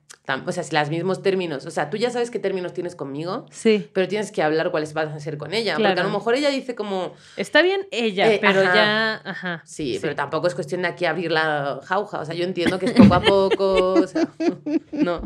O 0.47 0.53
sea, 0.53 0.63
si 0.63 0.75
los 0.75 0.89
mismos 0.89 1.21
términos... 1.21 1.67
O 1.67 1.71
sea, 1.71 1.91
tú 1.91 1.99
ya 1.99 2.09
sabes 2.09 2.31
qué 2.31 2.39
términos 2.39 2.73
tienes 2.73 2.95
conmigo, 2.97 3.45
Sí. 3.51 3.91
pero 3.93 4.09
tienes 4.09 4.31
que 4.33 4.43
hablar 4.43 4.71
cuáles 4.71 4.95
vas 4.95 5.09
a 5.09 5.17
hacer 5.17 5.37
con 5.37 5.53
ella. 5.53 5.75
Porque 5.75 5.89
a 5.89 5.93
Claro. 5.95 6.09
lo 6.09 6.15
mejor 6.17 6.35
ella 6.35 6.49
dice 6.49 6.75
como... 6.75 7.13
Está 7.37 7.61
bien 7.61 7.87
ella, 7.91 8.33
Eh, 8.33 8.39
pero 8.41 8.61
ajá. 8.61 8.75
ya. 8.75 9.21
Ajá. 9.25 9.63
Sí, 9.67 9.99
pero 10.01 10.15
tampoco 10.15 10.47
es 10.47 10.55
cuestión 10.55 10.81
de 10.83 10.89
aquí 10.89 11.05
abrir 11.05 11.31
la 11.31 11.81
jauja. 11.85 12.21
O 12.21 12.25
sea, 12.25 12.35
yo 12.35 12.45
entiendo 12.45 12.79
que 12.79 12.87
es 12.87 12.93
poco 12.93 13.15
a 13.15 13.21
poco. 13.21 13.93
O 13.95 14.07
sea, 14.07 14.29
no. 14.93 15.21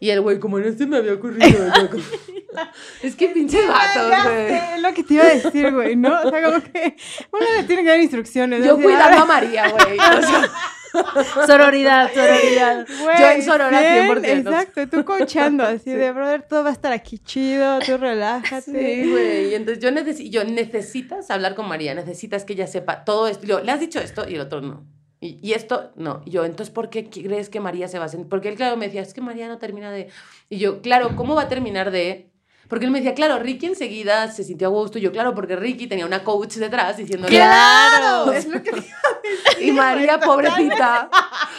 Y 0.00 0.10
el 0.10 0.20
güey, 0.20 0.38
como 0.38 0.58
no 0.58 0.72
se 0.76 0.86
me 0.86 0.98
había 0.98 1.14
ocurrido. 1.14 1.48
como- 1.90 2.02
es 3.02 3.16
que 3.16 3.28
pinche 3.28 3.66
vato, 3.66 4.00
güey. 4.28 4.52
es 4.74 4.80
lo 4.82 4.92
que 4.94 5.02
te 5.02 5.14
iba 5.14 5.24
a 5.24 5.34
decir, 5.34 5.72
güey, 5.72 5.96
¿no? 5.96 6.20
O 6.22 6.30
sea, 6.30 6.42
como 6.42 6.62
que 6.62 6.96
uno 7.32 7.46
le 7.56 7.64
tiene 7.64 7.82
que 7.82 7.88
dar 7.88 8.00
instrucciones. 8.00 8.64
Yo 8.64 8.76
cuidando 8.76 9.18
a 9.18 9.22
"Ay, 9.22 9.28
María, 9.28 9.68
güey. 9.70 9.98
O 9.98 10.22
sea, 10.22 10.50
Sororidad, 11.46 12.08
sororidad. 12.14 12.86
güey, 13.02 13.18
Yo 13.18 13.26
en 13.30 13.40
bien, 13.80 14.08
100%. 14.08 14.24
Exacto, 14.50 14.88
tú 14.88 15.04
coachando 15.04 15.64
así 15.64 15.90
de, 15.90 16.12
brother, 16.12 16.42
todo 16.42 16.62
va 16.62 16.70
a 16.70 16.72
estar 16.72 16.92
aquí 16.92 17.18
chido, 17.18 17.80
tú 17.80 17.96
relájate. 17.98 18.62
Sí, 18.62 19.10
güey. 19.10 19.50
Y 19.50 19.54
entonces 19.54 19.82
yo, 19.82 19.90
necesi- 19.90 20.30
yo 20.30 20.44
necesitas 20.44 21.30
hablar 21.32 21.54
con 21.56 21.66
María, 21.68 21.94
necesitas 21.94 22.44
que 22.44 22.52
ella 22.52 22.66
sepa 22.68 23.04
todo 23.04 23.26
esto. 23.26 23.44
Yo, 23.46 23.60
le 23.60 23.72
has 23.72 23.80
dicho 23.80 23.98
esto 23.98 24.24
y 24.28 24.34
el 24.36 24.42
otro 24.42 24.60
no. 24.60 24.86
Y, 25.24 25.38
y 25.40 25.54
esto 25.54 25.90
no. 25.96 26.22
Yo, 26.26 26.44
entonces, 26.44 26.68
¿por 26.68 26.90
qué 26.90 27.08
crees 27.08 27.48
que 27.48 27.58
María 27.58 27.88
se 27.88 27.98
va 27.98 28.04
a 28.04 28.08
sentir? 28.08 28.28
Porque 28.28 28.50
él, 28.50 28.56
claro, 28.56 28.76
me 28.76 28.86
decía, 28.86 29.00
es 29.00 29.14
que 29.14 29.22
María 29.22 29.48
no 29.48 29.56
termina 29.56 29.90
de. 29.90 30.10
Y 30.50 30.58
yo, 30.58 30.82
claro, 30.82 31.16
¿cómo 31.16 31.34
va 31.34 31.42
a 31.42 31.48
terminar 31.48 31.90
de.? 31.90 32.30
Porque 32.68 32.84
él 32.84 32.90
me 32.90 32.98
decía, 32.98 33.14
claro, 33.14 33.38
Ricky 33.38 33.66
enseguida 33.66 34.30
se 34.30 34.44
sintió 34.44 34.68
a 34.68 34.70
gusto. 34.70 34.98
Y 34.98 35.00
yo, 35.00 35.12
claro, 35.12 35.34
porque 35.34 35.56
Ricky 35.56 35.86
tenía 35.86 36.04
una 36.04 36.24
coach 36.24 36.56
detrás 36.56 36.98
diciendo, 36.98 37.26
¡Claro! 37.28 38.32
Es 38.32 38.46
lo 38.46 38.62
que 38.62 38.72
te 38.72 38.78
iba 38.78 38.98
a 38.98 39.46
decir, 39.46 39.68
Y 39.68 39.72
María, 39.72 40.20
pobrecita. 40.20 41.08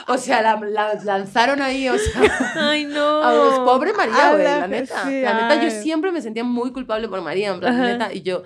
O 0.07 0.17
sea, 0.19 0.43
la, 0.43 0.59
la 0.59 0.93
lanzaron 1.03 1.59
ahí, 1.59 1.89
o 1.89 1.97
sea. 1.97 2.51
Ay, 2.69 2.85
no. 2.85 3.23
A 3.23 3.65
pobre 3.65 3.93
María, 3.93 4.31
güey, 4.33 4.43
la 4.43 4.67
neta. 4.67 5.05
sí, 5.05 5.21
la 5.21 5.33
neta, 5.33 5.55
yo 5.55 5.75
ay. 5.75 5.81
siempre 5.81 6.11
me 6.11 6.21
sentía 6.21 6.43
muy 6.43 6.71
culpable 6.71 7.07
por 7.07 7.21
María, 7.21 7.49
en 7.49 7.59
plan, 7.59 7.81
neta. 7.81 8.13
Y 8.13 8.21
yo, 8.21 8.43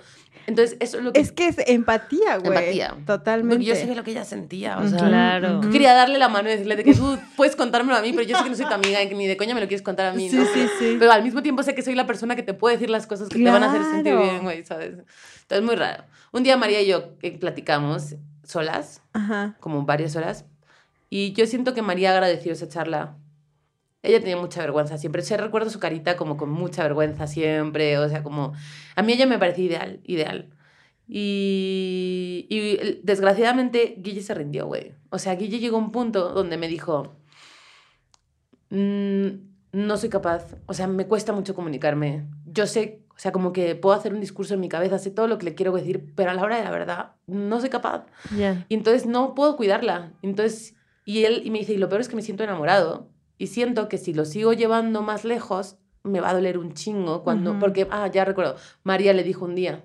entonces, 0.50 0.76
eso 0.80 0.98
es 0.98 1.04
lo 1.04 1.12
que. 1.12 1.20
Es 1.20 1.32
que 1.32 1.48
es 1.48 1.56
empatía, 1.66 2.36
güey. 2.38 2.48
Empatía. 2.48 2.96
Totalmente. 3.06 3.54
Porque 3.56 3.64
yo 3.64 3.74
sabía 3.74 3.94
lo 3.94 4.04
que 4.04 4.10
ella 4.10 4.24
sentía, 4.24 4.78
o 4.78 4.86
sea. 4.88 4.98
Claro. 4.98 5.62
yo 5.62 5.70
Quería 5.70 5.94
darle 5.94 6.18
la 6.18 6.28
mano 6.28 6.48
y 6.48 6.52
decirle 6.52 6.76
de 6.76 6.84
que 6.84 6.94
tú 6.94 7.18
puedes 7.36 7.56
contármelo 7.56 7.96
a 7.96 8.02
mí, 8.02 8.12
pero 8.12 8.22
yo 8.24 8.36
sé 8.36 8.44
que 8.44 8.50
no 8.50 8.56
soy 8.56 8.66
tu 8.66 8.74
amiga 8.74 8.98
ni 9.04 9.26
de 9.26 9.36
coña 9.36 9.54
me 9.54 9.60
lo 9.60 9.66
quieres 9.68 9.82
contar 9.82 10.06
a 10.06 10.12
mí, 10.12 10.28
Sí, 10.28 10.36
¿no? 10.36 10.44
sí, 10.44 10.66
sí. 10.78 10.96
Pero 10.98 11.12
al 11.12 11.22
mismo 11.22 11.42
tiempo 11.42 11.62
sé 11.62 11.74
que 11.74 11.82
soy 11.82 11.94
la 11.94 12.06
persona 12.06 12.36
que 12.36 12.42
te 12.42 12.52
puede 12.52 12.76
decir 12.76 12.90
las 12.90 13.06
cosas 13.06 13.28
que 13.28 13.38
te 13.42 13.50
van 13.50 13.62
a 13.62 13.70
hacer 13.70 13.82
sentir 13.84 14.16
bien, 14.16 14.42
güey, 14.42 14.64
¿sabes? 14.64 14.94
Entonces, 15.42 15.64
muy 15.64 15.76
raro. 15.76 16.04
Un 16.32 16.42
día 16.42 16.56
María 16.56 16.80
y 16.82 16.86
yo 16.86 17.14
eh, 17.22 17.38
platicamos 17.38 18.16
solas, 18.44 19.02
Ajá. 19.12 19.56
como 19.60 19.84
varias 19.84 20.16
horas, 20.16 20.44
y 21.08 21.32
yo 21.32 21.46
siento 21.46 21.74
que 21.74 21.82
María 21.82 22.10
agradeció 22.12 22.52
esa 22.52 22.68
charla. 22.68 23.16
Ella 24.02 24.18
tenía 24.20 24.36
mucha 24.36 24.60
vergüenza 24.60 24.96
siempre. 24.98 25.22
Se 25.22 25.36
recuerdo 25.36 25.68
su 25.70 25.78
carita 25.78 26.16
como 26.16 26.36
con 26.36 26.50
mucha 26.50 26.82
vergüenza 26.82 27.26
siempre. 27.26 27.98
O 27.98 28.08
sea, 28.08 28.22
como... 28.22 28.52
A 28.96 29.02
mí 29.02 29.12
ella 29.12 29.26
me 29.26 29.38
parecía 29.38 29.64
ideal, 29.64 30.00
ideal. 30.04 30.50
Y, 31.06 32.46
y 32.48 33.00
desgraciadamente 33.02 33.96
Guille 33.98 34.22
se 34.22 34.32
rindió, 34.34 34.66
güey. 34.66 34.94
O 35.10 35.18
sea, 35.18 35.34
Guille 35.34 35.58
llegó 35.58 35.76
a 35.76 35.80
un 35.80 35.90
punto 35.92 36.30
donde 36.30 36.56
me 36.56 36.68
dijo, 36.68 37.16
"Mm, 38.70 39.26
no 39.72 39.96
soy 39.96 40.08
capaz, 40.08 40.56
o 40.66 40.74
sea, 40.74 40.86
me 40.86 41.06
cuesta 41.06 41.32
mucho 41.32 41.54
comunicarme. 41.54 42.26
Yo 42.46 42.66
sé, 42.66 43.02
o 43.10 43.18
sea, 43.18 43.32
como 43.32 43.52
que 43.52 43.74
puedo 43.74 43.94
hacer 43.96 44.14
un 44.14 44.20
discurso 44.20 44.54
en 44.54 44.60
mi 44.60 44.68
cabeza, 44.68 44.98
sé 44.98 45.10
todo 45.10 45.26
lo 45.28 45.38
que 45.38 45.44
le 45.46 45.54
quiero 45.54 45.72
decir, 45.72 46.12
pero 46.16 46.30
a 46.30 46.34
la 46.34 46.42
hora 46.42 46.56
de 46.58 46.64
la 46.64 46.70
verdad 46.70 47.12
no 47.26 47.60
soy 47.60 47.70
capaz. 47.70 48.06
Ya. 48.36 48.64
Y 48.68 48.74
entonces 48.74 49.06
no 49.06 49.34
puedo 49.34 49.56
cuidarla. 49.56 50.12
Entonces, 50.22 50.74
y 51.04 51.24
él 51.24 51.42
y 51.44 51.50
me 51.50 51.58
dice, 51.60 51.72
y 51.74 51.76
lo 51.78 51.88
peor 51.88 52.00
es 52.00 52.08
que 52.08 52.16
me 52.16 52.22
siento 52.22 52.42
enamorado. 52.44 53.08
Y 53.40 53.46
siento 53.46 53.88
que 53.88 53.96
si 53.96 54.12
lo 54.12 54.26
sigo 54.26 54.52
llevando 54.52 55.00
más 55.00 55.24
lejos, 55.24 55.78
me 56.02 56.20
va 56.20 56.28
a 56.28 56.34
doler 56.34 56.58
un 56.58 56.74
chingo 56.74 57.22
cuando... 57.24 57.52
Ujú. 57.52 57.60
Porque, 57.60 57.88
ah, 57.90 58.06
ya 58.06 58.26
recuerdo, 58.26 58.56
María 58.82 59.14
le 59.14 59.22
dijo 59.22 59.46
un 59.46 59.54
día, 59.54 59.82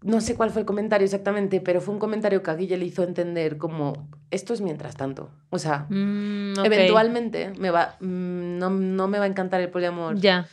no 0.00 0.22
sé 0.22 0.34
cuál 0.34 0.48
fue 0.48 0.60
el 0.62 0.66
comentario 0.66 1.04
exactamente, 1.04 1.60
pero 1.60 1.82
fue 1.82 1.92
un 1.92 2.00
comentario 2.00 2.42
que 2.42 2.50
a 2.50 2.54
Guille 2.54 2.78
le 2.78 2.86
hizo 2.86 3.02
entender 3.02 3.58
como, 3.58 4.08
esto 4.30 4.54
es 4.54 4.62
mientras 4.62 4.96
tanto. 4.96 5.28
O 5.50 5.58
sea, 5.58 5.86
Mm, 5.90 6.52
ok. 6.60 6.64
eventualmente 6.64 7.52
me 7.58 7.70
va, 7.70 7.96
mm, 8.00 8.56
no, 8.58 8.70
no 8.70 9.06
me 9.06 9.18
va 9.18 9.24
a 9.24 9.28
encantar 9.28 9.60
el 9.60 9.68
poliamor. 9.70 10.18
Ya. 10.18 10.46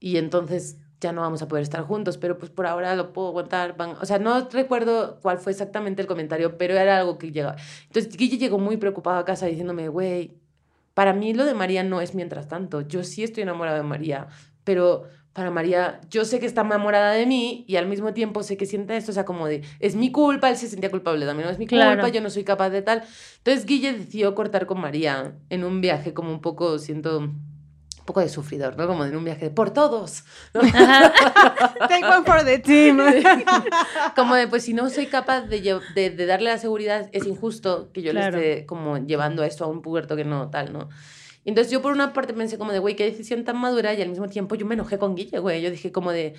y 0.00 0.18
entonces 0.18 0.78
ya 1.00 1.10
no 1.10 1.22
vamos 1.22 1.42
a 1.42 1.48
poder 1.48 1.64
estar 1.64 1.82
juntos, 1.82 2.16
pero 2.18 2.38
pues 2.38 2.52
por 2.52 2.66
ahora 2.68 2.94
lo 2.94 3.12
puedo 3.12 3.26
aguantar. 3.28 3.76
Van... 3.76 3.96
O 4.00 4.04
sea, 4.06 4.20
no 4.20 4.48
recuerdo 4.52 5.18
cuál 5.20 5.38
fue 5.38 5.50
exactamente 5.50 6.00
el 6.02 6.06
comentario, 6.06 6.56
pero 6.56 6.74
era 6.74 6.98
algo 6.98 7.18
que 7.18 7.32
llegaba. 7.32 7.56
Entonces 7.88 8.16
Guille 8.16 8.38
llegó 8.38 8.60
muy 8.60 8.76
preocupado 8.76 9.18
a 9.18 9.24
casa 9.24 9.46
diciéndome, 9.46 9.88
güey, 9.88 10.38
para 10.98 11.12
mí 11.12 11.32
lo 11.32 11.44
de 11.44 11.54
María 11.54 11.84
no 11.84 12.00
es 12.00 12.16
mientras 12.16 12.48
tanto. 12.48 12.80
Yo 12.80 13.04
sí 13.04 13.22
estoy 13.22 13.44
enamorada 13.44 13.76
de 13.76 13.84
María, 13.84 14.26
pero 14.64 15.04
para 15.32 15.52
María, 15.52 16.00
yo 16.10 16.24
sé 16.24 16.40
que 16.40 16.46
está 16.46 16.62
enamorada 16.62 17.12
de 17.12 17.24
mí 17.24 17.64
y 17.68 17.76
al 17.76 17.86
mismo 17.86 18.12
tiempo 18.14 18.42
sé 18.42 18.56
que 18.56 18.66
siente 18.66 18.96
esto, 18.96 19.12
o 19.12 19.14
sea, 19.14 19.24
como 19.24 19.46
de, 19.46 19.62
es 19.78 19.94
mi 19.94 20.10
culpa, 20.10 20.50
él 20.50 20.56
se 20.56 20.66
sentía 20.66 20.90
culpable 20.90 21.24
también, 21.24 21.46
no 21.46 21.52
es 21.52 21.58
mi 21.60 21.68
culpa, 21.68 22.08
yo 22.08 22.20
no 22.20 22.30
soy 22.30 22.42
capaz 22.42 22.70
de 22.70 22.82
tal. 22.82 23.04
Entonces 23.36 23.64
Guille 23.64 23.92
decidió 23.92 24.34
cortar 24.34 24.66
con 24.66 24.80
María 24.80 25.36
en 25.50 25.62
un 25.62 25.80
viaje 25.80 26.14
como 26.14 26.32
un 26.32 26.40
poco, 26.40 26.80
siento, 26.80 27.32
poco 28.08 28.20
de 28.20 28.30
sufridor, 28.30 28.74
¿no? 28.78 28.86
Como 28.86 29.04
en 29.04 29.14
un 29.14 29.22
viaje 29.22 29.44
de 29.44 29.50
por 29.50 29.70
todos. 29.70 30.24
Take 30.54 32.06
one 32.06 32.24
for 32.24 32.42
the 32.42 32.58
team. 32.58 32.98
como 34.16 34.34
de, 34.34 34.48
pues 34.48 34.62
si 34.64 34.72
no 34.72 34.88
soy 34.88 35.08
capaz 35.08 35.42
de, 35.42 35.60
de, 35.94 36.26
darle 36.26 36.48
la 36.48 36.56
seguridad, 36.56 37.10
es 37.12 37.26
injusto 37.26 37.90
que 37.92 38.00
yo 38.00 38.14
le 38.14 38.26
esté 38.26 38.66
como 38.66 38.96
llevando 38.96 39.44
esto 39.44 39.64
a 39.64 39.66
un 39.66 39.82
puberto 39.82 40.16
que 40.16 40.24
no 40.24 40.48
tal, 40.48 40.72
¿no? 40.72 40.88
Entonces 41.44 41.70
yo 41.70 41.82
por 41.82 41.92
una 41.92 42.14
parte 42.14 42.32
pensé 42.32 42.56
como 42.56 42.72
de, 42.72 42.78
güey, 42.78 42.96
qué 42.96 43.04
decisión 43.04 43.44
tan 43.44 43.58
madura 43.58 43.92
y 43.92 44.00
al 44.00 44.08
mismo 44.08 44.26
tiempo 44.26 44.54
yo 44.54 44.64
me 44.64 44.74
enojé 44.74 44.96
con 44.96 45.14
Guille, 45.14 45.38
güey. 45.38 45.60
Yo 45.60 45.70
dije 45.70 45.92
como 45.92 46.10
de, 46.10 46.34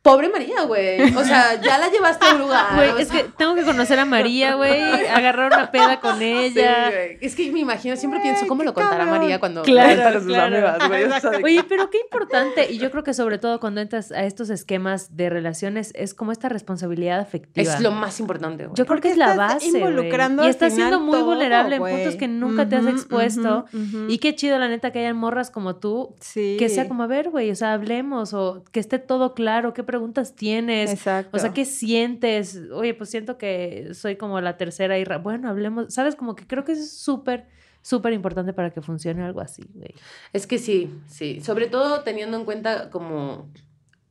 Pobre 0.00 0.28
María, 0.28 0.62
güey. 0.62 1.02
O 1.14 1.24
sea, 1.24 1.60
ya 1.60 1.76
la 1.76 1.90
llevaste 1.90 2.24
a 2.24 2.32
un 2.32 2.38
lugar. 2.38 2.76
Güey, 2.76 3.02
es 3.02 3.10
que 3.10 3.24
tengo 3.36 3.54
que 3.54 3.64
conocer 3.64 3.98
a 3.98 4.04
María, 4.04 4.54
güey. 4.54 4.80
Agarrar 5.08 5.52
una 5.52 5.70
peda 5.70 6.00
con 6.00 6.22
ella. 6.22 6.90
Sí, 6.90 7.18
es 7.20 7.34
que 7.34 7.50
me 7.52 7.60
imagino, 7.60 7.96
siempre 7.96 8.20
pienso 8.20 8.46
cómo 8.46 8.62
lo 8.62 8.72
contará 8.72 9.04
María 9.04 9.38
cuando 9.38 9.62
claro, 9.62 10.20
sus 10.20 10.34
amigas, 10.34 10.88
güey. 10.88 11.04
Oye, 11.44 11.64
pero 11.68 11.90
qué 11.90 11.98
importante. 11.98 12.70
Y 12.70 12.78
yo 12.78 12.90
creo 12.90 13.04
que 13.04 13.12
sobre 13.12 13.38
todo 13.38 13.60
cuando 13.60 13.80
entras 13.80 14.12
a 14.12 14.24
estos 14.24 14.50
esquemas 14.50 15.16
de 15.16 15.30
relaciones, 15.30 15.92
es 15.94 16.14
como 16.14 16.32
esta 16.32 16.48
responsabilidad 16.48 17.20
afectiva. 17.20 17.74
Es 17.74 17.80
lo 17.80 17.90
más 17.90 18.20
importante, 18.20 18.66
güey. 18.66 18.76
Yo 18.76 18.86
creo 18.86 19.00
que 19.00 19.10
es 19.10 19.16
la 19.16 19.34
base. 19.34 19.66
Involucrando 19.66 20.46
y 20.46 20.48
estás 20.48 20.74
siendo 20.74 21.00
muy 21.00 21.20
vulnerable 21.20 21.76
en 21.76 21.82
puntos 21.82 22.16
que 22.16 22.28
nunca 22.28 22.68
te 22.68 22.76
has 22.76 22.86
expuesto. 22.86 23.66
Y 24.08 24.18
qué 24.18 24.34
chido, 24.34 24.58
la 24.58 24.68
neta, 24.68 24.92
que 24.92 25.00
hayan 25.00 25.16
morras 25.16 25.50
como 25.50 25.76
tú. 25.76 26.14
Sí. 26.20 26.56
Que 26.58 26.68
sea 26.68 26.88
como, 26.88 27.02
a 27.02 27.06
ver, 27.06 27.30
güey, 27.30 27.50
o 27.50 27.54
sea, 27.56 27.74
hablemos. 27.74 28.32
O 28.32 28.64
que 28.72 28.80
esté 28.80 28.98
todo 28.98 29.34
claro. 29.34 29.74
¿Qué 29.74 29.82
preguntas 29.88 30.36
tienes? 30.36 30.92
Exacto. 30.92 31.34
O 31.34 31.40
sea, 31.40 31.54
¿qué 31.54 31.64
sientes? 31.64 32.60
Oye, 32.74 32.92
pues 32.92 33.08
siento 33.08 33.38
que 33.38 33.94
soy 33.94 34.16
como 34.16 34.38
la 34.42 34.58
tercera 34.58 34.98
y 34.98 35.04
bueno, 35.22 35.48
hablemos, 35.48 35.94
¿sabes? 35.94 36.14
Como 36.14 36.36
que 36.36 36.46
creo 36.46 36.62
que 36.62 36.72
es 36.72 36.92
súper 36.92 37.46
súper 37.80 38.12
importante 38.12 38.52
para 38.52 38.70
que 38.70 38.82
funcione 38.82 39.22
algo 39.22 39.40
así, 39.40 39.62
güey. 39.72 39.94
Es 40.34 40.46
que 40.46 40.58
sí, 40.58 40.90
sí, 41.06 41.40
sobre 41.40 41.68
todo 41.68 42.02
teniendo 42.02 42.36
en 42.36 42.44
cuenta 42.44 42.90
como 42.90 43.48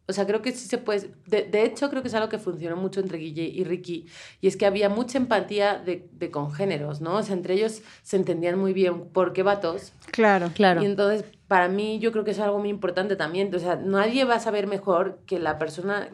o 0.10 0.14
sea, 0.14 0.26
creo 0.26 0.42
que 0.42 0.54
sí 0.54 0.70
se 0.70 0.78
puede. 0.78 1.12
De, 1.26 1.44
de, 1.44 1.64
hecho, 1.66 1.90
creo 1.90 2.02
que 2.02 2.08
es 2.08 2.14
algo 2.14 2.30
que 2.30 2.40
funcionó 2.40 2.78
mucho 2.78 3.02
entre 3.02 3.18
Guille 3.18 3.44
y 3.44 3.66
Ricky. 3.66 4.08
Y 4.40 4.48
es 4.48 4.56
que 4.56 4.66
había 4.66 4.88
mucha 4.88 5.18
empatía 5.18 5.80
de, 5.80 6.08
de 6.14 6.32
congéneros, 6.32 7.02
¿no? 7.02 7.16
O 7.16 7.24
sea, 7.24 7.36
entre 7.36 7.56
ellos 7.56 7.82
se 8.04 8.16
entendían 8.16 8.58
muy 8.58 8.72
bien 8.72 9.10
por 9.10 9.34
qué 9.34 9.44
vatos. 9.44 9.92
Claro, 10.12 10.50
claro. 10.56 10.82
Y 10.82 10.86
entonces, 10.86 11.26
para 11.50 11.68
mí, 11.68 12.00
yo 12.00 12.14
creo 12.14 12.24
que 12.24 12.32
es 12.32 12.40
algo 12.40 12.58
muy 12.58 12.70
importante 12.70 13.18
también. 13.18 13.54
O 13.54 13.60
sea, 13.60 13.76
nadie 13.76 14.24
va 14.24 14.36
a 14.36 14.40
saber 14.40 14.66
mejor 14.66 15.20
que 15.26 15.40
la 15.40 15.58
persona. 15.58 16.10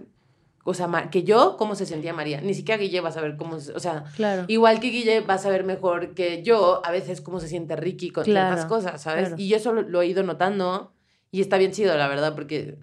O 0.63 0.73
sea, 0.73 0.89
que 1.11 1.21
yo, 1.21 1.55
cómo 1.57 1.75
se 1.75 1.85
sentía 1.85 2.13
María. 2.13 2.41
Ni 2.41 2.55
siquiera 2.55 2.81
Guille 2.81 2.99
va 2.99 3.09
a 3.09 3.11
saber 3.13 3.37
cómo. 3.37 3.57
O 3.57 3.79
sea, 3.79 4.05
claro. 4.15 4.45
igual 4.47 4.79
que 4.79 4.87
Guille 4.87 5.21
va 5.21 5.35
a 5.35 5.37
saber 5.37 5.65
mejor 5.65 6.15
que 6.15 6.41
yo, 6.41 6.81
a 6.83 6.89
veces, 6.89 7.21
cómo 7.21 7.39
se 7.39 7.47
siente 7.47 7.75
Ricky 7.75 8.09
con 8.09 8.25
ciertas 8.25 8.65
cosas, 8.65 9.03
¿sabes? 9.03 9.33
Y 9.37 9.49
yo 9.49 9.57
eso 9.57 9.71
lo, 9.71 9.83
lo 9.83 10.01
he 10.01 10.07
ido 10.07 10.23
notando. 10.23 10.93
Y 11.29 11.41
está 11.41 11.57
bien 11.57 11.71
chido, 11.71 11.95
la 11.95 12.07
verdad, 12.07 12.33
porque 12.33 12.77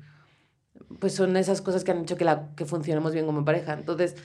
pues 0.98 1.14
son 1.14 1.36
esas 1.36 1.60
cosas 1.60 1.84
que 1.84 1.92
han 1.92 2.02
hecho 2.02 2.16
que, 2.16 2.24
la, 2.24 2.48
que 2.56 2.64
funcionemos 2.64 3.12
bien 3.12 3.26
como 3.26 3.44
pareja. 3.44 3.74
Entonces, 3.74 4.16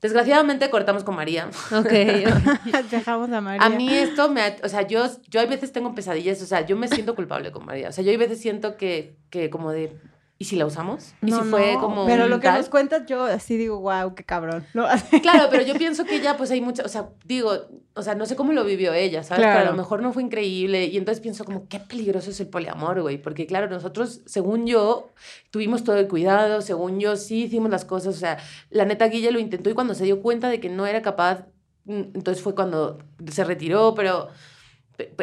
desgraciadamente 0.00 0.70
cortamos 0.70 1.04
con 1.04 1.16
María. 1.16 1.48
Ok, 1.72 1.90
dejamos 2.90 3.30
a 3.30 3.40
María. 3.40 3.64
A 3.64 3.68
mí 3.70 3.92
esto 3.94 4.28
me, 4.28 4.56
o 4.62 4.68
sea, 4.68 4.86
yo, 4.86 5.06
yo 5.28 5.40
a 5.40 5.46
veces 5.46 5.72
tengo 5.72 5.94
pesadillas, 5.94 6.42
o 6.42 6.46
sea, 6.46 6.66
yo 6.66 6.76
me 6.76 6.88
siento 6.88 7.14
culpable 7.14 7.52
con 7.52 7.64
María. 7.64 7.88
O 7.88 7.92
sea, 7.92 8.04
yo 8.04 8.12
a 8.12 8.18
veces 8.18 8.40
siento 8.40 8.76
que, 8.76 9.16
que 9.30 9.50
como 9.50 9.70
de, 9.70 9.96
¿Y 10.40 10.44
si 10.44 10.54
la 10.54 10.66
usamos? 10.66 11.14
¿Y 11.20 11.32
si 11.32 11.40
fue 11.40 11.74
como 11.80 12.06
Pero 12.06 12.28
lo 12.28 12.38
que 12.38 12.48
nos 12.48 12.68
cuentas 12.68 13.06
yo 13.06 13.24
así 13.24 13.56
digo, 13.56 13.80
wow, 13.80 14.14
qué 14.14 14.22
cabrón. 14.22 14.64
claro, 15.22 15.48
pero 15.50 15.64
yo 15.64 15.74
pienso 15.74 16.04
que 16.04 16.20
ya 16.20 16.36
pues 16.36 16.52
hay 16.52 16.60
mucha, 16.60 16.84
o 16.84 16.88
sea, 16.88 17.08
digo, 17.24 17.52
o 17.94 18.02
sea, 18.02 18.14
no 18.14 18.24
sé 18.24 18.36
cómo 18.36 18.52
lo 18.52 18.64
vivió 18.64 18.94
ella, 18.94 19.24
¿sabes? 19.24 19.44
Pero 19.44 19.58
a 19.58 19.64
lo 19.64 19.76
mejor 19.76 20.00
no 20.00 20.12
fue 20.12 20.22
increíble 20.22 20.84
y 20.86 20.96
entonces 20.96 21.20
pienso 21.20 21.44
como, 21.44 21.66
qué 21.66 21.80
peligroso 21.80 22.30
es 22.30 22.38
el 22.38 22.46
poliamor, 22.46 23.02
güey, 23.02 23.20
porque 23.20 23.46
claro, 23.46 23.68
nosotros, 23.68 24.20
según 24.26 24.68
yo, 24.68 25.10
tuvimos 25.50 25.82
todo 25.82 25.96
el 25.96 26.06
cuidado, 26.06 26.62
según 26.62 27.00
yo, 27.00 27.16
sí 27.16 27.44
hicimos 27.44 27.70
las 27.70 27.84
cosas, 27.84 28.14
o 28.14 28.18
sea, 28.18 28.38
la 28.70 28.84
neta 28.84 29.08
Guille 29.08 29.32
lo 29.32 29.40
intentó 29.40 29.70
y 29.70 29.74
cuando 29.74 29.94
se 29.94 30.04
dio 30.04 30.22
cuenta 30.22 30.48
de 30.48 30.60
que 30.60 30.68
no 30.68 30.86
era 30.86 31.02
capaz, 31.02 31.46
mm, 31.86 32.14
entonces 32.14 32.44
fue 32.44 32.54
cuando 32.54 32.98
se 33.28 33.42
retiró, 33.42 33.92
pero 33.96 34.28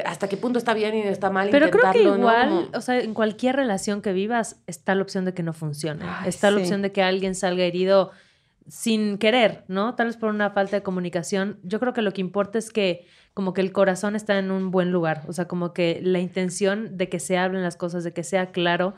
hasta 0.06 0.28
qué 0.30 0.38
punto 0.38 0.58
está 0.58 0.74
bien 0.74 0.96
y 0.96 1.02
está 1.02 1.30
mal 1.30 1.50
Pero 1.52 1.70
creo 1.70 1.92
que 1.92 2.04
igual, 2.04 2.70
o 2.74 2.82
sea, 2.82 3.00
en 3.00 3.14
cualquier 3.14 3.58
relación 3.58 4.02
que 4.02 4.14
vivas 4.14 4.62
está 4.68 4.96
la 4.96 5.02
opción 5.02 5.26
de 5.26 5.34
que 5.34 5.44
no 5.44 5.54
funcione. 5.54 6.06
está 6.26 6.52
la 6.52 6.58
opción 6.58 6.82
de 6.82 6.92
que 6.92 7.04
alguien 7.04 7.36
salga 7.36 7.64
herido 7.64 8.12
sin 8.68 9.18
querer, 9.18 9.64
¿no? 9.68 9.96
Tal 9.96 10.08
vez 10.08 10.18
por 10.18 10.30
una 10.30 10.50
falta 10.50 10.78
de 10.78 10.84
comunicación. 10.84 11.60
Yo 11.64 11.80
creo 11.80 11.94
que 11.94 12.02
lo 12.02 12.12
que 12.14 12.22
importa 12.22 12.58
es 12.58 12.72
que 12.72 13.06
como 13.34 13.54
que 13.54 13.62
el 13.62 13.72
corazón 13.74 14.16
está 14.16 14.40
en 14.40 14.50
un 14.50 14.72
buen 14.72 14.92
lugar, 14.92 15.24
o 15.28 15.34
sea, 15.34 15.46
como 15.46 15.74
que 15.74 16.00
la 16.02 16.20
intención 16.20 16.98
de 16.98 17.10
que 17.10 17.20
se 17.20 17.38
hablen 17.38 17.62
las 17.62 17.76
cosas, 17.76 18.04
de 18.04 18.14
que 18.14 18.24
sea 18.24 18.52
claro 18.52 18.96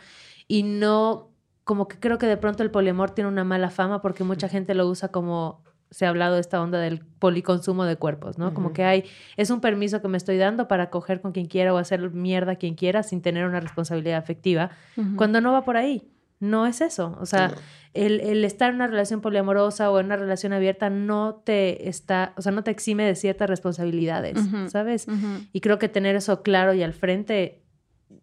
y 0.47 0.63
no 0.63 1.31
como 1.63 1.87
que 1.87 1.99
creo 1.99 2.17
que 2.17 2.27
de 2.27 2.37
pronto 2.37 2.63
el 2.63 2.71
poliamor 2.71 3.11
tiene 3.11 3.29
una 3.29 3.43
mala 3.43 3.69
fama 3.69 4.01
porque 4.01 4.23
mucha 4.23 4.47
gente 4.47 4.73
lo 4.73 4.87
usa 4.87 5.09
como 5.09 5.63
se 5.91 6.05
ha 6.05 6.09
hablado 6.09 6.35
de 6.35 6.41
esta 6.41 6.61
onda 6.61 6.79
del 6.79 6.99
policonsumo 6.99 7.85
de 7.85 7.95
cuerpos, 7.95 8.37
¿no? 8.37 8.53
Como 8.53 8.73
que 8.73 8.83
hay, 8.83 9.03
es 9.37 9.49
un 9.49 9.61
permiso 9.61 10.01
que 10.01 10.07
me 10.07 10.17
estoy 10.17 10.37
dando 10.37 10.67
para 10.67 10.89
coger 10.89 11.21
con 11.21 11.31
quien 11.31 11.47
quiera 11.47 11.73
o 11.73 11.77
hacer 11.77 12.11
mierda 12.11 12.53
a 12.53 12.55
quien 12.55 12.75
quiera 12.75 13.03
sin 13.03 13.21
tener 13.21 13.45
una 13.45 13.59
responsabilidad 13.59 14.17
afectiva, 14.17 14.71
cuando 15.15 15.41
no 15.41 15.51
va 15.51 15.63
por 15.63 15.77
ahí. 15.77 16.09
No 16.39 16.67
es 16.67 16.81
eso. 16.81 17.17
O 17.19 17.25
sea, 17.25 17.51
el, 17.95 18.19
el, 18.19 18.45
estar 18.45 18.69
en 18.69 18.75
una 18.75 18.87
relación 18.87 19.21
poliamorosa 19.21 19.89
o 19.89 19.99
en 19.99 20.05
una 20.07 20.17
relación 20.17 20.53
abierta 20.53 20.91
no 20.91 21.41
te 21.43 21.89
está, 21.89 22.33
o 22.37 22.41
sea, 22.41 22.51
no 22.51 22.63
te 22.63 22.69
exime 22.69 23.05
de 23.05 23.15
ciertas 23.15 23.49
responsabilidades, 23.49 24.37
¿sabes? 24.67 25.07
Y 25.51 25.61
creo 25.61 25.79
que 25.79 25.89
tener 25.89 26.15
eso 26.15 26.43
claro 26.43 26.73
y 26.73 26.83
al 26.83 26.93
frente 26.93 27.63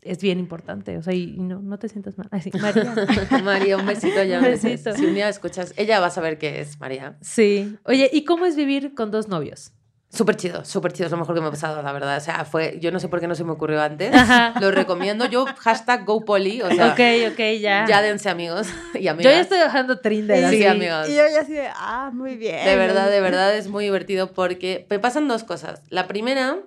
es 0.03 0.18
bien 0.20 0.39
importante. 0.39 0.97
O 0.97 1.03
sea, 1.03 1.14
y, 1.14 1.39
no, 1.39 1.61
no 1.61 1.78
te 1.78 1.89
sientas 1.89 2.16
mal. 2.18 2.28
María. 2.61 2.95
María, 3.43 3.76
un 3.76 3.87
besito 3.87 4.22
ya. 4.22 4.39
Un 4.39 4.45
besito. 4.45 4.95
Si 4.95 5.05
un 5.05 5.14
día 5.14 5.28
escuchas, 5.28 5.74
ella 5.76 6.01
va 6.01 6.07
a 6.07 6.11
saber 6.11 6.39
qué 6.39 6.61
es, 6.61 6.78
María. 6.80 7.16
Sí. 7.20 7.76
Oye, 7.85 8.11
¿y 8.12 8.24
cómo 8.24 8.47
es 8.47 8.57
vivir 8.57 8.95
con 8.95 9.11
dos 9.11 9.28
novios? 9.28 9.72
Súper 10.14 10.37
chido, 10.37 10.64
súper 10.64 10.93
chido, 10.93 11.07
es 11.07 11.11
lo 11.11 11.18
mejor 11.18 11.35
que 11.35 11.41
me 11.41 11.49
ha 11.49 11.51
pasado, 11.51 11.82
la 11.82 11.93
verdad. 11.93 12.16
O 12.16 12.20
sea, 12.20 12.45
fue, 12.45 12.78
yo 12.80 12.93
no 12.93 13.01
sé 13.01 13.09
por 13.09 13.18
qué 13.18 13.26
no 13.26 13.35
se 13.35 13.43
me 13.43 13.51
ocurrió 13.51 13.82
antes. 13.82 14.14
Lo 14.61 14.70
recomiendo. 14.70 15.26
Yo, 15.26 15.45
hashtag 15.59 16.05
GoPoly, 16.05 16.62
o 16.62 16.70
sea. 16.70 16.93
Ok, 16.93 17.32
ok, 17.32 17.41
ya. 17.61 17.85
Ya 17.89 18.01
dense 18.01 18.30
amigos 18.30 18.68
y 18.95 19.09
amigas. 19.09 19.32
Yo 19.32 19.37
ya 19.37 19.41
estoy 19.41 19.59
dejando 19.59 19.99
Trinder. 19.99 20.51
Sí, 20.51 20.64
amigos. 20.64 21.09
Y 21.09 21.16
yo 21.16 21.22
ya 21.28 21.41
así 21.41 21.55
de, 21.55 21.68
ah, 21.74 22.12
muy 22.14 22.37
bien. 22.37 22.64
De 22.64 22.76
verdad, 22.76 23.11
de 23.11 23.20
verdad 23.20 23.57
es 23.57 23.66
muy 23.66 23.85
divertido 23.85 24.32
porque 24.32 24.87
me 24.89 25.01
pasan 25.01 25.26
dos 25.26 25.43
cosas. 25.43 25.82
La 25.89 26.07
primera, 26.07 26.59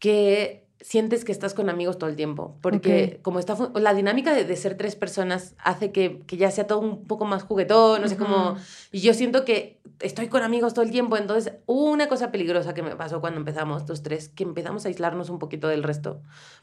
que 0.00 0.66
sientes 0.82 1.24
que 1.24 1.32
estás 1.32 1.54
con 1.54 1.70
amigos 1.70 1.96
todo 1.96 2.10
el 2.10 2.16
tiempo, 2.16 2.58
porque 2.60 3.20
como 3.22 3.38
está 3.38 3.56
la 3.74 3.94
dinámica 3.94 4.34
de, 4.34 4.56
ser 4.56 4.76
tres 4.76 4.96
personas 4.96 5.54
hace 5.58 5.92
que, 5.92 6.20
que, 6.26 6.36
ya 6.36 6.50
sea 6.50 6.66
todo 6.66 6.80
un 6.80 7.06
poco 7.06 7.24
más 7.24 7.44
juguetón, 7.44 8.02
no 8.02 8.08
sé 8.08 8.16
cómo, 8.16 8.56
y 8.90 9.00
yo 9.00 9.14
siento 9.14 9.44
que 9.44 9.80
estoy 10.00 10.28
con 10.28 10.42
amigos 10.42 10.74
todo 10.74 10.84
el 10.84 10.90
tiempo, 10.90 11.16
entonces 11.16 11.54
hubo 11.66 11.84
una 11.90 12.08
cosa 12.08 12.32
peligrosa 12.32 12.74
que 12.74 12.82
me 12.82 12.96
pasó 12.96 13.20
cuando 13.20 13.38
empezamos 13.38 13.88
los 13.88 14.02
tres, 14.02 14.28
que 14.28 14.42
empezamos 14.42 14.84
a 14.84 14.88
aislarnos 14.88 15.30
un 15.30 15.38
poquito 15.38 15.68
del 15.68 15.84
resto. 15.84 16.20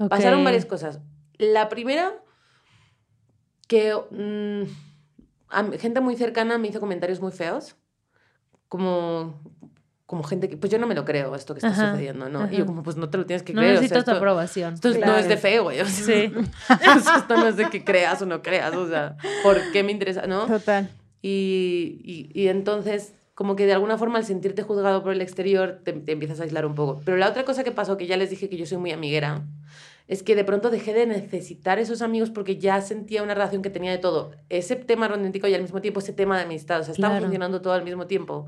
Pasaron 0.10 0.44
varias 0.44 0.66
cosas. 0.66 1.00
La 1.38 1.70
primera, 1.70 2.22
que 3.68 3.96
mm, 3.96 5.78
gente 5.78 6.02
muy 6.02 6.18
cercana 6.18 6.58
me 6.58 6.68
hizo 6.68 6.82
comentarios 6.82 7.22
muy 7.22 7.32
feos, 7.32 7.78
como 8.68 9.40
como 10.10 10.24
gente 10.24 10.50
que, 10.50 10.58
pues 10.58 10.72
yo 10.72 10.80
no 10.80 10.88
me 10.88 10.96
lo 10.96 11.06
creo 11.06 11.36
esto 11.36 11.54
que 11.54 11.60
está 11.60 11.92
sucediendo, 11.92 12.30
¿no? 12.30 12.52
Y 12.52 12.58
yo 12.58 12.66
como, 12.66 12.82
pues 12.82 12.96
no 12.96 13.12
te 13.12 13.20
lo 13.20 13.28
tienes 13.28 13.44
que 13.44 13.54
creer. 13.54 13.76
No 13.76 13.80
necesito 13.80 14.04
tu 14.04 14.10
aprobación. 14.10 14.74
Esto 14.74 14.90
no 14.90 15.16
es 15.16 15.28
de 15.28 15.38
fe, 15.38 15.60
güey. 15.60 15.86
sí. 15.86 16.34
esto 17.16 17.38
no 17.38 17.46
es 17.46 17.58
de 17.58 17.70
que 17.70 17.84
creas 17.84 18.20
o 18.24 18.26
no 18.26 18.42
creas, 18.42 18.74
o 18.76 18.90
sea, 18.90 19.18
¿por 19.44 19.60
qué 19.72 19.84
me 19.84 19.92
interesa, 19.92 20.26
no? 20.26 20.48
Total. 20.48 20.90
Y, 21.22 22.02
y, 22.04 22.32
y 22.34 22.48
entonces, 22.48 23.14
como 23.36 23.56
que 23.56 23.68
de 23.68 23.74
alguna 23.74 24.00
forma 24.00 24.18
al 24.18 24.26
sentirte 24.26 24.64
juzgado 24.64 25.04
por 25.04 25.14
el 25.14 25.22
exterior, 25.22 25.82
te, 25.84 25.94
te, 25.94 26.14
empiezas 26.14 26.40
a 26.40 26.44
aislar 26.44 26.66
un 26.66 26.74
poco. 26.74 27.04
Pero 27.06 27.16
la 27.18 27.30
otra 27.30 27.46
cosa 27.46 27.64
que 27.64 27.72
pasó, 27.72 27.96
que 27.96 28.08
ya 28.08 28.18
les 28.18 28.32
dije 28.32 28.50
que 28.50 28.58
yo 28.58 28.66
soy 28.66 28.80
muy 28.80 28.92
amiguera, 28.92 29.44
es 30.08 30.24
que 30.24 30.36
de 30.36 30.44
pronto 30.44 30.72
dejé 30.72 30.92
de 30.92 31.06
necesitar 31.06 31.78
esos 31.78 32.02
amigos 32.02 32.32
porque 32.32 32.58
ya 32.58 32.82
sentía 32.82 33.22
una 33.22 33.36
relación 33.36 33.62
que 33.62 33.70
tenía 33.70 33.92
de 33.92 34.00
todo. 34.00 34.32
Ese 34.50 34.76
tema 34.76 35.08
romántico 35.08 35.48
y 35.48 35.54
al 35.54 35.62
mismo 35.62 35.82
tiempo 35.82 36.00
ese 36.00 36.14
tema 36.14 36.36
de 36.36 36.46
amistad. 36.46 36.80
O 36.80 36.84
sea, 36.84 36.96
estaban 36.96 37.22
funcionando 37.22 37.62
todo 37.62 37.74
al 37.74 37.84
mismo 37.84 38.08
tiempo. 38.08 38.48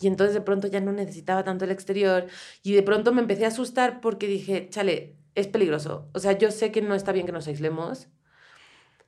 Y 0.00 0.06
entonces 0.06 0.34
de 0.34 0.40
pronto 0.40 0.66
ya 0.66 0.80
no 0.80 0.92
necesitaba 0.92 1.44
tanto 1.44 1.64
el 1.64 1.70
exterior 1.70 2.26
y 2.62 2.72
de 2.72 2.82
pronto 2.82 3.12
me 3.12 3.20
empecé 3.20 3.44
a 3.44 3.48
asustar 3.48 4.00
porque 4.00 4.26
dije, 4.26 4.68
chale, 4.68 5.16
es 5.34 5.46
peligroso. 5.48 6.08
O 6.12 6.18
sea, 6.18 6.32
yo 6.32 6.50
sé 6.50 6.72
que 6.72 6.82
no 6.82 6.94
está 6.94 7.12
bien 7.12 7.26
que 7.26 7.32
nos 7.32 7.46
aislemos. 7.46 8.08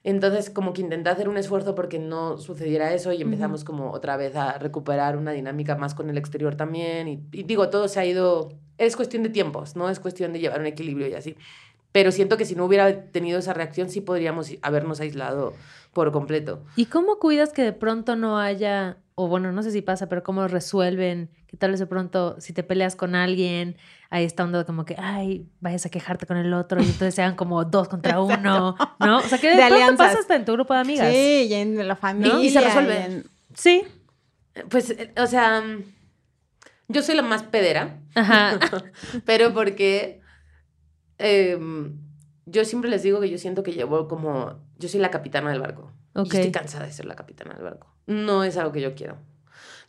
Entonces, 0.05 0.51
como 0.51 0.73
que 0.73 0.83
intenté 0.83 1.11
hacer 1.11 1.29
un 1.29 1.37
esfuerzo 1.37 1.75
porque 1.75 1.99
no 1.99 2.39
sucediera 2.39 2.95
eso 2.95 3.13
y 3.13 3.23
empezamos 3.23 3.65
como 3.65 3.91
otra 3.91 4.17
vez 4.17 4.37
a 4.37 4.57
recuperar 4.57 5.17
una 5.17 5.33
dinámica 5.33 5.75
más 5.75 5.95
con 5.97 6.09
el 6.09 6.17
exterior 6.17 6.55
también. 6.55 7.09
Y, 7.09 7.27
y 7.33 7.43
digo, 7.43 7.71
todo 7.71 7.89
se 7.89 7.99
ha 7.99 8.05
ido... 8.07 8.51
Es 8.79 8.95
cuestión 8.95 9.25
de 9.25 9.31
tiempos, 9.31 9.75
¿no? 9.75 9.91
Es 9.91 9.99
cuestión 9.99 10.33
de 10.33 10.39
llevar 10.39 10.61
un 10.61 10.67
equilibrio 10.67 11.09
y 11.09 11.15
así. 11.15 11.37
Pero 11.97 12.13
siento 12.13 12.37
que 12.37 12.45
si 12.45 12.55
no 12.55 12.67
hubiera 12.67 13.05
tenido 13.11 13.39
esa 13.39 13.55
reacción, 13.55 13.89
sí 13.89 14.03
podríamos 14.03 14.53
habernos 14.61 15.01
aislado 15.01 15.55
por 15.95 16.13
completo. 16.13 16.63
¿Y 16.77 16.85
cómo 16.87 17.19
cuidas 17.19 17.55
que 17.55 17.63
de 17.63 17.73
pronto 17.73 18.17
no 18.17 18.39
haya, 18.39 18.99
o 19.15 19.29
bueno, 19.29 19.51
no 19.51 19.63
sé 19.63 19.71
si 19.71 19.81
pasa, 19.81 20.07
pero 20.07 20.23
cómo 20.23 20.47
resuelven, 20.47 21.31
que 21.47 21.57
tal 21.57 21.71
vez 21.71 21.81
de 21.81 21.87
pronto 21.87 22.39
si 22.39 22.53
te 22.53 22.63
peleas 22.63 22.97
con 22.97 23.15
alguien, 23.15 23.79
ahí 24.11 24.27
está 24.27 24.45
un 24.45 24.63
como 24.65 24.85
que, 24.85 24.95
ay, 24.99 25.49
vayas 25.61 25.87
a 25.87 25.89
quejarte 25.89 26.27
con 26.27 26.37
el 26.37 26.53
otro 26.53 26.83
y 26.83 26.85
entonces 26.85 27.15
sean 27.15 27.35
como 27.35 27.65
dos 27.65 27.89
contra 27.89 28.21
uno, 28.21 28.77
¿no? 29.01 29.17
O 29.17 29.23
sea, 29.23 29.39
que 29.39 29.47
de, 29.49 29.55
De 29.57 29.61
pronto 29.63 29.75
alianzas. 29.77 30.07
pasa 30.09 30.19
hasta 30.19 30.37
en 30.37 30.45
tu 30.45 30.53
grupo 30.53 30.75
de 30.75 30.81
amigas. 30.81 31.11
Sí, 31.11 31.47
y 31.49 31.55
en 31.55 31.89
la 31.89 31.97
familia. 31.97 32.39
Y 32.43 32.51
se 32.51 32.61
resuelve. 32.61 32.95
y 32.95 33.03
en- 33.15 33.25
Sí. 33.55 33.85
Pues, 34.69 34.95
o 35.17 35.27
sea, 35.27 35.63
yo 36.89 37.03
soy 37.03 37.15
la 37.15 37.23
más 37.23 37.43
pedera, 37.43 38.01
Ajá. 38.15 38.59
pero 39.25 39.55
porque 39.55 40.21
em, 41.19 41.97
yo 42.47 42.65
siempre 42.65 42.91
les 42.91 43.03
digo 43.03 43.21
que 43.21 43.29
yo 43.31 43.39
siento 43.39 43.63
que 43.63 43.73
llevo 43.73 44.09
como, 44.09 44.55
yo 44.79 44.89
soy 44.89 45.01
la 45.01 45.11
capitana 45.11 45.51
del 45.51 45.61
barco. 45.61 45.91
Y 46.15 46.19
Ok. 46.21 46.27
yo 46.29 46.39
estoy 46.39 46.53
cansada 46.53 46.87
de 46.87 46.93
ser 46.93 47.07
la 47.07 47.17
capitana 47.17 47.55
del 47.55 47.65
barco. 47.65 47.89
No 48.07 48.45
es 48.45 48.57
algo 48.57 48.73
que 48.73 48.81
yo 48.81 48.95
quiero. 48.95 49.19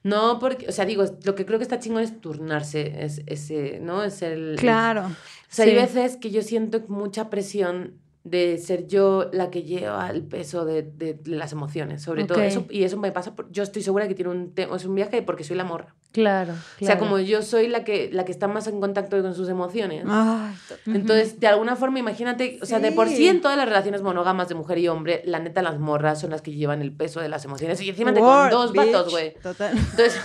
No, 0.04 0.40
porque, 0.40 0.68
o 0.68 0.72
sea, 0.72 0.86
digo, 0.86 1.04
lo 1.24 1.36
que 1.36 1.46
creo 1.46 1.60
que 1.60 1.64
está 1.64 1.80
chingón 1.80 2.02
es 2.04 2.22
turnarse, 2.22 3.04
es 3.04 3.22
ese, 3.26 3.80
¿no? 3.82 4.04
Es 4.04 4.22
el... 4.22 4.56
Claro. 4.58 5.06
O 5.08 5.12
sea, 5.50 5.66
hay 5.66 5.72
Sí. 5.72 5.78
veces 5.78 6.18
que 6.18 6.30
yo 6.32 6.42
siento 6.42 6.82
mucha 6.88 7.30
presión 7.30 7.96
de 8.24 8.58
ser 8.58 8.88
yo 8.88 9.30
la 9.32 9.50
que 9.50 9.64
lleva 9.64 10.10
el 10.10 10.22
peso 10.24 10.66
de, 10.66 10.84
de 10.84 11.18
las 11.26 11.52
emociones, 11.54 12.02
sobre 12.04 12.26
todo 12.26 12.40
Ok. 12.40 12.44
eso. 12.46 12.66
Y 12.70 12.84
eso 12.84 12.98
me 12.98 13.12
pasa, 13.12 13.36
por- 13.36 13.50
yo 13.52 13.64
estoy 13.64 13.82
segura 13.82 14.08
que 14.08 14.16
tiene 14.16 14.32
un, 14.32 14.54
es 14.56 14.86
un 14.86 14.96
viaje 14.96 15.22
porque 15.22 15.44
soy 15.44 15.56
la 15.58 15.64
morra. 15.64 15.96
Claro, 16.14 16.54
O 16.82 16.86
sea, 16.86 16.98
como 16.98 17.20
yo 17.20 17.44
soy 17.44 17.68
la 17.68 17.84
que, 17.84 18.10
la 18.12 18.26
que 18.26 18.32
está 18.32 18.48
más 18.48 18.66
en 18.68 18.80
contacto 18.80 19.22
con 19.22 19.36
sus 19.36 19.50
emociones. 19.50 20.04
Ay, 20.08 20.56
to- 20.68 20.76
Entonces, 20.92 21.40
de 21.40 21.46
alguna 21.48 21.76
forma, 21.76 22.00
imagínate, 22.00 22.58
o 22.62 22.66
sea, 22.66 22.80
de 22.80 22.92
por 22.92 23.08
sí 23.08 23.28
en 23.28 23.40
todas 23.42 23.56
las 23.58 23.68
relaciones 23.68 24.02
monógamas 24.02 24.50
de 24.50 24.56
mujer 24.56 24.80
y 24.80 24.88
hombre, 24.88 25.22
la 25.26 25.38
neta, 25.40 25.62
las 25.62 25.78
morras 25.80 26.20
son 26.20 26.32
las 26.32 26.42
que 26.42 26.52
llevan 26.54 26.82
el 26.82 26.92
peso 26.92 27.20
de 27.20 27.30
las 27.30 27.46
emociones. 27.46 27.80
Y 27.82 27.90
encima 27.90 28.14
te 28.14 28.20
con 28.20 28.50
dos 28.50 28.72
bitch. 28.72 28.92
vatos, 28.92 29.12
güey. 29.12 29.36
Total. 29.44 29.78
Entonces, 29.78 30.20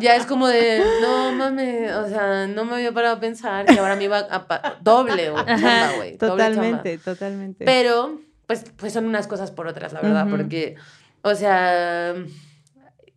ya 0.00 0.16
es 0.16 0.24
como 0.24 0.48
de, 0.48 0.82
no 1.02 1.32
mames, 1.32 1.92
o 1.94 2.08
sea, 2.08 2.46
no 2.46 2.64
me 2.64 2.74
había 2.76 2.92
parado 2.92 3.16
a 3.16 3.20
pensar 3.20 3.66
que 3.66 3.78
ahora 3.78 3.96
me 3.96 4.04
iba 4.04 4.18
a 4.18 4.46
pa- 4.48 4.78
doble, 4.80 5.30
güey, 5.30 5.44
güey, 5.44 5.56
doble. 5.58 6.16
Totalmente, 6.18 6.98
totalmente. 6.98 7.64
Pero, 7.66 8.18
pues, 8.46 8.64
pues 8.76 8.92
son 8.94 9.04
unas 9.06 9.26
cosas 9.26 9.50
por 9.50 9.66
otras, 9.66 9.92
la 9.92 10.00
verdad, 10.00 10.26
porque, 10.30 10.76
o 11.22 11.34
sea, 11.34 12.14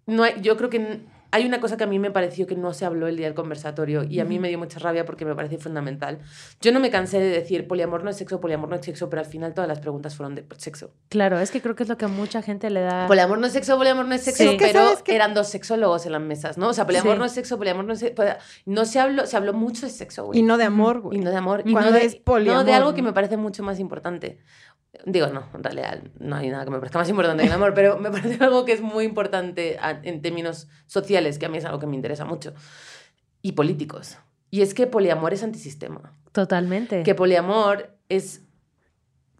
no 0.08 0.24
hay- 0.24 0.42
yo 0.42 0.58
creo 0.58 0.70
que 0.70 1.00
hay 1.36 1.46
una 1.46 1.60
cosa 1.60 1.76
que 1.76 1.84
a 1.84 1.88
mí 1.88 2.00
me 2.00 2.12
pareció 2.12 2.48
que 2.48 2.56
no 2.56 2.74
se 2.74 2.86
habló 2.86 3.08
el 3.08 3.18
día 3.18 3.26
del 3.26 3.36
conversatorio 3.36 4.04
y 4.04 4.20
a 4.22 4.26
mí 4.26 4.40
me 4.40 4.48
dio 4.48 4.58
mucha 4.58 4.80
rabia 4.80 5.04
porque 5.06 5.26
me 5.26 5.36
parece 5.36 5.58
fundamental. 5.58 6.20
Yo 6.62 6.72
no 6.72 6.80
me 6.80 6.90
cansé 6.90 7.20
de 7.20 7.28
decir 7.30 7.68
poliamor 7.68 8.04
no 8.04 8.10
es 8.10 8.16
sexo, 8.18 8.40
poliamor 8.40 8.70
no 8.70 8.76
es 8.78 8.86
sexo, 8.86 9.10
pero 9.10 9.20
al 9.22 9.26
final 9.26 9.54
todas 9.54 9.68
las 9.68 9.80
preguntas 9.80 10.16
fueron 10.16 10.34
de 10.36 10.46
sexo. 10.58 10.92
Claro, 11.10 11.38
es 11.40 11.52
que 11.52 11.62
creo 11.62 11.76
que 11.76 11.84
es 11.84 11.90
lo 11.90 11.98
que 11.98 12.06
a 12.06 12.08
mucha 12.08 12.42
gente 12.42 12.70
le 12.70 12.82
da. 12.82 13.08
Poliamor 13.08 13.38
no 13.38 13.48
es 13.48 13.54
sexo, 13.54 13.78
poliamor 13.78 14.06
no 14.06 14.16
es 14.16 14.22
sexo, 14.24 14.44
Sí. 14.44 14.50
Es 14.50 14.58
que 14.58 14.66
pero 14.68 15.04
que- 15.04 15.14
eran 15.16 15.34
dos 15.34 15.50
sexólogos 15.50 16.06
en 16.06 16.14
las 16.14 16.22
mesas, 16.22 16.58
¿no? 16.58 16.70
O 16.70 16.74
sea, 16.74 16.86
poliamor 16.86 17.14
Sí. 17.16 17.20
no 17.20 17.26
es 17.26 17.32
sexo, 17.34 17.58
poliamor 17.58 17.84
no 17.86 17.94
es 17.94 18.00
sexo. 18.00 18.24
No 18.66 18.86
se 18.86 19.00
habló, 19.00 19.26
se 19.28 19.36
habló 19.36 19.54
mucho 19.54 19.86
de 19.86 19.92
sexo, 19.92 20.26
güey. 20.28 20.40
Y 20.40 20.42
no 20.42 20.58
de 20.58 20.64
amor, 20.64 21.02
güey. 21.02 21.18
Y 21.18 21.22
no 21.22 21.32
de 21.32 21.38
amor. 21.38 21.64
Y 21.66 21.74
Cuando 21.74 21.92
no 21.92 21.98
de, 21.98 22.06
es 22.06 22.16
poliamor, 22.16 22.62
No, 22.62 22.66
de 22.66 22.74
algo 22.74 22.94
que 22.94 23.02
me 23.02 23.12
parece 23.14 23.36
mucho 23.38 23.62
más 23.62 23.80
importante. 23.80 24.38
Digo, 25.06 25.28
no, 25.28 25.46
en 25.54 25.64
realidad 25.64 26.02
no 26.20 26.36
hay 26.36 26.50
nada 26.50 26.64
que 26.66 26.72
me 26.72 26.78
parezca 26.78 27.00
más 27.00 27.10
importante 27.10 27.44
que 27.44 27.48
el 27.48 27.54
amor, 27.54 27.74
pero 27.74 27.98
me 28.00 28.10
parece 28.12 28.44
algo 28.44 28.66
que 28.66 28.74
es 28.74 28.82
muy 28.82 29.04
importante 29.06 29.78
en 30.04 30.22
términos 30.22 30.68
sociales, 30.88 31.38
que 31.40 31.46
a 31.46 31.50
mí 31.50 31.58
es 31.58 31.66
algo 31.66 31.80
que 31.80 31.88
me 31.88 31.96
interesa 31.96 32.26
mucho, 32.26 32.54
y 33.42 33.54
políticos. 33.54 34.18
Y 34.52 34.62
es 34.62 34.74
que 34.74 34.88
poliamor 34.88 35.34
es 35.34 35.44
antisistema. 35.44 36.14
Totalmente. 36.32 37.04
Que 37.04 37.16
poliamor 37.16 37.98
es 38.10 38.42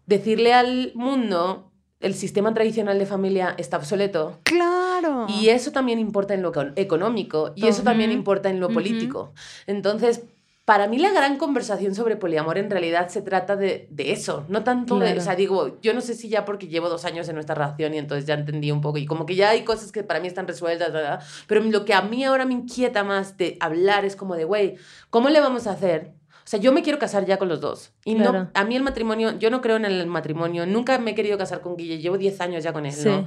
decirle 0.06 0.52
al 0.54 0.92
mundo 0.94 1.72
el 2.00 2.14
sistema 2.14 2.52
tradicional 2.52 2.98
de 2.98 3.06
familia 3.06 3.54
está 3.58 3.78
obsoleto, 3.78 4.38
Claro. 4.44 5.26
y 5.28 5.48
eso 5.48 5.72
también 5.72 5.98
importa 5.98 6.34
en 6.34 6.42
lo 6.42 6.52
econ- 6.52 6.72
económico 6.76 7.52
y 7.56 7.66
eso 7.66 7.82
también 7.82 8.12
importa 8.12 8.50
en 8.50 8.60
lo 8.60 8.68
político. 8.68 9.32
Entonces, 9.66 10.22
para 10.66 10.88
mí 10.88 10.98
la 10.98 11.10
gran 11.10 11.38
conversación 11.38 11.94
sobre 11.94 12.16
poliamor 12.16 12.58
en 12.58 12.68
realidad 12.70 13.08
se 13.08 13.22
trata 13.22 13.56
de, 13.56 13.86
de 13.90 14.12
eso, 14.12 14.44
no 14.48 14.62
tanto 14.64 14.98
de, 14.98 15.06
Claro. 15.06 15.20
o 15.20 15.24
sea, 15.24 15.34
digo, 15.36 15.78
yo 15.80 15.94
no 15.94 16.00
sé 16.02 16.14
si 16.14 16.28
ya 16.28 16.44
porque 16.44 16.66
llevo 16.68 16.88
dos 16.90 17.04
años 17.06 17.26
en 17.28 17.36
nuestra 17.36 17.54
relación 17.54 17.94
y 17.94 17.98
entonces 17.98 18.26
ya 18.26 18.34
entendí 18.34 18.70
un 18.72 18.80
poco 18.82 18.98
y 18.98 19.06
como 19.06 19.24
que 19.26 19.36
ya 19.36 19.50
hay 19.50 19.62
cosas 19.64 19.92
que 19.92 20.02
para 20.02 20.20
mí 20.20 20.26
están 20.28 20.46
resueltas, 20.46 20.92
¿verdad? 20.92 21.20
pero 21.46 21.62
lo 21.62 21.84
que 21.84 21.94
a 21.94 22.02
mí 22.02 22.22
ahora 22.24 22.44
me 22.44 22.52
inquieta 22.54 23.02
más 23.04 23.36
de 23.38 23.56
hablar 23.60 24.04
es 24.04 24.16
como 24.16 24.34
de, 24.34 24.44
güey, 24.44 24.74
¿cómo 25.08 25.28
le 25.30 25.40
vamos 25.40 25.66
a 25.68 25.70
hacer? 25.70 26.10
O 26.44 26.48
sea, 26.48 26.60
yo 26.60 26.72
me 26.72 26.82
quiero 26.82 26.98
casar 26.98 27.24
ya 27.26 27.38
con 27.38 27.48
los 27.48 27.60
dos. 27.60 27.92
Y 28.04 28.14
no, 28.14 28.30
Claro. 28.30 28.50
a 28.52 28.64
mí 28.64 28.76
el 28.76 28.82
matrimonio, 28.82 29.38
yo 29.38 29.50
no 29.50 29.60
creo 29.60 29.76
en 29.76 29.84
el 29.84 30.06
matrimonio, 30.06 30.66
nunca 30.66 30.98
me 30.98 31.12
he 31.12 31.14
querido 31.14 31.38
casar 31.38 31.60
con 31.60 31.76
Guille, 31.76 31.98
llevo 31.98 32.18
10 32.18 32.40
años 32.40 32.62
ya 32.64 32.72
con 32.72 32.86
él, 32.86 32.92
Sí. 32.92 33.08
¿no? 33.08 33.26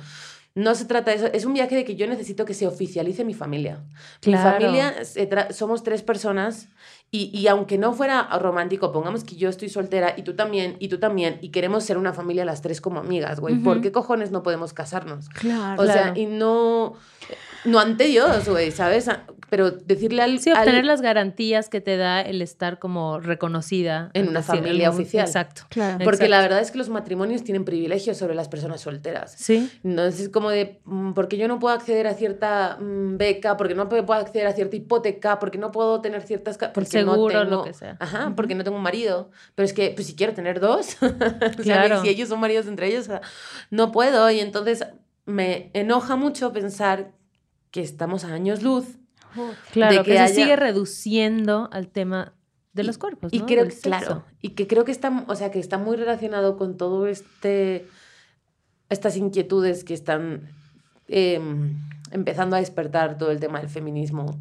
No 0.55 0.73
se 0.73 0.85
trata 0.85 1.11
de 1.11 1.17
eso, 1.17 1.27
es 1.31 1.45
un 1.45 1.53
viaje 1.53 1.75
de 1.75 1.85
que 1.85 1.95
yo 1.95 2.07
necesito 2.07 2.43
que 2.43 2.53
se 2.55 2.65
oficialice 2.65 3.23
mi 3.23 3.33
familia. 3.35 3.83
Claro. 4.19 4.57
Mi 4.57 4.65
familia, 4.65 4.95
somos 5.51 5.83
tres 5.83 6.01
personas 6.01 6.69
y, 7.11 7.35
y 7.37 7.47
aunque 7.47 7.77
no 7.77 7.93
fuera 7.93 8.27
romántico, 8.39 8.91
pongamos 8.91 9.23
que 9.23 9.35
yo 9.35 9.49
estoy 9.49 9.69
soltera 9.69 10.13
y 10.15 10.21
tú 10.23 10.35
también, 10.35 10.75
y 10.79 10.89
tú 10.89 10.99
también, 10.99 11.39
y 11.41 11.49
queremos 11.49 11.83
ser 11.83 11.97
una 11.97 12.13
familia 12.13 12.45
las 12.45 12.61
tres 12.61 12.81
como 12.81 12.99
amigas, 12.99 13.39
güey. 13.39 13.55
¿Por 13.55 13.81
qué 13.81 13.91
cojones 13.91 14.31
no 14.31 14.43
podemos 14.43 14.73
casarnos? 14.73 15.27
Claro. 15.29 15.81
O 15.81 15.85
sea, 15.85 15.93
Claro. 16.13 16.19
y 16.19 16.25
no, 16.27 16.93
no 17.65 17.79
ante 17.79 18.05
Dios, 18.05 18.47
güey, 18.47 18.71
¿sabes? 18.71 19.09
Pero 19.49 19.71
decirle 19.71 20.21
al... 20.21 20.39
Sí, 20.39 20.51
al- 20.51 20.59
obtener 20.59 20.85
las 20.85 21.01
garantías 21.01 21.69
que 21.69 21.81
te 21.81 21.97
da 21.97 22.21
el 22.21 22.41
estar 22.43 22.77
como 22.77 23.19
reconocida. 23.19 24.11
En 24.13 24.27
una 24.29 24.43
familia 24.43 24.89
oficial. 24.91 25.25
Exacto. 25.25 25.63
Claro. 25.69 26.03
Porque 26.05 26.29
la 26.29 26.39
verdad 26.41 26.59
es 26.59 26.69
que 26.69 26.77
los 26.77 26.89
matrimonios 26.89 27.43
tienen 27.43 27.65
privilegios 27.65 28.15
sobre 28.17 28.35
las 28.35 28.47
personas 28.47 28.81
solteras. 28.81 29.33
Sí. 29.35 29.71
Entonces 29.83 30.21
es 30.21 30.29
como 30.29 30.51
de, 30.51 30.79
mm, 30.85 31.13
porque 31.13 31.37
yo 31.37 31.47
no 31.47 31.57
puedo 31.57 31.73
acceder 31.73 32.05
a 32.05 32.13
cierta 32.13 32.77
mm, 32.79 33.17
beca, 33.17 33.57
porque 33.57 33.73
no 33.73 33.89
puedo 33.89 34.13
acceder 34.13 34.45
a 34.45 34.53
cierta 34.53 34.75
hipoteca, 34.75 35.39
porque 35.39 35.57
no 35.57 35.71
puedo 35.71 35.99
tener 36.01 36.21
ciertas... 36.21 36.57
Porque 36.57 36.85
seguro, 36.89 37.33
no 37.33 37.43
lo 37.45 37.49
tengo, 37.49 37.63
que 37.63 37.73
sea. 37.73 37.97
Ajá, 37.99 38.33
porque 38.35 38.53
no 38.53 38.63
tengo 38.63 38.77
un 38.77 38.83
marido. 38.83 39.31
Pero 39.55 39.65
es 39.65 39.73
que, 39.73 39.89
pues 39.95 40.05
si 40.05 40.15
quiero 40.15 40.33
tener 40.33 40.59
dos, 40.59 40.95
o 41.01 41.07
sea, 41.09 41.53
Claro. 41.63 42.01
si 42.03 42.09
ellos 42.09 42.29
son 42.29 42.39
maridos 42.39 42.67
entre 42.67 42.85
ellos, 42.87 43.05
o 43.05 43.07
sea, 43.07 43.21
no 43.71 43.91
puedo. 43.91 44.29
Y 44.29 44.41
entonces 44.41 44.85
me 45.25 45.71
enoja 45.73 46.15
mucho 46.15 46.53
pensar 46.53 47.11
que 47.71 47.81
estamos 47.81 48.23
a 48.23 48.33
años 48.33 48.63
luz. 48.63 48.85
Claro, 49.71 49.93
de 49.93 49.99
que, 49.99 50.05
que 50.05 50.17
se 50.17 50.19
haya- 50.19 50.33
sigue 50.33 50.55
reduciendo 50.55 51.69
al 51.71 51.87
tema 51.87 52.33
de 52.73 52.83
los 52.83 52.97
cuerpos. 52.97 53.31
Y 53.33 53.39
¿no? 53.39 53.45
creo 53.45 53.67
que, 53.67 53.75
claro, 53.75 54.23
y 54.41 54.49
que 54.49 54.67
creo 54.67 54.85
que 54.85 54.91
está, 54.91 55.25
o 55.27 55.35
sea, 55.35 55.51
que 55.51 55.59
está 55.59 55.77
muy 55.77 55.97
relacionado 55.97 56.57
con 56.57 56.77
todo 56.77 57.07
este, 57.07 57.85
estas 58.89 59.17
inquietudes 59.17 59.83
que 59.83 59.93
están 59.93 60.49
em, 61.07 61.77
empezando 62.11 62.55
a 62.55 62.59
despertar 62.59 63.17
todo 63.17 63.31
el 63.31 63.39
tema 63.39 63.59
del 63.59 63.69
feminismo, 63.69 64.39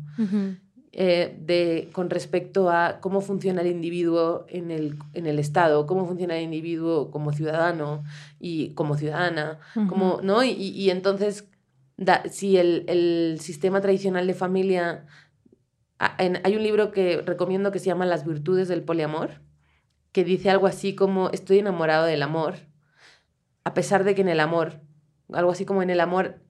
eh, 0.92 1.36
de, 1.40 1.90
con 1.92 2.08
respecto 2.10 2.70
a 2.70 2.98
cómo 3.00 3.20
funciona 3.20 3.60
el 3.60 3.66
individuo 3.68 4.46
en 4.48 4.70
el, 4.70 4.96
en 5.12 5.26
el 5.26 5.38
Estado, 5.38 5.86
cómo 5.86 6.06
funciona 6.06 6.36
el 6.38 6.44
individuo 6.44 7.10
como 7.10 7.32
ciudadano 7.32 8.04
y 8.40 8.70
como 8.70 8.96
ciudadana, 8.96 9.58
como, 9.88 10.20
¿no? 10.22 10.42
Y 10.44 10.88
entonces, 10.90 11.46
da- 11.98 12.22
si 12.30 12.56
el, 12.56 12.84
el 12.88 13.38
sistema 13.40 13.82
tradicional 13.82 14.26
de 14.26 14.32
familia... 14.34 15.04
en- 16.18 16.40
hay 16.44 16.56
un 16.56 16.62
libro 16.62 16.90
que 16.92 17.20
recomiendo 17.20 17.70
que 17.72 17.78
se 17.80 17.86
llama 17.86 18.06
Las 18.06 18.24
virtudes 18.24 18.68
del 18.68 18.82
poliamor, 18.82 19.42
que 20.12 20.24
dice 20.24 20.48
algo 20.48 20.66
así 20.66 20.94
como, 20.94 21.28
estoy 21.30 21.58
enamorado 21.58 22.06
del 22.06 22.22
amor, 22.22 22.54
a 23.64 23.74
pesar 23.74 24.04
de 24.04 24.14
que 24.14 24.22
en 24.22 24.28
el 24.28 24.40
amor, 24.40 24.80
algo 25.32 25.50
así 25.50 25.64
como 25.66 25.82
en 25.82 25.90
el 25.90 26.00
amor, 26.00 26.40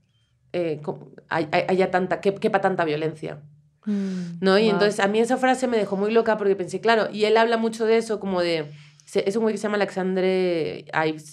eh, 0.52 0.80
co- 0.82 1.12
hay- 1.28 1.48
hay- 1.50 1.64
haya 1.68 1.90
tanta, 1.90 2.20
que- 2.20 2.34
quepa 2.34 2.60
tanta 2.60 2.84
violencia. 2.84 3.42
Mm, 3.86 4.38
¿no? 4.40 4.58
Y 4.58 4.64
wow. 4.64 4.72
entonces 4.74 5.00
a 5.00 5.08
mí 5.08 5.18
esa 5.18 5.36
frase 5.38 5.66
me 5.66 5.78
dejó 5.78 5.96
muy 5.96 6.12
loca 6.12 6.36
porque 6.36 6.54
pensé, 6.56 6.80
claro, 6.80 7.08
y 7.12 7.24
él 7.24 7.36
habla 7.36 7.56
mucho 7.56 7.86
de 7.86 7.96
eso, 7.96 8.20
como 8.20 8.40
de, 8.42 8.70
es 9.14 9.34
un 9.36 9.42
güey 9.42 9.54
que 9.54 9.58
se 9.58 9.62
llama 9.64 9.76
Alexandre 9.76 10.84
Ives, 11.06 11.24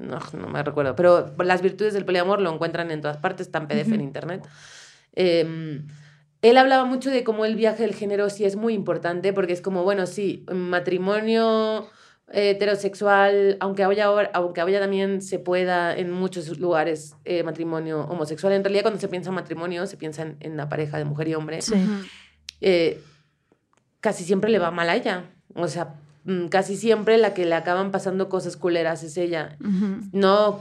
no, 0.00 0.18
no 0.32 0.48
me 0.48 0.62
recuerdo, 0.62 0.94
pero 0.96 1.34
las 1.44 1.62
virtudes 1.62 1.94
del 1.94 2.04
poliamor 2.04 2.40
lo 2.40 2.52
encuentran 2.52 2.90
en 2.90 3.00
todas 3.00 3.16
partes, 3.18 3.46
está 3.46 3.58
en 3.58 3.68
PDF 3.68 3.92
en 3.94 4.00
internet. 4.00 4.46
Eh, 5.14 5.80
él 6.42 6.56
hablaba 6.58 6.84
mucho 6.84 7.10
de 7.10 7.24
cómo 7.24 7.44
el 7.46 7.56
viaje 7.56 7.82
del 7.84 7.94
género 7.94 8.28
sí 8.28 8.44
es 8.44 8.56
muy 8.56 8.74
importante, 8.74 9.32
porque 9.32 9.52
es 9.54 9.60
como, 9.62 9.82
bueno, 9.82 10.06
sí, 10.06 10.44
matrimonio 10.52 11.88
heterosexual, 12.32 13.56
aunque 13.60 13.84
haya, 13.84 14.06
ahora- 14.06 14.30
aunque 14.34 14.60
haya 14.60 14.80
también 14.80 15.20
se 15.22 15.38
pueda 15.38 15.96
en 15.96 16.10
muchos 16.10 16.58
lugares 16.58 17.14
eh, 17.24 17.42
matrimonio 17.42 18.02
homosexual, 18.02 18.52
en 18.52 18.64
realidad 18.64 18.82
cuando 18.82 19.00
se 19.00 19.08
piensa 19.08 19.28
en 19.30 19.34
matrimonio 19.34 19.86
se 19.86 19.96
piensa 19.96 20.22
en, 20.22 20.36
en 20.40 20.56
la 20.56 20.68
pareja 20.68 20.98
de 20.98 21.04
mujer 21.04 21.28
y 21.28 21.34
hombre 21.34 21.60
Sí. 21.62 21.74
eh, 22.60 23.00
casi 24.00 24.24
siempre 24.24 24.50
le 24.50 24.58
va 24.58 24.70
mal 24.70 24.88
a 24.88 24.96
ella. 24.96 25.30
O 25.54 25.68
sea, 25.68 25.94
casi 26.50 26.76
siempre 26.76 27.18
la 27.18 27.34
que 27.34 27.44
le 27.44 27.54
acaban 27.54 27.90
pasando 27.90 28.28
cosas 28.28 28.56
culeras 28.56 29.02
es 29.02 29.16
ella. 29.18 29.56
No, 30.12 30.60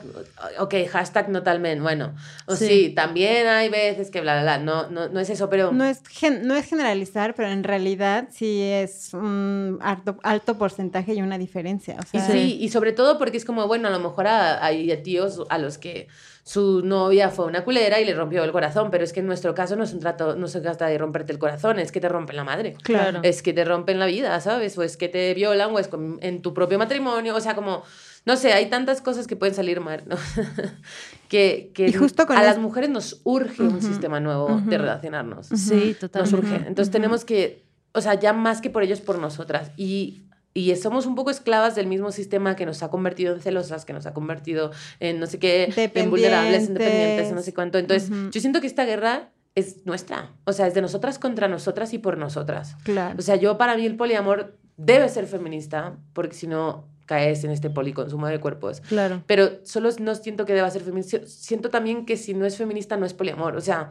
ok, 0.59 0.75
hashtag 0.91 1.29
no 1.29 1.41
tal 1.43 1.59
men, 1.59 1.81
bueno, 1.81 2.13
o 2.47 2.55
sí. 2.55 2.67
Sí. 2.67 2.89
también 2.89 3.47
hay 3.47 3.69
veces 3.69 4.09
que 4.11 4.19
bla, 4.21 4.33
bla, 4.41 4.57
bla, 4.57 4.57
no, 4.57 4.89
no, 4.89 5.07
no 5.07 5.19
es 5.19 5.29
eso, 5.29 5.49
pero... 5.49 5.71
No 5.71 5.85
es, 5.85 6.01
gen- 6.09 6.45
no 6.47 6.55
es 6.55 6.65
generalizar, 6.65 7.33
pero 7.35 7.49
en 7.49 7.63
realidad 7.63 8.27
sí 8.31 8.61
es 8.61 9.13
un 9.13 9.79
alto, 9.81 10.17
alto 10.23 10.57
porcentaje 10.57 11.13
y 11.13 11.21
una 11.21 11.37
diferencia. 11.37 11.95
O 11.99 12.17
Y 12.17 12.19
sí, 12.21 12.57
y 12.59 12.69
sobre 12.69 12.91
todo 12.91 13.17
porque 13.17 13.37
es 13.37 13.45
como, 13.45 13.67
bueno, 13.67 13.87
a 13.87 13.91
lo 13.91 13.99
mejor 13.99 14.27
a- 14.27 14.63
hay 14.65 14.95
tíos 15.03 15.41
a 15.49 15.57
los 15.57 15.77
que 15.77 16.07
su 16.45 16.81
novia 16.83 17.29
fue 17.29 17.45
una 17.45 17.63
culera 17.63 18.01
y 18.01 18.05
le 18.05 18.13
rompió 18.13 18.43
el 18.43 18.51
corazón, 18.51 18.89
pero 18.91 19.03
es 19.05 19.13
que 19.13 19.21
en 19.21 19.27
nuestro 19.27 19.55
caso 19.55 19.77
no 19.77 19.83
es 19.85 19.93
un 19.93 19.99
trato, 20.01 20.35
no 20.35 20.47
se 20.49 20.59
trata 20.59 20.87
de 20.87 20.97
romperte 20.97 21.31
el 21.31 21.39
corazón, 21.39 21.79
es 21.79 21.91
que 21.93 22.01
te 22.01 22.09
rompen 22.09 22.35
la 22.35 22.43
madre. 22.43 22.75
Claro. 22.83 23.21
Es 23.23 23.41
que 23.41 23.53
te 23.53 23.63
rompen 23.63 23.97
la 23.97 24.05
vida, 24.07 24.37
¿sabes? 24.41 24.77
O 24.77 24.83
es 24.83 24.97
que 24.97 25.07
te 25.07 25.33
violan, 25.33 25.71
o 25.73 25.79
es 25.79 25.87
con- 25.87 26.19
en 26.21 26.41
tu 26.41 26.53
propio 26.53 26.77
matrimonio, 26.77 27.33
o 27.35 27.39
sea, 27.39 27.55
como, 27.55 27.83
no 28.25 28.35
sé, 28.35 28.51
hay 28.51 28.65
tantas 28.69 29.01
cosas 29.01 29.25
que 29.25 29.37
pueden 29.37 29.55
salir 29.55 29.79
mal, 29.79 30.03
¿no? 30.05 30.17
que 31.29 31.71
que 31.73 31.87
Y 31.87 31.93
justo 31.93 32.25
con 32.27 32.37
a 32.37 32.43
las 32.43 32.57
mujeres 32.57 32.89
nos 32.89 33.21
urge 33.23 33.61
un 33.63 33.81
sistema 33.81 34.19
nuevo 34.19 34.61
de 34.65 34.77
relacionarnos. 34.77 35.47
Sí, 35.47 35.89
Nos 35.91 35.99
totalmente. 35.99 36.35
urge. 36.37 36.55
Entonces 36.67 36.91
tenemos 36.91 37.25
que, 37.25 37.63
o 37.93 38.01
sea, 38.01 38.15
ya 38.15 38.33
más 38.33 38.61
que 38.61 38.69
por 38.69 38.83
ellos, 38.83 39.01
por 39.01 39.17
nosotras. 39.19 39.71
Y, 39.77 40.23
y 40.53 40.75
somos 40.75 41.05
un 41.05 41.15
poco 41.15 41.31
esclavas 41.31 41.75
del 41.75 41.87
mismo 41.87 42.11
sistema 42.11 42.55
que 42.55 42.65
nos 42.65 42.83
ha 42.83 42.89
convertido 42.89 43.33
en 43.33 43.41
celosas, 43.41 43.85
que 43.85 43.93
nos 43.93 44.05
ha 44.05 44.13
convertido 44.13 44.71
en 44.99 45.19
no 45.19 45.25
sé 45.25 45.39
qué, 45.39 45.73
en 45.75 46.09
vulnerables, 46.09 46.67
en 46.67 46.73
dependientes, 46.75 47.29
en 47.29 47.35
no 47.35 47.41
sé 47.41 47.53
cuánto. 47.53 47.77
Entonces, 47.79 48.09
Ujú. 48.09 48.29
yo 48.29 48.39
siento 48.39 48.61
que 48.61 48.67
esta 48.67 48.85
guerra 48.85 49.31
es 49.55 49.85
nuestra. 49.85 50.31
O 50.45 50.53
sea, 50.53 50.67
es 50.67 50.73
de 50.73 50.81
nosotras 50.81 51.19
contra 51.19 51.47
nosotras 51.47 51.93
y 51.93 51.97
por 51.97 52.17
nosotras. 52.17 52.75
Claro. 52.83 53.15
O 53.17 53.21
sea, 53.21 53.35
yo 53.35 53.57
para 53.57 53.75
mí 53.75 53.85
el 53.85 53.95
poliamor 53.95 54.57
debe 54.77 55.09
ser 55.09 55.25
feminista, 55.27 55.97
porque 56.13 56.35
si 56.35 56.47
no 56.47 56.87
caes 57.05 57.43
en 57.43 57.51
este 57.51 57.69
policonsumo 57.69 58.27
de 58.27 58.39
cuerpos. 58.39 58.81
Claro. 58.81 59.23
Pero 59.27 59.65
solo 59.65 59.89
no 59.99 60.15
siento 60.15 60.45
que 60.45 60.53
deba 60.53 60.69
ser 60.69 60.83
feminista. 60.83 61.19
Siento 61.25 61.69
también 61.69 62.05
que 62.05 62.15
si 62.17 62.33
no 62.33 62.45
es 62.45 62.57
feminista, 62.57 62.95
no 62.97 63.05
es 63.05 63.13
poliamor. 63.13 63.55
O 63.57 63.61
sea, 63.61 63.89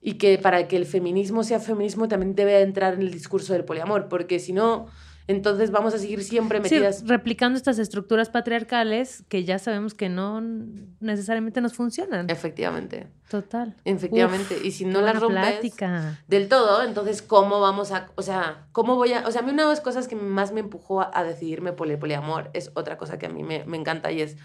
y 0.00 0.14
que 0.14 0.38
para 0.38 0.68
que 0.68 0.76
el 0.76 0.86
feminismo 0.86 1.42
sea 1.44 1.60
feminismo 1.60 2.08
también 2.08 2.34
debe 2.34 2.60
entrar 2.60 2.94
en 2.94 3.00
el 3.00 3.10
discurso 3.10 3.52
del 3.54 3.64
poliamor, 3.64 4.08
porque 4.08 4.38
si 4.38 4.52
no, 4.52 4.86
entonces 5.26 5.70
vamos 5.70 5.94
a 5.94 5.98
seguir 5.98 6.22
siempre 6.22 6.58
Sí, 6.58 6.62
metidas. 6.74 7.02
replicando 7.06 7.56
estas 7.56 7.78
estructuras 7.78 8.28
patriarcales 8.28 9.24
que 9.28 9.44
ya 9.44 9.58
sabemos 9.58 9.94
que 9.94 10.08
no 10.08 10.42
necesariamente 11.00 11.60
nos 11.60 11.72
funcionan. 11.74 12.28
Efectivamente, 12.30 13.06
Total. 13.30 13.74
efectivamente. 13.84 14.58
y 14.62 14.70
si 14.72 14.84
no 14.84 15.00
las 15.00 15.18
rompes 15.18 15.40
plática. 15.40 16.20
del 16.28 16.48
todo, 16.48 16.82
entonces, 16.84 17.22
¿cómo 17.22 17.60
vamos 17.60 17.90
a...? 17.92 18.10
O 18.16 18.22
sea, 18.22 18.66
¿cómo 18.72 18.96
voy 18.96 19.12
a...? 19.14 19.26
O 19.26 19.30
sea, 19.30 19.40
a 19.40 19.44
mí 19.44 19.50
una 19.50 19.62
de 19.64 19.68
las 19.70 19.80
cosas 19.80 20.08
que 20.08 20.16
más 20.16 20.52
me 20.52 20.60
empujó 20.60 21.00
a, 21.00 21.10
a 21.14 21.24
decidirme 21.24 21.72
por 21.72 21.90
el 21.90 21.98
poliamor 21.98 22.50
es 22.52 22.70
otra 22.74 22.96
cosa 22.98 23.18
que 23.18 23.26
a 23.26 23.30
mí 23.30 23.42
me, 23.42 23.64
me 23.64 23.76
encanta 23.76 24.12
y 24.12 24.20
es... 24.20 24.36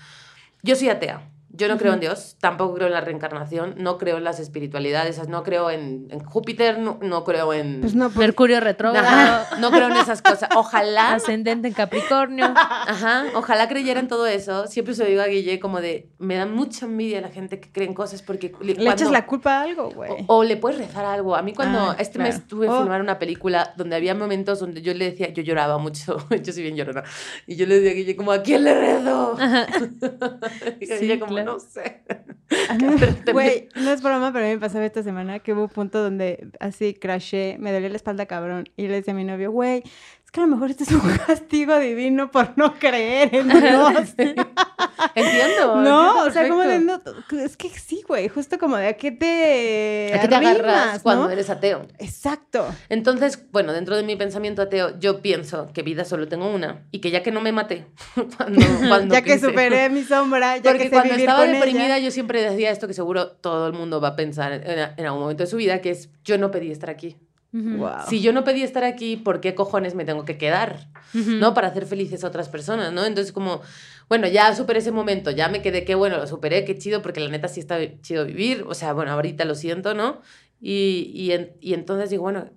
Yo 0.64 0.76
soy 0.76 0.90
atea. 0.90 1.30
Yo 1.52 1.68
no 1.68 1.78
creo 1.78 1.94
en 1.94 2.00
Dios, 2.00 2.38
tampoco 2.40 2.76
creo 2.76 2.88
en 2.88 2.94
la 2.94 3.02
reencarnación, 3.02 3.74
no 3.78 3.98
creo 3.98 4.18
en 4.18 4.24
las 4.24 4.40
espiritualidades, 4.40 5.28
no 5.28 5.42
creo 5.44 5.72
en, 5.72 6.08
en 6.12 6.20
Júpiter, 6.24 6.78
no, 6.78 7.00
no 7.02 7.24
creo 7.24 7.54
en... 7.54 7.82
Pues 7.82 7.96
no, 7.96 8.06
pues, 8.10 8.18
Mercurio 8.20 8.60
retrógrado, 8.60 9.08
Ajá, 9.08 9.58
no 9.60 9.72
creo 9.72 9.88
en 9.88 9.98
esas 9.98 10.22
cosas. 10.22 10.50
Ojalá, 10.56 11.14
ascendente 11.16 11.68
en 11.68 11.74
Capricornio. 11.74 12.46
ajá, 12.56 13.26
ojalá 13.34 13.68
creyera 13.68 14.00
en 14.00 14.08
todo 14.08 14.28
eso. 14.28 14.68
Siempre 14.68 14.94
se 14.94 15.04
lo 15.04 15.10
digo 15.10 15.22
a 15.24 15.26
Guille 15.26 15.60
como 15.60 15.82
de, 15.82 16.10
me 16.20 16.36
da 16.36 16.46
mucha 16.46 16.86
envidia 16.86 17.20
la 17.20 17.30
gente 17.30 17.60
que 17.60 17.72
cree 17.72 17.88
en 17.88 17.94
cosas 17.96 18.22
porque 18.22 18.54
le 18.62 18.76
cuando- 18.76 18.92
echas 18.94 19.12
la 19.12 19.26
culpa 19.26 19.58
a 19.60 19.62
algo, 19.64 19.90
güey. 19.90 20.12
o, 20.28 20.38
o 20.38 20.44
le 20.44 20.56
puedes 20.56 20.78
rezar 20.78 21.04
algo. 21.06 21.36
A 21.36 21.42
mí 21.42 21.54
cuando 21.54 21.80
Ah, 21.80 21.96
este 21.98 22.20
claro. 22.20 22.32
mes 22.32 22.48
tuve 22.48 22.68
que 22.68 22.74
Oh. 22.74 22.80
filmar 22.82 23.02
una 23.02 23.18
película 23.18 23.74
donde 23.76 23.96
había 23.96 24.14
momentos 24.14 24.60
donde 24.60 24.82
yo 24.84 24.94
le 24.94 25.06
decía, 25.12 25.30
yo 25.34 25.42
lloraba 25.42 25.78
mucho, 25.80 26.18
yo 26.44 26.54
soy 26.54 26.62
bien 26.64 26.76
llorona, 26.76 27.04
y 27.48 27.56
yo 27.56 27.66
le 27.66 27.76
decía 27.80 27.92
a 27.92 27.96
Guille 27.96 28.16
como, 28.16 28.32
¿a 28.32 28.44
quién 28.44 28.64
le 28.64 28.74
rezo? 28.76 29.36
y 30.80 30.86
Sí, 30.86 30.94
Guille 31.00 31.20
como, 31.20 31.39
no 31.44 31.60
sé. 31.60 32.04
A 32.70 32.74
mí, 32.76 32.86
Güey, 33.32 33.70
no 33.76 33.92
es 33.92 34.02
broma, 34.02 34.34
pero 34.34 34.46
a 34.46 34.48
mí 34.48 34.56
me 34.56 34.60
pasaba 34.60 34.84
esta 34.86 35.04
semana 35.04 35.40
que 35.40 35.54
hubo 35.54 35.64
un 35.64 35.70
punto 35.70 36.02
donde 36.02 36.50
así 36.60 36.96
crashé, 36.96 37.58
me 37.60 37.72
dolía 37.72 37.90
la 37.90 37.96
espalda 37.96 38.26
cabrón 38.26 38.66
y 38.76 38.88
le 38.88 38.96
decía 38.96 39.14
a 39.14 39.18
mi 39.18 39.24
novio, 39.24 39.52
güey, 39.52 39.84
es 40.30 40.32
que 40.32 40.42
a 40.42 40.44
lo 40.44 40.50
mejor 40.50 40.70
este 40.70 40.84
es 40.84 40.92
un 40.92 41.02
castigo 41.26 41.80
divino 41.80 42.30
por 42.30 42.56
no 42.56 42.76
creer 42.76 43.34
en 43.34 43.50
Dios. 43.50 44.14
Entiendo. 45.16 45.78
No, 45.78 46.24
entiendo 46.24 46.24
o 46.24 46.30
sea, 46.30 46.48
como 46.48 46.62
de, 46.62 46.78
no, 46.78 47.02
es 47.44 47.58
que 47.58 47.70
sí, 47.70 48.04
güey, 48.08 48.28
justo 48.28 48.60
como 48.60 48.78
de 48.78 48.90
a 48.90 48.94
qué 48.94 49.12
te 49.12 50.14
¿A 50.14 50.22
qué 50.22 50.28
te 50.28 50.36
agarras 50.36 51.02
cuando 51.02 51.24
¿no? 51.24 51.30
eres 51.32 51.50
ateo? 51.50 51.88
Exacto. 51.98 52.68
Entonces, 52.90 53.44
bueno, 53.52 53.74
dentro 53.74 53.96
de 53.96 54.04
mi 54.04 54.16
pensamiento 54.18 54.62
ateo, 54.62 55.00
yo 55.00 55.24
pienso 55.24 55.72
que 55.74 55.82
vida 55.82 56.06
solo 56.06 56.28
tengo 56.28 56.48
una 56.48 56.86
y 56.92 57.00
que 57.00 57.10
ya 57.10 57.24
que 57.24 57.32
no 57.32 57.42
me 57.42 57.52
maté, 57.52 57.88
cuando, 58.38 58.62
cuando 58.88 59.16
ya 59.16 59.24
que 59.24 59.40
superé 59.40 59.90
mi 59.90 60.04
sombra, 60.04 60.58
ya 60.58 60.64
Porque 60.64 60.78
que 60.78 60.84
sé 60.84 60.90
cuando 60.92 61.14
vivir 61.16 61.22
estaba 61.22 61.40
con 61.44 61.54
deprimida, 61.54 61.98
ella. 61.98 62.06
yo 62.06 62.12
siempre 62.12 62.44
decía 62.44 62.70
esto 62.70 62.86
que 62.88 62.94
seguro 62.94 63.32
todo 63.32 63.66
el 63.66 63.74
mundo 63.74 64.00
va 64.00 64.10
a 64.10 64.16
pensar 64.16 64.52
en, 64.54 64.94
en 64.96 65.06
algún 65.08 65.22
momento 65.22 65.42
de 65.42 65.48
su 65.48 65.58
vida, 65.58 65.82
que 65.82 65.90
es 65.90 66.10
yo 66.24 66.38
no 66.38 66.52
pedí 66.52 66.70
estar 66.70 66.92
aquí. 66.92 67.18
Wow. 67.52 67.92
Si 68.08 68.22
yo 68.22 68.32
no 68.32 68.44
pedí 68.44 68.62
estar 68.64 68.84
aquí, 68.84 69.18
¿por 69.18 69.42
qué 69.42 69.56
cojones 69.56 69.96
me 69.96 70.06
tengo 70.06 70.24
que 70.26 70.38
quedar? 70.38 70.88
Ujú. 71.16 71.32
¿No? 71.32 71.54
Para 71.56 71.70
hacer 71.70 71.86
felices 71.88 72.24
a 72.24 72.28
otras 72.28 72.48
personas, 72.50 72.94
¿no? 72.94 73.06
Entonces, 73.06 73.32
como, 73.34 73.62
bueno, 74.08 74.28
ya 74.28 74.54
superé 74.54 74.80
ese 74.80 74.92
momento, 74.92 75.32
ya 75.32 75.48
me 75.50 75.62
quedé, 75.64 75.84
qué 75.84 75.96
bueno, 75.96 76.18
lo 76.18 76.28
superé, 76.28 76.64
qué 76.66 76.78
chido, 76.78 77.02
porque 77.02 77.20
la 77.22 77.30
neta 77.30 77.48
sí 77.48 77.60
está 77.60 77.78
chido 78.02 78.26
vivir. 78.26 78.66
O 78.68 78.76
sea, 78.76 78.94
bueno, 78.94 79.12
ahorita 79.14 79.46
lo 79.46 79.56
siento, 79.56 79.94
¿no? 79.96 80.22
Y, 80.62 81.12
y, 81.16 81.32
en- 81.32 81.54
y 81.60 81.74
entonces 81.74 82.10
digo, 82.12 82.24
bueno, 82.24 82.50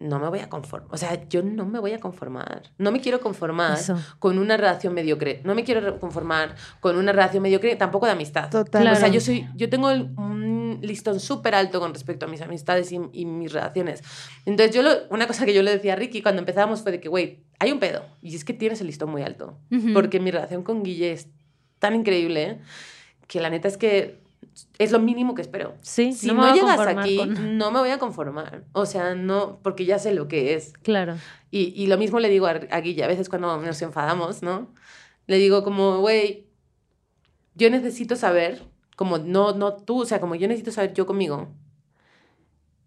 no 0.00 0.18
me 0.18 0.28
voy 0.28 0.40
a 0.40 0.50
conformar. 0.50 0.88
O 0.92 0.98
sea, 0.98 1.26
yo 1.28 1.42
no 1.42 1.64
me 1.64 1.78
voy 1.78 1.92
a 1.92 2.00
conformar. 2.00 2.64
No 2.76 2.92
me 2.92 3.00
quiero 3.00 3.20
conformar 3.20 3.78
Eso. 3.78 3.96
con 4.18 4.38
una 4.38 4.56
relación 4.58 4.92
mediocre. 4.92 5.40
No 5.44 5.54
me 5.54 5.64
quiero 5.64 5.98
conformar 6.00 6.56
con 6.80 6.96
una 6.98 7.12
relación 7.12 7.42
mediocre, 7.42 7.76
tampoco 7.76 8.04
de 8.04 8.12
amistad. 8.12 8.50
Total. 8.50 8.82
Claro. 8.82 8.96
O 8.96 9.00
sea, 9.00 9.08
yo 9.08 9.20
soy, 9.20 9.46
yo 9.54 9.70
tengo 9.70 9.90
el- 9.90 10.10
un 10.76 10.80
listón 10.86 11.20
súper 11.20 11.54
alto 11.54 11.80
con 11.80 11.92
respecto 11.92 12.26
a 12.26 12.28
mis 12.28 12.40
amistades 12.40 12.90
y, 12.92 12.98
y 13.12 13.24
mis 13.26 13.52
relaciones. 13.52 14.02
Entonces, 14.46 14.74
yo 14.74 14.82
lo- 14.82 15.06
una 15.10 15.26
cosa 15.26 15.44
que 15.46 15.54
yo 15.54 15.62
le 15.62 15.70
decía 15.70 15.94
a 15.94 15.96
Ricky 15.96 16.22
cuando 16.22 16.40
empezábamos 16.40 16.82
fue 16.82 16.92
de 16.92 17.00
que, 17.00 17.08
güey, 17.08 17.40
hay 17.58 17.72
un 17.72 17.78
pedo. 17.80 18.04
Y 18.22 18.34
es 18.34 18.44
que 18.44 18.52
tienes 18.52 18.80
el 18.80 18.86
listón 18.88 19.10
muy 19.10 19.22
alto. 19.22 19.58
Porque 19.92 20.20
mi 20.20 20.30
relación 20.30 20.62
con 20.62 20.82
Guille 20.82 21.12
es 21.12 21.28
tan 21.78 21.94
increíble 21.94 22.60
que 23.26 23.40
la 23.40 23.50
neta 23.50 23.68
es 23.68 23.76
que 23.76 24.22
es 24.78 24.92
lo 24.92 25.00
mínimo 25.00 25.34
que 25.34 25.42
espero. 25.42 25.74
Sí, 25.80 26.12
Si 26.12 26.26
no 26.28 26.42
llegas 26.54 26.76
aquí, 27.02 27.16
con- 27.16 27.58
no 27.58 27.70
me 27.70 27.78
voy 27.80 27.90
a 27.90 27.98
conformar. 27.98 28.64
O 28.72 28.86
sea, 28.86 29.14
no, 29.14 29.58
porque 29.62 29.84
ya 29.84 29.98
sé 29.98 30.12
lo 30.14 30.28
que 30.28 30.54
es. 30.54 30.74
Claro. 30.82 31.16
Y, 31.50 31.72
y 31.80 31.86
lo 31.86 31.96
mismo 31.98 32.20
le 32.20 32.28
digo 32.28 32.46
a, 32.46 32.50
a 32.70 32.80
Guille, 32.80 33.02
a 33.04 33.08
veces 33.08 33.28
cuando 33.28 33.56
nos 33.60 33.80
enfadamos, 33.82 34.42
¿no? 34.42 34.68
Le 35.26 35.38
digo 35.38 35.64
como, 35.64 36.00
güey, 36.00 36.46
yo 37.54 37.70
necesito 37.70 38.16
saber, 38.16 38.62
como 38.96 39.18
no, 39.18 39.52
no 39.52 39.74
tú, 39.74 40.02
o 40.02 40.06
sea, 40.06 40.20
como 40.20 40.34
yo 40.34 40.46
necesito 40.48 40.70
saber 40.72 40.92
yo 40.94 41.06
conmigo, 41.06 41.48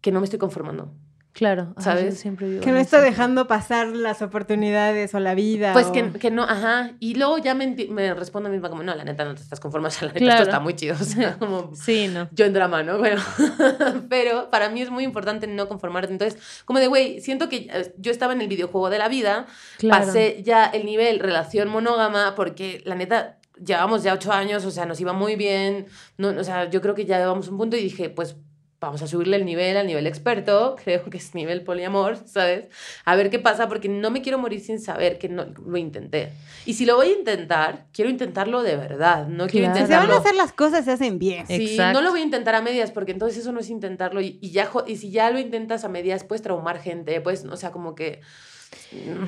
que 0.01 0.12
no 0.12 0.20
me 0.20 0.26
estoy 0.26 0.39
conformando. 0.39 0.91
Claro. 1.34 1.76
¿Sabes? 1.78 2.16
yo 2.16 2.20
siempre 2.20 2.47
Que 2.62 2.72
no 2.72 2.78
eso. 2.78 2.86
está 2.97 2.99
dejando 3.01 3.45
pasar 3.45 3.89
las 3.89 4.24
oportunidades 4.24 5.14
o 5.14 5.20
la 5.20 5.36
vida. 5.36 5.72
Pues 5.72 5.86
o- 5.86 5.91
que, 5.91 6.10
que 6.14 6.32
no, 6.32 6.41
ajá. 6.41 6.93
Y 6.99 7.14
luego 7.14 7.38
ya 7.38 7.53
me, 7.53 7.76
me 7.91 8.12
respondo 8.16 8.47
a 8.47 8.49
mí 8.49 8.55
misma 8.58 8.72
como, 8.72 8.82
no, 8.82 8.95
la 8.95 9.03
neta 9.03 9.24
no 9.24 9.36
te 9.36 9.41
estás 9.43 9.60
conformando, 9.60 9.89
o 9.95 9.99
sea, 9.99 10.08
la 10.08 10.14
neta 10.16 10.26
Claro. 10.26 10.39
esto 10.41 10.49
está 10.49 10.60
muy 10.60 10.74
chido, 10.76 10.95
o 10.99 11.03
sea, 11.03 11.36
como... 11.39 11.76
Sí, 11.76 12.08
no. 12.08 12.28
Yo 12.32 12.45
en 12.45 12.53
drama, 12.53 12.82
¿no? 12.82 12.97
Bueno, 12.97 13.22
pero 14.10 14.49
para 14.49 14.70
mí 14.70 14.82
es 14.82 14.89
muy 14.89 15.03
importante 15.03 15.45
no 15.45 15.68
conformarte. 15.68 16.12
Entonces, 16.12 16.41
como 16.66 16.80
de, 16.80 16.88
güey, 16.88 17.22
siento 17.22 17.49
que 17.49 17.68
eh, 17.72 17.93
yo 17.99 18.10
estaba 18.12 18.34
en 18.34 18.41
el 18.41 18.47
videojuego 18.47 18.89
de 18.89 18.97
la 18.97 19.08
vida, 19.08 19.45
Claro. 19.78 20.05
pasé 20.08 20.41
ya 20.43 20.66
el 20.66 20.88
nivel 20.88 21.20
relación 21.20 21.70
monógama, 21.70 22.34
porque 22.36 22.82
la 22.86 22.95
neta, 22.95 23.37
llevamos 23.66 24.03
ya 24.03 24.14
ocho 24.14 24.32
años, 24.32 24.66
o 24.66 24.72
sea, 24.72 24.86
nos 24.86 24.99
iba 24.99 25.14
muy 25.14 25.36
bien, 25.36 25.88
no, 26.18 26.30
o 26.30 26.43
sea, 26.43 26.70
yo 26.70 26.82
creo 26.82 26.95
que 26.95 27.05
ya 27.05 27.20
llevamos 27.20 27.47
un 27.47 27.58
punto 27.58 27.78
y 27.78 27.82
dije, 27.82 28.10
pues 28.10 28.36
vamos 28.80 29.01
a 29.01 29.08
subirle 29.08 29.38
el 29.38 29.45
nivel 29.45 29.76
al 29.76 29.88
nivel 29.88 30.05
experto, 30.05 30.76
creo 30.84 31.03
que 31.10 31.18
es 31.18 31.34
nivel 31.34 31.63
poliamor, 31.63 32.17
¿sabes? 32.25 32.66
A 33.05 33.16
ver 33.16 33.29
qué 33.29 33.39
pasa, 33.39 33.67
porque 33.67 33.89
no 33.89 34.12
me 34.12 34.21
quiero 34.21 34.38
morir 34.38 34.59
sin 34.62 34.79
saber 34.79 35.17
que 35.17 35.29
no 35.29 35.46
lo 35.46 35.78
intenté. 35.78 36.32
Y 36.66 36.74
si 36.74 36.86
lo 36.86 36.96
voy 36.96 37.08
a 37.08 37.13
intentar, 37.13 37.86
quiero 37.92 38.09
intentarlo 38.09 38.62
de 38.62 38.75
verdad, 38.75 39.28
no 39.28 39.47
quiero 39.47 39.67
Claro. 39.67 39.79
Si 39.79 39.88
se 39.88 39.93
van 39.93 40.01
a 40.01 40.04
intentarlo... 40.04 40.16
hacer 40.17 40.36
las 40.36 40.54
cosas, 40.54 40.86
se 40.86 40.92
hacen 40.92 41.17
bien. 41.17 41.47
Sí, 41.47 41.71
Exacto. 41.71 42.00
no 42.00 42.04
lo 42.04 42.12
voy 42.12 42.21
a 42.21 42.24
intentar 42.24 42.55
a 42.55 42.62
medias 42.62 42.92
porque 42.92 43.12
entonces 43.12 43.39
eso 43.39 43.51
no 43.51 43.59
es 43.59 43.70
intentarlo 43.70 44.21
y, 44.21 44.38
y 44.42 44.51
ya 44.51 44.70
y 44.86 44.97
si 44.97 45.12
ya 45.12 45.29
lo 45.32 45.39
intentas 45.39 45.84
a 45.84 45.89
medias 45.89 46.24
puedes 46.24 46.42
traumar 46.42 46.79
gente, 46.79 47.20
pues, 47.21 47.46
o 47.46 47.58
sea, 47.58 47.71
como 47.71 47.96
que 47.96 48.21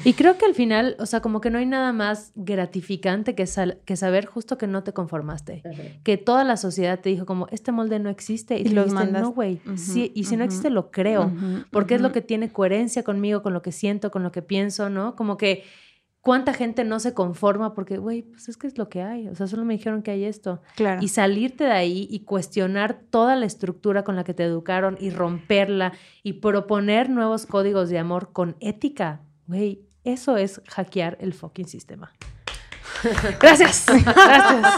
Y 0.06 0.14
creo 0.14 0.38
que 0.38 0.46
al 0.46 0.54
final, 0.54 0.96
o 1.00 1.06
sea, 1.06 1.22
como 1.22 1.42
que 1.42 1.50
no 1.50 1.58
hay 1.58 1.66
nada 1.66 1.92
más 1.94 2.32
gratificante 2.36 3.36
que, 3.36 3.46
sal- 3.48 3.80
que 3.86 3.96
saber 3.96 4.26
justo 4.26 4.58
que 4.58 4.68
no 4.68 4.84
te 4.84 4.94
conformaste. 4.94 5.64
Que 6.04 6.18
toda 6.18 6.44
la 6.44 6.58
sociedad 6.58 7.00
te 7.00 7.10
dijo 7.10 7.26
como, 7.26 7.48
este 7.52 7.72
molde 7.72 8.00
no 8.00 8.10
existe. 8.10 8.58
Y, 8.58 8.62
Y 8.62 8.70
los 8.70 8.86
dijiste, 8.86 8.94
mandas- 9.06 9.22
no, 9.24 9.32
güey. 9.32 9.60
Sí, 9.76 10.12
y 10.16 10.26
si 10.26 10.38
no 10.38 10.44
existe, 10.44 10.70
lo 10.70 10.92
creo. 10.92 11.32
Porque 11.72 11.96
es 11.96 12.02
lo 12.02 12.12
que 12.12 12.22
tiene 12.22 12.52
coherencia 12.52 13.04
conmigo, 13.04 13.42
con 13.44 13.54
lo 13.54 13.62
que 13.62 13.72
siento, 13.72 14.12
con 14.12 14.24
lo 14.24 14.32
que 14.32 14.42
pienso, 14.42 14.90
¿no? 14.90 15.16
Como 15.16 15.38
que 15.38 15.64
cuánta 16.22 16.54
gente 16.54 16.84
no 16.84 17.00
se 17.00 17.14
conforma 17.14 17.74
porque, 17.74 17.98
güey, 17.98 18.24
pues 18.24 18.50
es 18.50 18.58
que 18.58 18.68
es 18.68 18.78
lo 18.78 18.90
que 18.90 19.02
hay. 19.02 19.30
O 19.30 19.36
sea, 19.36 19.48
solo 19.48 19.64
me 19.64 19.74
dijeron 19.74 20.02
que 20.04 20.12
hay 20.12 20.26
esto. 20.26 20.62
Claro. 20.76 21.02
Y 21.02 21.08
salirte 21.08 21.64
de 21.64 21.72
ahí 21.72 22.08
y 22.12 22.20
cuestionar 22.26 23.00
toda 23.10 23.36
la 23.38 23.46
estructura 23.46 24.04
con 24.04 24.16
la 24.18 24.24
que 24.26 24.34
te 24.34 24.44
educaron 24.44 24.98
y 25.00 25.12
romperla 25.12 25.94
y 26.22 26.34
proponer 26.34 27.10
nuevos 27.10 27.46
códigos 27.46 27.90
de 27.90 28.00
amor 28.00 28.32
con 28.34 28.58
ética, 28.60 29.22
güey, 29.50 29.82
Eso 30.04 30.38
es 30.38 30.62
hackear 30.70 31.18
el 31.20 31.34
fucking 31.34 31.68
sistema. 31.68 32.14
Gracias. 33.40 33.86
Gracias. 33.88 34.74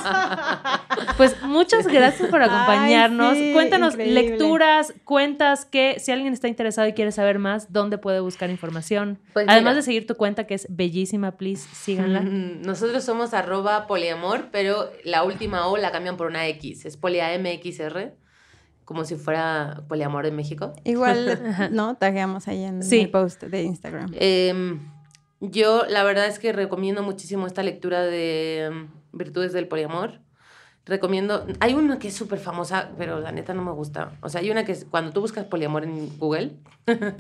Pues 1.18 1.42
muchas 1.44 1.88
gracias 1.88 2.30
por 2.30 2.42
acompañarnos. 2.42 3.34
Ay, 3.34 3.48
sí, 3.48 3.54
Cuéntanos 3.54 3.94
increíble. 3.94 4.22
lecturas, 4.30 4.94
cuentas 5.06 5.66
que 5.66 6.00
si 6.00 6.12
alguien 6.12 6.34
está 6.34 6.48
interesado 6.48 6.88
y 6.88 6.94
quiere 6.94 7.12
saber 7.12 7.40
más, 7.40 7.72
¿dónde 7.74 7.98
puede 7.98 8.20
buscar 8.20 8.50
información? 8.50 9.20
Pues 9.34 9.46
Además 9.48 9.72
mira. 9.72 9.76
de 9.76 9.82
seguir 9.84 10.08
tu 10.08 10.16
cuenta 10.16 10.46
que 10.46 10.54
es 10.56 10.68
bellísima, 10.70 11.32
please, 11.38 11.68
síganla. 11.74 12.22
Nosotros 12.24 13.04
somos 13.04 13.34
arroba 13.34 13.88
poliamor, 13.88 14.50
pero 14.52 14.92
la 15.04 15.24
última 15.24 15.68
O 15.68 15.78
la 15.78 15.92
cambian 15.92 16.18
por 16.18 16.28
una 16.28 16.48
X. 16.48 16.86
Es 16.86 16.98
poliamxr, 16.98 18.14
como 18.92 19.06
si 19.06 19.16
fuera 19.16 19.84
poliamor 19.88 20.26
en 20.26 20.36
México. 20.36 20.74
Igual, 20.84 21.40
¿no? 21.72 21.96
Tagueamos 21.96 22.50
ahí 22.50 22.64
en 22.66 22.84
Sí. 22.84 23.00
el 23.00 23.10
post 23.10 23.44
de 23.44 23.64
Instagram. 23.64 24.12
Em, 24.20 24.82
yo 25.40 25.84
la 25.88 26.04
verdad 26.04 26.26
es 26.28 26.40
que 26.40 26.52
recomiendo 26.52 27.04
muchísimo 27.04 27.48
esta 27.48 27.64
lectura 27.64 28.02
de 28.04 28.66
em, 28.66 28.90
Virtudes 29.14 29.54
del 29.54 29.68
Poliamor. 29.70 30.20
Recomiendo, 30.86 31.46
hay 31.62 31.74
una 31.74 32.00
que 32.00 32.10
es 32.10 32.16
súper 32.16 32.40
famosa, 32.40 32.90
pero 32.98 33.20
la 33.20 33.32
neta 33.32 33.54
no 33.54 33.64
me 33.64 33.72
gusta. 33.72 34.12
O 34.22 34.30
sea, 34.30 34.42
hay 34.42 34.52
una 34.52 34.66
que 34.66 34.74
es, 34.74 34.84
cuando 34.90 35.12
tú 35.14 35.22
buscas 35.22 35.46
poliamor 35.46 35.84
en 35.84 36.18
Google 36.18 36.58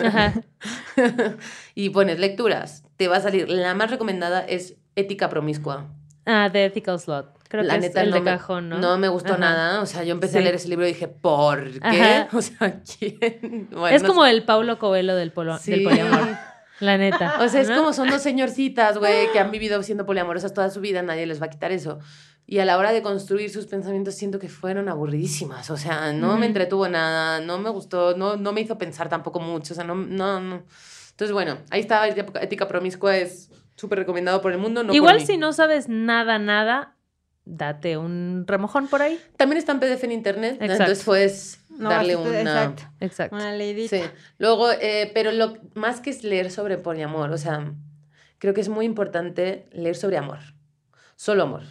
Ajá. 0.04 0.34
y 1.76 1.90
pones 1.92 2.20
lecturas, 2.20 2.84
te 2.98 3.08
va 3.08 3.18
a 3.18 3.22
salir, 3.22 3.50
la 3.50 3.74
más 3.76 3.90
recomendada 3.92 4.42
es 4.42 4.76
Ética 4.96 5.30
Promiscua. 5.30 5.86
Ah, 6.26 6.50
The 6.52 6.66
Ethical 6.66 7.00
Slot. 7.00 7.41
Creo 7.52 7.64
la 7.64 7.74
que 7.76 7.82
neta 7.82 8.00
es 8.00 8.06
el 8.06 8.10
no 8.12 8.16
de 8.16 8.22
me, 8.22 8.32
cajón, 8.32 8.70
¿no? 8.70 8.80
No 8.80 8.98
me 8.98 9.10
gustó 9.10 9.34
Ajá. 9.34 9.40
nada. 9.42 9.82
O 9.82 9.86
sea, 9.86 10.04
yo 10.06 10.14
empecé 10.14 10.38
a 10.38 10.42
leer 10.42 10.56
ese 10.56 10.70
libro 10.70 10.86
y 10.86 10.94
dije, 10.94 11.10
¿por 11.10 11.70
qué? 11.70 11.80
Ajá. 11.82 12.30
O 12.38 12.42
sea, 12.42 12.82
¿quién? 12.98 13.68
Bueno, 13.72 13.96
es 13.96 14.02
no 14.04 14.08
como 14.08 14.24
sé. 14.24 14.32
el 14.32 14.44
Paulo 14.46 14.80
Coelho 14.80 15.16
del, 15.16 15.34
polo- 15.34 15.60
del 15.60 15.80
Sí. 15.80 15.84
poliamor. 15.84 16.30
La 16.80 16.98
neta. 16.98 17.36
O 17.42 17.48
sea, 17.50 17.60
es 17.62 17.70
¿no? 17.70 17.76
como 17.76 17.94
son 17.94 18.10
dos 18.10 18.22
señorcitas, 18.24 18.98
güey, 18.98 19.32
que 19.34 19.40
han 19.40 19.52
vivido 19.52 19.84
siendo 19.84 20.06
poliamorosas 20.06 20.54
toda 20.54 20.70
su 20.72 20.80
vida, 20.82 21.04
nadie 21.04 21.28
les 21.28 21.40
va 21.42 21.46
a 21.48 21.50
quitar 21.50 21.72
eso. 21.74 22.00
Y 22.48 22.58
a 22.60 22.66
la 22.66 22.78
hora 22.78 22.92
de 22.92 23.02
construir 23.04 23.52
sus 23.52 23.68
pensamientos 23.68 24.16
siento 24.16 24.40
que 24.40 24.50
fueron 24.50 24.90
aburridísimas. 24.90 25.70
O 25.70 25.78
sea, 25.78 26.12
no 26.14 26.38
me 26.38 26.48
entretuvo 26.48 26.88
nada, 26.90 27.40
no 27.42 27.60
me 27.60 27.70
gustó, 27.70 28.18
no, 28.18 28.36
no 28.36 28.52
me 28.52 28.62
hizo 28.62 28.78
pensar 28.80 29.10
tampoco 29.10 29.40
mucho. 29.40 29.74
O 29.74 29.76
sea, 29.76 29.84
no, 29.84 29.94
no, 29.94 30.40
no. 30.40 30.64
Entonces, 31.12 31.34
bueno, 31.34 31.58
ahí 31.70 31.82
está 31.82 32.08
Ética 32.08 32.68
Promiscua, 32.68 33.16
es 33.16 33.52
súper 33.76 34.00
recomendado 34.00 34.42
por 34.42 34.52
el 34.52 34.58
mundo. 34.58 34.82
No 34.82 34.88
por 34.88 34.96
Igual 34.96 35.18
mí. 35.20 35.26
si 35.26 35.38
no 35.38 35.54
sabes 35.54 35.88
nada, 35.88 36.40
nada, 36.40 36.96
date 37.46 37.98
un 37.98 38.46
remojón 38.48 38.88
por 38.88 39.02
ahí. 39.02 39.20
También 39.38 39.58
está 39.58 39.72
en 39.72 39.80
PDF 39.80 40.04
en 40.04 40.12
internet. 40.12 40.54
Exacto. 40.54 40.74
entonces 40.84 41.04
puedes 41.04 41.60
No, 41.70 41.90
darle 41.90 42.16
una... 42.16 42.40
Exacto. 42.42 42.84
Exacto. 43.00 43.36
Una 43.36 43.52
leidita. 43.54 43.98
Sí. 43.98 44.04
Luego, 44.38 44.72
eh, 44.72 45.12
pero 45.14 45.32
lo 45.32 45.58
más 45.76 46.02
que 46.02 46.10
es 46.12 46.24
leer 46.24 46.52
sobre 46.52 46.78
poliamor, 46.78 47.32
o 47.32 47.38
sea, 47.38 47.74
creo 48.38 48.54
que 48.54 48.62
es 48.62 48.70
muy 48.70 48.86
importante 48.86 49.68
leer 49.72 49.96
sobre 49.96 50.18
amor. 50.18 50.40
Solo 51.16 51.44
amor. 51.44 51.64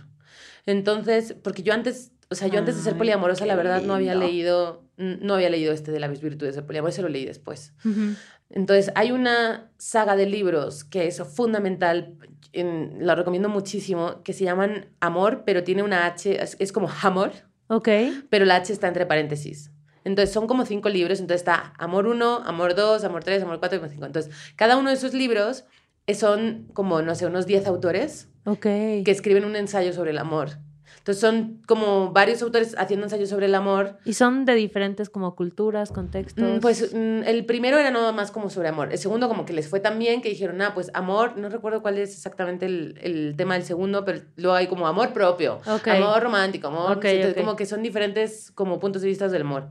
Entonces, 0.67 1.35
porque 1.43 1.63
yo 1.63 1.73
antes, 1.73 2.13
o 2.31 2.35
sea, 2.35 2.49
yo 2.49 2.59
antes 2.59 2.77
de 2.77 2.83
ser 2.83 2.93
Ay, 2.95 2.99
poliamorosa, 2.99 3.47
la 3.47 3.57
verdad, 3.57 3.83
no 3.83 3.95
había 3.95 4.15
leído, 4.15 4.85
no 4.97 5.35
había 5.35 5.51
leído 5.51 5.73
este 5.73 5.91
de 5.91 6.01
las 6.01 6.21
virtudes 6.21 6.55
del 6.55 6.65
poliamor, 6.65 6.91
ese 6.91 7.03
lo 7.03 7.09
leí 7.09 7.25
después. 7.25 7.73
Ujú. 7.85 8.15
Entonces, 8.51 8.91
hay 8.97 9.13
una 9.13 9.71
saga 9.79 10.17
de 10.17 10.27
libros 10.27 10.85
que 10.85 11.07
es 11.07 11.23
fundamental, 11.23 12.17
en- 12.53 13.07
lo 13.07 13.15
recomiendo 13.15 13.49
muchísimo, 13.49 14.23
que 14.25 14.33
se 14.33 14.45
llaman 14.45 14.87
Amor, 15.01 15.45
pero 15.47 15.63
tiene 15.65 15.83
una 15.83 16.07
H, 16.07 16.43
es, 16.43 16.57
es 16.59 16.73
como 16.73 16.89
Amor, 17.03 17.31
Ok. 17.69 17.89
pero 18.29 18.45
la 18.45 18.57
H 18.57 18.73
está 18.73 18.89
entre 18.89 19.07
paréntesis. 19.07 19.71
Entonces 20.03 20.33
son 20.33 20.47
como 20.47 20.65
cinco 20.67 20.89
libros, 20.89 21.21
entonces 21.21 21.43
está 21.43 21.75
Amor 21.79 22.07
1, 22.07 22.43
Amor 22.45 22.75
2, 22.75 23.05
Amor 23.05 23.23
3, 23.23 23.43
Amor 23.43 23.59
4 23.61 23.77
y 23.77 23.79
Amor 23.79 23.91
5. 23.91 24.07
Entonces, 24.07 24.35
cada 24.57 24.77
uno 24.77 24.89
de 24.91 24.97
esos 24.97 25.15
libros 25.15 25.65
son 26.13 26.67
como, 26.73 27.03
no 27.03 27.15
sé, 27.15 27.27
unos 27.27 27.47
10 27.47 27.67
autores 27.69 28.29
Ok. 28.47 28.63
que 28.63 29.05
escriben 29.07 29.45
un 29.45 29.55
ensayo 29.55 29.93
sobre 29.93 30.11
el 30.11 30.19
amor. 30.19 30.59
Entonces 31.01 31.21
son 31.23 31.63
como 31.67 32.13
varios 32.13 32.43
autores 32.43 32.75
haciendo 32.79 33.07
ensayos 33.07 33.31
sobre 33.31 33.47
el 33.47 33.55
amor. 33.55 33.97
Y 34.05 34.13
son 34.13 34.45
de 34.45 34.55
diferentes 34.55 35.09
como 35.09 35.35
culturas, 35.35 35.93
contextos. 35.93 36.45
Mm, 36.59 36.61
Pues 36.61 36.93
mm, 36.95 37.23
el 37.25 37.47
primero 37.47 37.79
era 37.79 37.91
nada 37.91 38.13
más 38.13 38.31
como 38.31 38.51
sobre 38.51 38.69
amor. 38.69 38.93
El 38.93 38.99
segundo 38.99 39.27
como 39.27 39.47
que 39.47 39.55
les 39.55 39.67
fue 39.67 39.81
tan 39.81 39.99
bien 39.99 40.21
que 40.21 40.29
dijeron, 40.29 40.61
ah, 40.61 40.73
pues 40.75 40.91
amor, 40.93 41.39
no 41.39 41.49
recuerdo 41.49 41.81
cuál 41.81 41.97
es 41.97 42.13
exactamente 42.13 42.67
el, 42.67 42.99
el 43.03 43.35
tema 43.35 43.55
del 43.55 43.63
segundo, 43.65 44.05
pero 44.05 44.21
luego 44.37 44.55
hay 44.55 44.67
como 44.67 44.87
amor 44.87 45.15
propio, 45.15 45.61
Ok. 45.67 45.89
amor 45.89 46.23
romántico, 46.23 46.69
amor... 46.69 46.99
Ok, 46.99 47.05
entonces, 47.07 47.33
ok. 47.33 47.39
como 47.45 47.57
que 47.57 47.65
son 47.65 47.83
diferentes 47.83 48.53
como 48.55 48.79
puntos 48.79 49.01
de 49.01 49.09
vista 49.09 49.27
del 49.29 49.41
amor. 49.43 49.69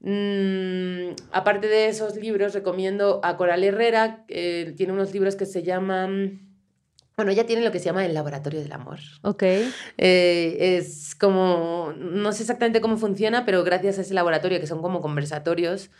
Mm, 0.00 1.10
aparte 1.32 1.68
de 1.68 1.88
esos 1.88 2.16
libros, 2.16 2.52
recomiendo 2.54 3.20
a 3.22 3.36
Coral 3.36 3.62
Herrera, 3.64 4.24
eh, 4.28 4.74
tiene 4.76 4.92
unos 4.92 5.12
libros 5.12 5.36
que 5.36 5.46
se 5.46 5.62
llaman... 5.62 6.47
Bueno, 7.18 7.32
ella 7.32 7.46
tiene 7.46 7.64
lo 7.64 7.72
que 7.72 7.80
se 7.80 7.86
llama 7.86 8.06
el 8.06 8.14
Laboratorio 8.14 8.60
del 8.60 8.70
Amor. 8.72 9.00
Ok. 9.22 9.42
Eh, 9.42 10.76
es 10.78 11.16
como, 11.16 11.92
no 11.98 12.30
sé 12.30 12.44
exactamente 12.44 12.80
cómo 12.80 12.96
funciona, 12.96 13.44
pero 13.44 13.64
gracias 13.64 13.98
a 13.98 14.02
ese 14.02 14.14
laboratorio, 14.14 14.60
que 14.60 14.68
son 14.68 14.80
como 14.80 15.00
conversatorios, 15.00 15.90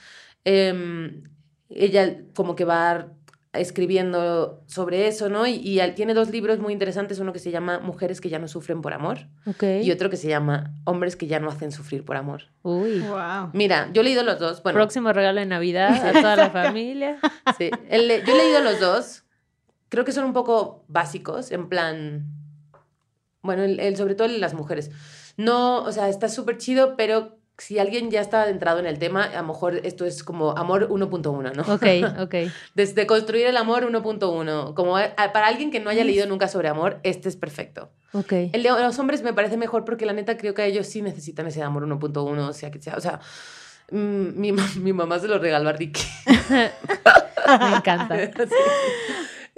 em, 0.45 1.24
ella 1.70 2.19
como 2.36 2.55
que 2.55 2.65
va 2.65 3.09
escribiendo 3.53 4.62
sobre 4.66 5.09
eso, 5.09 5.28
¿no? 5.28 5.45
Y, 5.47 5.55
y 5.81 5.81
tiene 5.97 6.15
dos 6.15 6.31
libros 6.31 6.61
muy 6.61 6.73
interesantes, 6.73 7.19
uno 7.19 7.32
que 7.32 7.39
se 7.40 7.51
llama 7.51 7.81
Mujeres 7.81 8.20
que 8.20 8.28
ya 8.28 8.39
no 8.39 8.47
sufren 8.47 8.81
por 8.81 8.93
amor 8.93 9.27
Ok. 9.47 9.65
y 9.82 9.90
otro 9.90 10.11
que 10.11 10.16
se 10.16 10.28
llama 10.28 10.73
Hombres 10.85 11.16
que 11.16 11.27
ya 11.27 11.40
no 11.40 11.49
hacen 11.51 11.73
sufrir 11.73 12.05
por 12.05 12.16
amor. 12.16 12.43
Uy. 12.62 13.01
Wow. 13.01 13.51
Mira, 13.55 13.90
yo 13.93 14.03
he 14.03 14.05
leído 14.05 14.23
los 14.23 14.39
dos, 14.39 14.62
bueno, 14.62 14.77
Próximo 14.77 15.12
regalo 15.12 15.40
de 15.40 15.47
Navidad 15.47 15.90
a 16.07 16.12
toda 16.23 16.36
la 16.36 16.51
familia. 16.51 17.19
Sí, 17.59 17.70
el- 17.90 18.24
yo 18.24 18.35
he 18.35 18.39
leído 18.39 18.61
los 18.62 18.78
dos. 18.81 19.24
Creo 19.89 20.05
que 20.05 20.12
son 20.12 20.24
un 20.24 20.32
poco 20.32 20.85
básicos, 20.89 21.51
en 21.51 21.69
plan. 21.69 22.27
Bueno, 23.43 23.62
el, 23.62 23.81
el- 23.81 23.97
sobre 23.97 24.15
todo 24.15 24.27
el 24.28 24.40
las 24.40 24.55
mujeres. 24.55 24.90
No, 25.36 25.82
o 25.85 25.93
sea, 25.93 26.09
está 26.09 26.28
súper 26.28 26.59
chido, 26.59 26.97
pero 26.97 27.36
si 27.56 27.78
alguien 27.78 28.10
ya 28.10 28.20
está 28.20 28.43
adentrado 28.43 28.78
en 28.78 28.86
el 28.86 28.98
tema, 28.98 29.24
a 29.24 29.40
lo 29.43 29.48
mejor 29.48 29.77
esto 29.85 30.05
es 30.05 30.23
como 30.23 30.56
amor 30.56 30.89
1.1, 30.90 31.52
¿no? 31.55 31.62
Ok, 31.74 32.20
ok. 32.23 32.52
Desde 32.74 33.06
construir 33.06 33.47
el 33.47 33.56
amor 33.56 33.85
1.1. 33.85 34.74
Como 34.74 34.97
a- 34.97 35.15
para 35.32 35.47
alguien 35.47 35.70
que 35.70 35.81
no 35.81 35.90
haya 35.90 36.05
leído 36.05 36.27
nunca 36.27 36.48
sobre 36.48 36.69
amor, 36.69 37.01
este 37.02 37.28
es 37.28 37.36
perfecto. 37.36 37.90
Ok. 38.12 38.32
El 38.52 38.62
de 38.62 38.69
los 38.70 38.98
hombres 38.98 39.23
me 39.23 39.32
parece 39.32 39.56
mejor 39.56 39.85
porque 39.85 40.06
la 40.06 40.12
neta 40.12 40.36
creo 40.36 40.55
que 40.55 40.65
ellos 40.66 40.86
sí 40.86 41.02
necesitan 41.02 41.47
ese 41.47 41.62
amor 41.62 41.85
1.1, 41.86 42.48
o 42.48 42.52
sea, 42.52 42.70
que 42.70 42.81
sea, 42.81 42.94
o 42.97 43.01
sea, 43.01 43.20
mm, 43.90 44.39
mi, 44.40 44.52
mi 44.77 44.93
mamá 44.93 45.19
se 45.19 45.28
lo 45.28 45.39
regaló 45.39 45.69
a 45.69 45.73
Ricky. 45.73 46.02
Me 47.48 47.77
encanta. 47.77 48.16
Sí. 48.47 48.55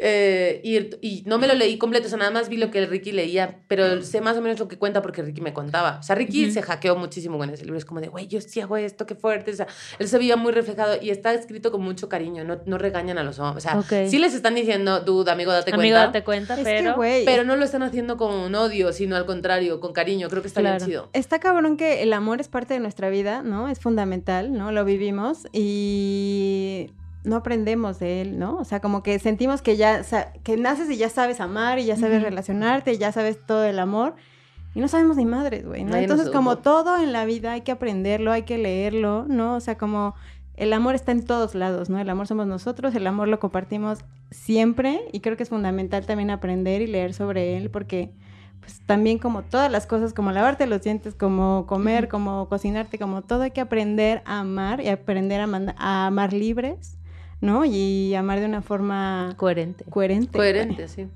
Eh, 0.02 0.62
y, 0.64 0.78
y 1.06 1.22
no 1.26 1.36
me 1.38 1.46
lo 1.46 1.54
leí 1.54 1.76
completo, 1.76 2.06
o 2.06 2.08
sea, 2.08 2.16
nada 2.18 2.30
más 2.30 2.48
vi 2.48 2.56
lo 2.56 2.70
que 2.70 2.86
Ricky 2.86 3.12
leía, 3.12 3.58
pero 3.68 4.00
sé 4.02 4.22
más 4.22 4.34
o 4.38 4.40
menos 4.40 4.58
lo 4.58 4.66
que 4.66 4.78
cuenta 4.78 5.02
porque 5.02 5.20
Ricky 5.20 5.42
me 5.42 5.52
contaba. 5.52 5.98
O 6.00 6.02
sea, 6.02 6.16
Ricky 6.16 6.50
se 6.50 6.62
hackeó 6.62 6.96
muchísimo 6.96 7.36
con 7.36 7.50
ese 7.50 7.64
libro. 7.64 7.76
Es 7.76 7.84
como 7.84 8.00
de, 8.00 8.08
güey, 8.08 8.26
yo 8.26 8.40
sí 8.40 8.60
hago 8.62 8.78
esto, 8.78 9.04
qué 9.04 9.14
fuerte. 9.14 9.50
O 9.50 9.54
sea, 9.54 9.66
él 9.98 10.08
se 10.08 10.16
veía 10.16 10.36
muy 10.36 10.52
reflejado 10.52 10.96
y 11.02 11.10
está 11.10 11.34
escrito 11.34 11.70
con 11.70 11.82
mucho 11.82 12.08
cariño, 12.08 12.44
no, 12.44 12.60
no 12.64 12.78
regañan 12.78 13.18
a 13.18 13.24
los 13.24 13.38
hombres. 13.38 13.66
O 13.66 13.82
sea, 13.82 14.08
sí 14.08 14.18
les 14.18 14.32
están 14.34 14.54
diciendo, 14.54 15.00
dude, 15.00 15.30
amigo, 15.30 15.52
date 15.52 15.70
Amigo, 15.74 15.94
cuenta. 15.94 16.06
date 16.06 16.24
cuenta, 16.24 16.54
Es 16.54 16.60
que, 16.60 16.64
pero. 16.64 16.94
güey, 16.96 17.26
Pero 17.26 17.44
no 17.44 17.56
lo 17.56 17.64
están 17.66 17.82
haciendo 17.82 18.16
con 18.16 18.54
odio, 18.54 18.94
sino 18.94 19.16
al 19.16 19.26
contrario, 19.26 19.80
con 19.80 19.92
cariño. 19.92 20.28
Creo 20.30 20.40
que 20.40 20.48
está 20.48 20.60
Claro. 20.62 20.76
bien 20.78 20.88
chido. 20.88 21.10
Está 21.12 21.40
cabrón 21.40 21.76
que 21.76 22.02
el 22.02 22.14
amor 22.14 22.40
es 22.40 22.48
parte 22.48 22.72
de 22.72 22.80
nuestra 22.80 23.10
vida, 23.10 23.42
¿no? 23.42 23.68
Es 23.68 23.78
fundamental, 23.80 24.52
¿no? 24.52 24.72
Lo 24.72 24.84
vivimos 24.86 25.46
y 25.52 26.90
no 27.24 27.36
aprendemos 27.36 27.98
de 27.98 28.22
él, 28.22 28.38
¿no? 28.38 28.56
O 28.56 28.64
sea, 28.64 28.80
como 28.80 29.02
que 29.02 29.18
sentimos 29.18 29.60
que 29.62 29.76
ya, 29.76 30.02
sa- 30.04 30.32
que 30.42 30.56
naces 30.56 30.88
y 30.90 30.96
ya 30.96 31.08
sabes 31.10 31.40
amar 31.40 31.78
y 31.78 31.84
ya 31.84 31.96
sabes 31.96 32.22
relacionarte 32.22 32.92
y 32.94 32.98
ya 32.98 33.12
sabes 33.12 33.38
todo 33.44 33.64
el 33.64 33.78
amor 33.78 34.14
y 34.74 34.80
no 34.80 34.88
sabemos 34.88 35.16
ni 35.16 35.24
madres, 35.26 35.66
güey, 35.66 35.84
¿no? 35.84 35.90
Nadie 35.90 36.06
nos 36.06 36.12
Entonces, 36.12 36.34
como 36.34 36.56
todo 36.58 37.02
en 37.02 37.12
la 37.12 37.24
vida 37.24 37.52
hay 37.52 37.60
que 37.62 37.72
aprenderlo, 37.72 38.32
hay 38.32 38.42
que 38.44 38.56
leerlo, 38.56 39.26
¿no? 39.28 39.56
O 39.56 39.60
sea, 39.60 39.76
como 39.76 40.14
el 40.56 40.72
amor 40.72 40.94
está 40.94 41.12
en 41.12 41.24
todos 41.24 41.54
lados, 41.54 41.90
¿no? 41.90 41.98
El 41.98 42.08
amor 42.08 42.26
somos 42.26 42.46
nosotros, 42.46 42.94
el 42.94 43.06
amor 43.06 43.28
lo 43.28 43.38
compartimos 43.40 43.98
siempre 44.30 45.00
y 45.12 45.20
creo 45.20 45.36
que 45.36 45.42
es 45.42 45.48
fundamental 45.48 46.06
también 46.06 46.30
aprender 46.30 46.82
y 46.82 46.86
leer 46.86 47.14
sobre 47.14 47.56
él 47.56 47.70
porque 47.70 48.12
pues 48.60 48.80
también 48.86 49.18
como 49.18 49.42
todas 49.42 49.70
las 49.72 49.86
cosas, 49.86 50.12
como 50.12 50.32
lavarte 50.32 50.66
los 50.66 50.82
dientes, 50.82 51.14
como 51.14 51.66
comer, 51.66 52.08
como 52.08 52.46
cocinarte, 52.48 52.98
como 52.98 53.22
todo 53.22 53.42
hay 53.42 53.50
que 53.52 53.60
aprender 53.62 54.22
a 54.26 54.40
amar 54.40 54.80
y 54.82 54.88
aprender 54.88 55.40
a 55.40 56.06
amar 56.06 56.32
libres, 56.32 56.98
¿no? 57.40 57.64
Y 57.64 58.14
amar 58.14 58.40
de 58.40 58.46
una 58.46 58.62
forma 58.62 59.34
Coherente. 59.36 59.84
coherente. 59.84 60.36
Coherente, 60.36 60.88
sí. 60.88 61.06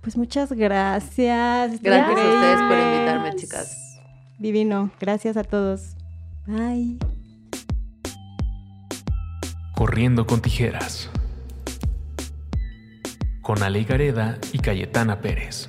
Pues 0.00 0.16
muchas 0.16 0.52
gracias. 0.52 1.82
Gracias 1.82 2.18
a 2.18 2.34
ustedes 2.34 2.60
por 2.62 2.78
invitarme, 2.78 3.34
chicas. 3.36 4.00
Divino. 4.38 4.90
Gracias 5.00 5.36
a 5.36 5.44
todos. 5.44 5.96
Bye. 6.46 6.98
Corriendo 9.74 10.26
con 10.26 10.40
tijeras. 10.40 11.10
Con 13.42 13.62
Ale 13.62 13.84
Gareda 13.84 14.38
y 14.52 14.58
Cayetana 14.58 15.20
Pérez. 15.20 15.68